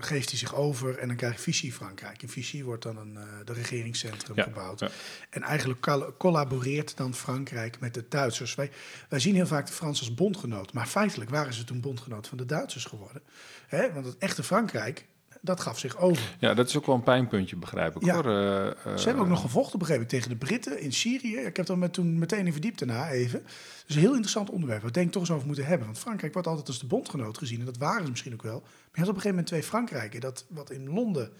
geeft 0.00 0.28
hij 0.30 0.38
zich 0.38 0.54
over 0.54 0.98
en 0.98 1.08
dan 1.08 1.16
krijg 1.16 1.34
je 1.34 1.40
Vichy 1.40 1.72
Frankrijk. 1.72 2.22
In 2.22 2.28
Vichy 2.28 2.62
wordt 2.62 2.82
dan 2.82 2.96
een 2.96 3.16
eh, 3.16 3.22
de 3.44 3.52
regeringscentrum 3.52 4.36
Ja, 4.36 4.42
gebouwd. 4.42 4.80
ja. 4.80 4.88
En 5.30 5.42
eigenlijk 5.42 5.80
col- 5.80 6.16
collaboreert 6.18 6.96
dan 6.96 7.14
Frankrijk 7.14 7.80
met 7.80 7.94
de 7.94 8.04
Duitsers. 8.08 8.54
Wij, 8.54 8.70
wij 9.08 9.20
zien 9.20 9.34
heel 9.34 9.46
vaak 9.46 9.66
de 9.66 9.72
Fransen 9.72 10.06
als 10.06 10.14
bondgenoot, 10.14 10.72
maar 10.72 10.86
feitelijk 10.86 11.30
waren 11.30 11.54
ze 11.54 11.64
toen 11.64 11.80
bondgenoot 11.80 12.26
van 12.28 12.38
de 12.38 12.46
Duitsers 12.46 12.84
geworden. 12.84 13.22
Hè? 13.66 13.92
Want 13.92 14.06
het 14.06 14.18
echte 14.18 14.42
Frankrijk, 14.42 15.06
dat 15.44 15.60
gaf 15.60 15.78
zich 15.78 15.96
over. 15.98 16.36
Ja, 16.38 16.54
dat 16.54 16.68
is 16.68 16.76
ook 16.76 16.86
wel 16.86 16.94
een 16.94 17.02
pijnpuntje, 17.02 17.56
begrijp 17.56 17.96
ik 17.96 18.04
Ja. 18.04 18.14
hoor. 18.14 18.24
Eh, 18.26 18.66
eh, 18.66 18.74
Ze 18.96 19.04
hebben 19.04 19.22
ook 19.22 19.28
nog 19.30 19.40
gevochten, 19.40 19.78
begreep 19.78 20.00
ik, 20.00 20.08
tegen 20.08 20.28
de 20.28 20.36
Britten 20.36 20.80
in 20.80 20.92
Syrië. 20.92 21.36
Ik 21.36 21.56
heb 21.56 21.68
er 21.68 21.78
met, 21.78 21.92
toen 21.92 22.18
meteen 22.18 22.46
in 22.46 22.52
verdiept 22.52 22.78
daarna 22.78 23.10
even. 23.10 23.42
Dus 23.86 23.94
een 23.94 24.00
heel 24.00 24.10
interessant 24.10 24.50
onderwerp. 24.50 24.80
Waar 24.80 24.88
ik 24.88 24.94
denk 24.96 25.12
toch 25.12 25.22
eens 25.22 25.30
over 25.30 25.46
moeten 25.46 25.66
hebben. 25.66 25.86
Want 25.86 25.98
Frankrijk 25.98 26.32
wordt 26.32 26.48
altijd 26.48 26.68
als 26.68 26.78
de 26.78 26.86
bondgenoot 26.86 27.38
gezien. 27.38 27.58
En 27.58 27.64
dat 27.64 27.76
waren 27.76 28.04
ze 28.04 28.10
misschien 28.10 28.32
ook 28.32 28.42
wel. 28.42 28.60
Maar 28.60 28.70
je 28.92 29.00
had 29.00 29.08
op 29.08 29.14
een 29.14 29.20
gegeven 29.20 29.28
moment 29.28 29.46
twee 29.46 29.62
Frankrijken. 29.62 30.20
Dat 30.20 30.44
wat 30.48 30.70
in 30.70 30.88
Londen 30.88 31.32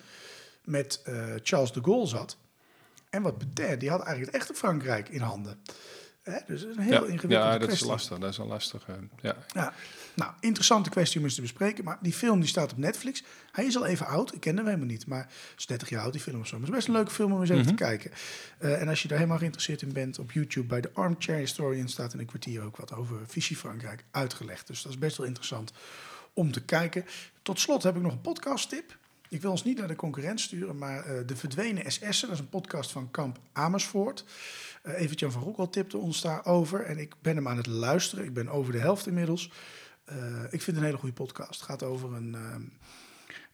met 0.64 1.00
eh, 1.04 1.24
Charles 1.42 1.72
de 1.72 1.80
Gaulle 1.82 2.06
zat. 2.06 2.36
En 3.10 3.22
wat 3.22 3.38
Petain, 3.38 3.78
die 3.78 3.90
had 3.90 4.00
eigenlijk 4.00 4.32
het 4.32 4.40
echte 4.42 4.54
Frankrijk 4.54 5.08
in 5.08 5.20
handen. 5.20 5.58
Hè? 6.22 6.38
Dus 6.46 6.62
een 6.62 6.78
heel 6.78 6.92
ja, 6.92 6.98
ingewikkelde 6.98 7.34
ja, 7.34 7.50
dat 7.52 7.60
is 7.60 7.66
kwestie. 7.66 7.86
lastig. 7.88 8.18
Dat 8.18 8.30
is 8.30 8.38
een 8.38 8.46
lastige. 8.46 8.92
Ja. 9.20 9.36
Ja, 9.52 9.72
nou, 10.14 10.32
interessante 10.40 10.90
kwestie 10.90 11.18
om 11.18 11.24
eens 11.24 11.34
te 11.34 11.40
bespreken. 11.40 11.84
Maar 11.84 11.98
die 12.00 12.12
film 12.12 12.40
die 12.40 12.48
staat 12.48 12.72
op 12.72 12.78
Netflix. 12.78 13.22
Hij 13.52 13.64
is 13.64 13.76
al 13.76 13.86
even 13.86 14.06
oud. 14.06 14.34
Ik 14.34 14.40
ken 14.40 14.56
hem 14.56 14.66
helemaal 14.66 14.86
niet. 14.86 15.06
Maar 15.06 15.32
is 15.56 15.66
30 15.66 15.88
jaar 15.88 16.02
oud, 16.02 16.12
die 16.12 16.20
film 16.20 16.40
of 16.40 16.46
zo. 16.46 16.58
Maar 16.58 16.66
het 16.66 16.70
is 16.70 16.76
best 16.76 16.88
een 16.88 16.94
leuke 16.94 17.10
film 17.10 17.32
om 17.32 17.40
eens 17.40 17.50
even 17.50 17.66
te 17.66 17.74
kijken. 17.74 18.10
Eh, 18.58 18.80
en 18.80 18.88
als 18.88 19.02
je 19.02 19.08
daar 19.08 19.16
helemaal 19.16 19.38
geïnteresseerd 19.38 19.82
in 19.82 19.92
bent, 19.92 20.18
op 20.18 20.32
YouTube 20.32 20.66
bij 20.66 20.80
de 20.80 20.90
Armchair 20.92 21.38
Historian 21.38 21.88
staat 21.88 22.12
in 22.12 22.18
een 22.18 22.26
kwartier 22.26 22.62
ook 22.62 22.76
wat 22.76 22.92
over 22.92 23.16
Vichy 23.26 23.54
Frankrijk 23.54 24.04
uitgelegd. 24.10 24.66
Dus 24.66 24.82
dat 24.82 24.92
is 24.92 24.98
best 24.98 25.16
wel 25.16 25.26
interessant 25.26 25.72
om 26.32 26.52
te 26.52 26.64
kijken. 26.64 27.04
Tot 27.42 27.60
slot 27.60 27.82
heb 27.82 27.96
ik 27.96 28.02
nog 28.02 28.12
een 28.12 28.20
podcast 28.20 28.68
tip. 28.68 28.96
Ik 29.28 29.42
wil 29.42 29.50
ons 29.50 29.64
niet 29.64 29.78
naar 29.78 29.88
de 29.88 29.96
concurrent 29.96 30.40
sturen, 30.40 30.78
maar 30.78 31.04
eh, 31.04 31.26
De 31.26 31.36
Verdwenen 31.36 31.92
SS'en, 31.92 32.28
dat 32.28 32.36
is 32.36 32.38
een 32.38 32.48
podcast 32.48 32.90
van 32.90 33.10
Kamp 33.10 33.38
Amersfoort. 33.52 34.24
Eh 34.82 35.00
Evert-Jan 35.00 35.32
van 35.32 35.42
Roekel 35.42 35.70
tipte 35.70 35.98
ons 35.98 36.20
daarover 36.20 36.80
en 36.80 36.98
ik 36.98 37.14
ben 37.22 37.36
hem 37.36 37.48
aan 37.48 37.56
het 37.56 37.66
luisteren. 37.66 38.24
Ik 38.24 38.34
ben 38.34 38.48
over 38.48 38.72
de 38.72 38.78
helft 38.78 39.06
inmiddels. 39.06 39.50
Eh, 40.04 40.42
ik 40.44 40.62
vind 40.62 40.66
het 40.66 40.76
een 40.76 40.84
hele 40.84 40.96
goede 40.96 41.14
podcast. 41.14 41.60
Het 41.60 41.62
gaat 41.62 41.82
over 41.82 42.14
een, 42.14 42.34
ehm, 42.34 42.62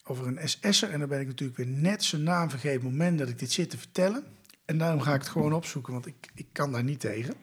over 0.04 0.26
een 0.26 0.48
SS'er 0.48 0.90
en 0.90 0.98
dan 0.98 1.08
ben 1.08 1.20
ik 1.20 1.26
natuurlijk 1.26 1.58
weer 1.58 1.66
net 1.66 2.04
zijn 2.04 2.22
naam 2.22 2.50
vergeten 2.50 2.76
op 2.76 2.82
het 2.82 2.92
moment 2.92 3.18
dat 3.18 3.28
ik 3.28 3.38
dit 3.38 3.52
zit 3.52 3.70
te 3.70 3.78
vertellen. 3.78 4.24
En 4.64 4.78
daarom 4.78 5.00
ga 5.00 5.14
ik 5.14 5.20
het 5.20 5.30
gewoon 5.30 5.52
opzoeken, 5.52 5.92
want 5.92 6.06
ik, 6.06 6.30
ik 6.34 6.46
kan 6.52 6.72
daar 6.72 6.84
niet 6.84 7.00
tegen 7.00 7.34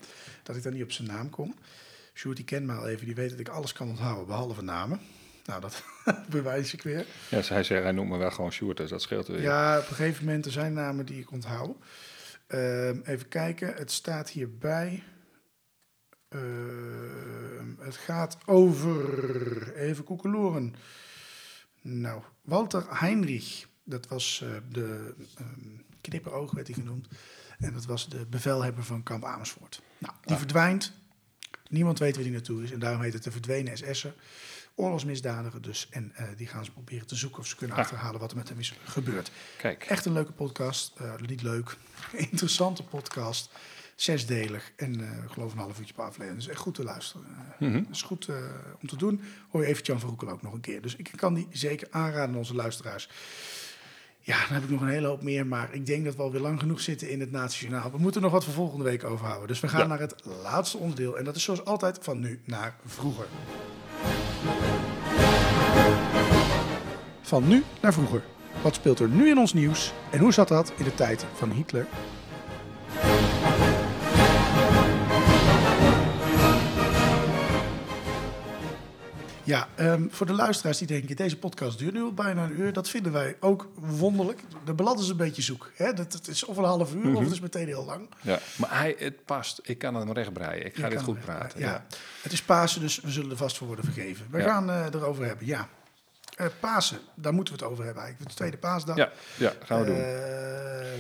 dat 0.44 0.56
ik 0.56 0.64
daar 0.64 0.74
niet 0.74 0.84
op 0.84 0.92
zijn 0.92 1.08
naam 1.08 1.30
kom. 1.30 1.56
Sjoerd, 2.14 2.36
die 2.36 2.46
kent 2.46 2.66
mij 2.66 2.76
al 2.76 2.88
even, 2.88 3.06
die 3.06 3.16
weet 3.16 3.30
dat 3.30 3.40
ik 3.40 3.50
alles 3.50 3.74
kan 3.74 3.90
onthouden, 3.90 4.26
behalve 4.26 4.62
namen. 4.62 5.00
Nou, 5.46 5.62
dat 5.62 5.84
bewijs 6.30 6.74
ik 6.74 6.82
weer. 6.82 7.06
ja, 7.30 7.42
hij 7.42 7.64
zegt, 7.64 7.84
hij 7.84 7.92
noemt 7.92 8.10
me 8.10 8.18
wel 8.18 8.32
gewoon 8.32 8.52
Sjoerd, 8.52 8.78
dus 8.78 8.90
dat 8.90 9.02
scheelt 9.02 9.28
weer. 9.28 9.42
Ja, 9.42 9.80
op 9.80 9.90
een 9.90 9.96
gegeven 9.96 10.26
moment 10.26 10.46
er 10.46 10.52
zijn 10.52 10.74
namen 10.74 11.06
die 11.06 11.20
ik 11.20 11.32
onthoud. 11.32 11.78
Ehm, 12.48 13.00
even 13.04 13.28
kijken, 13.28 13.74
het 13.76 13.92
staat 13.92 14.30
hierbij. 14.30 15.04
Ehm, 16.30 17.70
het 17.80 17.96
gaat 17.98 18.38
over, 18.46 19.74
even 19.76 20.04
koekeloeren. 20.04 20.76
Nou, 21.82 22.22
Walter 22.42 22.86
Heinrich, 22.90 23.68
dat 23.84 24.08
was 24.08 24.42
eh, 24.44 24.50
de 24.70 25.14
ehm 25.38 25.76
knipperoog, 26.02 26.52
werd 26.52 26.68
hij 26.68 26.76
genoemd. 26.76 27.08
En 27.60 27.74
dat 27.74 27.86
was 27.86 28.10
de 28.10 28.26
bevelhebber 28.26 28.84
van 28.84 29.04
kamp 29.04 29.26
Amersfoort. 29.26 29.82
Nou, 29.98 30.14
die 30.26 30.36
verdwijnt. 30.38 30.94
Niemand 31.70 32.00
weet 32.00 32.14
waar 32.16 32.24
die 32.24 32.32
naartoe 32.34 32.64
is. 32.64 32.72
En 32.72 32.80
daarom 32.80 33.02
heet 33.02 33.14
het 33.14 33.24
de 33.24 33.32
verdwenen 33.32 33.78
SS'er. 33.78 34.16
Oorlogsmisdadiger 34.76 35.62
dus. 35.62 35.88
En 35.90 36.12
eh, 36.16 36.28
die 36.36 36.48
gaan 36.48 36.66
ze 36.66 36.72
proberen 36.72 37.08
te 37.08 37.16
zoeken 37.16 37.40
of 37.40 37.48
ze 37.48 37.56
kunnen 37.56 37.76
Ah. 37.76 37.82
achterhalen 37.82 38.20
wat 38.20 38.32
er 38.32 38.38
met 38.38 38.50
hem 38.50 38.60
is 38.60 38.74
gebeurd. 38.84 39.32
Kijk, 39.58 39.84
Echt 39.84 40.06
een 40.06 40.14
leuke 40.14 40.32
podcast. 40.32 40.94
Eh, 40.98 41.16
niet 41.26 41.42
leuk. 41.42 41.78
Interessante 42.32 42.84
podcast. 42.84 43.50
Zesdelig. 44.02 44.72
En 44.76 44.94
ik 45.00 45.32
geloof 45.32 45.52
een 45.54 45.58
half 45.60 45.80
uurtje 45.80 45.94
per 45.94 46.04
aflevering. 46.04 46.36
Dus 46.44 46.48
echt 46.48 46.60
goed 46.60 46.76
te 46.76 46.84
luisteren. 46.84 47.26
Eh, 47.60 47.68
Mhm. 47.68 47.74
Dat 47.84 47.92
is 47.92 48.02
goed 48.02 48.28
eh, 48.28 48.36
om 48.82 48.88
te 48.88 48.96
doen. 48.98 49.22
Hoor 49.50 49.62
je 49.62 49.68
even 49.68 49.84
Jan 49.84 50.00
van 50.00 50.10
Roekel 50.10 50.30
ook 50.30 50.42
nog 50.42 50.54
een 50.54 50.60
keer. 50.62 50.82
Dus 50.82 50.96
ik 50.96 51.12
kan 51.16 51.34
die 51.34 51.48
zeker 51.52 51.88
aanraden 51.92 52.22
aan 52.30 52.36
onze 52.36 52.56
luisteraars. 52.56 53.10
Ja, 54.20 54.38
dan 54.46 54.54
heb 54.54 54.64
ik 54.64 54.70
nog 54.70 54.82
een 54.82 54.88
hele 54.88 55.08
hoop 55.08 55.22
meer. 55.24 55.46
Maar 55.48 55.74
ik 55.74 55.86
denk 55.86 56.06
dat 56.06 56.16
we 56.16 56.22
alweer 56.22 56.42
lang 56.42 56.60
genoeg 56.60 56.80
zitten 56.82 57.10
in 57.10 57.20
het 57.20 57.32
Nationaal. 57.32 57.92
We 57.92 57.98
moeten 57.98 58.22
nog 58.22 58.32
wat 58.32 58.44
voor 58.44 58.54
volgende 58.54 58.84
week 58.84 59.04
overhouden. 59.04 59.48
Dus 59.48 59.60
we 59.60 59.68
gaan 59.68 59.80
Ja. 59.82 59.86
naar 59.88 60.00
het 60.00 60.16
laatste 60.44 60.78
onderdeel. 60.78 61.18
En 61.18 61.24
dat 61.24 61.36
is 61.36 61.44
zoals 61.44 61.66
altijd 61.66 61.98
van 62.02 62.20
nu 62.20 62.40
naar 62.46 62.76
vroeger. 62.86 63.28
Van 67.22 67.48
nu 67.48 67.64
naar 67.82 67.94
vroeger. 67.94 68.24
Wat 68.64 68.76
speelt 68.76 69.00
er 69.00 69.10
nu 69.10 69.30
in 69.30 69.38
ons 69.38 69.54
nieuws? 69.54 69.94
En 70.12 70.20
hoe 70.20 70.34
zat 70.34 70.48
dat 70.48 70.74
in 70.78 70.84
de 70.84 70.96
tijd 70.96 71.26
van 71.34 71.52
Hitler? 71.52 71.88
Ja, 79.48 79.68
ehm, 79.76 80.08
voor 80.10 80.26
de 80.26 80.34
luisteraars 80.34 80.78
die 80.78 80.88
denken, 80.88 81.16
deze 81.16 81.38
podcast 81.38 81.78
duurt 81.80 81.94
nu 81.94 82.02
al 82.02 82.14
bijna 82.14 82.44
een 82.44 82.60
uur. 82.60 82.74
Dat 82.74 82.90
vinden 82.90 83.12
wij 83.12 83.36
ook 83.40 83.68
wonderlijk. 83.76 84.44
De 84.66 84.74
balans 84.74 85.02
is 85.02 85.10
een 85.10 85.18
beetje 85.18 85.42
zoek. 85.42 85.72
Hè? 85.76 85.94
Dat, 85.94 86.14
het 86.14 86.28
is 86.28 86.44
of 86.46 86.58
een 86.58 86.64
half 86.64 86.94
uur 86.96 87.16
of 87.16 87.24
het 87.24 87.32
is 87.32 87.40
meteen 87.40 87.68
heel 87.68 87.86
lang. 87.86 88.10
ja. 88.22 88.40
maar 88.56 88.80
hij, 88.80 88.96
het 89.00 89.26
past. 89.26 89.60
Ik 89.64 89.78
kan 89.78 89.96
hem 89.96 90.12
rechtbreien. 90.12 90.66
Ik 90.66 90.76
ga 90.76 90.84
Je 90.88 90.90
dit 90.94 91.02
goed 91.04 91.20
praten. 91.20 91.60
Ja. 91.60 91.66
Ja. 91.72 91.86
het 92.22 92.32
is 92.32 92.42
Pasen, 92.44 92.82
dus 92.82 93.00
we 93.02 93.12
zullen 93.12 93.32
er 93.32 93.38
vast 93.38 93.58
voor 93.58 93.68
worden 93.68 93.86
vergeven. 93.86 94.26
We 94.32 94.38
Ja. 94.40 94.44
gaan 94.44 94.70
eh, 94.70 94.86
erover 94.94 95.26
hebben, 95.26 95.46
ja. 95.48 95.68
Eh, 96.36 96.46
Pasen, 96.60 96.98
daar 97.16 97.34
moeten 97.34 97.54
we 97.54 97.60
het 97.64 97.72
over 97.72 97.84
hebben 97.86 98.04
eigenlijk. 98.04 98.32
De 98.32 98.38
tweede 98.38 98.58
paasdag. 98.58 98.96
Ja, 98.96 99.12
ja, 99.38 99.54
gaan 99.64 99.80
we 99.80 99.86
doen. 99.86 99.96
Eh, 99.96 100.02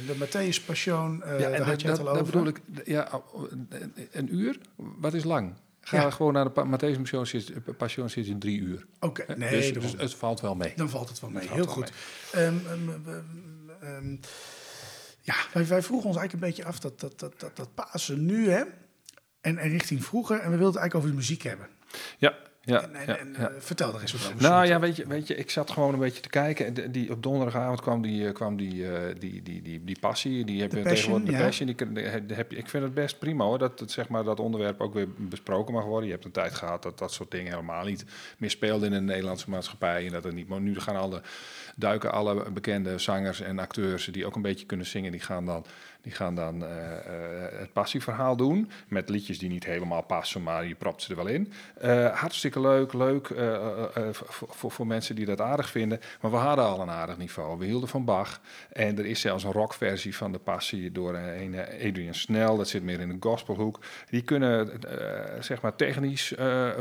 de 0.08 0.16
Matthäus 0.26 0.66
Passion, 0.66 1.24
eh 1.24 1.40
ja, 1.40 1.50
daar 1.50 1.58
had 1.58 1.68
dat, 1.68 1.82
je 1.82 1.88
het 1.88 2.00
al 2.00 2.06
dat 2.06 2.14
over. 2.14 2.26
bedoel 2.26 2.48
ik. 2.48 2.62
Ja, 2.86 3.08
oh, 3.32 3.52
een 4.12 4.36
uur? 4.36 4.58
Wat 4.76 5.14
is 5.14 5.24
lang? 5.24 5.54
Ga 5.88 5.98
Ja. 6.02 6.10
gewoon 6.10 6.34
naar 6.34 6.54
de 6.54 6.66
Matthäus 6.66 6.98
Passion 7.00 7.26
zit, 7.26 7.78
Passion 7.78 8.10
zit 8.10 8.26
in 8.26 8.40
drie 8.40 8.60
uur. 8.60 8.86
Oké, 9.00 9.36
nee, 9.38 9.72
dus, 9.74 9.82
dus 9.82 9.94
het 9.98 10.14
valt 10.14 10.42
wel 10.42 10.56
mee. 10.56 10.74
dan 10.76 10.90
valt 10.90 11.10
het 11.10 11.20
wel 11.20 11.30
mee. 11.30 11.48
Heel 11.50 11.66
goed. 11.66 11.92
Ehm, 12.32 12.56
ehm, 12.68 12.90
ehm, 13.82 14.16
ja, 15.22 15.36
wij, 15.54 15.68
wij 15.68 15.82
vroegen 15.82 16.08
ons 16.10 16.18
eigenlijk 16.18 16.34
een 16.34 16.40
beetje 16.40 16.66
af 16.66 16.80
dat, 16.80 17.00
dat, 17.00 17.20
dat, 17.20 17.40
dat, 17.40 17.56
dat 17.56 17.74
Pasen 17.74 18.26
nu, 18.26 18.50
hè, 18.50 18.64
en, 19.42 19.58
en 19.58 19.70
richting 19.70 20.06
vroeger, 20.06 20.36
en 20.40 20.52
we 20.52 20.58
wilden 20.58 20.66
het 20.68 20.76
eigenlijk 20.76 20.96
over 20.96 21.10
de 21.10 21.16
muziek 21.16 21.42
hebben. 21.42 21.68
Ja, 22.18 22.38
Ja, 22.68 22.82
En, 22.82 22.96
en, 22.96 23.06
ja, 23.08 23.18
en, 23.18 23.36
ja. 23.38 23.50
eh, 23.50 23.56
vertel 23.60 23.94
er 23.94 24.02
eens 24.02 24.12
wat 24.12 24.22
over. 24.22 24.42
Nou 24.42 24.66
ja, 24.66 24.80
weet 24.80 24.96
je, 24.96 25.08
weet 25.08 25.28
je, 25.28 25.36
ik 25.36 25.50
zat 25.50 25.72
gewoon 25.72 25.94
een 25.94 26.00
beetje 26.00 26.22
te 26.22 26.30
kijken. 26.30 26.66
En 26.66 26.92
Die, 26.92 27.12
op 27.12 27.24
donderdagavond 27.24 27.82
kwam 27.82 28.02
die, 28.02 28.28
eh, 28.28 28.34
kwam 28.34 28.58
die, 28.58 28.92
eh, 28.92 29.16
die, 29.20 29.44
die, 29.44 29.62
die, 29.62 29.84
die 29.84 30.00
passie. 30.00 30.46
Die 30.46 30.62
heb 30.62 30.70
De 30.70 30.78
je 30.78 30.84
passion, 30.84 31.24
tegenwoordig. 31.24 31.30
De 31.30 31.38
ja. 31.38 31.46
passion. 31.46 32.26
Die, 32.26 32.36
heb 32.36 32.52
je, 32.52 32.58
ik 32.58 32.70
vind 32.70 32.84
het 32.84 32.94
best 32.94 33.20
prima 33.20 33.44
hoor. 33.44 33.58
Dat, 33.58 33.80
het, 33.80 33.92
zeg 33.92 34.08
maar, 34.10 34.24
dat 34.24 34.40
onderwerp 34.40 34.82
ook 34.82 34.94
weer 34.94 35.08
besproken 35.18 35.74
mag 35.74 35.84
worden. 35.84 36.06
Je 36.06 36.14
hebt 36.14 36.26
een 36.26 36.32
tijd 36.32 36.54
gehad 36.54 36.84
dat 36.84 36.98
dat 36.98 37.12
soort 37.14 37.32
dingen 37.32 37.52
helemaal 37.52 37.86
niet 37.86 38.06
meer 38.38 38.50
speelden 38.50 38.94
in 38.94 39.00
de 39.00 39.12
Nederlandse 39.14 39.50
maatschappij. 39.50 40.06
En 40.06 40.12
dat 40.12 40.24
het 40.24 40.34
niet. 40.34 40.48
Maar 40.48 40.62
nu 40.62 40.80
gaan 40.80 40.96
alle, 40.96 41.22
duiken 41.76 42.12
alle 42.12 42.52
bekende 42.52 42.98
zangers 42.98 43.42
en 43.42 43.60
acteurs 43.60 44.06
die 44.06 44.26
ook 44.26 44.36
een 44.36 44.42
beetje 44.42 44.66
kunnen 44.66 44.86
zingen. 44.86 45.12
Die 45.12 45.22
gaan 45.22 45.46
dan, 45.46 45.66
die 46.08 46.16
gaan 46.16 46.36
dan 46.36 46.66
eh, 46.66 46.98
eh, 46.98 47.60
het 47.60 47.74
passieverhaal 47.74 48.36
doen. 48.36 48.72
Met 48.88 49.10
liedjes 49.10 49.40
die 49.40 49.50
niet 49.50 49.66
helemaal 49.66 50.02
passen, 50.02 50.44
maar 50.44 50.66
je 50.68 50.76
propt 50.76 51.02
ze 51.02 51.10
er 51.10 51.16
wel 51.16 51.28
in. 51.28 51.52
Eh, 51.82 52.20
hartstikke 52.20 52.60
leuk, 52.60 52.94
leuk 52.94 53.28
voor, 54.12 54.72
voor, 54.72 54.88
mensen 54.88 55.16
die 55.16 55.26
dat 55.26 55.42
aardig 55.42 55.70
vinden. 55.70 56.00
Maar 56.22 56.32
we 56.32 56.38
hadden 56.38 56.66
al 56.66 56.82
een 56.82 56.90
aardig 56.90 57.18
niveau. 57.18 57.58
We 57.58 57.66
hielden 57.66 57.90
van 57.90 58.06
Bach. 58.06 58.40
En 58.72 58.98
er 58.98 59.06
is 59.06 59.20
zelfs 59.22 59.44
een 59.44 59.52
rockversie 59.52 60.16
van 60.16 60.32
de 60.32 60.38
passie 60.38 60.92
door 60.92 61.16
een 61.16 61.56
Adrian 61.88 62.14
Snell. 62.14 62.58
Dat 62.58 62.68
zit 62.68 62.84
meer 62.84 63.00
in 63.00 63.10
de 63.10 63.18
gospelhoek. 63.20 63.80
Die 64.10 64.22
kunnen 64.22 64.72
zeg 65.40 65.62
maar 65.62 65.76
technisch 65.76 66.30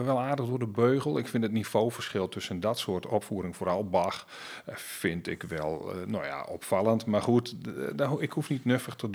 wel 0.04 0.20
aardig 0.20 0.46
door 0.46 0.58
de 0.58 0.66
beugel. 0.66 1.18
Ik 1.18 1.28
vind 1.28 1.42
het 1.42 1.52
niveauverschil 1.52 2.28
tussen 2.28 2.60
dat 2.60 2.78
soort 2.78 3.06
opvoering, 3.06 3.56
vooral 3.56 3.84
Bach, 3.88 4.26
vind 4.72 5.26
ik 5.26 5.42
wel 5.42 5.92
nou 6.06 6.24
ja, 6.24 6.42
opvallend. 6.42 7.06
Maar 7.06 7.22
goed, 7.22 7.54
ho- 7.96 8.20
ik 8.20 8.32
hoef 8.32 8.48
niet 8.48 8.64
nuffig 8.64 8.94
te 8.94 9.10
doen. 9.10 9.14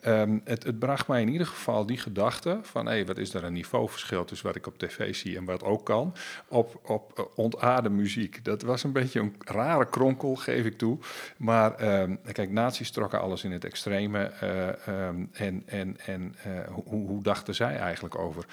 Ehm, 0.00 0.38
het, 0.44 0.64
het 0.64 0.78
bracht 0.78 1.08
mij 1.08 1.20
in 1.20 1.28
ieder 1.28 1.46
geval 1.46 1.86
die 1.86 1.98
gedachte 1.98 2.58
van... 2.62 2.86
hé, 2.86 3.04
wat 3.04 3.18
is 3.18 3.34
er 3.34 3.44
een 3.44 3.52
niveauverschil 3.52 4.24
tussen 4.24 4.46
wat 4.46 4.56
ik 4.56 4.66
op 4.66 4.78
tv 4.78 5.14
zie 5.14 5.36
en 5.36 5.44
wat 5.44 5.62
ook 5.62 5.84
kan... 5.84 6.14
op, 6.48 6.80
op 6.84 7.18
eh, 7.18 7.24
ontaarde 7.34 7.90
muziek. 7.90 8.44
Dat 8.44 8.62
was 8.62 8.84
een 8.84 8.92
beetje 8.92 9.20
een 9.20 9.34
rare 9.38 9.88
kronkel, 9.88 10.34
geef 10.34 10.64
ik 10.64 10.78
toe. 10.78 10.98
Maar 11.36 11.74
ehm, 11.74 12.16
kijk, 12.32 12.50
nazi's 12.50 12.90
trokken 12.90 13.20
alles 13.20 13.44
in 13.44 13.52
het 13.52 13.64
extreme. 13.64 14.18
eh, 14.18 14.68
ehm, 14.86 15.24
en 15.32 15.62
en, 15.66 15.96
en 16.06 16.34
eh, 16.42 16.72
hoe, 16.84 17.06
hoe 17.06 17.22
dachten 17.22 17.54
zij 17.54 17.76
eigenlijk 17.76 18.18
over, 18.18 18.46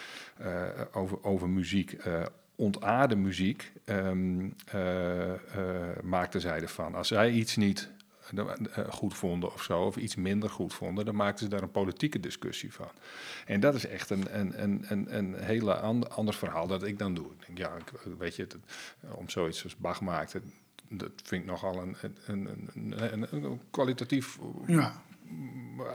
over, 0.93 1.23
over 1.23 1.49
muziek... 1.49 1.97
ontaarde 2.55 3.15
muziek 3.15 3.71
ehm, 3.85 4.49
eh, 4.65 5.33
eh, 5.33 5.37
maakten 6.03 6.41
zij 6.41 6.61
ervan. 6.61 6.95
Als 6.95 7.07
zij 7.07 7.31
iets 7.31 7.55
niet 7.55 7.89
goed 8.89 9.13
vonden 9.13 9.53
of 9.53 9.63
zo, 9.63 9.81
of 9.81 9.97
iets 9.97 10.15
minder 10.15 10.49
goed 10.49 10.73
vonden, 10.73 11.05
dan 11.05 11.15
maakten 11.15 11.43
ze 11.45 11.51
daar 11.51 11.61
een 11.61 11.71
politieke 11.71 12.19
discussie 12.19 12.73
van. 12.73 12.89
En 13.45 13.59
dat 13.59 13.75
is 13.75 13.87
echt 13.87 14.09
een, 14.09 14.39
een, 14.39 14.63
een, 14.63 14.85
een, 14.87 15.17
een 15.17 15.33
hele 15.33 15.75
an- 15.75 16.09
ander 16.11 16.33
verhaal 16.33 16.67
dat 16.67 16.83
ik 16.83 16.99
dan 16.99 17.13
doe. 17.13 17.25
Ik 17.25 17.45
denk, 17.45 17.57
ja, 17.57 17.75
ik, 17.75 18.17
weet 18.17 18.35
je, 18.35 18.41
het, 18.41 18.57
om 19.15 19.29
zoiets 19.29 19.63
als 19.63 19.77
Bach 19.77 20.01
maakt, 20.01 20.33
het, 20.33 20.43
dat 20.89 21.11
vind 21.23 21.43
ik 21.43 21.49
nogal 21.49 21.81
een, 21.81 21.95
een, 22.25 22.49
een, 23.13 23.27
een, 23.31 23.61
kwalitatief 23.71 24.39
ja, 24.67 25.01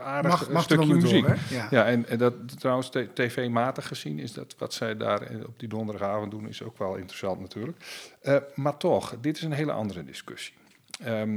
aardig 0.03 0.31
mag, 0.31 0.49
mag 0.49 0.63
stukje 0.63 0.93
muziek. 0.93 1.25
door? 1.25 1.37
Ja. 1.49 1.67
Ja, 1.71 1.85
en, 1.85 2.07
en 2.07 2.17
dat 2.17 2.59
trouwens 2.59 2.89
tv-matig 3.13 3.87
gezien 3.87 4.19
is 4.19 4.33
dat 4.33 4.55
wat 4.57 4.73
zij 4.73 4.97
daar 4.97 5.21
eh, 5.21 5.43
op 5.47 5.59
die 5.59 5.69
donderdagavond 5.69 6.31
doen, 6.31 6.47
is 6.47 6.63
ook 6.63 6.77
wel 6.77 6.95
interessant 6.95 7.39
natuurlijk. 7.39 7.77
Eh, 8.21 8.37
maar 8.55 8.77
toch, 8.77 9.15
dit 9.21 9.37
is 9.37 9.43
een 9.43 9.51
hele 9.51 9.71
andere 9.71 10.03
discussie. 10.03 10.53
Eh, 10.99 11.21
eh, 11.21 11.27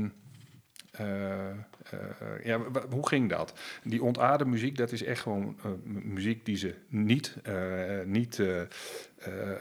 ja, 2.42 2.58
wa- 2.58 2.70
wa- 2.70 2.86
hoe 2.90 3.08
ging 3.08 3.28
dat? 3.30 3.52
Die 3.84 4.02
ontaarde 4.02 4.44
muziek, 4.44 4.76
dat 4.76 4.92
is 4.92 5.02
echt 5.02 5.20
gewoon 5.20 5.56
eh, 5.64 5.70
muziek 5.84 6.44
die 6.46 6.56
ze 6.56 6.74
niet, 6.88 7.36
eh, 7.42 8.00
niet 8.04 8.38
eh, 8.38 8.60
eh, 8.60 8.66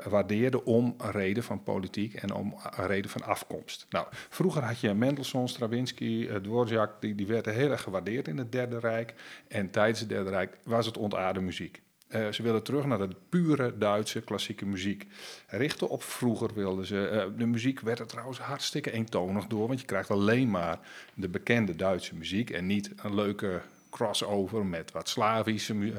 waardeerden 0.09 0.65
om 0.65 0.95
reden 0.97 1.43
van 1.43 1.63
politiek 1.63 2.13
en 2.13 2.34
om 2.34 2.55
reden 2.75 3.11
van 3.11 3.23
afkomst. 3.23 3.86
Nou, 3.89 4.07
vroeger 4.11 4.63
had 4.63 4.79
je 4.79 4.93
Mendelssohn, 4.93 5.47
Stravinsky, 5.47 6.27
eh, 6.29 6.36
Dvorak, 6.36 7.01
die, 7.01 7.15
die 7.15 7.27
werden 7.27 7.53
heel 7.53 7.71
erg 7.71 7.82
gewaardeerd 7.82 8.27
in 8.27 8.38
het 8.38 8.51
Derde 8.51 8.79
Rijk. 8.79 9.13
En 9.47 9.69
tijdens 9.69 9.99
het 9.99 10.09
Derde 10.09 10.29
Rijk 10.29 10.57
was 10.63 10.86
het 10.86 10.97
ontaarde 10.97 11.41
muziek. 11.41 11.82
Eh, 12.12 12.32
ze 12.32 12.43
wilden 12.43 12.64
terug 12.64 12.86
naar 12.86 12.97
de 12.97 13.16
pure 13.30 13.78
Duitse 13.78 14.22
klassieke 14.22 14.66
muziek. 14.66 15.07
Richten 15.47 15.89
op 15.89 16.03
vroeger 16.03 16.53
wilden 16.53 16.86
ze. 16.86 17.07
eh, 17.07 17.26
de 17.38 17.45
muziek 17.45 17.80
werd 17.80 17.99
er 17.99 18.07
trouwens 18.07 18.39
hartstikke 18.39 18.91
eentonig 18.91 19.47
door, 19.47 19.68
want 19.68 19.80
je 19.80 19.86
krijgt 19.86 20.12
alleen 20.12 20.49
maar 20.49 20.80
de 21.14 21.30
bekende 21.30 21.76
Duitse 21.76 22.16
muziek 22.16 22.49
en 22.49 22.66
niet 22.66 22.91
een 23.03 23.16
leuke 23.16 23.62
crossover 23.89 24.66
met 24.66 24.91
wat 24.91 25.09
Slavische 25.09 25.76
muziek. 25.76 25.97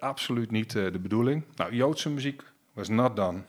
absoluut 0.00 0.50
niet 0.50 0.74
eh, 0.74 0.92
de 0.92 0.98
bedoeling. 0.98 1.42
Nou, 1.56 1.74
Joodse 1.74 2.10
muziek 2.10 2.42
was 2.72 2.88
not 2.88 3.16
done. 3.16 3.42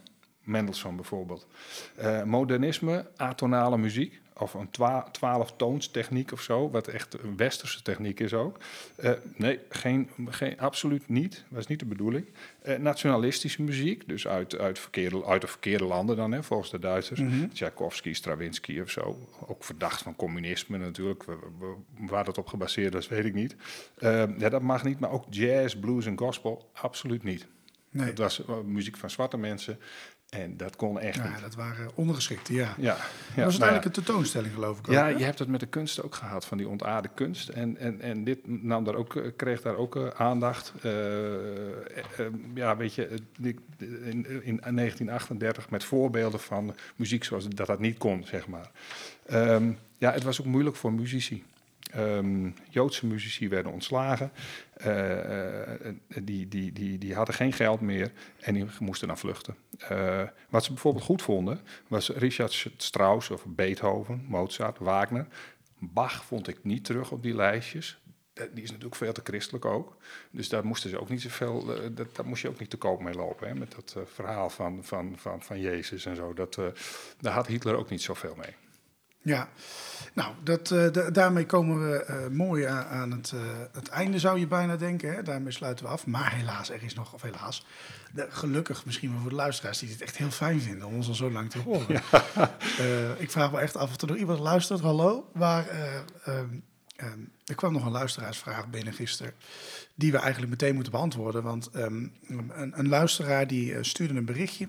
Mendelssohn 0.43 0.95
bijvoorbeeld. 0.95 1.47
Eh, 1.95 2.23
modernisme, 2.23 3.07
atonale 3.15 3.77
muziek, 3.77 4.21
of 4.39 4.53
een 4.53 4.69
twa- 4.69 5.09
twaalftoonstechniek 5.11 6.31
of 6.31 6.41
zo, 6.41 6.69
wat 6.69 6.87
echt 6.87 7.23
een 7.23 7.37
westerse 7.37 7.81
techniek 7.81 8.19
is 8.19 8.33
ook. 8.33 8.57
Eh, 8.95 9.11
nee, 9.35 9.59
geen, 9.69 10.09
geen, 10.25 10.59
absoluut 10.59 11.09
niet. 11.09 11.43
Dat 11.49 11.59
is 11.59 11.67
niet 11.67 11.79
de 11.79 11.85
bedoeling. 11.85 12.25
Eh, 12.61 12.77
nationalistische 12.77 13.61
muziek, 13.61 14.07
dus 14.07 14.27
uit, 14.27 14.57
uit, 14.57 14.79
verkeerde, 14.79 15.25
uit 15.25 15.41
de 15.41 15.47
verkeerde 15.47 15.85
landen 15.85 16.15
dan, 16.15 16.31
hè, 16.31 16.43
volgens 16.43 16.71
de 16.71 16.79
Duitsers. 16.79 17.21
Tchaikovsky, 17.53 18.13
Stravinsky 18.13 18.79
of 18.79 18.89
zo. 18.89 19.17
Ook 19.47 19.63
verdacht 19.63 20.01
van 20.01 20.15
communisme 20.15 20.77
natuurlijk. 20.77 21.25
Waar 21.99 22.25
dat 22.25 22.37
op 22.37 22.47
gebaseerd 22.47 22.95
is, 22.95 23.07
weet 23.07 23.25
ik 23.25 23.33
niet. 23.33 23.55
Eh, 23.97 24.23
ja, 24.37 24.49
dat 24.49 24.61
mag 24.61 24.83
niet, 24.83 24.99
maar 24.99 25.11
ook 25.11 25.25
jazz, 25.29 25.75
blues 25.75 26.05
en 26.05 26.17
gospel, 26.17 26.69
absoluut 26.73 27.23
niet. 27.23 27.47
Nee. 27.91 28.05
Het 28.07 28.17
was 28.17 28.41
muziek 28.65 28.97
van 28.97 29.09
zwarte 29.09 29.37
mensen 29.37 29.79
en 30.29 30.57
dat 30.57 30.75
kon 30.75 30.99
echt 30.99 31.15
Ja, 31.15 31.29
niet. 31.29 31.41
dat 31.41 31.55
waren 31.55 31.89
ondergeschikte, 31.95 32.53
ja. 32.53 32.59
Ja, 32.59 32.73
ja, 32.77 32.93
dat 32.93 32.97
was 33.35 33.35
nou 33.35 33.43
uiteindelijk 33.43 33.83
ja. 33.83 33.85
een 33.85 34.05
tentoonstelling, 34.05 34.53
geloof 34.53 34.79
ik 34.79 34.87
ook. 34.87 34.93
Ja, 34.93 35.03
hè? 35.03 35.09
je 35.09 35.23
hebt 35.23 35.39
het 35.39 35.47
met 35.47 35.59
de 35.59 35.65
kunst 35.65 36.03
ook 36.03 36.15
gehad, 36.15 36.45
van 36.45 36.57
die 36.57 36.67
ontaarde 36.67 37.09
kunst. 37.13 37.49
En, 37.49 37.77
en, 37.77 38.01
en 38.01 38.23
dit 38.23 38.39
nam 38.43 38.83
daar 38.83 38.95
ook, 38.95 39.15
eh, 39.15 39.31
kreeg 39.35 39.61
daar 39.61 39.75
ook 39.75 39.95
eh, 39.95 40.07
aandacht. 40.07 40.73
Eh, 40.81 40.91
ja, 42.53 42.77
weet 42.77 42.93
je, 42.93 43.07
in, 43.39 44.25
in 44.43 44.59
1938 44.61 45.69
met 45.69 45.83
voorbeelden 45.83 46.39
van 46.39 46.75
muziek 46.95 47.23
zoals 47.23 47.47
dat 47.49 47.67
dat 47.67 47.79
niet 47.79 47.97
kon, 47.97 48.23
zeg 48.25 48.47
maar. 48.47 48.71
Ehm, 49.25 49.71
ja, 49.97 50.11
het 50.11 50.23
was 50.23 50.39
ook 50.39 50.47
moeilijk 50.47 50.75
voor 50.75 50.93
muzici. 50.93 51.43
Ehm, 51.91 52.49
Joodse 52.69 53.05
muzici 53.05 53.49
werden 53.49 53.71
ontslagen. 53.71 54.31
Eh, 54.73 55.73
eh, 55.73 55.95
die, 56.07 56.47
die, 56.47 56.71
die, 56.71 56.97
die 56.97 57.15
hadden 57.15 57.35
geen 57.35 57.53
geld 57.53 57.81
meer 57.81 58.11
en 58.39 58.53
die 58.53 58.65
moesten 58.79 59.07
dan 59.07 59.17
vluchten. 59.17 59.55
Eh, 59.77 60.23
wat 60.49 60.63
ze 60.63 60.71
bijvoorbeeld 60.71 61.03
goed 61.03 61.21
vonden, 61.21 61.61
was 61.87 62.09
Richard 62.09 62.71
Strauss 62.77 63.29
of 63.29 63.45
Beethoven, 63.45 64.25
Mozart, 64.27 64.79
Wagner. 64.79 65.27
Bach 65.79 66.25
vond 66.25 66.47
ik 66.47 66.63
niet 66.63 66.85
terug 66.85 67.11
op 67.11 67.23
die 67.23 67.35
lijstjes. 67.35 68.01
Die 68.53 68.63
is 68.63 68.69
natuurlijk 68.69 68.95
veel 68.95 69.13
te 69.13 69.21
christelijk 69.23 69.65
ook. 69.65 69.97
Dus 70.31 70.49
daar 70.49 70.65
moesten 70.65 70.89
ze 70.89 70.99
ook 70.99 71.09
niet 71.09 71.21
zoveel. 71.21 71.65
dat, 71.91 72.15
daar 72.15 72.25
moest 72.25 72.41
je 72.41 72.49
ook 72.49 72.59
niet 72.59 72.69
te 72.69 72.77
koop 72.77 73.01
mee 73.01 73.13
lopen. 73.13 73.47
Hè, 73.47 73.55
met 73.55 73.75
dat 73.75 73.95
verhaal 74.05 74.49
van, 74.49 74.83
van, 74.83 75.13
van, 75.17 75.41
van 75.41 75.59
Jezus 75.59 76.05
en 76.05 76.15
zo. 76.15 76.33
Dat, 76.33 76.59
daar 77.19 77.33
had 77.33 77.47
Hitler 77.47 77.75
ook 77.75 77.89
niet 77.89 78.01
zoveel 78.01 78.35
mee. 78.35 78.66
Ja, 79.27 79.49
nou, 80.13 80.33
dat, 80.43 80.71
eh, 80.71 80.91
da- 80.91 81.09
daarmee 81.09 81.45
komen 81.45 81.89
we 81.91 82.03
eh, 82.03 82.27
mooi 82.27 82.63
aan, 82.63 82.85
aan 82.85 83.11
het, 83.11 83.31
eh, 83.35 83.39
het 83.71 83.87
einde, 83.87 84.19
zou 84.19 84.39
je 84.39 84.47
bijna 84.47 84.75
denken. 84.77 85.13
Hè? 85.15 85.23
Daarmee 85.23 85.51
sluiten 85.51 85.85
we 85.85 85.91
af. 85.91 86.05
Maar 86.05 86.33
helaas, 86.35 86.69
er 86.69 86.83
is 86.83 86.93
nog, 86.93 87.13
of 87.13 87.21
helaas, 87.21 87.65
de- 88.13 88.27
gelukkig 88.29 88.85
misschien 88.85 89.11
wel 89.11 89.19
voor 89.19 89.29
de 89.29 89.35
luisteraars 89.35 89.79
die 89.79 89.89
het 89.89 90.01
echt 90.01 90.17
heel 90.17 90.31
fijn 90.31 90.61
vinden 90.61 90.87
om 90.87 90.93
ons 90.95 91.07
al 91.07 91.13
zo 91.13 91.31
lang 91.31 91.49
te 91.49 91.59
horen. 91.59 92.01
Ik 93.23 93.31
vraag 93.31 93.51
me 93.51 93.59
echt 93.59 93.75
af 93.77 93.89
of 93.89 94.01
er 94.01 94.07
nog 94.07 94.17
iemand 94.17 94.39
luistert. 94.39 94.79
Hallo, 94.79 95.29
maar 95.33 95.67
eh, 95.67 95.95
ehm, 96.23 96.47
ehm, 96.95 97.19
er 97.45 97.55
kwam 97.55 97.73
nog 97.73 97.85
een 97.85 97.91
luisteraarsvraag 97.91 98.67
binnen 98.69 98.93
gisteren. 98.93 99.33
Die 99.95 100.11
we 100.11 100.17
eigenlijk 100.17 100.51
meteen 100.51 100.73
moeten 100.73 100.91
beantwoorden. 100.91 101.43
Want 101.43 101.69
ehm, 101.69 102.07
een, 102.27 102.71
een 102.75 102.87
luisteraar 102.87 103.47
die 103.47 103.83
stuurde 103.83 104.13
een 104.13 104.25
berichtje 104.25 104.67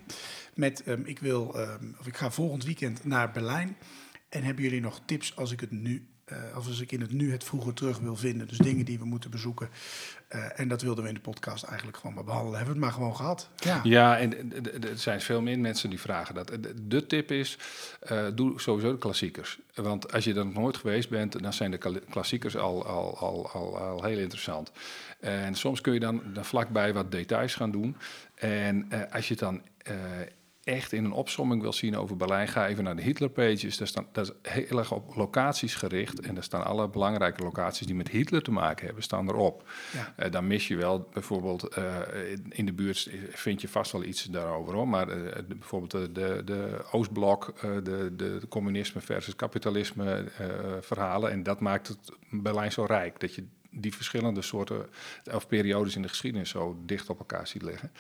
met: 0.55 0.83
ik, 1.05 1.19
wil, 1.19 1.57
of 2.01 2.07
ik 2.07 2.17
ga 2.17 2.31
volgend 2.31 2.65
weekend 2.65 3.05
naar 3.05 3.31
Berlijn. 3.31 3.77
En 4.29 4.43
hebben 4.43 4.64
jullie 4.64 4.81
nog 4.81 5.01
tips 5.05 5.37
als 5.37 5.53
ik 5.53 5.61
het 5.61 5.70
nu, 5.70 6.07
eh, 6.24 6.55
als 6.55 6.81
ik 6.81 6.93
in 6.93 7.01
het 7.01 7.12
nu 7.12 7.33
het 7.33 7.45
vroeger 7.45 7.74
terug 7.74 7.99
wil 7.99 8.16
vinden? 8.16 8.49
Dus 8.49 8.59
dingen 8.59 8.85
die 8.85 8.99
we 8.99 9.05
moeten 9.05 9.31
bezoeken. 9.31 9.68
Eh, 10.29 10.61
en 10.61 10.68
dat 10.68 10.83
wilden 10.83 11.03
we 11.03 11.09
in 11.09 11.14
de 11.14 11.20
podcast 11.20 11.64
eigenlijk 11.64 11.97
gewoon 11.97 12.14
maar 12.14 12.24
behandelen. 12.24 12.57
Hebben 12.59 12.74
we 12.76 12.81
het 12.81 12.89
maar 12.91 12.99
gewoon 13.01 13.16
gehad. 13.16 13.51
Ja. 13.57 13.81
Ja, 13.83 14.18
en 14.18 14.53
er 14.83 14.99
zijn 14.99 15.20
veel 15.20 15.41
meer 15.41 15.59
mensen 15.59 15.91
die 15.91 16.01
vragen 16.01 16.35
dat. 16.35 16.47
De- 16.49 16.87
De 16.89 17.07
tip 17.07 17.31
is, 17.31 17.59
eh, 18.01 18.26
doe 18.35 18.61
sowieso 18.61 18.93
de 18.93 18.99
klassiekers. 18.99 19.59
Want 19.74 20.12
als 20.12 20.24
je 20.24 20.35
er 20.35 20.45
nog 20.47 20.55
nooit 20.55 20.76
geweest 20.76 21.09
bent, 21.09 21.43
dan 21.43 21.53
zijn 21.53 21.70
de 21.70 21.79
kla- 21.79 22.01
klassiekers 22.11 22.57
al, 22.57 22.87
al, 22.87 23.18
al, 23.18 23.51
al, 23.51 23.79
al 23.79 24.05
heel 24.05 24.18
interessant. 24.18 24.72
En 25.20 25.55
soms 25.55 25.81
kun 25.81 25.93
je 25.93 26.01
dan, 26.01 26.22
dan 26.33 26.45
vlakbij 26.45 26.93
wat 26.93 27.11
details 27.12 27.55
gaan 27.55 27.70
doen. 27.70 27.97
En 28.35 28.87
eh, 28.89 29.01
als 29.14 29.24
je 29.29 29.31
het 29.35 29.43
dan 29.43 29.62
eh, 29.79 29.95
echt 30.69 30.93
in 30.93 31.05
een 31.05 31.12
opsomming 31.12 31.62
wil 31.62 31.73
zien 31.73 31.97
over 31.97 32.16
Berlijn, 32.16 32.49
ga 32.49 32.66
even 32.66 32.85
naar 32.85 32.97
de 32.97 33.03
Hitler-pages. 33.03 33.77
Daar 33.77 33.87
staan, 33.87 34.07
dat 34.12 34.27
is 34.43 34.53
heel 34.53 34.79
erg 34.79 34.93
op 34.93 35.16
locaties 35.16 35.75
gericht. 35.75 36.21
En 36.21 36.35
daar 36.35 36.45
staan 36.45 36.64
alle 36.64 36.89
belangrijke 36.89 37.43
locaties 37.43 37.87
die 37.87 37.97
met 37.97 38.09
Hitler 38.09 38.43
te 38.43 38.51
maken 38.51 38.87
hebben, 38.87 39.03
staan 39.03 39.29
erop. 39.29 39.69
Ja. 39.93 40.12
Eh, 40.16 40.31
dan 40.31 40.47
mis 40.47 40.69
je 40.69 40.77
wel 40.77 41.09
bijvoorbeeld 41.12 41.69
eh, 41.69 41.85
in 42.49 42.66
de 42.66 42.73
buurt 42.73 43.11
vind 43.31 43.61
je 43.61 43.69
vast 43.69 43.93
wel 43.93 44.05
iets 44.05 44.25
daarover 44.25 44.75
hoor. 44.75 44.89
Maar 44.89 45.09
eh, 45.09 45.35
de- 45.49 45.55
bijvoorbeeld 45.55 45.91
de, 45.91 46.12
de, 46.12 46.43
de 46.45 46.85
Oostblok, 46.93 47.55
de, 47.61 48.12
de 48.16 48.41
communisme 48.49 49.01
versus 49.01 49.37
kapitalisme 49.37 50.25
verhalen. 50.81 51.31
En 51.31 51.43
dat 51.43 51.61
maakt 51.61 51.89
het 51.89 51.99
Berlijn 52.31 52.73
zo 52.73 52.85
rijk. 52.85 53.21
Dat 53.21 53.35
je 53.35 53.45
die 53.71 53.95
verschillende 53.95 54.43
soorten 54.43 54.87
of 55.33 55.47
periodes 55.47 55.97
in 55.97 56.03
de 56.03 56.09
geschiedenis 56.09 56.51
zo 56.51 56.79
dicht 56.87 57.11
op 57.11 57.19
elkaar 57.19 57.47
ziet 57.47 57.62
liggen. 57.62 57.91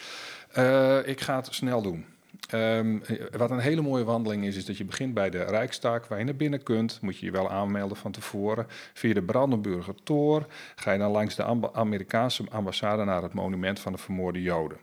Ik 1.08 1.20
ga 1.20 1.36
het 1.36 1.48
snel 1.50 1.82
doen. 1.82 2.04
Ehm, 2.50 2.98
eh, 3.06 3.24
wat 3.36 3.50
een 3.50 3.58
hele 3.58 3.80
mooie 3.80 4.04
wandeling 4.04 4.44
is, 4.44 4.56
is 4.56 4.64
dat 4.64 4.76
je 4.76 4.84
begint 4.84 5.14
bij 5.14 5.30
de 5.30 5.42
Rijkstak, 5.42 6.06
waar 6.06 6.18
je 6.18 6.24
naar 6.24 6.36
binnen 6.36 6.62
kunt. 6.62 6.98
Moet 7.00 7.18
je 7.18 7.26
je 7.26 7.32
wel 7.32 7.50
aanmelden 7.50 7.96
van 7.96 8.12
tevoren. 8.12 8.66
Via 8.94 9.14
de 9.14 9.22
Brandenburger 9.22 9.94
Tor 10.02 10.46
ga 10.74 10.92
je 10.92 10.98
dan 10.98 11.10
langs 11.10 11.34
de 11.34 11.72
Amerikaanse 11.72 12.44
ambassade 12.50 13.04
naar 13.04 13.22
het 13.22 13.32
monument 13.34 13.80
van 13.80 13.92
de 13.92 13.98
vermoorde 13.98 14.42
Joden. 14.42 14.78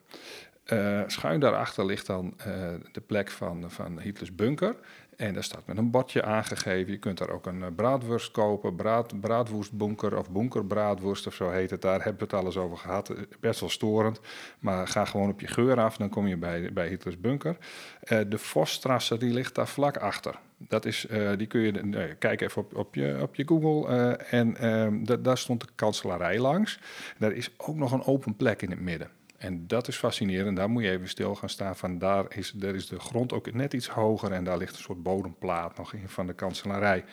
Eh, 0.65 1.01
schuin 1.07 1.39
daarachter 1.39 1.85
ligt 1.85 2.05
dan 2.05 2.33
eh, 2.37 2.45
de 2.91 3.01
plek 3.01 3.31
van, 3.31 3.71
van 3.71 3.99
Hitlers 3.99 4.35
bunker. 4.35 4.75
En 5.15 5.33
daar 5.33 5.43
staat 5.43 5.65
met 5.67 5.77
een 5.77 5.91
bordje 5.91 6.23
aangegeven. 6.23 6.91
Je 6.91 6.97
kunt 6.99 7.17
daar 7.17 7.29
ook 7.29 7.45
een 7.45 7.63
eh, 7.63 7.67
braadworst 7.75 8.31
kopen. 8.31 8.75
Braad, 8.75 9.19
braadwoestbunker 9.19 10.17
of 10.17 10.31
bunkerbraadworst 10.31 11.27
of 11.27 11.33
zo 11.33 11.49
heet 11.49 11.69
het. 11.69 11.81
Daar 11.81 12.03
hebben 12.03 12.17
we 12.17 12.23
het 12.23 12.33
alles 12.33 12.57
over 12.57 12.77
gehad. 12.77 13.09
Eh, 13.09 13.17
Best 13.39 13.59
wel 13.59 13.69
storend. 13.69 14.19
Maar 14.59 14.87
ga 14.87 15.05
gewoon 15.05 15.29
op 15.29 15.39
je 15.39 15.47
geur 15.47 15.79
af. 15.79 15.97
Dan 15.97 16.09
kom 16.09 16.27
je 16.27 16.37
bij, 16.37 16.73
bij 16.73 16.87
Hitlers 16.87 17.19
bunker. 17.19 17.57
Eh, 17.99 18.19
de 18.27 18.37
Vosstrasse 18.37 19.17
die 19.17 19.33
ligt 19.33 19.55
daar 19.55 19.67
vlak 19.67 19.97
achter. 19.97 20.35
Dat 20.57 20.85
is, 20.85 21.07
die 21.37 21.47
kun 21.47 21.61
je, 21.61 22.15
kijk 22.19 22.41
even 22.41 22.61
op, 22.61 22.75
op, 22.75 22.95
je, 22.95 23.17
op 23.21 23.35
je 23.35 23.47
Google. 23.47 23.87
en 24.17 24.57
ehm, 24.57 25.03
da- 25.03 25.15
daar 25.15 25.37
stond 25.37 25.61
de 25.61 25.67
kanselarij 25.75 26.39
langs. 26.39 26.79
Daar 27.17 27.31
is 27.31 27.49
ook 27.57 27.75
nog 27.75 27.91
een 27.91 28.03
open 28.03 28.35
plek 28.35 28.61
in 28.61 28.69
het 28.69 28.79
midden. 28.79 29.09
En 29.37 29.67
dat 29.67 29.87
is 29.87 29.95
fascinerend. 29.95 30.57
Daar 30.57 30.69
moet 30.69 30.83
je 30.83 30.89
even 30.89 31.09
stil 31.09 31.35
gaan 31.35 31.49
staan. 31.49 31.75
Van 31.75 31.97
daar 31.97 32.25
is, 32.29 32.51
daar 32.51 32.75
is 32.75 32.87
de 32.87 32.99
grond 32.99 33.33
ook 33.33 33.53
net 33.53 33.73
iets 33.73 33.87
hoger. 33.87 34.31
En 34.31 34.43
daar 34.43 34.57
ligt 34.57 34.75
een 34.75 34.81
soort 34.81 35.03
bodemplaat 35.03 35.77
nog 35.77 35.93
in 35.93 36.09
van 36.09 36.27
de 36.27 36.33
kanselarij. 36.33 37.03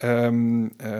Ehm, 0.00 0.64
eh, 0.64 0.90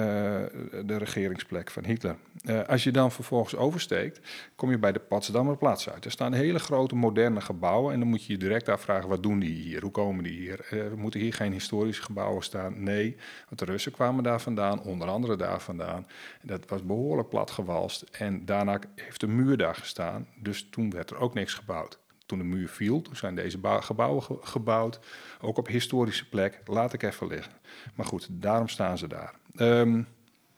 de 0.85 0.97
regeringsplek 0.99 1.71
van 1.71 1.85
Hitler. 1.85 2.17
Eh, 2.45 2.63
als 2.69 2.85
je 2.85 2.93
dan 2.93 3.13
vervolgens 3.13 3.57
oversteekt, 3.57 4.21
kom 4.55 4.71
je 4.71 4.79
bij 4.79 4.93
de 4.93 4.99
Potsdamer 4.99 5.57
Platz 5.57 5.89
uit. 5.89 6.05
Er 6.05 6.11
staan 6.11 6.33
hele 6.33 6.59
grote 6.59 6.95
moderne 6.95 7.41
gebouwen. 7.41 7.93
En 7.93 7.99
dan 7.99 8.09
moet 8.09 8.25
je 8.25 8.33
je 8.33 8.39
direct 8.39 8.69
afvragen, 8.69 9.09
wat 9.09 9.23
doen 9.23 9.39
die 9.39 9.55
hier? 9.55 9.83
Hoe 9.83 9.91
komen 9.91 10.25
die 10.25 10.33
hier? 10.33 10.67
Eh, 10.71 10.93
moeten 10.97 11.21
hier 11.21 11.35
geen 11.35 11.53
historische 11.53 12.03
gebouwen 12.03 12.43
staan? 12.43 12.83
Nee, 12.83 13.17
want 13.47 13.59
de 13.59 13.65
Russen 13.65 13.93
kwamen 13.93 14.25
daar 14.25 14.41
vandaan, 14.41 14.83
onder 14.83 15.09
andere 15.09 15.37
daar 15.37 15.61
vandaan. 15.61 16.07
Dat 16.43 16.69
was 16.69 16.85
behoorlijk 16.85 17.29
plat 17.29 17.51
gewalst. 17.51 18.05
En 18.11 18.45
daarna 18.45 18.79
heeft 18.95 19.21
de 19.21 19.29
muur 19.29 19.57
daar 19.57 19.75
gestaan. 19.75 20.27
Dus 20.37 20.69
toen 20.71 20.91
werd 20.91 21.11
er 21.11 21.19
ook 21.19 21.35
niks 21.35 21.55
gebouwd. 21.55 22.00
Toen 22.31 22.39
de 22.39 22.45
muur 22.45 22.68
viel, 22.68 23.03
toen 23.03 23.16
zijn 23.16 23.35
deze 23.35 23.59
bou- 23.59 23.83
gebouwen 23.83 24.22
ge- 24.22 24.39
gebouwd. 24.41 25.01
Ook 25.41 25.59
op 25.59 25.66
historische 25.66 26.28
plek. 26.28 26.61
Laat 26.64 26.93
ik 26.93 27.03
even 27.03 27.26
liggen. 27.26 27.53
Maar 27.95 28.07
goed, 28.07 28.26
daarom 28.31 28.68
staan 28.68 28.99
ze 28.99 29.07
daar. 29.09 29.35
Ehm, 29.57 30.03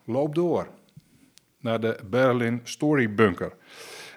loop 0.04 0.34
door 0.34 0.68
naar 1.58 1.80
de 1.80 1.98
Berlin 2.10 2.60
Story 2.62 3.14
Bunker. 3.14 3.52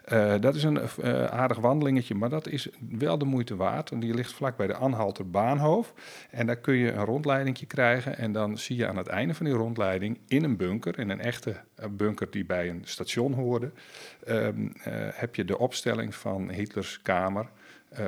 Eh, 0.06 0.34
dat 0.39 0.56
is 0.56 0.64
een 0.64 0.80
eh, 0.80 1.26
aardig 1.26 1.58
wandelingetje, 1.58 2.16
maar 2.16 2.30
dat 2.30 2.47
is 2.47 2.70
wel 2.89 3.18
de 3.18 3.26
moeite 3.26 3.56
waard. 3.56 3.91
En 3.91 3.99
die 3.99 4.14
ligt 4.14 4.34
vlak 4.34 4.58
bij 4.58 4.68
de 4.68 4.76
Anhalter 4.76 5.30
Baanhof. 5.30 5.93
En 6.30 6.45
daar 6.45 6.56
kun 6.56 6.76
je 6.76 6.91
een 6.91 7.06
rondleiding 7.06 7.68
krijgen. 7.68 8.18
En 8.18 8.32
dan 8.32 8.58
zie 8.58 8.76
je 8.76 8.88
aan 8.88 8.97
het 8.97 9.08
einde 9.08 9.34
van 9.34 9.45
die 9.45 9.56
rondleiding 9.56 10.20
in 10.28 10.43
een 10.43 10.58
bunker, 10.58 10.99
in 10.99 11.10
een 11.10 11.20
echte 11.20 11.56
eh, 11.76 11.89
bunker 11.89 12.32
die 12.32 12.45
bij 12.45 12.70
een 12.70 12.82
station 12.84 13.34
hoorde, 13.34 13.72
ehm, 14.26 14.68
eh, 14.84 14.93
heb 15.12 15.36
je 15.36 15.45
de 15.45 15.58
opstelling 15.58 16.16
van 16.16 16.49
Hitlers 16.49 17.01
kamer 17.01 17.49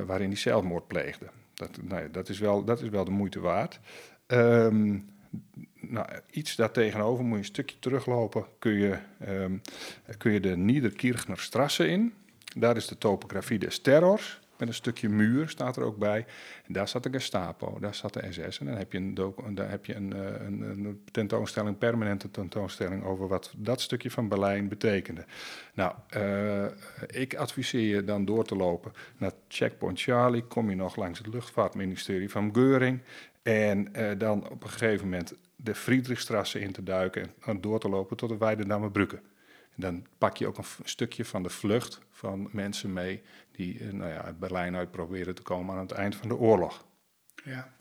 waarin 0.05 0.27
hij 0.27 0.37
zelfmoord 0.37 0.87
pleegde. 0.87 1.25
Dat, 1.53 1.69
nou 1.81 2.01
ja, 2.01 2.07
dat, 2.11 2.29
is 2.29 2.39
wel, 2.39 2.63
dat 2.63 2.81
is 2.81 2.89
wel 2.89 3.05
de 3.05 3.11
moeite 3.11 3.39
waard. 3.39 3.79
Ehm, 4.25 4.97
nou, 5.79 6.07
iets 6.31 6.55
daartegenover 6.55 7.23
moet 7.23 7.33
je 7.33 7.39
een 7.39 7.45
stukje 7.45 7.79
teruglopen. 7.79 8.45
Kun 8.59 8.73
je, 8.73 8.97
ehm, 9.19 9.57
kun 10.17 10.31
je 10.31 10.39
de 10.39 10.57
Niederkirchner 10.57 11.39
Strasse 11.39 11.87
in. 11.87 12.13
Daar 12.55 12.75
is 12.75 12.87
de 12.87 12.97
topografie 12.97 13.59
des 13.59 13.79
terrors. 13.79 14.39
Met 14.57 14.67
een 14.67 14.73
stukje 14.73 15.09
muur 15.09 15.49
staat 15.49 15.77
er 15.77 15.83
ook 15.83 15.97
bij. 15.97 16.25
Daar 16.67 16.87
zat 16.87 17.03
de 17.03 17.09
Gestapo, 17.11 17.79
daar 17.79 17.95
zat 17.95 18.13
de 18.13 18.25
SS. 18.29 18.59
En 18.59 18.65
dan 18.65 18.75
heb 18.75 18.91
je 18.91 18.97
een, 18.97 19.13
dan 19.13 19.67
heb 19.67 19.85
je 19.85 19.95
een, 19.95 20.13
eh, 20.13 20.45
een, 20.45 20.61
een 20.61 21.01
tentoonstelling, 21.11 21.77
permanente 21.77 22.31
tentoonstelling 22.31 23.03
over 23.03 23.27
wat 23.27 23.53
dat 23.57 23.81
stukje 23.81 24.11
van 24.11 24.27
Berlijn 24.27 24.67
betekende. 24.67 25.25
Nou, 25.73 25.93
eh, 26.09 26.65
ik 27.07 27.35
adviseer 27.35 27.95
je 27.95 28.03
dan 28.03 28.25
door 28.25 28.45
te 28.45 28.55
lopen 28.55 28.91
naar 29.17 29.31
Checkpoint 29.47 30.01
Charlie. 30.01 30.43
Kom 30.43 30.69
je 30.69 30.75
nog 30.75 30.95
langs 30.95 31.19
het 31.19 31.27
luchtvaartministerie 31.27 32.29
van 32.29 32.53
Geuring. 32.53 33.01
En 33.43 33.93
eh, 33.93 34.17
dan 34.17 34.49
op 34.49 34.63
een 34.63 34.69
gegeven 34.69 35.09
moment 35.09 35.33
de 35.59 35.75
Friedrichstrasse 35.75 36.59
in 36.59 36.71
te 36.71 36.83
duiken 36.83 37.31
en 37.45 37.61
door 37.61 37.79
te 37.79 37.89
lopen 37.89 38.17
tot 38.17 38.29
de 38.29 38.37
Weidendamme 38.37 38.91
En 39.07 39.21
dan 39.75 40.05
pak 40.17 40.37
je 40.37 40.47
ook 40.47 40.57
een 40.57 40.65
stukje 40.83 41.25
van 41.25 41.43
de 41.43 41.49
vlucht 41.49 41.99
van 42.11 42.49
mensen 42.51 42.93
mee 42.93 43.21
die 43.51 43.79
eh, 43.79 43.91
nou 43.93 44.11
ja, 44.11 44.21
uit 44.23 44.39
Berlijn 44.39 44.75
uit 44.75 44.91
proberen 44.91 45.35
te 45.35 45.41
komen 45.41 45.75
aan 45.75 45.81
het 45.81 45.91
eind 45.91 46.15
van 46.15 46.27
de 46.27 46.35
oorlog. 46.37 46.85
Ja. 47.43 47.71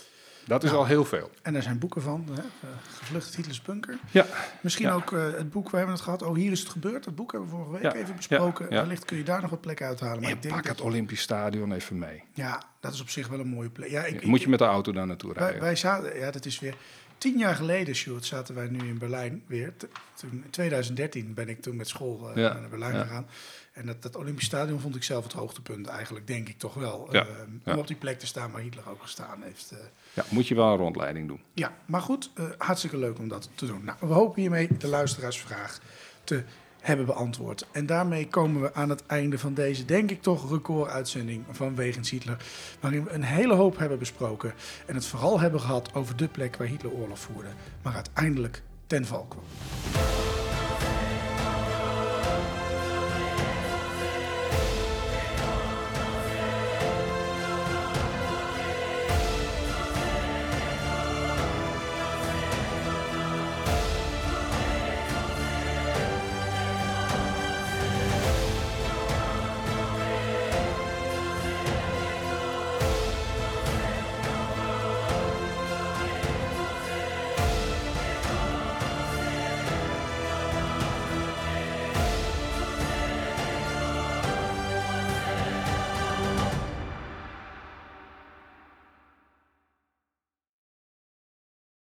Dat 0.46 0.62
is 0.64 0.70
Nou. 0.70 0.82
al 0.82 0.88
heel 0.88 1.04
veel. 1.04 1.30
En 1.42 1.52
daar 1.52 1.62
zijn 1.62 1.78
boeken 1.78 2.02
van, 2.02 2.26
hè? 2.30 2.40
eh, 2.40 2.68
Gevlucht 2.98 3.36
Hitlers 3.36 3.62
bunker. 3.62 3.98
Ja, 4.10 4.26
Misschien 4.60 4.86
Ja. 4.86 4.92
ook 4.92 5.12
eh, 5.12 5.32
het 5.32 5.50
boek, 5.50 5.70
we 5.70 5.76
hebben 5.76 5.94
het 5.94 6.04
gehad, 6.04 6.22
Oh, 6.22 6.34
hier 6.36 6.50
is 6.52 6.60
het 6.60 6.68
gebeurd. 6.68 7.04
Dat 7.04 7.14
boek 7.14 7.32
hebben 7.32 7.50
we 7.50 7.56
vorige 7.56 7.72
week 7.72 7.82
Ja, 7.82 7.94
even 7.94 8.16
besproken. 8.16 8.66
ja. 8.70 8.80
Wellicht 8.82 9.04
kun 9.04 9.16
je 9.16 9.22
daar 9.24 9.40
nog 9.40 9.50
wat 9.50 9.60
plekken 9.60 9.86
uithalen. 9.86 10.20
Maar 10.20 10.30
en 10.30 10.36
ik 10.36 10.42
denk 10.42 10.54
pak 10.54 10.64
dat, 10.66 10.76
het 10.76 10.86
Olympisch 10.86 11.20
Stadion 11.20 11.72
even 11.72 11.98
mee. 11.98 12.22
ja, 12.34 12.62
dat 12.80 12.92
is 12.94 13.00
op 13.00 13.08
zich 13.08 13.28
wel 13.28 13.40
een 13.40 13.48
mooie 13.48 13.70
plek. 13.70 13.90
Ja, 13.90 14.04
ik, 14.04 14.14
ik- 14.14 14.24
Moet 14.26 14.40
je 14.42 14.48
met 14.48 14.58
de 14.58 14.64
auto 14.64 14.92
daar 14.92 15.06
naartoe 15.06 15.32
wij, 15.32 15.42
rijden? 15.42 15.60
wij 15.60 15.76
zaten, 15.76 16.18
ja, 16.18 16.30
dat 16.30 16.44
is 16.44 16.58
weer 16.58 16.76
tien 17.18 17.38
jaar 17.38 17.54
geleden, 17.54 17.94
Sjoerd, 17.94 18.24
zaten 18.24 18.54
wij 18.54 18.68
nu 18.68 18.78
in 18.78 18.98
Berlijn 18.98 19.42
weer. 19.46 19.72
Toen, 20.14 20.30
in 20.44 20.50
2013 20.50 21.34
ben 21.34 21.48
ik 21.48 21.62
toen 21.62 21.76
met 21.76 21.88
school 21.88 22.30
eh, 22.30 22.36
Ja, 22.42 22.52
naar 22.58 22.68
Berlijn 22.68 22.94
ja. 22.94 23.02
gegaan. 23.02 23.26
En 23.72 23.86
dat, 23.86 24.02
dat 24.02 24.16
Olympisch 24.16 24.44
Stadion 24.44 24.80
vond 24.80 24.96
ik 24.96 25.02
zelf 25.02 25.24
het 25.24 25.32
hoogtepunt 25.32 25.86
eigenlijk, 25.86 26.26
denk 26.26 26.48
ik 26.48 26.58
toch 26.58 26.74
wel. 26.74 27.08
Ja, 27.12 27.26
Eh. 27.26 27.72
Om 27.72 27.78
op 27.78 27.86
die 27.86 27.96
plek 27.96 28.18
te 28.18 28.26
staan 28.26 28.50
waar 28.50 28.60
Hitler 28.60 28.88
ook 28.90 29.02
gestaan 29.02 29.42
heeft. 29.42 29.70
eh. 29.70 29.78
Ja, 30.14 30.24
moet 30.28 30.48
je 30.48 30.54
wel 30.54 30.70
een 30.72 30.76
rondleiding 30.76 31.28
doen. 31.28 31.40
Ja, 31.52 31.72
maar 31.86 32.00
goed, 32.00 32.30
hartstikke 32.58 32.96
leuk 32.98 33.18
om 33.18 33.28
dat 33.28 33.48
te 33.54 33.66
doen. 33.66 33.84
Nou, 33.84 33.98
we 34.00 34.06
hopen 34.06 34.40
hiermee 34.40 34.68
de 34.78 34.86
luisteraarsvraag 34.86 35.80
te 36.24 36.42
hebben 36.86 37.06
beantwoord. 37.06 37.66
En 37.72 37.86
daarmee 37.86 38.28
komen 38.28 38.62
we 38.62 38.74
aan 38.74 38.90
het 38.90 39.06
einde 39.06 39.38
van 39.38 39.54
deze, 39.54 39.84
denk 39.84 40.10
ik 40.10 40.22
toch, 40.22 40.50
recorduitzending 40.50 41.44
van 41.50 41.74
Wegens 41.74 42.10
Hitler. 42.10 42.36
Waarin 42.80 43.04
we 43.04 43.10
een 43.10 43.22
hele 43.22 43.54
hoop 43.54 43.78
hebben 43.78 43.98
besproken. 43.98 44.54
En 44.86 44.94
het 44.94 45.06
vooral 45.06 45.40
hebben 45.40 45.60
gehad 45.60 45.94
over 45.94 46.16
de 46.16 46.28
plek 46.28 46.56
waar 46.56 46.66
Hitler 46.66 46.92
oorlog 46.92 47.18
voerde. 47.18 47.50
Maar 47.82 47.94
uiteindelijk 47.94 48.62
ten 48.86 49.06
val 49.06 49.26
kwam. 49.28 49.44